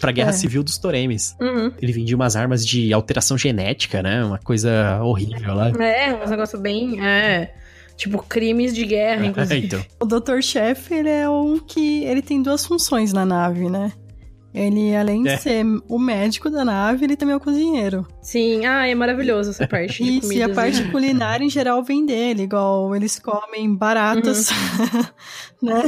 pra 0.00 0.10
guerra 0.12 0.30
É. 0.30 0.32
civil 0.32 0.62
dos 0.62 0.78
Toremes. 0.78 1.36
Uhum. 1.40 1.70
Ele 1.80 1.92
vendia 1.92 2.16
umas 2.16 2.34
armas 2.36 2.66
de 2.66 2.92
alteração 2.92 3.36
genética, 3.38 4.02
né? 4.02 4.24
Uma 4.24 4.38
coisa 4.38 5.00
horrível 5.02 5.54
lá. 5.54 5.68
É, 5.70 6.12
um 6.24 6.28
negócio 6.28 6.58
bem. 6.58 7.04
É. 7.04 7.52
Tipo, 7.96 8.18
crimes 8.22 8.74
de 8.74 8.84
guerra, 8.86 9.26
inclusive. 9.26 9.66
então. 9.66 9.84
O 10.00 10.06
Dr. 10.06 10.40
Chef, 10.42 10.90
ele 10.92 11.10
é 11.10 11.28
um 11.28 11.58
que. 11.58 12.02
Ele 12.04 12.22
tem 12.22 12.42
duas 12.42 12.64
funções 12.64 13.12
na 13.12 13.26
nave, 13.26 13.68
né? 13.68 13.92
Ele, 14.52 14.94
além 14.96 15.26
É. 15.28 15.36
de 15.36 15.42
ser 15.42 15.64
o 15.88 15.98
médico 15.98 16.50
da 16.50 16.64
nave, 16.64 17.04
ele 17.04 17.16
também 17.16 17.34
é 17.34 17.36
o 17.36 17.40
cozinheiro. 17.40 18.06
Sim, 18.20 18.66
ah, 18.66 18.86
é 18.86 18.94
maravilhoso 18.94 19.50
essa 19.50 19.66
parte. 19.68 20.02
de 20.02 20.18
Isso, 20.18 20.32
e 20.32 20.42
a 20.42 20.46
comidas, 20.48 20.56
parte 20.56 20.82
né? 20.82 20.90
culinária 20.90 21.44
em 21.44 21.50
geral 21.50 21.82
vem 21.84 22.04
dele, 22.04 22.42
igual 22.42 22.94
eles 22.96 23.18
comem 23.18 23.72
baratas, 23.74 24.48
né? 25.62 25.82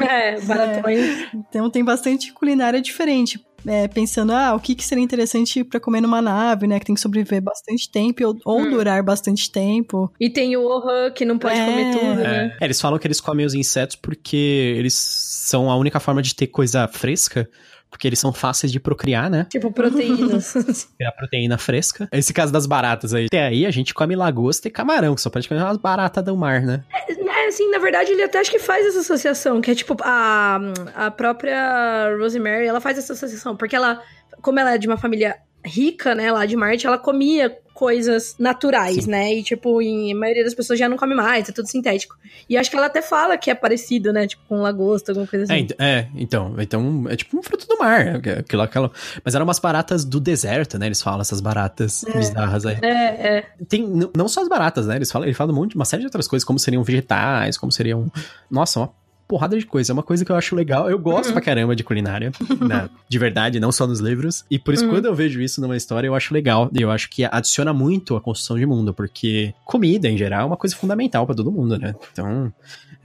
É, 0.00 0.40
baratões. 0.40 1.28
Então 1.34 1.70
tem 1.70 1.84
bastante 1.84 2.32
culinária 2.32 2.80
diferente. 2.80 3.44
É, 3.68 3.88
pensando, 3.88 4.32
ah, 4.32 4.54
o 4.54 4.60
que, 4.60 4.76
que 4.76 4.84
seria 4.84 5.02
interessante 5.02 5.64
pra 5.64 5.80
comer 5.80 6.00
numa 6.00 6.22
nave, 6.22 6.68
né? 6.68 6.78
Que 6.78 6.86
tem 6.86 6.94
que 6.94 7.00
sobreviver 7.00 7.42
bastante 7.42 7.90
tempo 7.90 8.24
ou, 8.24 8.36
ou 8.44 8.60
Hum. 8.60 8.70
durar 8.70 9.02
bastante 9.02 9.50
tempo. 9.50 10.12
E 10.20 10.30
tem 10.30 10.56
o 10.56 10.62
Ohan, 10.64 11.10
que 11.10 11.24
não 11.24 11.36
pode 11.36 11.58
É. 11.58 11.64
comer 11.66 11.90
tudo, 11.92 12.14
né? 12.14 12.56
É, 12.60 12.64
eles 12.64 12.80
falam 12.80 12.96
que 12.96 13.06
eles 13.08 13.20
comem 13.20 13.44
os 13.44 13.54
insetos 13.54 13.96
porque 13.96 14.36
eles 14.76 14.94
são 14.94 15.68
a 15.68 15.76
única 15.76 15.98
forma 15.98 16.22
de 16.22 16.32
ter 16.34 16.46
coisa 16.46 16.86
fresca. 16.86 17.48
Porque 17.96 18.06
eles 18.06 18.18
são 18.18 18.30
fáceis 18.30 18.70
de 18.70 18.78
procriar, 18.78 19.30
né? 19.30 19.46
Tipo, 19.48 19.72
proteínas. 19.72 20.52
Ter 20.98 21.06
a 21.06 21.12
proteína 21.12 21.56
fresca. 21.56 22.06
Esse 22.12 22.34
caso 22.34 22.52
das 22.52 22.66
baratas 22.66 23.14
aí. 23.14 23.24
Até 23.24 23.46
aí 23.46 23.64
a 23.64 23.70
gente 23.70 23.94
come 23.94 24.14
lagosta 24.14 24.68
e 24.68 24.70
camarão, 24.70 25.14
que 25.14 25.22
são 25.22 25.32
praticamente 25.32 25.64
umas 25.64 25.78
baratas 25.78 26.22
do 26.22 26.36
mar, 26.36 26.60
né? 26.60 26.84
é, 27.08 27.48
assim, 27.48 27.70
na 27.70 27.78
verdade, 27.78 28.12
ele 28.12 28.22
até 28.22 28.38
acho 28.38 28.50
que 28.50 28.58
faz 28.58 28.84
essa 28.86 29.00
associação, 29.00 29.62
que 29.62 29.70
é 29.70 29.74
tipo, 29.74 29.96
a, 30.02 30.60
a 30.94 31.10
própria 31.10 32.14
Rosemary, 32.18 32.66
ela 32.66 32.82
faz 32.82 32.98
essa 32.98 33.14
associação, 33.14 33.56
porque 33.56 33.74
ela, 33.74 34.02
como 34.42 34.60
ela 34.60 34.74
é 34.74 34.78
de 34.78 34.86
uma 34.86 34.98
família 34.98 35.36
rica, 35.64 36.14
né, 36.14 36.30
lá 36.30 36.44
de 36.44 36.54
Marte, 36.54 36.86
ela 36.86 36.98
comia 36.98 37.56
coisas 37.76 38.34
naturais, 38.38 39.04
Sim. 39.04 39.10
né? 39.10 39.34
E, 39.34 39.42
tipo, 39.42 39.80
em, 39.82 40.12
a 40.12 40.16
maioria 40.16 40.42
das 40.42 40.54
pessoas 40.54 40.78
já 40.78 40.88
não 40.88 40.96
come 40.96 41.14
mais, 41.14 41.48
é 41.48 41.52
tudo 41.52 41.68
sintético. 41.68 42.16
E 42.48 42.56
acho 42.56 42.70
que 42.70 42.76
ela 42.76 42.86
até 42.86 43.02
fala 43.02 43.36
que 43.36 43.50
é 43.50 43.54
parecido, 43.54 44.12
né? 44.12 44.26
Tipo, 44.26 44.42
com 44.48 44.56
lagosta, 44.62 45.12
alguma 45.12 45.26
coisa 45.26 45.44
É, 45.44 45.54
assim. 45.54 45.64
ent- 45.64 45.74
é, 45.78 46.08
então, 46.14 46.54
então, 46.58 47.04
é 47.08 47.14
tipo 47.16 47.38
um 47.38 47.42
fruto 47.42 47.66
do 47.68 47.78
mar, 47.78 48.06
é 48.26 48.38
aquilo, 48.38 48.62
aquela, 48.62 48.90
mas 49.24 49.34
eram 49.34 49.44
umas 49.44 49.58
baratas 49.58 50.04
do 50.04 50.18
deserto, 50.18 50.78
né, 50.78 50.86
eles 50.86 51.02
falam, 51.02 51.20
essas 51.20 51.40
baratas 51.40 52.04
bizarras 52.14 52.64
aí. 52.64 52.78
É, 52.82 53.36
é. 53.38 53.44
Tem, 53.68 53.86
não 54.16 54.26
só 54.28 54.40
as 54.42 54.48
baratas, 54.48 54.86
né, 54.86 54.96
eles 54.96 55.12
falam, 55.12 55.26
ele 55.28 55.34
fala 55.34 55.52
um 55.52 55.54
monte, 55.54 55.74
uma 55.76 55.84
série 55.84 56.00
de 56.00 56.06
outras 56.06 56.26
coisas, 56.26 56.44
como 56.44 56.58
seriam 56.58 56.82
vegetais, 56.82 57.58
como 57.58 57.70
seriam, 57.70 58.10
nossa, 58.50 58.80
uma 58.80 58.92
porrada 59.28 59.58
de 59.58 59.66
coisa, 59.66 59.90
é 59.90 59.94
uma 59.94 60.02
coisa 60.02 60.24
que 60.24 60.30
eu 60.30 60.36
acho 60.36 60.54
legal, 60.54 60.88
eu 60.90 60.98
gosto 60.98 61.26
Uhum. 61.28 61.32
pra 61.32 61.40
caramba 61.42 61.74
de 61.74 61.82
culinária, 61.82 62.30
na- 62.60 62.88
de 63.08 63.18
verdade, 63.18 63.58
não 63.60 63.72
só 63.72 63.86
nos 63.86 64.00
livros, 64.00 64.44
e 64.50 64.58
por 64.58 64.72
isso 64.74 64.84
Uhum. 64.84 64.90
quando 64.90 65.06
eu 65.06 65.14
vejo 65.14 65.40
isso 65.40 65.60
numa 65.60 65.76
história, 65.76 66.06
eu 66.06 66.14
acho 66.14 66.32
legal, 66.32 66.70
e 66.72 66.80
eu 66.82 66.90
acho 66.90 67.10
que 67.10 67.24
adiciona 67.24 67.72
muito 67.72 68.14
a 68.16 68.20
construção 68.20 68.56
de 68.58 68.66
mundo, 68.66 68.94
porque 68.94 69.52
comida, 69.64 70.08
em 70.08 70.16
geral, 70.16 70.42
é 70.42 70.44
uma 70.44 70.56
coisa 70.56 70.76
fundamental 70.76 71.26
pra 71.26 71.34
todo 71.34 71.50
mundo, 71.50 71.78
né, 71.78 71.94
então... 72.12 72.52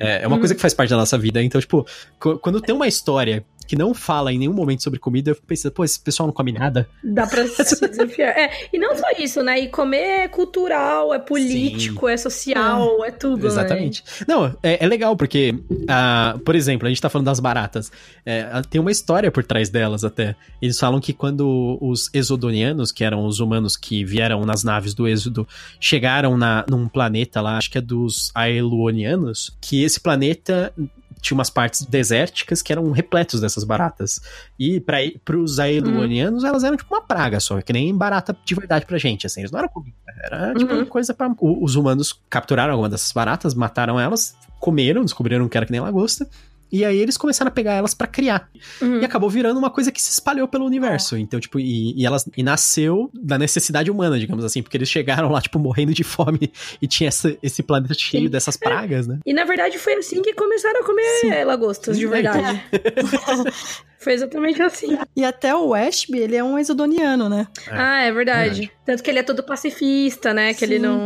É, 0.04 0.24
é 0.24 0.28
uma 0.28 0.36
Uhum. 0.36 0.40
coisa 0.42 0.56
que 0.56 0.62
faz 0.62 0.74
parte 0.74 0.90
da 0.90 0.98
nossa 0.98 1.16
vida. 1.16 1.44
Então, 1.44 1.62
tipo, 1.62 1.86
qu- 2.20 2.40
quando 2.40 2.60
tem 2.60 2.74
uma 2.74 2.88
história 2.88 3.46
que 3.72 3.78
não 3.78 3.94
fala 3.94 4.34
em 4.34 4.38
nenhum 4.38 4.52
momento 4.52 4.84
sobre 4.84 5.00
comida, 5.00 5.32
eu 5.32 5.36
fico 5.36 5.48
pensando, 5.48 5.72
pô, 5.72 5.86
esse 5.86 5.98
pessoal 5.98 6.28
não 6.28 6.34
come 6.34 6.52
nada. 6.52 6.90
Dá 7.02 7.26
pra 7.26 7.48
se 7.64 7.88
desafiar. 7.88 8.38
É, 8.38 8.68
e 8.74 8.78
não 8.78 8.98
só 8.98 9.06
isso, 9.18 9.42
né? 9.42 9.62
E 9.62 9.70
comer 9.70 10.24
é 10.24 10.28
cultural, 10.28 11.14
é 11.14 11.20
político, 11.20 12.06
Sim. 12.06 12.14
é 12.14 12.18
social, 12.18 13.06
é, 13.06 13.08
é 13.08 13.12
tudo, 13.12 13.44
né? 13.44 13.48
Exatamente. 13.48 14.04
Né? 14.20 14.26
Não, 14.28 14.58
é, 14.62 14.84
é, 14.84 14.86
legal, 14.86 15.16
porque, 15.16 15.56
uh, 15.72 16.38
por 16.40 16.54
exemplo, 16.54 16.86
a 16.86 16.90
gente 16.90 17.02
tá 17.02 17.10
falando 17.10 17.28
das 17.28 17.40
baratas. 17.40 17.90
É, 18.26 18.62
tem 18.70 18.82
uma 18.82 18.92
história 18.92 19.32
por 19.32 19.42
trás 19.42 19.70
delas 19.70 20.04
até. 20.04 20.36
Eles 20.62 20.78
falam 20.78 21.00
que 21.00 21.14
quando 21.14 21.78
os 21.80 22.10
exodonianos, 22.14 22.92
que 22.92 23.06
eram 23.06 23.26
os 23.26 23.40
humanos 23.40 23.78
que 23.78 24.04
vieram 24.04 24.44
nas 24.46 24.66
naves 24.66 24.94
do 24.94 25.08
Êxodo, 25.08 25.48
chegaram 25.80 26.38
na, 26.38 26.66
num 26.70 26.90
planeta 26.90 27.40
lá, 27.40 27.58
acho 27.58 27.72
que 27.72 27.78
é 27.78 27.82
dos 27.82 28.32
Aeluonianos, 28.36 29.56
que 29.62 29.82
esse 29.82 29.98
planeta 29.98 30.74
tinha 31.22 31.38
umas 31.38 31.50
partes 31.50 31.86
desérticas 31.86 32.62
que 32.62 32.74
eram 32.74 32.92
repletos 32.92 33.40
dessas 33.40 33.64
baratas. 33.64 34.20
E 34.60 34.80
para 34.80 35.38
os 35.38 35.60
aeluanianos, 35.60 36.44
uhum. 36.44 36.50
elas 36.50 36.64
eram 36.64 36.76
tipo 36.76 36.94
uma 36.94 37.02
praga 37.02 37.40
só, 37.40 37.62
que 37.62 37.72
nem 37.72 37.96
barata 37.96 38.36
de 38.44 38.56
verdade 38.56 38.86
pra 38.86 38.98
gente, 38.98 39.28
assim. 39.28 39.42
Eles 39.42 39.52
não 39.52 39.60
eram 39.60 39.70
comida, 39.70 39.96
era 40.24 40.54
tipo 40.56 40.72
uhum. 40.74 40.80
uma 40.80 40.86
coisa 40.86 41.14
para 41.14 41.34
Os 41.40 41.76
humanos 41.76 42.20
capturaram 42.30 42.72
alguma 42.72 42.90
dessas 42.90 43.12
baratas, 43.12 43.54
mataram 43.54 44.00
elas, 44.00 44.36
comeram, 44.60 45.04
descobriram 45.04 45.48
que 45.48 45.58
era 45.58 45.66
que 45.66 45.72
nem 45.72 45.82
lagosta, 45.82 46.28
e 46.72 46.86
aí 46.86 46.98
eles 46.98 47.18
começaram 47.18 47.50
a 47.50 47.52
pegar 47.52 47.74
elas 47.74 47.94
para 47.94 48.08
criar. 48.08 48.50
Uhum. 48.82 49.00
E 49.00 49.06
acabou 49.06 49.30
virando 49.30 49.58
uma 49.58 49.70
coisa 49.70 49.92
que 49.92 50.02
se 50.02 50.12
espalhou 50.12 50.48
pelo 50.48 50.66
universo. 50.66 51.18
Então, 51.18 51.40
tipo, 51.40 51.60
e, 51.60 52.00
e, 52.00 52.06
elas 52.06 52.28
e 52.36 52.44
nasceu 52.44 53.10
da 53.14 53.38
necessidade 53.38 53.92
humana, 53.92 54.20
digamos 54.20 54.46
assim, 54.46 54.62
porque 54.62 54.78
eles 54.78 54.90
chegaram 54.90 55.30
lá, 55.30 55.42
tipo, 55.42 55.60
morrendo 55.60 55.94
de 55.94 56.04
fome 56.06 56.52
e 56.82 56.88
tinha 56.88 57.08
essa, 57.08 57.36
esse 57.42 57.62
planeta 57.62 57.94
cheio 57.94 58.24
Sim. 58.24 58.30
dessas 58.30 58.58
pragas, 58.58 59.08
né? 59.08 59.20
E 59.26 59.34
na 59.34 59.44
verdade 59.44 59.78
foi 59.78 59.94
assim 59.96 60.22
que 60.22 60.34
começaram 60.34 60.82
a 60.82 60.86
comer 60.86 61.20
Sim. 61.20 61.44
lagostas, 61.44 61.98
de 61.98 62.08
verdade. 62.08 62.64
Foi 64.02 64.14
exatamente 64.14 64.60
assim. 64.64 64.98
E 65.16 65.24
até 65.24 65.56
o 65.56 65.76
Ashby, 65.76 66.18
ele 66.18 66.36
é 66.36 66.44
um 66.44 66.58
exodoniano, 66.58 67.30
né? 67.30 67.48
É. 67.68 67.72
Ah, 67.72 68.02
é 68.02 68.12
verdade. 68.12 68.62
verdade. 68.62 68.72
Tanto 68.84 69.04
que 69.04 69.12
ele 69.12 69.20
é 69.20 69.24
todo 69.24 69.44
pacifista, 69.44 70.34
né? 70.34 70.56
Que 70.56 70.66
Sim. 70.66 70.66
ele 70.66 70.80
não, 70.80 70.98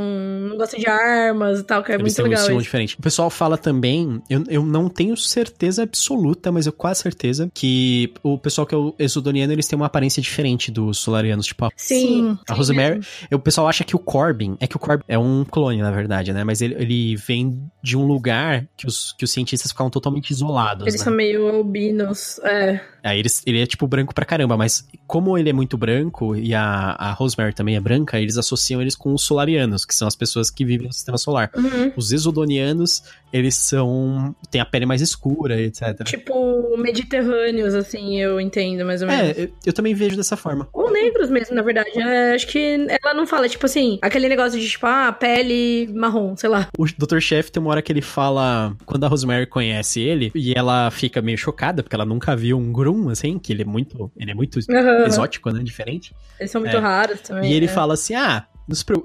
não 0.56 0.62
gosta 0.62 0.78
de 0.78 0.88
armas 0.88 1.60
e 1.60 1.64
tal, 1.64 1.84
que 1.84 1.92
é 1.92 1.96
Eles 1.96 2.18
muito 2.18 2.30
legal. 2.30 2.58
Um 2.58 2.62
diferente. 2.62 2.96
O 2.98 3.02
pessoal 3.02 3.30
fala 3.30 3.58
também, 3.58 4.22
eu, 4.30 4.44
eu 4.48 4.66
não 4.66 4.90
tenho 4.90 5.16
certeza 5.16 5.84
absoluta, 5.84 6.52
mas 6.52 6.66
eu 6.66 6.74
quase 6.74 7.02
certeza 7.02 7.50
que 7.54 8.14
o 8.24 8.38
pessoal 8.38 8.66
que 8.66 8.74
é 8.74 8.78
o 8.78 8.96
exodoniano, 8.98 9.54
eles 9.54 9.68
têm 9.68 9.78
uma 9.78 9.86
aparência 9.86 10.22
diferente 10.22 10.72
dos 10.72 10.98
solarianos, 10.98 11.46
tipo... 11.46 11.70
Sim. 11.76 12.38
A 12.50 12.54
Rosemary, 12.54 13.02
o 13.32 13.40
pessoal 13.40 13.68
acha 13.68 13.84
que 13.84 13.96
o 13.96 14.00
Corbin, 14.00 14.56
é 14.60 14.68
que 14.68 14.76
o 14.76 14.80
Corbin 14.80 15.04
é 15.08 15.18
um 15.18 15.44
clone, 15.44 15.82
na 15.82 15.92
verdade, 15.92 16.32
né? 16.34 16.44
Mas 16.44 16.62
ele, 16.62 16.76
ele 16.76 17.16
vem 17.16 17.70
de 17.86 17.96
um 17.96 18.04
lugar 18.04 18.68
que 18.76 18.88
os, 18.88 19.14
que 19.14 19.24
os 19.24 19.32
cientistas 19.32 19.72
ficavam 19.72 19.92
totalmente 19.92 20.32
isolados, 20.32 20.88
Eles 20.88 21.00
né? 21.00 21.04
são 21.04 21.14
meio 21.14 21.48
albinos, 21.48 22.40
é. 22.40 22.82
Aí 23.04 23.20
ele, 23.20 23.30
ele 23.46 23.62
é 23.62 23.66
tipo 23.68 23.86
branco 23.86 24.16
pra 24.16 24.26
caramba, 24.26 24.58
mas 24.58 24.88
como 25.06 25.38
ele 25.38 25.52
é 25.52 25.54
muito 25.54 25.78
branco 25.78 26.36
e 26.36 26.56
a, 26.56 26.96
a 26.98 27.12
Rosemary 27.12 27.54
também 27.54 27.76
é 27.76 27.80
branca, 27.80 28.20
eles 28.20 28.36
associam 28.36 28.82
eles 28.82 28.96
com 28.96 29.14
os 29.14 29.22
solarianos, 29.22 29.86
que 29.86 29.94
são 29.94 30.08
as 30.08 30.16
pessoas 30.16 30.50
que 30.50 30.66
vivem 30.66 30.88
no 30.88 30.94
sistema 30.94 31.16
solar. 31.16 31.52
Uhum. 31.56 31.92
Os 31.96 32.12
exodonianos, 32.12 33.04
eles 33.32 33.54
são. 33.54 34.36
têm 34.50 34.60
a 34.60 34.66
pele 34.66 34.88
mais 34.88 35.02
escura, 35.02 35.62
etc. 35.62 36.04
Tipo, 36.04 36.76
mediterrâneos, 36.78 37.76
assim, 37.76 38.20
eu 38.20 38.42
entendo 38.42 38.84
mais 38.84 39.04
ou 39.04 39.08
menos. 39.08 39.38
É, 39.38 39.44
eu, 39.44 39.50
eu 39.68 39.74
também 39.74 39.94
vejo 39.94 40.18
dessa 40.18 40.36
forma. 40.36 40.68
Ou 40.74 40.92
negros 40.92 41.30
mesmo, 41.30 41.56
na 41.56 41.62
verdade. 41.62 41.92
É, 42.00 42.34
acho 42.34 42.48
que 42.48 42.88
ela 43.04 43.14
não 43.14 43.28
fala, 43.28 43.48
tipo 43.48 43.68
assim, 43.68 44.00
aquele 44.02 44.28
negócio 44.28 44.60
de, 44.60 44.68
tipo, 44.68 44.88
ah, 44.88 45.12
pele 45.12 45.88
marrom, 45.94 46.36
sei 46.36 46.50
lá. 46.50 46.70
O 46.76 46.86
Dr. 46.86 47.20
Chef 47.20 47.52
tem 47.52 47.62
uma 47.62 47.70
hora 47.76 47.82
que 47.82 47.92
ele 47.92 48.02
fala. 48.02 48.76
Quando 48.86 49.04
a 49.04 49.08
Rosemary 49.08 49.46
conhece 49.46 50.02
ele, 50.02 50.32
e 50.34 50.54
ela 50.56 50.90
fica 50.92 51.22
meio 51.22 51.38
chocada, 51.38 51.84
porque 51.84 51.96
ela 51.96 52.06
nunca 52.06 52.36
viu 52.36 52.58
um 52.58 52.72
Grum 52.72 53.10
assim, 53.10 53.38
que 53.38 53.54
ele 53.54 53.62
é 53.62 53.66
muito, 53.66 54.12
ele 54.18 54.32
é 54.32 54.34
muito 54.34 54.60
uhum. 54.70 55.06
exótico, 55.06 55.52
né, 55.52 55.62
diferente. 55.64 56.16
Eles 56.40 56.52
são 56.52 56.62
muito 56.62 56.76
é. 56.76 56.80
raros 56.80 57.22
também. 57.22 57.52
E 57.52 57.54
ele 57.54 57.66
é. 57.66 57.70
fala 57.70 57.94
assim, 57.94 58.16
ah, 58.16 58.46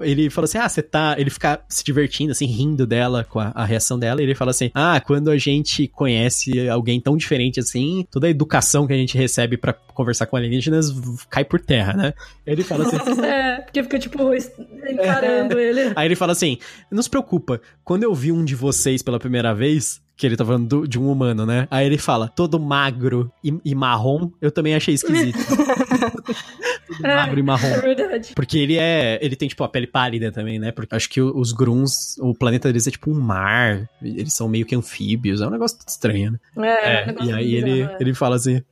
ele 0.00 0.30
fala 0.30 0.46
assim, 0.46 0.58
ah, 0.58 0.68
você 0.68 0.82
tá. 0.82 1.14
Ele 1.18 1.28
fica 1.28 1.60
se 1.68 1.84
divertindo, 1.84 2.32
assim, 2.32 2.46
rindo 2.46 2.86
dela, 2.86 3.24
com 3.24 3.38
a, 3.38 3.52
a, 3.54 3.64
reação 3.64 3.98
dela. 3.98 4.20
E 4.20 4.24
ele 4.24 4.34
fala 4.34 4.52
assim: 4.52 4.70
ah, 4.74 5.00
quando 5.00 5.30
a 5.30 5.36
gente 5.36 5.86
conhece 5.88 6.68
alguém 6.68 7.00
tão 7.00 7.16
diferente 7.16 7.60
assim, 7.60 8.06
toda 8.10 8.26
a 8.26 8.30
educação 8.30 8.86
que 8.86 8.92
a 8.92 8.96
gente 8.96 9.18
recebe 9.18 9.58
para 9.58 9.72
conversar 9.72 10.26
com 10.26 10.36
alienígenas 10.36 10.90
cai 11.28 11.44
por 11.44 11.60
terra, 11.60 11.92
né? 11.92 12.14
Ele 12.46 12.62
fala 12.62 12.86
assim. 12.86 13.20
é, 13.22 13.60
porque 13.60 13.82
fica, 13.82 13.98
tipo, 13.98 14.34
encarando 14.34 15.58
é. 15.58 15.62
ele. 15.62 15.92
Aí 15.94 16.06
ele 16.06 16.16
fala 16.16 16.32
assim: 16.32 16.58
não 16.90 17.02
se 17.02 17.10
preocupa, 17.10 17.60
quando 17.84 18.04
eu 18.04 18.14
vi 18.14 18.32
um 18.32 18.44
de 18.44 18.54
vocês 18.54 19.02
pela 19.02 19.18
primeira 19.18 19.54
vez, 19.54 20.00
que 20.20 20.26
ele 20.26 20.36
tá 20.36 20.44
falando 20.44 20.68
do, 20.68 20.86
de 20.86 21.00
um 21.00 21.10
humano, 21.10 21.46
né? 21.46 21.66
Aí 21.70 21.86
ele 21.86 21.96
fala, 21.96 22.28
todo 22.28 22.60
magro 22.60 23.32
e, 23.42 23.58
e 23.64 23.74
marrom, 23.74 24.30
eu 24.38 24.50
também 24.50 24.74
achei 24.74 24.92
esquisito. 24.92 25.38
todo 26.86 27.06
é, 27.06 27.16
magro 27.16 27.40
e 27.40 27.42
marrom. 27.42 27.68
É 27.68 27.80
verdade. 27.80 28.32
Porque 28.34 28.58
ele 28.58 28.76
é. 28.76 29.18
Ele 29.22 29.34
tem, 29.34 29.48
tipo, 29.48 29.64
a 29.64 29.68
pele 29.68 29.86
pálida 29.86 30.30
também, 30.30 30.58
né? 30.58 30.72
Porque 30.72 30.94
acho 30.94 31.08
que 31.08 31.22
os 31.22 31.52
Gruns, 31.52 32.18
o 32.18 32.34
planeta 32.34 32.68
deles 32.68 32.86
é 32.86 32.90
tipo 32.90 33.10
um 33.10 33.18
mar. 33.18 33.88
Eles 34.02 34.34
são 34.34 34.46
meio 34.46 34.66
que 34.66 34.74
anfíbios. 34.74 35.40
É 35.40 35.46
um 35.46 35.50
negócio 35.50 35.78
estranho, 35.88 36.32
né? 36.32 36.38
É, 36.68 37.08
é 37.08 37.16
um 37.18 37.24
e 37.24 37.32
aí 37.32 37.54
ele, 37.54 37.82
é. 37.82 37.96
ele 37.98 38.12
fala 38.12 38.36
assim. 38.36 38.62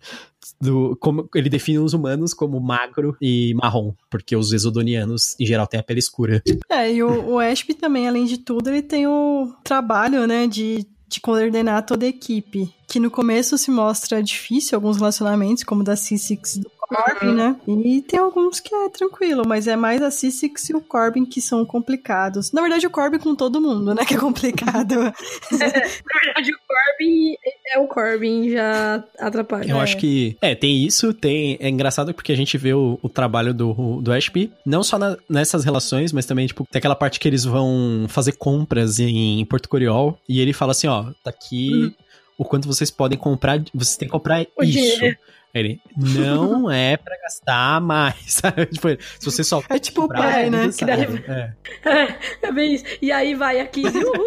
Do, 0.60 0.96
como 1.00 1.28
ele 1.34 1.48
define 1.48 1.78
os 1.78 1.92
humanos 1.92 2.32
como 2.32 2.58
magro 2.58 3.16
e 3.20 3.54
marrom, 3.54 3.92
porque 4.10 4.34
os 4.34 4.52
exodonianos, 4.52 5.38
em 5.38 5.44
geral, 5.44 5.66
têm 5.66 5.78
a 5.78 5.82
pele 5.82 5.98
escura. 6.00 6.42
É, 6.70 6.92
e 6.92 7.02
o, 7.02 7.32
o 7.32 7.38
Ashby 7.38 7.74
também, 7.74 8.08
além 8.08 8.24
de 8.24 8.38
tudo, 8.38 8.68
ele 8.68 8.82
tem 8.82 9.06
o 9.06 9.52
trabalho, 9.62 10.26
né, 10.26 10.46
de 10.46 10.86
de 11.08 11.20
coordenar 11.20 11.84
toda 11.84 12.04
a 12.04 12.08
equipe. 12.08 12.72
Que 12.86 13.00
no 13.00 13.10
começo 13.10 13.56
se 13.56 13.70
mostra 13.70 14.22
difícil 14.22 14.76
alguns 14.76 14.98
relacionamentos, 14.98 15.64
como 15.64 15.82
da 15.82 15.94
C6 15.94 16.60
do 16.60 16.70
Corbin, 16.88 17.26
uhum. 17.26 17.34
né? 17.34 17.56
E 17.66 18.00
tem 18.00 18.18
alguns 18.18 18.60
que 18.60 18.74
é 18.74 18.88
tranquilo, 18.88 19.46
mas 19.46 19.68
é 19.68 19.76
mais 19.76 20.02
a 20.02 20.08
C6 20.08 20.70
e 20.70 20.74
o 20.74 20.80
Corbin 20.80 21.26
que 21.26 21.40
são 21.40 21.64
complicados. 21.66 22.50
Na 22.50 22.62
verdade, 22.62 22.86
o 22.86 22.90
Corbin 22.90 23.18
com 23.18 23.34
todo 23.34 23.60
mundo, 23.60 23.94
né? 23.94 24.06
Que 24.06 24.14
é 24.14 24.18
complicado. 24.18 24.94
Na 25.52 25.58
verdade, 25.58 26.50
o 26.50 26.58
Corbin 26.66 27.36
é 27.66 27.78
o 27.78 27.86
Corbin 27.86 28.50
já 28.50 29.04
atrapalha. 29.18 29.70
Eu 29.70 29.76
é. 29.76 29.80
acho 29.80 29.98
que. 29.98 30.36
É, 30.40 30.54
tem 30.54 30.82
isso, 30.84 31.12
tem. 31.12 31.58
É 31.60 31.68
engraçado 31.68 32.14
porque 32.14 32.32
a 32.32 32.36
gente 32.36 32.56
vê 32.56 32.72
o, 32.72 32.98
o 33.02 33.08
trabalho 33.08 33.52
do, 33.52 34.00
do 34.00 34.10
Ashby, 34.10 34.50
não 34.64 34.82
só 34.82 34.98
na, 34.98 35.16
nessas 35.28 35.64
relações, 35.64 36.10
mas 36.10 36.24
também, 36.24 36.46
tipo, 36.46 36.66
tem 36.70 36.78
aquela 36.78 36.96
parte 36.96 37.20
que 37.20 37.28
eles 37.28 37.44
vão 37.44 38.06
fazer 38.08 38.32
compras 38.32 38.98
em, 38.98 39.40
em 39.40 39.44
Porto 39.44 39.68
Coriol 39.68 40.18
e 40.26 40.40
ele 40.40 40.54
fala 40.54 40.72
assim: 40.72 40.86
ó, 40.86 41.04
tá 41.22 41.30
aqui. 41.30 41.70
Uhum. 41.70 41.94
O 42.38 42.44
quanto 42.44 42.68
vocês 42.68 42.88
podem 42.88 43.18
comprar, 43.18 43.60
vocês 43.74 43.96
têm 43.96 44.06
que 44.06 44.12
comprar 44.12 44.46
o 44.56 44.62
isso. 44.62 44.72
Dinheiro. 44.72 45.18
Ele, 45.54 45.80
não 45.96 46.70
é 46.70 46.96
pra 46.96 47.16
gastar 47.18 47.80
mais, 47.80 48.16
sabe? 48.28 48.66
Tipo, 48.66 48.88
se 49.18 49.24
você 49.24 49.42
só. 49.42 49.62
É 49.68 49.78
tipo 49.78 50.04
o 50.04 50.08
pai, 50.08 50.50
né? 50.50 50.68
Que 50.76 50.84
daí... 50.84 51.02
é. 51.26 51.52
É, 51.88 52.48
é 52.48 52.52
bem 52.52 52.74
isso. 52.74 52.84
E 53.00 53.12
aí 53.12 53.34
vai 53.34 53.60
a 53.60 53.66
Kizzy, 53.66 53.98
uhul! 53.98 54.24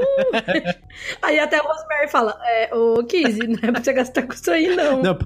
aí 1.21 1.39
até 1.39 1.61
o 1.61 1.65
Rosemary 1.65 2.09
fala: 2.09 2.39
é, 2.43 2.73
Ô 2.73 3.03
Kizzy, 3.03 3.47
não 3.47 3.59
é 3.61 3.71
pra 3.71 3.83
você 3.83 3.93
gastar 3.93 4.23
com 4.23 4.33
isso 4.33 4.49
aí, 4.49 4.75
não. 4.75 5.01
não. 5.01 5.17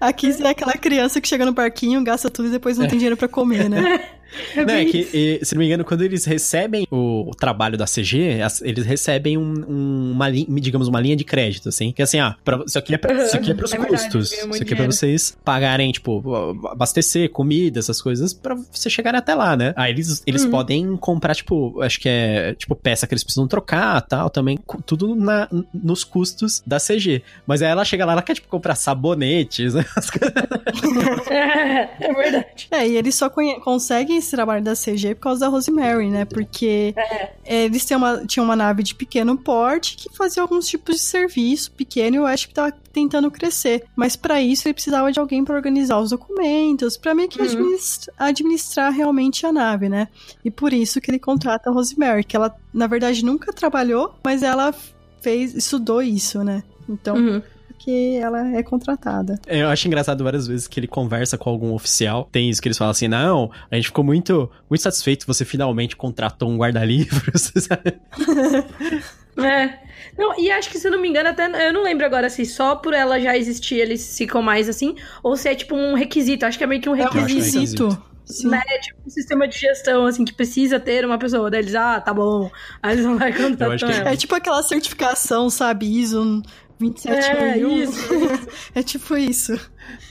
A 0.00 0.12
Kizzy 0.12 0.44
é 0.44 0.50
aquela 0.50 0.74
criança 0.74 1.20
que 1.20 1.28
chega 1.28 1.46
no 1.46 1.54
parquinho, 1.54 2.04
gasta 2.04 2.30
tudo 2.30 2.48
e 2.48 2.52
depois 2.52 2.78
não 2.78 2.86
é. 2.86 2.88
tem 2.88 2.98
dinheiro 2.98 3.16
pra 3.16 3.28
comer, 3.28 3.68
né? 3.68 4.17
É 4.54 4.64
não, 4.64 4.74
é 4.74 4.84
que, 4.84 5.08
e, 5.12 5.44
se 5.44 5.54
não 5.54 5.60
me 5.60 5.66
engano, 5.66 5.84
quando 5.84 6.02
eles 6.02 6.24
recebem 6.24 6.86
o, 6.90 7.30
o 7.30 7.34
trabalho 7.34 7.76
da 7.76 7.86
CG, 7.86 8.42
as, 8.42 8.60
eles 8.60 8.84
recebem 8.84 9.38
um, 9.38 9.64
um, 9.68 10.12
uma 10.12 10.28
linha, 10.28 10.46
digamos, 10.60 10.88
uma 10.88 11.00
linha 11.00 11.16
de 11.16 11.24
crédito, 11.24 11.68
assim. 11.68 11.92
Que 11.92 12.02
assim, 12.02 12.18
ah, 12.18 12.36
pra, 12.44 12.62
isso 12.66 12.78
aqui 12.78 12.94
é, 12.94 12.98
pra, 12.98 13.24
isso 13.24 13.36
aqui 13.36 13.50
é 13.50 13.54
pros 13.54 13.72
é 13.72 13.76
custos. 13.76 14.30
Verdade, 14.30 14.54
isso 14.54 14.62
aqui 14.62 14.74
é 14.74 14.76
pra 14.76 14.86
vocês 14.86 15.36
pagarem, 15.44 15.90
tipo, 15.90 16.22
abastecer 16.68 17.30
comida, 17.30 17.78
essas 17.78 18.02
coisas, 18.02 18.32
pra 18.32 18.54
você 18.54 18.90
chegarem 18.90 19.18
até 19.18 19.34
lá, 19.34 19.56
né? 19.56 19.72
Aí 19.76 19.92
eles, 19.92 20.22
eles 20.26 20.44
uhum. 20.44 20.50
podem 20.50 20.96
comprar, 20.96 21.34
tipo, 21.34 21.80
acho 21.82 21.98
que 22.00 22.08
é, 22.08 22.54
tipo, 22.54 22.74
peça 22.74 23.06
que 23.06 23.14
eles 23.14 23.24
precisam 23.24 23.48
trocar 23.48 24.00
tal, 24.02 24.30
também, 24.30 24.58
tudo 24.84 25.14
na, 25.14 25.48
nos 25.72 26.04
custos 26.04 26.62
da 26.66 26.78
CG. 26.78 27.22
Mas 27.46 27.62
aí 27.62 27.70
ela 27.70 27.84
chega 27.84 28.04
lá, 28.04 28.12
ela 28.12 28.22
quer, 28.22 28.34
tipo, 28.34 28.48
comprar 28.48 28.74
sabonetes, 28.74 29.74
né? 29.74 29.84
é, 31.30 32.10
é 32.10 32.14
verdade. 32.14 32.68
É, 32.70 32.86
e 32.86 32.96
eles 32.96 33.14
só 33.14 33.30
conseguem 33.30 34.17
esse 34.18 34.30
trabalho 34.30 34.62
da 34.62 34.74
CG 34.74 35.14
por 35.14 35.22
causa 35.22 35.40
da 35.40 35.48
Rosemary, 35.48 36.10
né? 36.10 36.24
Porque 36.24 36.94
é. 36.96 37.64
eles 37.64 37.84
têm 37.84 37.96
uma, 37.96 38.26
tinham 38.26 38.44
uma 38.44 38.56
nave 38.56 38.82
de 38.82 38.94
pequeno 38.94 39.36
porte 39.36 39.96
que 39.96 40.14
fazia 40.16 40.42
alguns 40.42 40.66
tipos 40.66 40.96
de 40.96 41.00
serviço 41.02 41.72
pequeno 41.72 42.16
e 42.16 42.18
eu 42.18 42.26
acho 42.26 42.48
que 42.48 42.54
tava 42.54 42.72
tentando 42.92 43.30
crescer. 43.30 43.84
Mas 43.96 44.16
para 44.16 44.40
isso 44.40 44.66
ele 44.66 44.74
precisava 44.74 45.10
de 45.10 45.18
alguém 45.18 45.44
para 45.44 45.56
organizar 45.56 45.98
os 45.98 46.10
documentos, 46.10 46.96
para 46.96 47.14
meio 47.14 47.28
que 47.28 47.40
uhum. 47.40 47.46
administrar, 47.46 48.14
administrar 48.18 48.92
realmente 48.92 49.46
a 49.46 49.52
nave, 49.52 49.88
né? 49.88 50.08
E 50.44 50.50
por 50.50 50.72
isso 50.72 51.00
que 51.00 51.10
ele 51.10 51.18
contrata 51.18 51.70
a 51.70 51.72
Rosemary, 51.72 52.24
que 52.24 52.36
ela, 52.36 52.54
na 52.72 52.86
verdade, 52.86 53.24
nunca 53.24 53.52
trabalhou, 53.52 54.14
mas 54.22 54.42
ela 54.42 54.74
fez, 55.20 55.54
estudou 55.54 56.02
isso, 56.02 56.42
né? 56.44 56.62
Então, 56.88 57.16
uhum 57.16 57.42
porque 57.78 58.18
ela 58.20 58.56
é 58.56 58.62
contratada. 58.62 59.40
É, 59.46 59.62
eu 59.62 59.68
acho 59.68 59.86
engraçado 59.86 60.24
várias 60.24 60.48
vezes 60.48 60.66
que 60.66 60.80
ele 60.80 60.88
conversa 60.88 61.38
com 61.38 61.48
algum 61.48 61.72
oficial. 61.72 62.28
Tem 62.30 62.50
isso 62.50 62.60
que 62.60 62.66
eles 62.66 62.76
falam 62.76 62.90
assim: 62.90 63.06
não, 63.06 63.50
a 63.70 63.76
gente 63.76 63.86
ficou 63.86 64.04
muito, 64.04 64.50
muito 64.68 64.82
satisfeito, 64.82 65.26
você 65.26 65.44
finalmente 65.44 65.96
contratou 65.96 66.50
um 66.50 66.58
guarda-livros, 66.58 67.52
É. 69.38 69.78
Não, 70.18 70.36
e 70.36 70.50
acho 70.50 70.68
que, 70.68 70.80
se 70.80 70.88
eu 70.88 70.90
não 70.90 71.00
me 71.00 71.08
engano, 71.08 71.28
até. 71.28 71.68
Eu 71.68 71.72
não 71.72 71.84
lembro 71.84 72.04
agora 72.04 72.28
se 72.28 72.44
só 72.44 72.74
por 72.74 72.92
ela 72.92 73.20
já 73.20 73.36
existir 73.36 73.76
eles 73.76 74.18
ficam 74.18 74.42
mais 74.42 74.68
assim, 74.68 74.96
ou 75.22 75.36
se 75.36 75.48
é 75.48 75.54
tipo 75.54 75.76
um 75.76 75.94
requisito. 75.94 76.44
Acho 76.44 76.58
que 76.58 76.64
é 76.64 76.66
meio 76.66 76.80
que 76.80 76.88
um 76.88 76.92
requisito. 76.92 77.18
É 77.18 77.22
um 77.22 77.26
requisito. 77.26 78.08
Sim. 78.24 78.48
Né? 78.48 78.60
Tipo 78.82 78.98
um 79.06 79.10
sistema 79.10 79.46
de 79.46 79.56
gestão, 79.56 80.04
assim, 80.06 80.24
que 80.24 80.34
precisa 80.34 80.80
ter 80.80 81.04
uma 81.04 81.18
pessoa. 81.18 81.48
Daí 81.50 81.60
eles, 81.60 81.74
ah, 81.76 82.00
tá 82.00 82.12
bom. 82.12 82.50
Aí 82.82 82.94
eles 82.94 83.04
vão 83.04 83.16
lá 83.16 83.30
e 83.30 83.32
contratam 83.32 83.88
é, 83.88 84.12
é 84.12 84.16
tipo 84.16 84.34
aquela 84.34 84.62
certificação, 84.62 85.48
sabe? 85.48 85.86
ISO 85.86 86.42
27 86.78 87.12
é, 87.14 87.58
isso, 87.58 88.14
isso. 88.14 88.48
é 88.74 88.82
tipo 88.82 89.16
isso. 89.16 89.58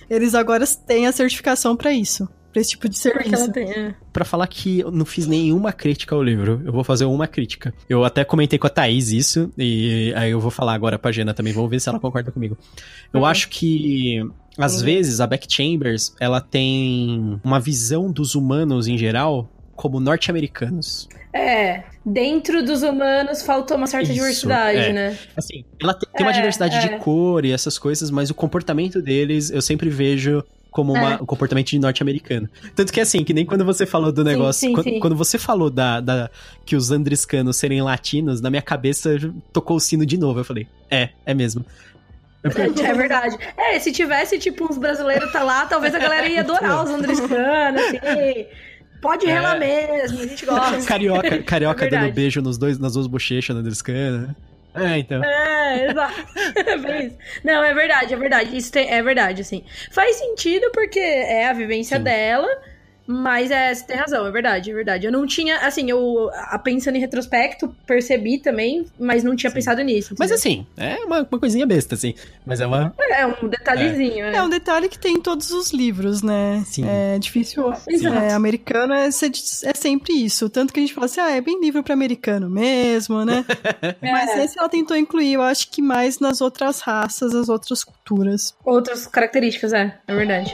Eles 0.10 0.36
agora 0.36 0.66
têm 0.86 1.08
a 1.08 1.12
certificação 1.12 1.76
para 1.76 1.94
isso 1.94 2.28
pra 2.58 2.62
esse 2.62 2.72
tipo 2.72 2.90
de 2.90 2.98
serviço. 2.98 3.52
É. 3.60 3.94
Pra 4.12 4.26
falar 4.26 4.48
que 4.48 4.80
eu 4.80 4.90
não 4.90 5.06
fiz 5.06 5.28
nenhuma 5.28 5.72
crítica 5.72 6.16
ao 6.16 6.24
livro, 6.24 6.62
eu 6.66 6.72
vou 6.72 6.84
fazer 6.84 7.06
uma 7.06 7.28
crítica. 7.28 7.74
Eu 7.88 8.04
até 8.04 8.24
comentei 8.24 8.58
com 8.58 8.66
a 8.66 8.70
Thaís 8.70 9.12
isso, 9.12 9.52
e 9.58 10.12
aí 10.16 10.32
eu 10.32 10.40
vou 10.40 10.50
falar 10.50 10.74
agora 10.74 10.98
pra 10.98 11.12
Jena 11.12 11.34
também, 11.34 11.54
vamos 11.54 11.70
ver 11.70 11.80
se 11.80 11.88
ela 11.88 12.00
concorda 12.00 12.32
comigo. 12.32 12.58
Eu 13.14 13.22
uhum. 13.22 13.26
acho 13.26 13.50
que 13.50 14.22
às 14.58 14.80
uhum. 14.80 14.86
vezes 14.86 15.22
a 15.22 15.28
Beck 15.28 15.46
Chambers, 15.48 16.16
ela 16.20 16.42
tem 16.42 17.40
uma 17.44 17.60
visão 17.60 18.12
dos 18.12 18.34
humanos 18.34 18.88
em 18.88 18.98
geral 18.98 19.48
como 19.78 20.00
norte-americanos. 20.00 21.08
É, 21.32 21.84
dentro 22.04 22.66
dos 22.66 22.82
humanos 22.82 23.44
faltou 23.44 23.78
uma 23.78 23.86
certa 23.86 24.06
Isso, 24.06 24.14
diversidade, 24.16 24.80
é. 24.80 24.92
né? 24.92 25.18
Assim, 25.38 25.64
ela 25.80 25.94
tem, 25.94 26.26
uma 26.26 26.32
é, 26.32 26.34
diversidade 26.34 26.76
é. 26.76 26.80
de 26.82 26.98
cor 26.98 27.46
e 27.46 27.52
essas 27.52 27.78
coisas, 27.78 28.10
mas 28.10 28.32
o 28.32 28.34
comportamento 28.34 29.02
deles 29.02 29.52
eu 29.52 29.62
sempre 29.62 29.88
vejo 29.90 30.44
como 30.72 30.94
uma, 30.94 31.14
é. 31.14 31.16
um 31.16 31.26
comportamento 31.26 31.68
de 31.68 31.80
norte-americano. 31.80 32.50
Tanto 32.76 32.92
que 32.92 33.00
assim, 33.00 33.24
que 33.24 33.34
nem 33.34 33.46
quando 33.46 33.64
você 33.64 33.86
falou 33.86 34.12
do 34.12 34.24
negócio. 34.24 34.62
Sim, 34.62 34.68
sim, 34.68 34.74
quando, 34.74 34.84
sim. 34.86 35.00
quando, 35.00 35.16
você 35.16 35.38
falou 35.38 35.70
da, 35.70 36.02
da, 36.02 36.30
que 36.66 36.76
os 36.76 36.92
andriscanos 36.92 37.56
serem 37.58 37.82
latinos, 37.82 38.42
na 38.42 38.50
minha 38.50 38.62
cabeça 38.62 39.12
tocou 39.54 39.78
o 39.78 39.80
sino 39.80 40.06
de 40.06 40.18
novo. 40.18 40.40
Eu 40.40 40.44
falei, 40.44 40.68
é, 40.90 41.10
é 41.26 41.34
mesmo. 41.34 41.64
É 42.48 42.94
verdade. 42.94 43.38
É, 43.58 43.78
se 43.80 43.92
tivesse, 43.92 44.40
tipo, 44.40 44.72
uns 44.72 44.78
brasileiros 44.78 45.32
tá 45.34 45.44
lá, 45.44 45.66
talvez 45.66 45.94
a 45.94 46.00
galera 46.00 46.28
ia 46.28 46.40
adorar 46.42 46.84
os 46.84 46.90
andriscanos, 46.90 47.82
assim. 48.02 48.46
Pode 49.02 49.26
é. 49.28 49.34
relar 49.34 49.60
mesmo, 49.60 50.22
a 50.22 50.28
gente 50.28 50.46
gosta. 50.46 50.82
Carioca, 50.88 51.44
carioca 51.44 51.86
é 51.86 51.90
dando 51.90 52.12
beijo 52.14 52.42
nos 52.42 52.58
dois, 52.58 52.80
nas 52.80 52.94
duas 52.94 53.08
bochechas 53.08 53.56
na 53.56 53.62
andriscana. 53.62 54.36
É, 54.74 54.98
então. 55.00 55.24
É, 55.24 55.90
exato. 55.90 56.28
É 56.58 57.12
Não, 57.44 57.64
é 57.64 57.74
verdade, 57.74 58.14
é 58.14 58.18
verdade. 58.18 58.56
Isso 58.56 58.72
tem, 58.72 58.92
é 58.92 59.02
verdade, 59.02 59.42
assim. 59.42 59.64
Faz 59.92 60.18
sentido 60.18 60.70
porque 60.72 61.00
é 61.00 61.48
a 61.48 61.54
vivência 61.54 61.98
Sim. 61.98 62.04
dela 62.04 62.48
mas 63.08 63.50
é, 63.52 63.74
você 63.74 63.86
tem 63.86 63.96
razão, 63.96 64.28
é 64.28 64.32
verdade, 64.32 64.70
é 64.70 64.74
verdade. 64.74 65.06
Eu 65.06 65.12
não 65.14 65.26
tinha, 65.26 65.60
assim, 65.60 65.90
eu 65.90 66.30
pensando 66.62 66.98
em 66.98 67.00
retrospecto, 67.00 67.74
percebi 67.86 68.38
também, 68.38 68.86
mas 69.00 69.24
não 69.24 69.34
tinha 69.34 69.50
Sim. 69.50 69.56
pensado 69.56 69.82
nisso. 69.82 70.14
Mas 70.20 70.30
assim, 70.30 70.68
é 70.76 70.98
uma, 70.98 71.20
uma, 71.20 71.40
coisinha 71.40 71.66
besta, 71.66 71.96
assim. 71.96 72.14
Mas 72.46 72.60
é 72.60 72.68
uma. 72.68 72.94
É, 73.00 73.26
um 73.26 73.48
detalhezinho. 73.48 74.26
É. 74.26 74.36
é. 74.36 74.44
um 74.44 74.50
detalhe 74.50 74.90
que 74.90 75.00
tem 75.00 75.16
em 75.16 75.22
todos 75.22 75.52
os 75.52 75.72
livros, 75.72 76.22
né? 76.22 76.62
Sim. 76.66 76.86
É 76.86 77.18
difícil. 77.18 77.74
É, 78.28 78.34
americano 78.34 78.94
é, 78.94 79.08
é, 79.08 79.12
sempre 79.12 80.14
isso. 80.14 80.50
Tanto 80.50 80.74
que 80.74 80.80
a 80.80 80.84
gente 80.84 80.94
fala 80.94 81.06
assim, 81.06 81.22
ah, 81.22 81.32
é 81.32 81.40
bem 81.40 81.62
livro 81.62 81.82
para 81.82 81.94
americano 81.94 82.50
mesmo, 82.50 83.24
né? 83.24 83.46
é. 84.02 84.12
Mas 84.12 84.38
esse 84.38 84.60
ela 84.60 84.68
tentou 84.68 84.98
incluir, 84.98 85.34
eu 85.34 85.42
acho 85.42 85.72
que 85.72 85.82
mais 85.82 86.20
nas 86.20 86.42
outras 86.42 86.82
raças, 86.82 87.34
as 87.34 87.48
outras 87.48 87.86
culturas. 87.86 88.54
Outras 88.66 89.08
características, 89.08 89.72
é, 89.72 89.98
é 90.06 90.16
verdade. 90.16 90.54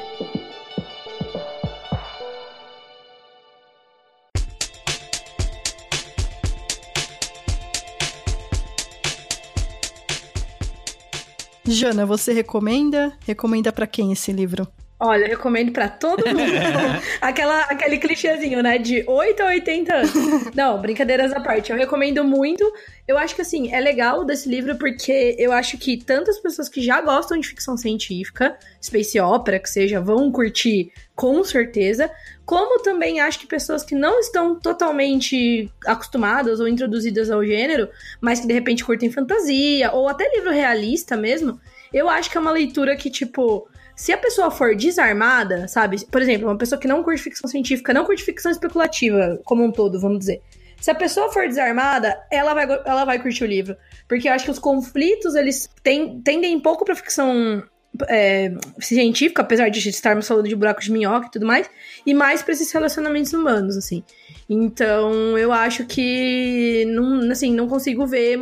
Jana, 11.65 12.05
você 12.05 12.33
recomenda? 12.33 13.13
Recomenda 13.25 13.71
para 13.71 13.87
quem 13.87 14.11
esse 14.11 14.33
livro? 14.33 14.67
Olha, 15.05 15.25
eu 15.25 15.31
recomendo 15.31 15.73
para 15.73 15.89
todo 15.89 16.25
mundo. 16.25 16.39
Aquela, 17.19 17.59
aquele 17.63 17.97
clichêzinho, 17.97 18.63
né? 18.63 18.77
De 18.77 19.03
8 19.05 19.43
a 19.43 19.47
80 19.47 19.93
anos. 19.93 20.11
Não, 20.55 20.81
brincadeiras 20.81 21.33
à 21.33 21.41
parte. 21.41 21.73
Eu 21.73 21.77
recomendo 21.77 22.23
muito. 22.23 22.63
Eu 23.05 23.17
acho 23.17 23.35
que, 23.35 23.41
assim, 23.41 23.73
é 23.73 23.81
legal 23.81 24.23
desse 24.23 24.47
livro 24.47 24.77
porque 24.77 25.35
eu 25.37 25.51
acho 25.51 25.77
que 25.77 25.97
tantas 25.97 26.39
pessoas 26.39 26.69
que 26.69 26.81
já 26.81 27.01
gostam 27.01 27.37
de 27.37 27.45
ficção 27.45 27.75
científica, 27.75 28.57
space 28.81 29.19
opera, 29.19 29.59
que 29.59 29.69
seja, 29.69 29.99
vão 29.99 30.31
curtir 30.31 30.89
com 31.13 31.43
certeza. 31.43 32.09
Como 32.45 32.81
também 32.81 33.19
acho 33.19 33.39
que 33.39 33.45
pessoas 33.45 33.83
que 33.83 33.95
não 33.95 34.21
estão 34.21 34.55
totalmente 34.55 35.69
acostumadas 35.85 36.61
ou 36.61 36.67
introduzidas 36.67 37.29
ao 37.29 37.43
gênero, 37.43 37.89
mas 38.21 38.39
que 38.39 38.47
de 38.47 38.53
repente 38.53 38.85
curtem 38.85 39.11
fantasia, 39.11 39.91
ou 39.91 40.07
até 40.07 40.29
livro 40.33 40.51
realista 40.51 41.17
mesmo, 41.17 41.59
eu 41.93 42.09
acho 42.09 42.31
que 42.31 42.37
é 42.37 42.41
uma 42.41 42.51
leitura 42.51 42.95
que, 42.95 43.09
tipo, 43.09 43.67
se 43.95 44.11
a 44.11 44.17
pessoa 44.17 44.49
for 44.49 44.75
desarmada, 44.75 45.67
sabe? 45.67 46.05
Por 46.05 46.21
exemplo, 46.21 46.47
uma 46.47 46.57
pessoa 46.57 46.79
que 46.79 46.87
não 46.87 47.03
curte 47.03 47.21
ficção 47.21 47.49
científica, 47.49 47.93
não 47.93 48.05
curte 48.05 48.23
ficção 48.23 48.51
especulativa 48.51 49.39
como 49.43 49.63
um 49.63 49.71
todo, 49.71 49.99
vamos 49.99 50.19
dizer. 50.19 50.41
Se 50.81 50.91
a 50.91 50.95
pessoa 50.95 51.31
for 51.31 51.47
desarmada, 51.47 52.19
ela 52.29 52.53
vai, 52.53 52.65
ela 52.85 53.05
vai 53.05 53.21
curtir 53.21 53.43
o 53.43 53.47
livro. 53.47 53.77
Porque 54.07 54.27
eu 54.27 54.33
acho 54.33 54.45
que 54.45 54.51
os 54.51 54.59
conflitos, 54.59 55.33
eles 55.35 55.69
tem, 55.81 56.19
tendem 56.21 56.59
pouco 56.59 56.83
pra 56.83 56.93
ficção 56.93 57.63
é, 58.09 58.53
científica, 58.79 59.41
apesar 59.41 59.69
de 59.69 59.87
estarmos 59.87 60.27
falando 60.27 60.47
de 60.47 60.55
buracos 60.55 60.85
de 60.85 60.91
minhoca 60.91 61.27
e 61.27 61.31
tudo 61.31 61.45
mais, 61.45 61.69
e 62.05 62.13
mais 62.13 62.41
para 62.41 62.53
esses 62.53 62.71
relacionamentos 62.71 63.31
humanos, 63.33 63.77
assim. 63.77 64.03
Então, 64.49 65.37
eu 65.37 65.53
acho 65.53 65.85
que 65.85 66.85
não, 66.87 67.31
assim, 67.31 67.53
não 67.53 67.67
consigo 67.67 68.05
ver 68.05 68.37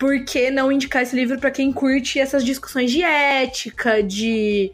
por 0.00 0.24
que 0.24 0.50
não 0.50 0.72
indicar 0.72 1.02
esse 1.02 1.14
livro 1.14 1.38
para 1.38 1.50
quem 1.50 1.70
curte 1.70 2.18
essas 2.18 2.42
discussões 2.42 2.90
de 2.90 3.02
ética, 3.02 4.02
de 4.02 4.72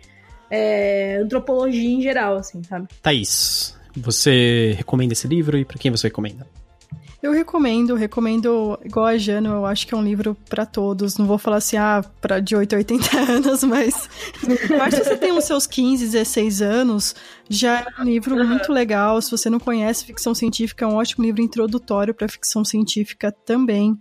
é, 0.48 1.18
antropologia 1.20 1.90
em 1.90 2.00
geral, 2.00 2.36
assim, 2.36 2.62
sabe? 2.62 2.86
Thaís, 3.02 3.76
você 3.96 4.72
recomenda 4.76 5.12
esse 5.12 5.26
livro 5.26 5.58
e 5.58 5.64
para 5.64 5.76
quem 5.78 5.90
você 5.90 6.06
recomenda? 6.06 6.46
Eu 7.20 7.32
recomendo, 7.32 7.96
recomendo, 7.96 8.78
igual 8.84 9.06
a 9.06 9.18
Jano, 9.18 9.48
eu 9.48 9.66
acho 9.66 9.84
que 9.84 9.94
é 9.94 9.96
um 9.96 10.04
livro 10.04 10.36
para 10.48 10.64
todos. 10.64 11.18
Não 11.18 11.26
vou 11.26 11.38
falar 11.38 11.56
assim, 11.56 11.76
ah, 11.76 12.04
pra 12.20 12.38
de 12.38 12.54
8 12.54 12.74
a 12.74 12.78
80 12.78 13.18
anos, 13.18 13.64
mas 13.64 14.08
eu 14.70 14.80
acho 14.80 14.98
que 14.98 15.04
você 15.04 15.16
tem 15.16 15.32
os 15.32 15.42
seus 15.42 15.66
15, 15.66 16.04
16 16.04 16.62
anos, 16.62 17.16
já 17.48 17.80
é 17.80 18.00
um 18.00 18.04
livro 18.04 18.36
muito 18.46 18.70
legal. 18.70 19.20
Se 19.20 19.32
você 19.32 19.50
não 19.50 19.58
conhece 19.58 20.04
ficção 20.04 20.36
científica, 20.36 20.84
é 20.84 20.88
um 20.88 20.94
ótimo 20.94 21.24
livro 21.24 21.42
introdutório 21.42 22.14
para 22.14 22.28
ficção 22.28 22.64
científica 22.64 23.32
também. 23.32 23.98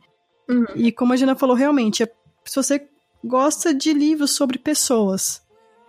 Uhum. 0.50 0.66
E 0.76 0.92
como 0.92 1.14
a 1.14 1.16
Jana 1.16 1.36
falou, 1.36 1.56
realmente, 1.56 2.04
é, 2.04 2.12
se 2.44 2.56
você 2.56 2.88
gosta 3.24 3.74
de 3.74 3.94
livros 3.94 4.32
sobre 4.32 4.58
pessoas, 4.60 5.42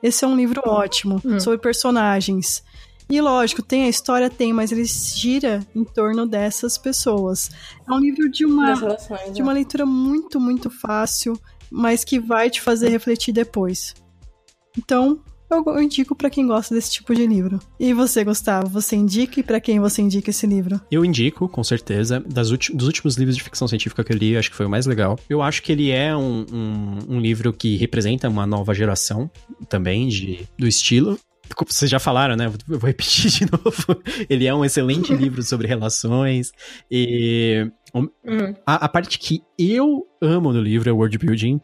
esse 0.02 0.24
é 0.24 0.28
um 0.28 0.36
livro 0.36 0.62
ótimo, 0.66 1.20
uhum. 1.24 1.40
sobre 1.40 1.58
personagens. 1.58 2.62
E 3.08 3.20
lógico, 3.20 3.62
tem 3.62 3.84
a 3.84 3.88
história, 3.88 4.28
tem, 4.28 4.52
mas 4.52 4.72
ele 4.72 4.84
gira 4.84 5.64
em 5.74 5.84
torno 5.84 6.26
dessas 6.26 6.76
pessoas. 6.76 7.50
É 7.88 7.92
um 7.92 7.98
livro 7.98 8.28
de 8.28 8.44
uma, 8.44 8.74
de 9.32 9.42
uma 9.42 9.52
é. 9.52 9.54
leitura 9.54 9.86
muito, 9.86 10.40
muito 10.40 10.68
fácil, 10.68 11.38
mas 11.70 12.02
que 12.02 12.18
vai 12.18 12.50
te 12.50 12.60
fazer 12.60 12.88
refletir 12.88 13.32
depois. 13.32 13.94
Então, 14.76 15.20
eu 15.50 15.82
indico 15.82 16.14
para 16.14 16.30
quem 16.30 16.46
gosta 16.46 16.74
desse 16.74 16.92
tipo 16.92 17.14
de 17.14 17.26
livro. 17.26 17.60
E 17.78 17.92
você, 17.92 18.24
Gustavo, 18.24 18.68
você 18.68 18.96
indica 18.96 19.40
e 19.40 19.42
para 19.42 19.60
quem 19.60 19.80
você 19.80 20.02
indica 20.02 20.30
esse 20.30 20.46
livro? 20.46 20.80
Eu 20.90 21.04
indico, 21.04 21.48
com 21.48 21.62
certeza. 21.62 22.20
Das 22.26 22.50
dos 22.50 22.86
últimos 22.86 23.16
livros 23.16 23.36
de 23.36 23.42
ficção 23.42 23.68
científica 23.68 24.02
que 24.02 24.12
eu 24.12 24.16
li, 24.16 24.36
acho 24.36 24.50
que 24.50 24.56
foi 24.56 24.66
o 24.66 24.70
mais 24.70 24.86
legal. 24.86 25.18
Eu 25.28 25.42
acho 25.42 25.62
que 25.62 25.72
ele 25.72 25.90
é 25.90 26.16
um, 26.16 26.46
um, 26.52 27.16
um 27.16 27.20
livro 27.20 27.52
que 27.52 27.76
representa 27.76 28.28
uma 28.28 28.46
nova 28.46 28.74
geração 28.74 29.30
também 29.68 30.08
de, 30.08 30.46
do 30.58 30.66
estilo 30.66 31.18
vocês 31.66 31.90
já 31.90 31.98
falaram, 31.98 32.36
né? 32.36 32.46
Eu 32.46 32.78
vou 32.78 32.86
repetir 32.86 33.30
de 33.30 33.46
novo. 33.50 34.02
Ele 34.28 34.46
é 34.46 34.54
um 34.54 34.64
excelente 34.64 35.12
livro 35.16 35.42
sobre 35.42 35.66
relações. 35.66 36.52
E 36.90 37.70
hum. 37.94 38.54
a, 38.66 38.86
a, 38.86 38.88
parte 38.88 39.18
que 39.18 39.42
eu 39.58 40.06
amo 40.20 40.52
no 40.52 40.60
livro 40.60 40.88
é 40.88 40.92
o 40.92 40.96
world 40.96 41.18
building. 41.18 41.60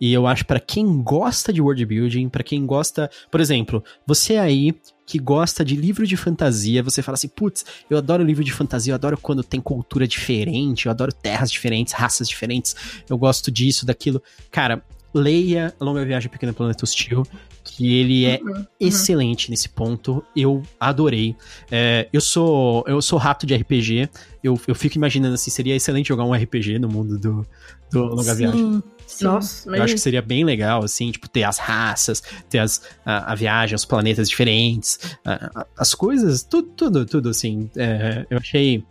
E 0.00 0.12
eu 0.12 0.26
acho 0.26 0.46
para 0.46 0.60
quem 0.60 1.02
gosta 1.02 1.52
de 1.52 1.60
world 1.60 1.84
building, 1.84 2.28
para 2.28 2.42
quem 2.42 2.66
gosta, 2.66 3.10
por 3.30 3.40
exemplo, 3.40 3.82
você 4.06 4.36
aí 4.36 4.74
que 5.06 5.18
gosta 5.18 5.64
de 5.64 5.76
livro 5.76 6.04
de 6.04 6.16
fantasia, 6.16 6.82
você 6.82 7.00
fala 7.00 7.14
assim, 7.14 7.28
putz, 7.28 7.64
eu 7.88 7.96
adoro 7.96 8.24
livro 8.24 8.42
de 8.42 8.52
fantasia, 8.52 8.90
eu 8.90 8.96
adoro 8.96 9.16
quando 9.16 9.44
tem 9.44 9.60
cultura 9.60 10.06
diferente, 10.06 10.86
eu 10.86 10.90
adoro 10.90 11.12
terras 11.12 11.50
diferentes, 11.50 11.94
raças 11.94 12.28
diferentes, 12.28 12.74
eu 13.08 13.16
gosto 13.16 13.50
disso, 13.50 13.86
daquilo. 13.86 14.20
Cara, 14.50 14.82
leia 15.16 15.74
Longa 15.80 16.04
Viagem 16.04 16.30
Pequeno 16.30 16.52
Planeta 16.52 16.84
Hostil, 16.84 17.24
que 17.64 17.98
ele 17.98 18.26
é 18.26 18.38
uhum, 18.42 18.52
uhum. 18.52 18.66
excelente 18.78 19.50
nesse 19.50 19.68
ponto. 19.68 20.22
Eu 20.36 20.62
adorei. 20.78 21.34
É, 21.70 22.08
eu 22.12 22.20
sou 22.20 22.84
eu 22.86 23.00
sou 23.00 23.18
rato 23.18 23.46
de 23.46 23.54
RPG. 23.54 24.08
Eu, 24.44 24.60
eu 24.68 24.74
fico 24.74 24.96
imaginando 24.96 25.34
assim, 25.34 25.50
seria 25.50 25.74
excelente 25.74 26.08
jogar 26.08 26.24
um 26.24 26.32
RPG 26.32 26.78
no 26.78 26.88
mundo 26.88 27.18
do, 27.18 27.46
do 27.90 28.04
Longa 28.04 28.34
Sim. 28.34 28.36
Viagem. 28.36 28.82
Sim. 29.06 29.24
Nossa, 29.24 29.70
eu 29.70 29.82
acho 29.82 29.94
que 29.94 30.00
seria 30.00 30.20
bem 30.20 30.44
legal, 30.44 30.82
assim, 30.82 31.12
tipo, 31.12 31.28
ter 31.28 31.44
as 31.44 31.58
raças, 31.58 32.22
ter 32.50 32.58
as, 32.58 32.82
a, 33.04 33.32
a 33.32 33.34
viagem, 33.36 33.74
os 33.74 33.84
planetas 33.84 34.28
diferentes, 34.28 34.98
a, 35.24 35.60
a, 35.60 35.66
as 35.78 35.94
coisas, 35.94 36.42
tudo, 36.42 36.68
tudo, 36.76 37.06
tudo, 37.06 37.28
assim. 37.28 37.70
É, 37.76 38.26
eu 38.28 38.38
achei 38.38 38.84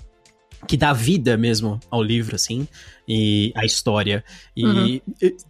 que 0.65 0.75
dá 0.75 0.91
vida 0.93 1.37
mesmo 1.37 1.79
ao 1.89 2.01
livro, 2.01 2.35
assim, 2.35 2.67
e 3.07 3.51
a 3.55 3.63
história. 3.65 4.23
E 4.55 4.65
uhum. 4.65 4.99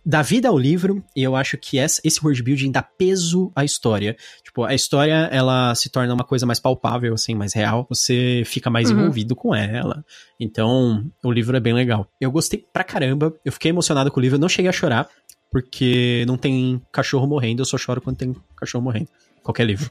dá 0.05 0.21
vida 0.21 0.49
ao 0.49 0.57
livro, 0.57 1.03
e 1.15 1.23
eu 1.23 1.35
acho 1.35 1.57
que 1.57 1.77
esse 1.77 2.19
world 2.23 2.43
building 2.43 2.71
dá 2.71 2.81
peso 2.81 3.51
à 3.55 3.63
história. 3.63 4.15
Tipo, 4.43 4.63
a 4.63 4.73
história, 4.73 5.29
ela 5.31 5.73
se 5.75 5.89
torna 5.89 6.13
uma 6.13 6.23
coisa 6.23 6.45
mais 6.45 6.59
palpável, 6.59 7.13
assim, 7.13 7.33
mais 7.33 7.53
real. 7.53 7.85
Você 7.89 8.43
fica 8.45 8.69
mais 8.69 8.89
uhum. 8.89 8.99
envolvido 8.99 9.35
com 9.35 9.55
ela. 9.55 10.03
Então, 10.39 11.09
o 11.23 11.31
livro 11.31 11.55
é 11.55 11.59
bem 11.59 11.73
legal. 11.73 12.07
Eu 12.19 12.31
gostei 12.31 12.65
pra 12.71 12.83
caramba, 12.83 13.33
eu 13.43 13.51
fiquei 13.51 13.69
emocionado 13.69 14.11
com 14.11 14.19
o 14.19 14.21
livro, 14.21 14.35
eu 14.35 14.41
não 14.41 14.49
cheguei 14.49 14.69
a 14.69 14.73
chorar, 14.73 15.07
porque 15.51 16.25
não 16.27 16.37
tem 16.37 16.81
cachorro 16.91 17.27
morrendo, 17.27 17.61
eu 17.61 17.65
só 17.65 17.77
choro 17.77 18.01
quando 18.01 18.17
tem 18.17 18.35
cachorro 18.55 18.83
morrendo 18.83 19.09
qualquer 19.45 19.65
livro. 19.65 19.87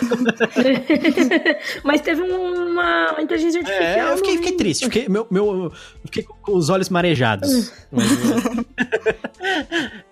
Mas 1.84 2.00
teve 2.00 2.22
uma, 2.22 3.12
uma 3.12 3.22
inteligência 3.22 3.60
artificial. 3.60 4.08
É, 4.08 4.12
eu 4.12 4.16
fiquei, 4.16 4.36
fiquei 4.38 4.52
triste. 4.52 4.84
Fiquei, 4.86 5.08
meu, 5.08 5.26
meu, 5.30 5.70
fiquei 6.06 6.22
com 6.22 6.56
os 6.56 6.70
olhos 6.70 6.88
marejados. 6.88 7.70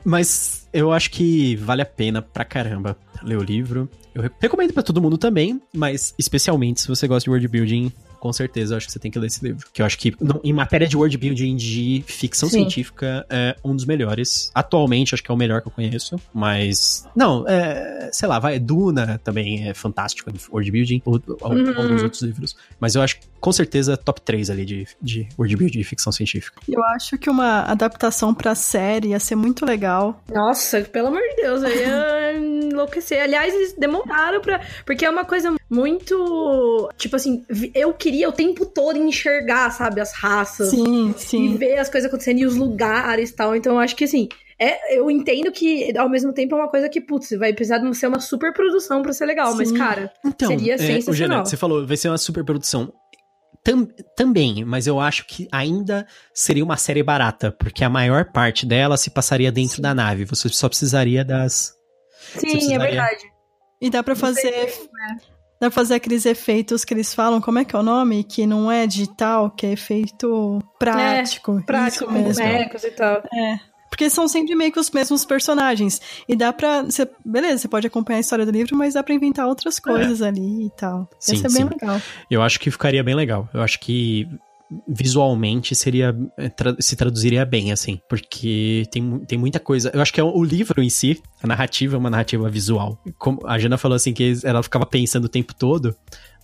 Mas 0.05 0.69
eu 0.75 0.93
acho 0.93 1.11
que 1.11 1.57
vale 1.57 1.81
a 1.81 1.87
pena 1.87 2.21
pra 2.21 2.45
caramba 2.45 2.99
ler 3.23 3.39
o 3.39 3.43
livro. 3.43 3.89
Eu 4.15 4.31
recomendo 4.39 4.75
para 4.75 4.83
todo 4.83 5.01
mundo 5.01 5.19
também, 5.19 5.61
mas 5.73 6.15
especialmente 6.17 6.83
se 6.83 6.89
você 6.89 7.09
gosta 7.09 7.25
de 7.25 7.31
world 7.31 7.49
building, 7.49 7.93
com 8.25 8.33
certeza 8.33 8.73
eu 8.73 8.79
acho 8.79 8.87
que 8.87 8.93
você 8.95 8.99
tem 8.99 9.11
que 9.11 9.19
ler 9.19 9.27
esse 9.27 9.45
livro. 9.45 9.69
Que 9.71 9.83
eu 9.83 9.87
acho 9.87 9.99
que, 9.99 10.17
não, 10.19 10.41
em 10.43 10.51
matéria 10.51 10.89
de 10.89 10.97
world 10.97 11.15
building 11.19 11.57
de 11.57 12.03
ficção 12.07 12.49
Sim. 12.49 12.61
científica, 12.61 13.27
é 13.29 13.55
um 13.63 13.77
dos 13.77 13.85
melhores. 13.85 14.51
Atualmente, 14.55 15.15
acho 15.15 15.23
que 15.23 15.31
é 15.31 15.35
o 15.35 15.37
melhor 15.37 15.61
que 15.61 15.69
eu 15.69 15.73
conheço. 15.73 16.19
Mas, 16.33 17.07
não, 17.15 17.47
é, 17.47 18.09
sei 18.15 18.27
lá, 18.27 18.39
vai, 18.39 18.59
Duna 18.59 19.21
também 19.23 19.69
é 19.69 19.75
fantástico 19.75 20.33
de 20.33 20.41
world 20.51 20.71
building, 20.71 21.03
ou, 21.05 21.21
uhum. 21.29 21.37
alguns 21.75 22.03
outros 22.03 22.23
livros. 22.23 22.57
Mas 22.81 22.95
eu 22.95 23.03
acho 23.03 23.19
com 23.45 23.53
certeza, 23.53 23.95
top 23.95 24.23
3 24.23 24.49
ali 24.49 24.65
de, 24.65 24.89
de 25.03 25.29
world 25.39 25.55
building 25.55 25.79
de 25.81 25.85
ficção 25.85 26.11
científica. 26.11 26.63
Eu 26.67 26.83
acho 26.83 27.19
que 27.19 27.29
uma 27.29 27.61
adaptação 27.65 28.33
pra 28.33 28.55
série 28.55 29.09
ia 29.09 29.21
ser 29.21 29.35
muito 29.37 29.67
legal. 29.67 30.19
Nossa, 30.33 30.81
pelo 30.81 31.09
amor 31.09 31.21
de 31.21 31.43
Deus, 31.43 31.63
aí 31.63 31.79
ia 31.79 32.33
enlouquecer. 32.73 33.23
Aliás, 33.23 33.53
eles 33.53 33.75
demoraram 33.75 34.41
pra. 34.41 34.63
Porque 34.87 35.05
é 35.05 35.11
uma 35.11 35.27
coisa 35.27 35.55
muito. 35.69 36.91
Tipo 36.97 37.17
assim, 37.17 37.45
eu 37.75 37.93
queria 37.93 38.29
o 38.29 38.33
tempo 38.33 38.67
todo 38.67 38.99
enxergar, 38.99 39.71
sabe, 39.71 40.01
as 40.01 40.13
raças. 40.13 40.71
Sim, 40.71 41.15
sim. 41.17 41.53
E 41.53 41.57
ver 41.57 41.79
as 41.79 41.89
coisas 41.89 42.09
acontecendo 42.09 42.39
e 42.39 42.47
os 42.47 42.57
lugares 42.57 43.31
e 43.31 43.35
tal. 43.35 43.57
Então, 43.57 43.75
eu 43.75 43.79
acho 43.79 43.97
que 43.97 44.05
assim. 44.05 44.29
É, 44.57 44.97
eu 44.97 45.11
entendo 45.11 45.51
que, 45.51 45.93
ao 45.99 46.09
mesmo 46.09 46.33
tempo, 46.33 46.55
é 46.55 46.59
uma 46.59 46.71
coisa 46.71 46.89
que, 46.89 47.01
putz, 47.01 47.31
vai 47.31 47.53
precisar 47.53 47.79
de 47.79 47.93
ser 47.97 48.07
uma 48.07 48.21
super 48.21 48.53
produção 48.53 49.03
pra 49.03 49.13
ser 49.13 49.27
legal, 49.27 49.51
Sim. 49.51 49.57
mas, 49.59 49.73
cara, 49.73 50.13
então, 50.25 50.47
seria 50.47 50.75
é, 50.75 50.79
sensacional. 50.79 51.43
O 51.43 51.45
você 51.45 51.57
falou, 51.57 51.85
vai 51.85 51.97
ser 51.97 52.09
uma 52.09 52.17
super 52.17 52.45
produção. 52.45 52.93
Tam, 53.65 53.89
também, 54.17 54.65
mas 54.65 54.87
eu 54.87 55.01
acho 55.01 55.27
que 55.27 55.49
ainda 55.51 56.07
seria 56.33 56.63
uma 56.63 56.77
série 56.77 57.03
barata, 57.03 57.51
porque 57.51 57.83
a 57.83 57.91
maior 57.91 58.31
parte 58.31 58.65
dela 58.65 58.97
se 58.97 59.11
passaria 59.11 59.51
dentro 59.51 59.77
Sim. 59.77 59.83
da 59.83 59.93
nave. 59.93 60.25
Você 60.25 60.49
só 60.51 60.69
precisaria 60.69 61.25
das. 61.25 61.75
Sim, 62.39 62.75
é 62.75 62.79
verdade. 62.79 63.25
E 63.81 63.91
dá 63.91 64.05
para 64.05 64.15
fazer. 64.15 64.73
Dá 65.65 65.71
pra 65.71 65.75
fazer 65.75 65.95
aqueles 65.95 66.27
efeitos 66.27 66.85
que 66.85 66.93
eles 66.93 67.15
falam, 67.15 67.41
como 67.41 67.59
é 67.59 67.65
que 67.65 67.75
é 67.75 67.79
o 67.79 67.83
nome? 67.83 68.23
Que 68.23 68.47
não 68.47 68.71
é 68.71 68.87
digital, 68.87 69.51
que 69.51 69.65
é 69.65 69.73
efeito 69.73 70.59
prático. 70.79 71.59
É, 71.59 71.63
prático, 71.63 72.13
mesmo. 72.13 72.45
bonecos 72.45 72.85
e 72.85 72.91
tal. 72.91 73.23
É. 73.33 73.59
Porque 73.89 74.11
são 74.11 74.29
sempre 74.29 74.55
meio 74.55 74.71
que 74.71 74.79
os 74.79 74.91
mesmos 74.91 75.25
personagens. 75.25 76.03
E 76.29 76.37
dá 76.37 76.53
pra. 76.53 76.91
Cê, 76.91 77.09
beleza, 77.25 77.59
você 77.59 77.69
pode 77.69 77.87
acompanhar 77.87 78.19
a 78.19 78.21
história 78.21 78.45
do 78.45 78.53
livro, 78.53 78.77
mas 78.77 78.93
dá 78.93 79.03
pra 79.03 79.15
inventar 79.15 79.47
outras 79.47 79.79
coisas 79.79 80.21
é. 80.21 80.29
ali 80.29 80.67
e 80.67 80.71
tal. 80.71 81.09
Sim, 81.19 81.37
Ia 81.37 81.49
ser 81.49 81.53
bem 81.53 81.65
legal. 81.65 82.03
Eu 82.31 82.43
acho 82.43 82.61
que 82.61 82.71
ficaria 82.71 83.03
bem 83.03 83.15
legal. 83.15 83.49
Eu 83.55 83.63
acho 83.63 83.81
que 83.81 84.29
visualmente 84.89 85.75
seria 85.75 86.17
eh, 86.39 86.49
tra 86.49 86.77
se 86.79 86.97
traduziria 86.97 87.45
bem, 87.45 87.73
assim, 87.73 88.01
porque 88.09 88.85
tem, 88.91 89.19
tem 89.21 89.39
muita 89.39 89.61
coisa. 89.61 89.91
Eu 89.95 90.01
acho 90.01 90.13
que 90.13 90.21
é 90.21 90.25
o 90.25 90.45
livro 90.45 90.83
em 90.83 90.91
si, 90.91 91.21
a 91.43 91.47
narrativa 91.47 91.97
é 91.97 91.99
uma 91.99 92.11
narrativa 92.11 92.49
visual. 92.49 92.99
Como 93.19 93.41
a 93.47 93.59
Jana 93.59 93.79
falou 93.79 93.97
assim 93.97 94.13
que 94.13 94.35
ela 94.45 94.63
ficava 94.63 94.87
pensando 94.87 95.25
o 95.25 95.29
tempo 95.29 95.55
todo 95.55 95.95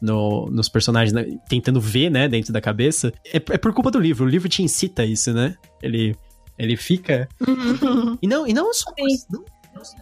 no, 0.00 0.48
nos 0.50 0.68
personagens, 0.68 1.12
né, 1.12 1.26
tentando 1.48 1.80
ver, 1.80 2.10
né, 2.10 2.28
dentro 2.28 2.52
da 2.52 2.60
cabeça. 2.60 3.12
É, 3.26 3.36
é, 3.36 3.58
por 3.58 3.72
culpa 3.72 3.90
do 3.90 3.98
livro. 3.98 4.24
O 4.24 4.28
livro 4.28 4.48
te 4.48 4.62
incita 4.62 5.04
isso, 5.04 5.32
né? 5.32 5.56
Ele 5.82 6.16
ele 6.58 6.76
fica. 6.76 7.26
Uhum. 7.40 8.18
e 8.20 8.26
não, 8.26 8.46
e 8.46 8.52
não 8.52 8.72
só. 8.74 8.92
Não, 9.30 9.42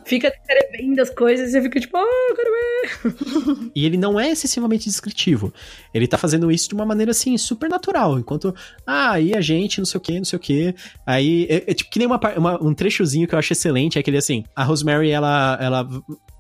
Fica 0.04 0.30
descrevendo 0.30 1.00
as 1.00 1.10
coisas 1.10 1.54
e 1.54 1.62
fica 1.62 1.80
tipo, 1.80 1.96
ah, 1.96 2.04
oh, 2.04 2.34
quero 2.34 2.50
ver. 2.50 3.70
e 3.74 3.84
ele 3.84 3.96
não 3.96 4.18
é 4.18 4.30
excessivamente 4.30 4.84
descritivo. 4.84 5.52
Ele 5.92 6.06
tá 6.06 6.16
fazendo 6.16 6.50
isso 6.50 6.68
de 6.68 6.74
uma 6.74 6.84
maneira 6.86 7.10
assim, 7.10 7.36
super 7.36 7.68
natural. 7.68 8.18
Enquanto, 8.18 8.54
ah, 8.86 9.12
aí 9.12 9.34
a 9.34 9.40
gente, 9.40 9.78
não 9.78 9.86
sei 9.86 9.98
o 9.98 10.00
que, 10.00 10.18
não 10.18 10.24
sei 10.24 10.36
o 10.36 10.40
que. 10.40 10.74
Aí, 11.06 11.46
é, 11.48 11.70
é, 11.70 11.74
tipo 11.74 11.90
que 11.90 11.98
nem 11.98 12.06
uma, 12.06 12.20
uma, 12.36 12.62
um 12.62 12.74
trechozinho 12.74 13.26
que 13.26 13.34
eu 13.34 13.38
acho 13.38 13.52
excelente, 13.52 13.98
é 13.98 14.00
aquele 14.00 14.18
assim, 14.18 14.44
a 14.54 14.64
Rosemary, 14.64 15.10
ela, 15.10 15.58
ela 15.60 15.88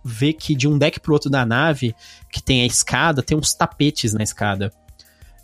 vê 0.04 0.32
que 0.32 0.54
de 0.54 0.66
um 0.68 0.78
deck 0.78 1.00
pro 1.00 1.12
outro 1.12 1.30
da 1.30 1.44
nave, 1.44 1.94
que 2.30 2.42
tem 2.42 2.62
a 2.62 2.66
escada, 2.66 3.22
tem 3.22 3.36
uns 3.36 3.54
tapetes 3.54 4.12
na 4.12 4.22
escada. 4.22 4.72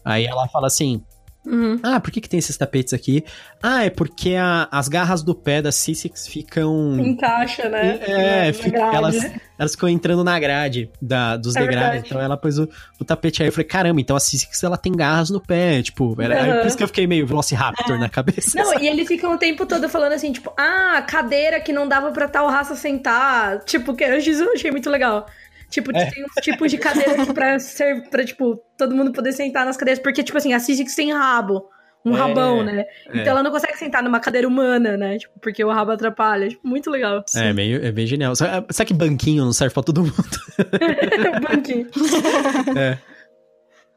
Aí 0.04 0.26
ela 0.26 0.46
fala 0.48 0.66
assim: 0.66 1.02
Uhum. 1.46 1.78
Ah, 1.82 2.00
por 2.00 2.10
que, 2.10 2.20
que 2.20 2.28
tem 2.28 2.38
esses 2.38 2.56
tapetes 2.56 2.94
aqui? 2.94 3.22
Ah, 3.62 3.84
é 3.84 3.90
porque 3.90 4.34
a, 4.34 4.66
as 4.70 4.88
garras 4.88 5.22
do 5.22 5.34
pé 5.34 5.60
da 5.60 5.70
Sissix 5.70 6.26
ficam. 6.26 6.98
Encaixa, 6.98 7.68
né? 7.68 8.00
É, 8.02 8.52
fica, 8.52 8.78
elas, 8.78 9.16
elas 9.58 9.72
ficam 9.72 9.88
entrando 9.88 10.24
na 10.24 10.38
grade 10.38 10.90
da, 11.00 11.36
dos 11.36 11.54
é 11.54 11.60
degraus. 11.60 11.86
Verdade. 11.86 12.06
Então 12.06 12.20
ela 12.20 12.36
pôs 12.36 12.58
o, 12.58 12.68
o, 12.98 13.04
tapete 13.04 13.42
aí. 13.42 13.48
Eu 13.48 13.52
falei, 13.52 13.66
caramba, 13.66 14.00
então 14.00 14.16
a 14.16 14.20
Sissix 14.20 14.62
ela 14.62 14.78
tem 14.78 14.92
garras 14.92 15.28
no 15.28 15.40
pé. 15.40 15.82
Tipo, 15.82 16.16
era, 16.20 16.34
uhum. 16.40 16.60
por 16.60 16.66
isso 16.66 16.76
que 16.76 16.82
eu 16.82 16.88
fiquei 16.88 17.06
meio 17.06 17.26
Velociraptor 17.26 17.96
é. 17.96 17.98
na 17.98 18.08
cabeça. 18.08 18.58
Não, 18.58 18.64
sabe? 18.64 18.84
e 18.84 18.88
ele 18.88 19.04
fica 19.04 19.28
um 19.28 19.36
tempo 19.36 19.66
todo 19.66 19.88
falando 19.88 20.12
assim, 20.12 20.32
tipo, 20.32 20.52
ah, 20.56 21.02
cadeira 21.06 21.60
que 21.60 21.72
não 21.72 21.86
dava 21.86 22.10
pra 22.10 22.26
tal 22.26 22.48
raça 22.48 22.74
sentar. 22.74 23.60
Tipo, 23.64 23.94
que 23.94 24.04
eu 24.04 24.16
achei 24.16 24.70
muito 24.70 24.88
legal. 24.88 25.26
Tipo, 25.74 25.90
é. 25.92 26.08
tem 26.08 26.24
uns 26.24 26.34
tipos 26.40 26.70
de 26.70 26.78
cadeira 26.78 27.20
aqui 27.20 27.34
pra 27.34 27.58
ser, 27.58 28.08
pra, 28.08 28.24
tipo, 28.24 28.62
todo 28.78 28.94
mundo 28.94 29.10
poder 29.10 29.32
sentar 29.32 29.66
nas 29.66 29.76
cadeiras. 29.76 30.00
Porque, 30.00 30.22
tipo 30.22 30.38
assim, 30.38 30.52
a 30.52 30.60
Cisix 30.60 30.94
tem 30.94 31.12
rabo. 31.12 31.68
Um 32.04 32.14
é, 32.14 32.18
rabão, 32.18 32.62
né? 32.62 32.84
É. 33.08 33.18
Então 33.18 33.32
ela 33.32 33.42
não 33.42 33.50
consegue 33.50 33.76
sentar 33.76 34.00
numa 34.00 34.20
cadeira 34.20 34.46
humana, 34.46 34.96
né? 34.96 35.18
Tipo, 35.18 35.40
porque 35.40 35.64
o 35.64 35.72
rabo 35.72 35.90
atrapalha. 35.90 36.48
Tipo, 36.48 36.68
muito 36.68 36.88
legal. 36.90 37.24
É, 37.34 37.52
meio, 37.52 37.84
é 37.84 37.90
bem 37.90 38.06
genial. 38.06 38.36
Sabe, 38.36 38.66
sabe 38.70 38.88
que 38.88 38.94
banquinho 38.94 39.44
não 39.44 39.52
serve 39.52 39.74
pra 39.74 39.82
todo 39.82 40.02
mundo? 40.02 40.14
banquinho. 41.42 41.88
é. 42.78 42.98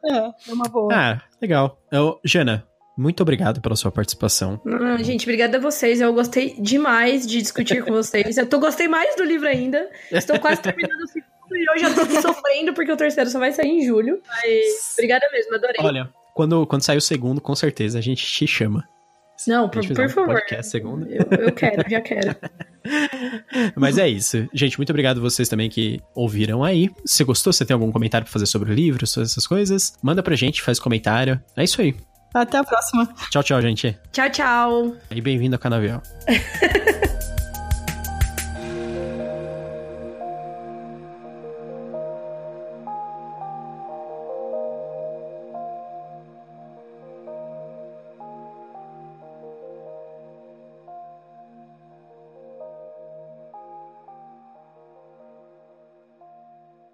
É, 0.04 0.50
é 0.50 0.52
uma 0.52 0.68
boa. 0.68 0.92
Ah, 0.92 1.22
legal. 1.40 1.80
Eu, 1.92 2.18
Jana, 2.24 2.66
muito 2.98 3.22
obrigado 3.22 3.60
pela 3.60 3.76
sua 3.76 3.92
participação. 3.92 4.60
Ah, 4.66 5.00
gente, 5.00 5.22
obrigada 5.22 5.58
a 5.58 5.60
vocês. 5.60 6.00
Eu 6.00 6.12
gostei 6.12 6.56
demais 6.58 7.24
de 7.24 7.40
discutir 7.40 7.84
com 7.84 7.92
vocês. 7.92 8.36
Eu 8.36 8.44
tô, 8.44 8.58
gostei 8.58 8.88
mais 8.88 9.14
do 9.14 9.22
livro 9.22 9.46
ainda. 9.46 9.88
Estou 10.10 10.36
quase 10.40 10.60
terminando 10.60 11.02
o 11.02 11.06
segundo 11.06 11.27
e 11.52 11.70
eu 11.70 11.78
já 11.78 11.94
tô 11.94 12.02
aqui 12.02 12.20
sofrendo 12.20 12.72
porque 12.74 12.92
o 12.92 12.96
terceiro 12.96 13.30
só 13.30 13.38
vai 13.38 13.52
sair 13.52 13.68
em 13.68 13.86
julho. 13.86 14.20
Mas 14.26 14.94
obrigada 14.94 15.26
mesmo, 15.32 15.54
adorei. 15.54 15.76
Olha, 15.80 16.10
quando, 16.34 16.66
quando 16.66 16.82
sair 16.82 16.98
o 16.98 17.02
segundo, 17.02 17.40
com 17.40 17.54
certeza 17.54 17.98
a 17.98 18.02
gente 18.02 18.24
te 18.24 18.46
chama. 18.46 18.86
Não, 19.46 19.68
por, 19.68 19.86
por 19.86 20.04
um 20.04 20.08
favor. 20.08 20.34
Podcast 20.34 20.70
segundo. 20.70 21.06
Eu, 21.06 21.26
eu 21.30 21.52
quero, 21.52 21.88
já 21.88 22.00
quero. 22.00 22.34
Mas 23.76 23.98
é 23.98 24.08
isso. 24.08 24.48
Gente, 24.52 24.76
muito 24.78 24.90
obrigado 24.90 25.20
vocês 25.20 25.48
também 25.48 25.70
que 25.70 26.00
ouviram 26.14 26.64
aí. 26.64 26.90
Se 27.04 27.22
gostou, 27.22 27.52
se 27.52 27.64
tem 27.64 27.74
algum 27.74 27.92
comentário 27.92 28.24
pra 28.24 28.32
fazer 28.32 28.46
sobre 28.46 28.70
o 28.70 28.74
livro, 28.74 29.06
sobre 29.06 29.28
essas 29.28 29.46
coisas, 29.46 29.96
manda 30.02 30.22
pra 30.22 30.34
gente, 30.34 30.62
faz 30.62 30.80
comentário. 30.80 31.40
É 31.56 31.62
isso 31.62 31.80
aí. 31.80 31.94
Até 32.34 32.58
a 32.58 32.64
próxima. 32.64 33.08
Tchau, 33.30 33.42
tchau, 33.42 33.62
gente. 33.62 33.96
Tchau, 34.12 34.30
tchau. 34.30 34.96
E 35.10 35.20
bem-vindo 35.20 35.54
ao 35.54 35.60
Canavial. 35.60 36.02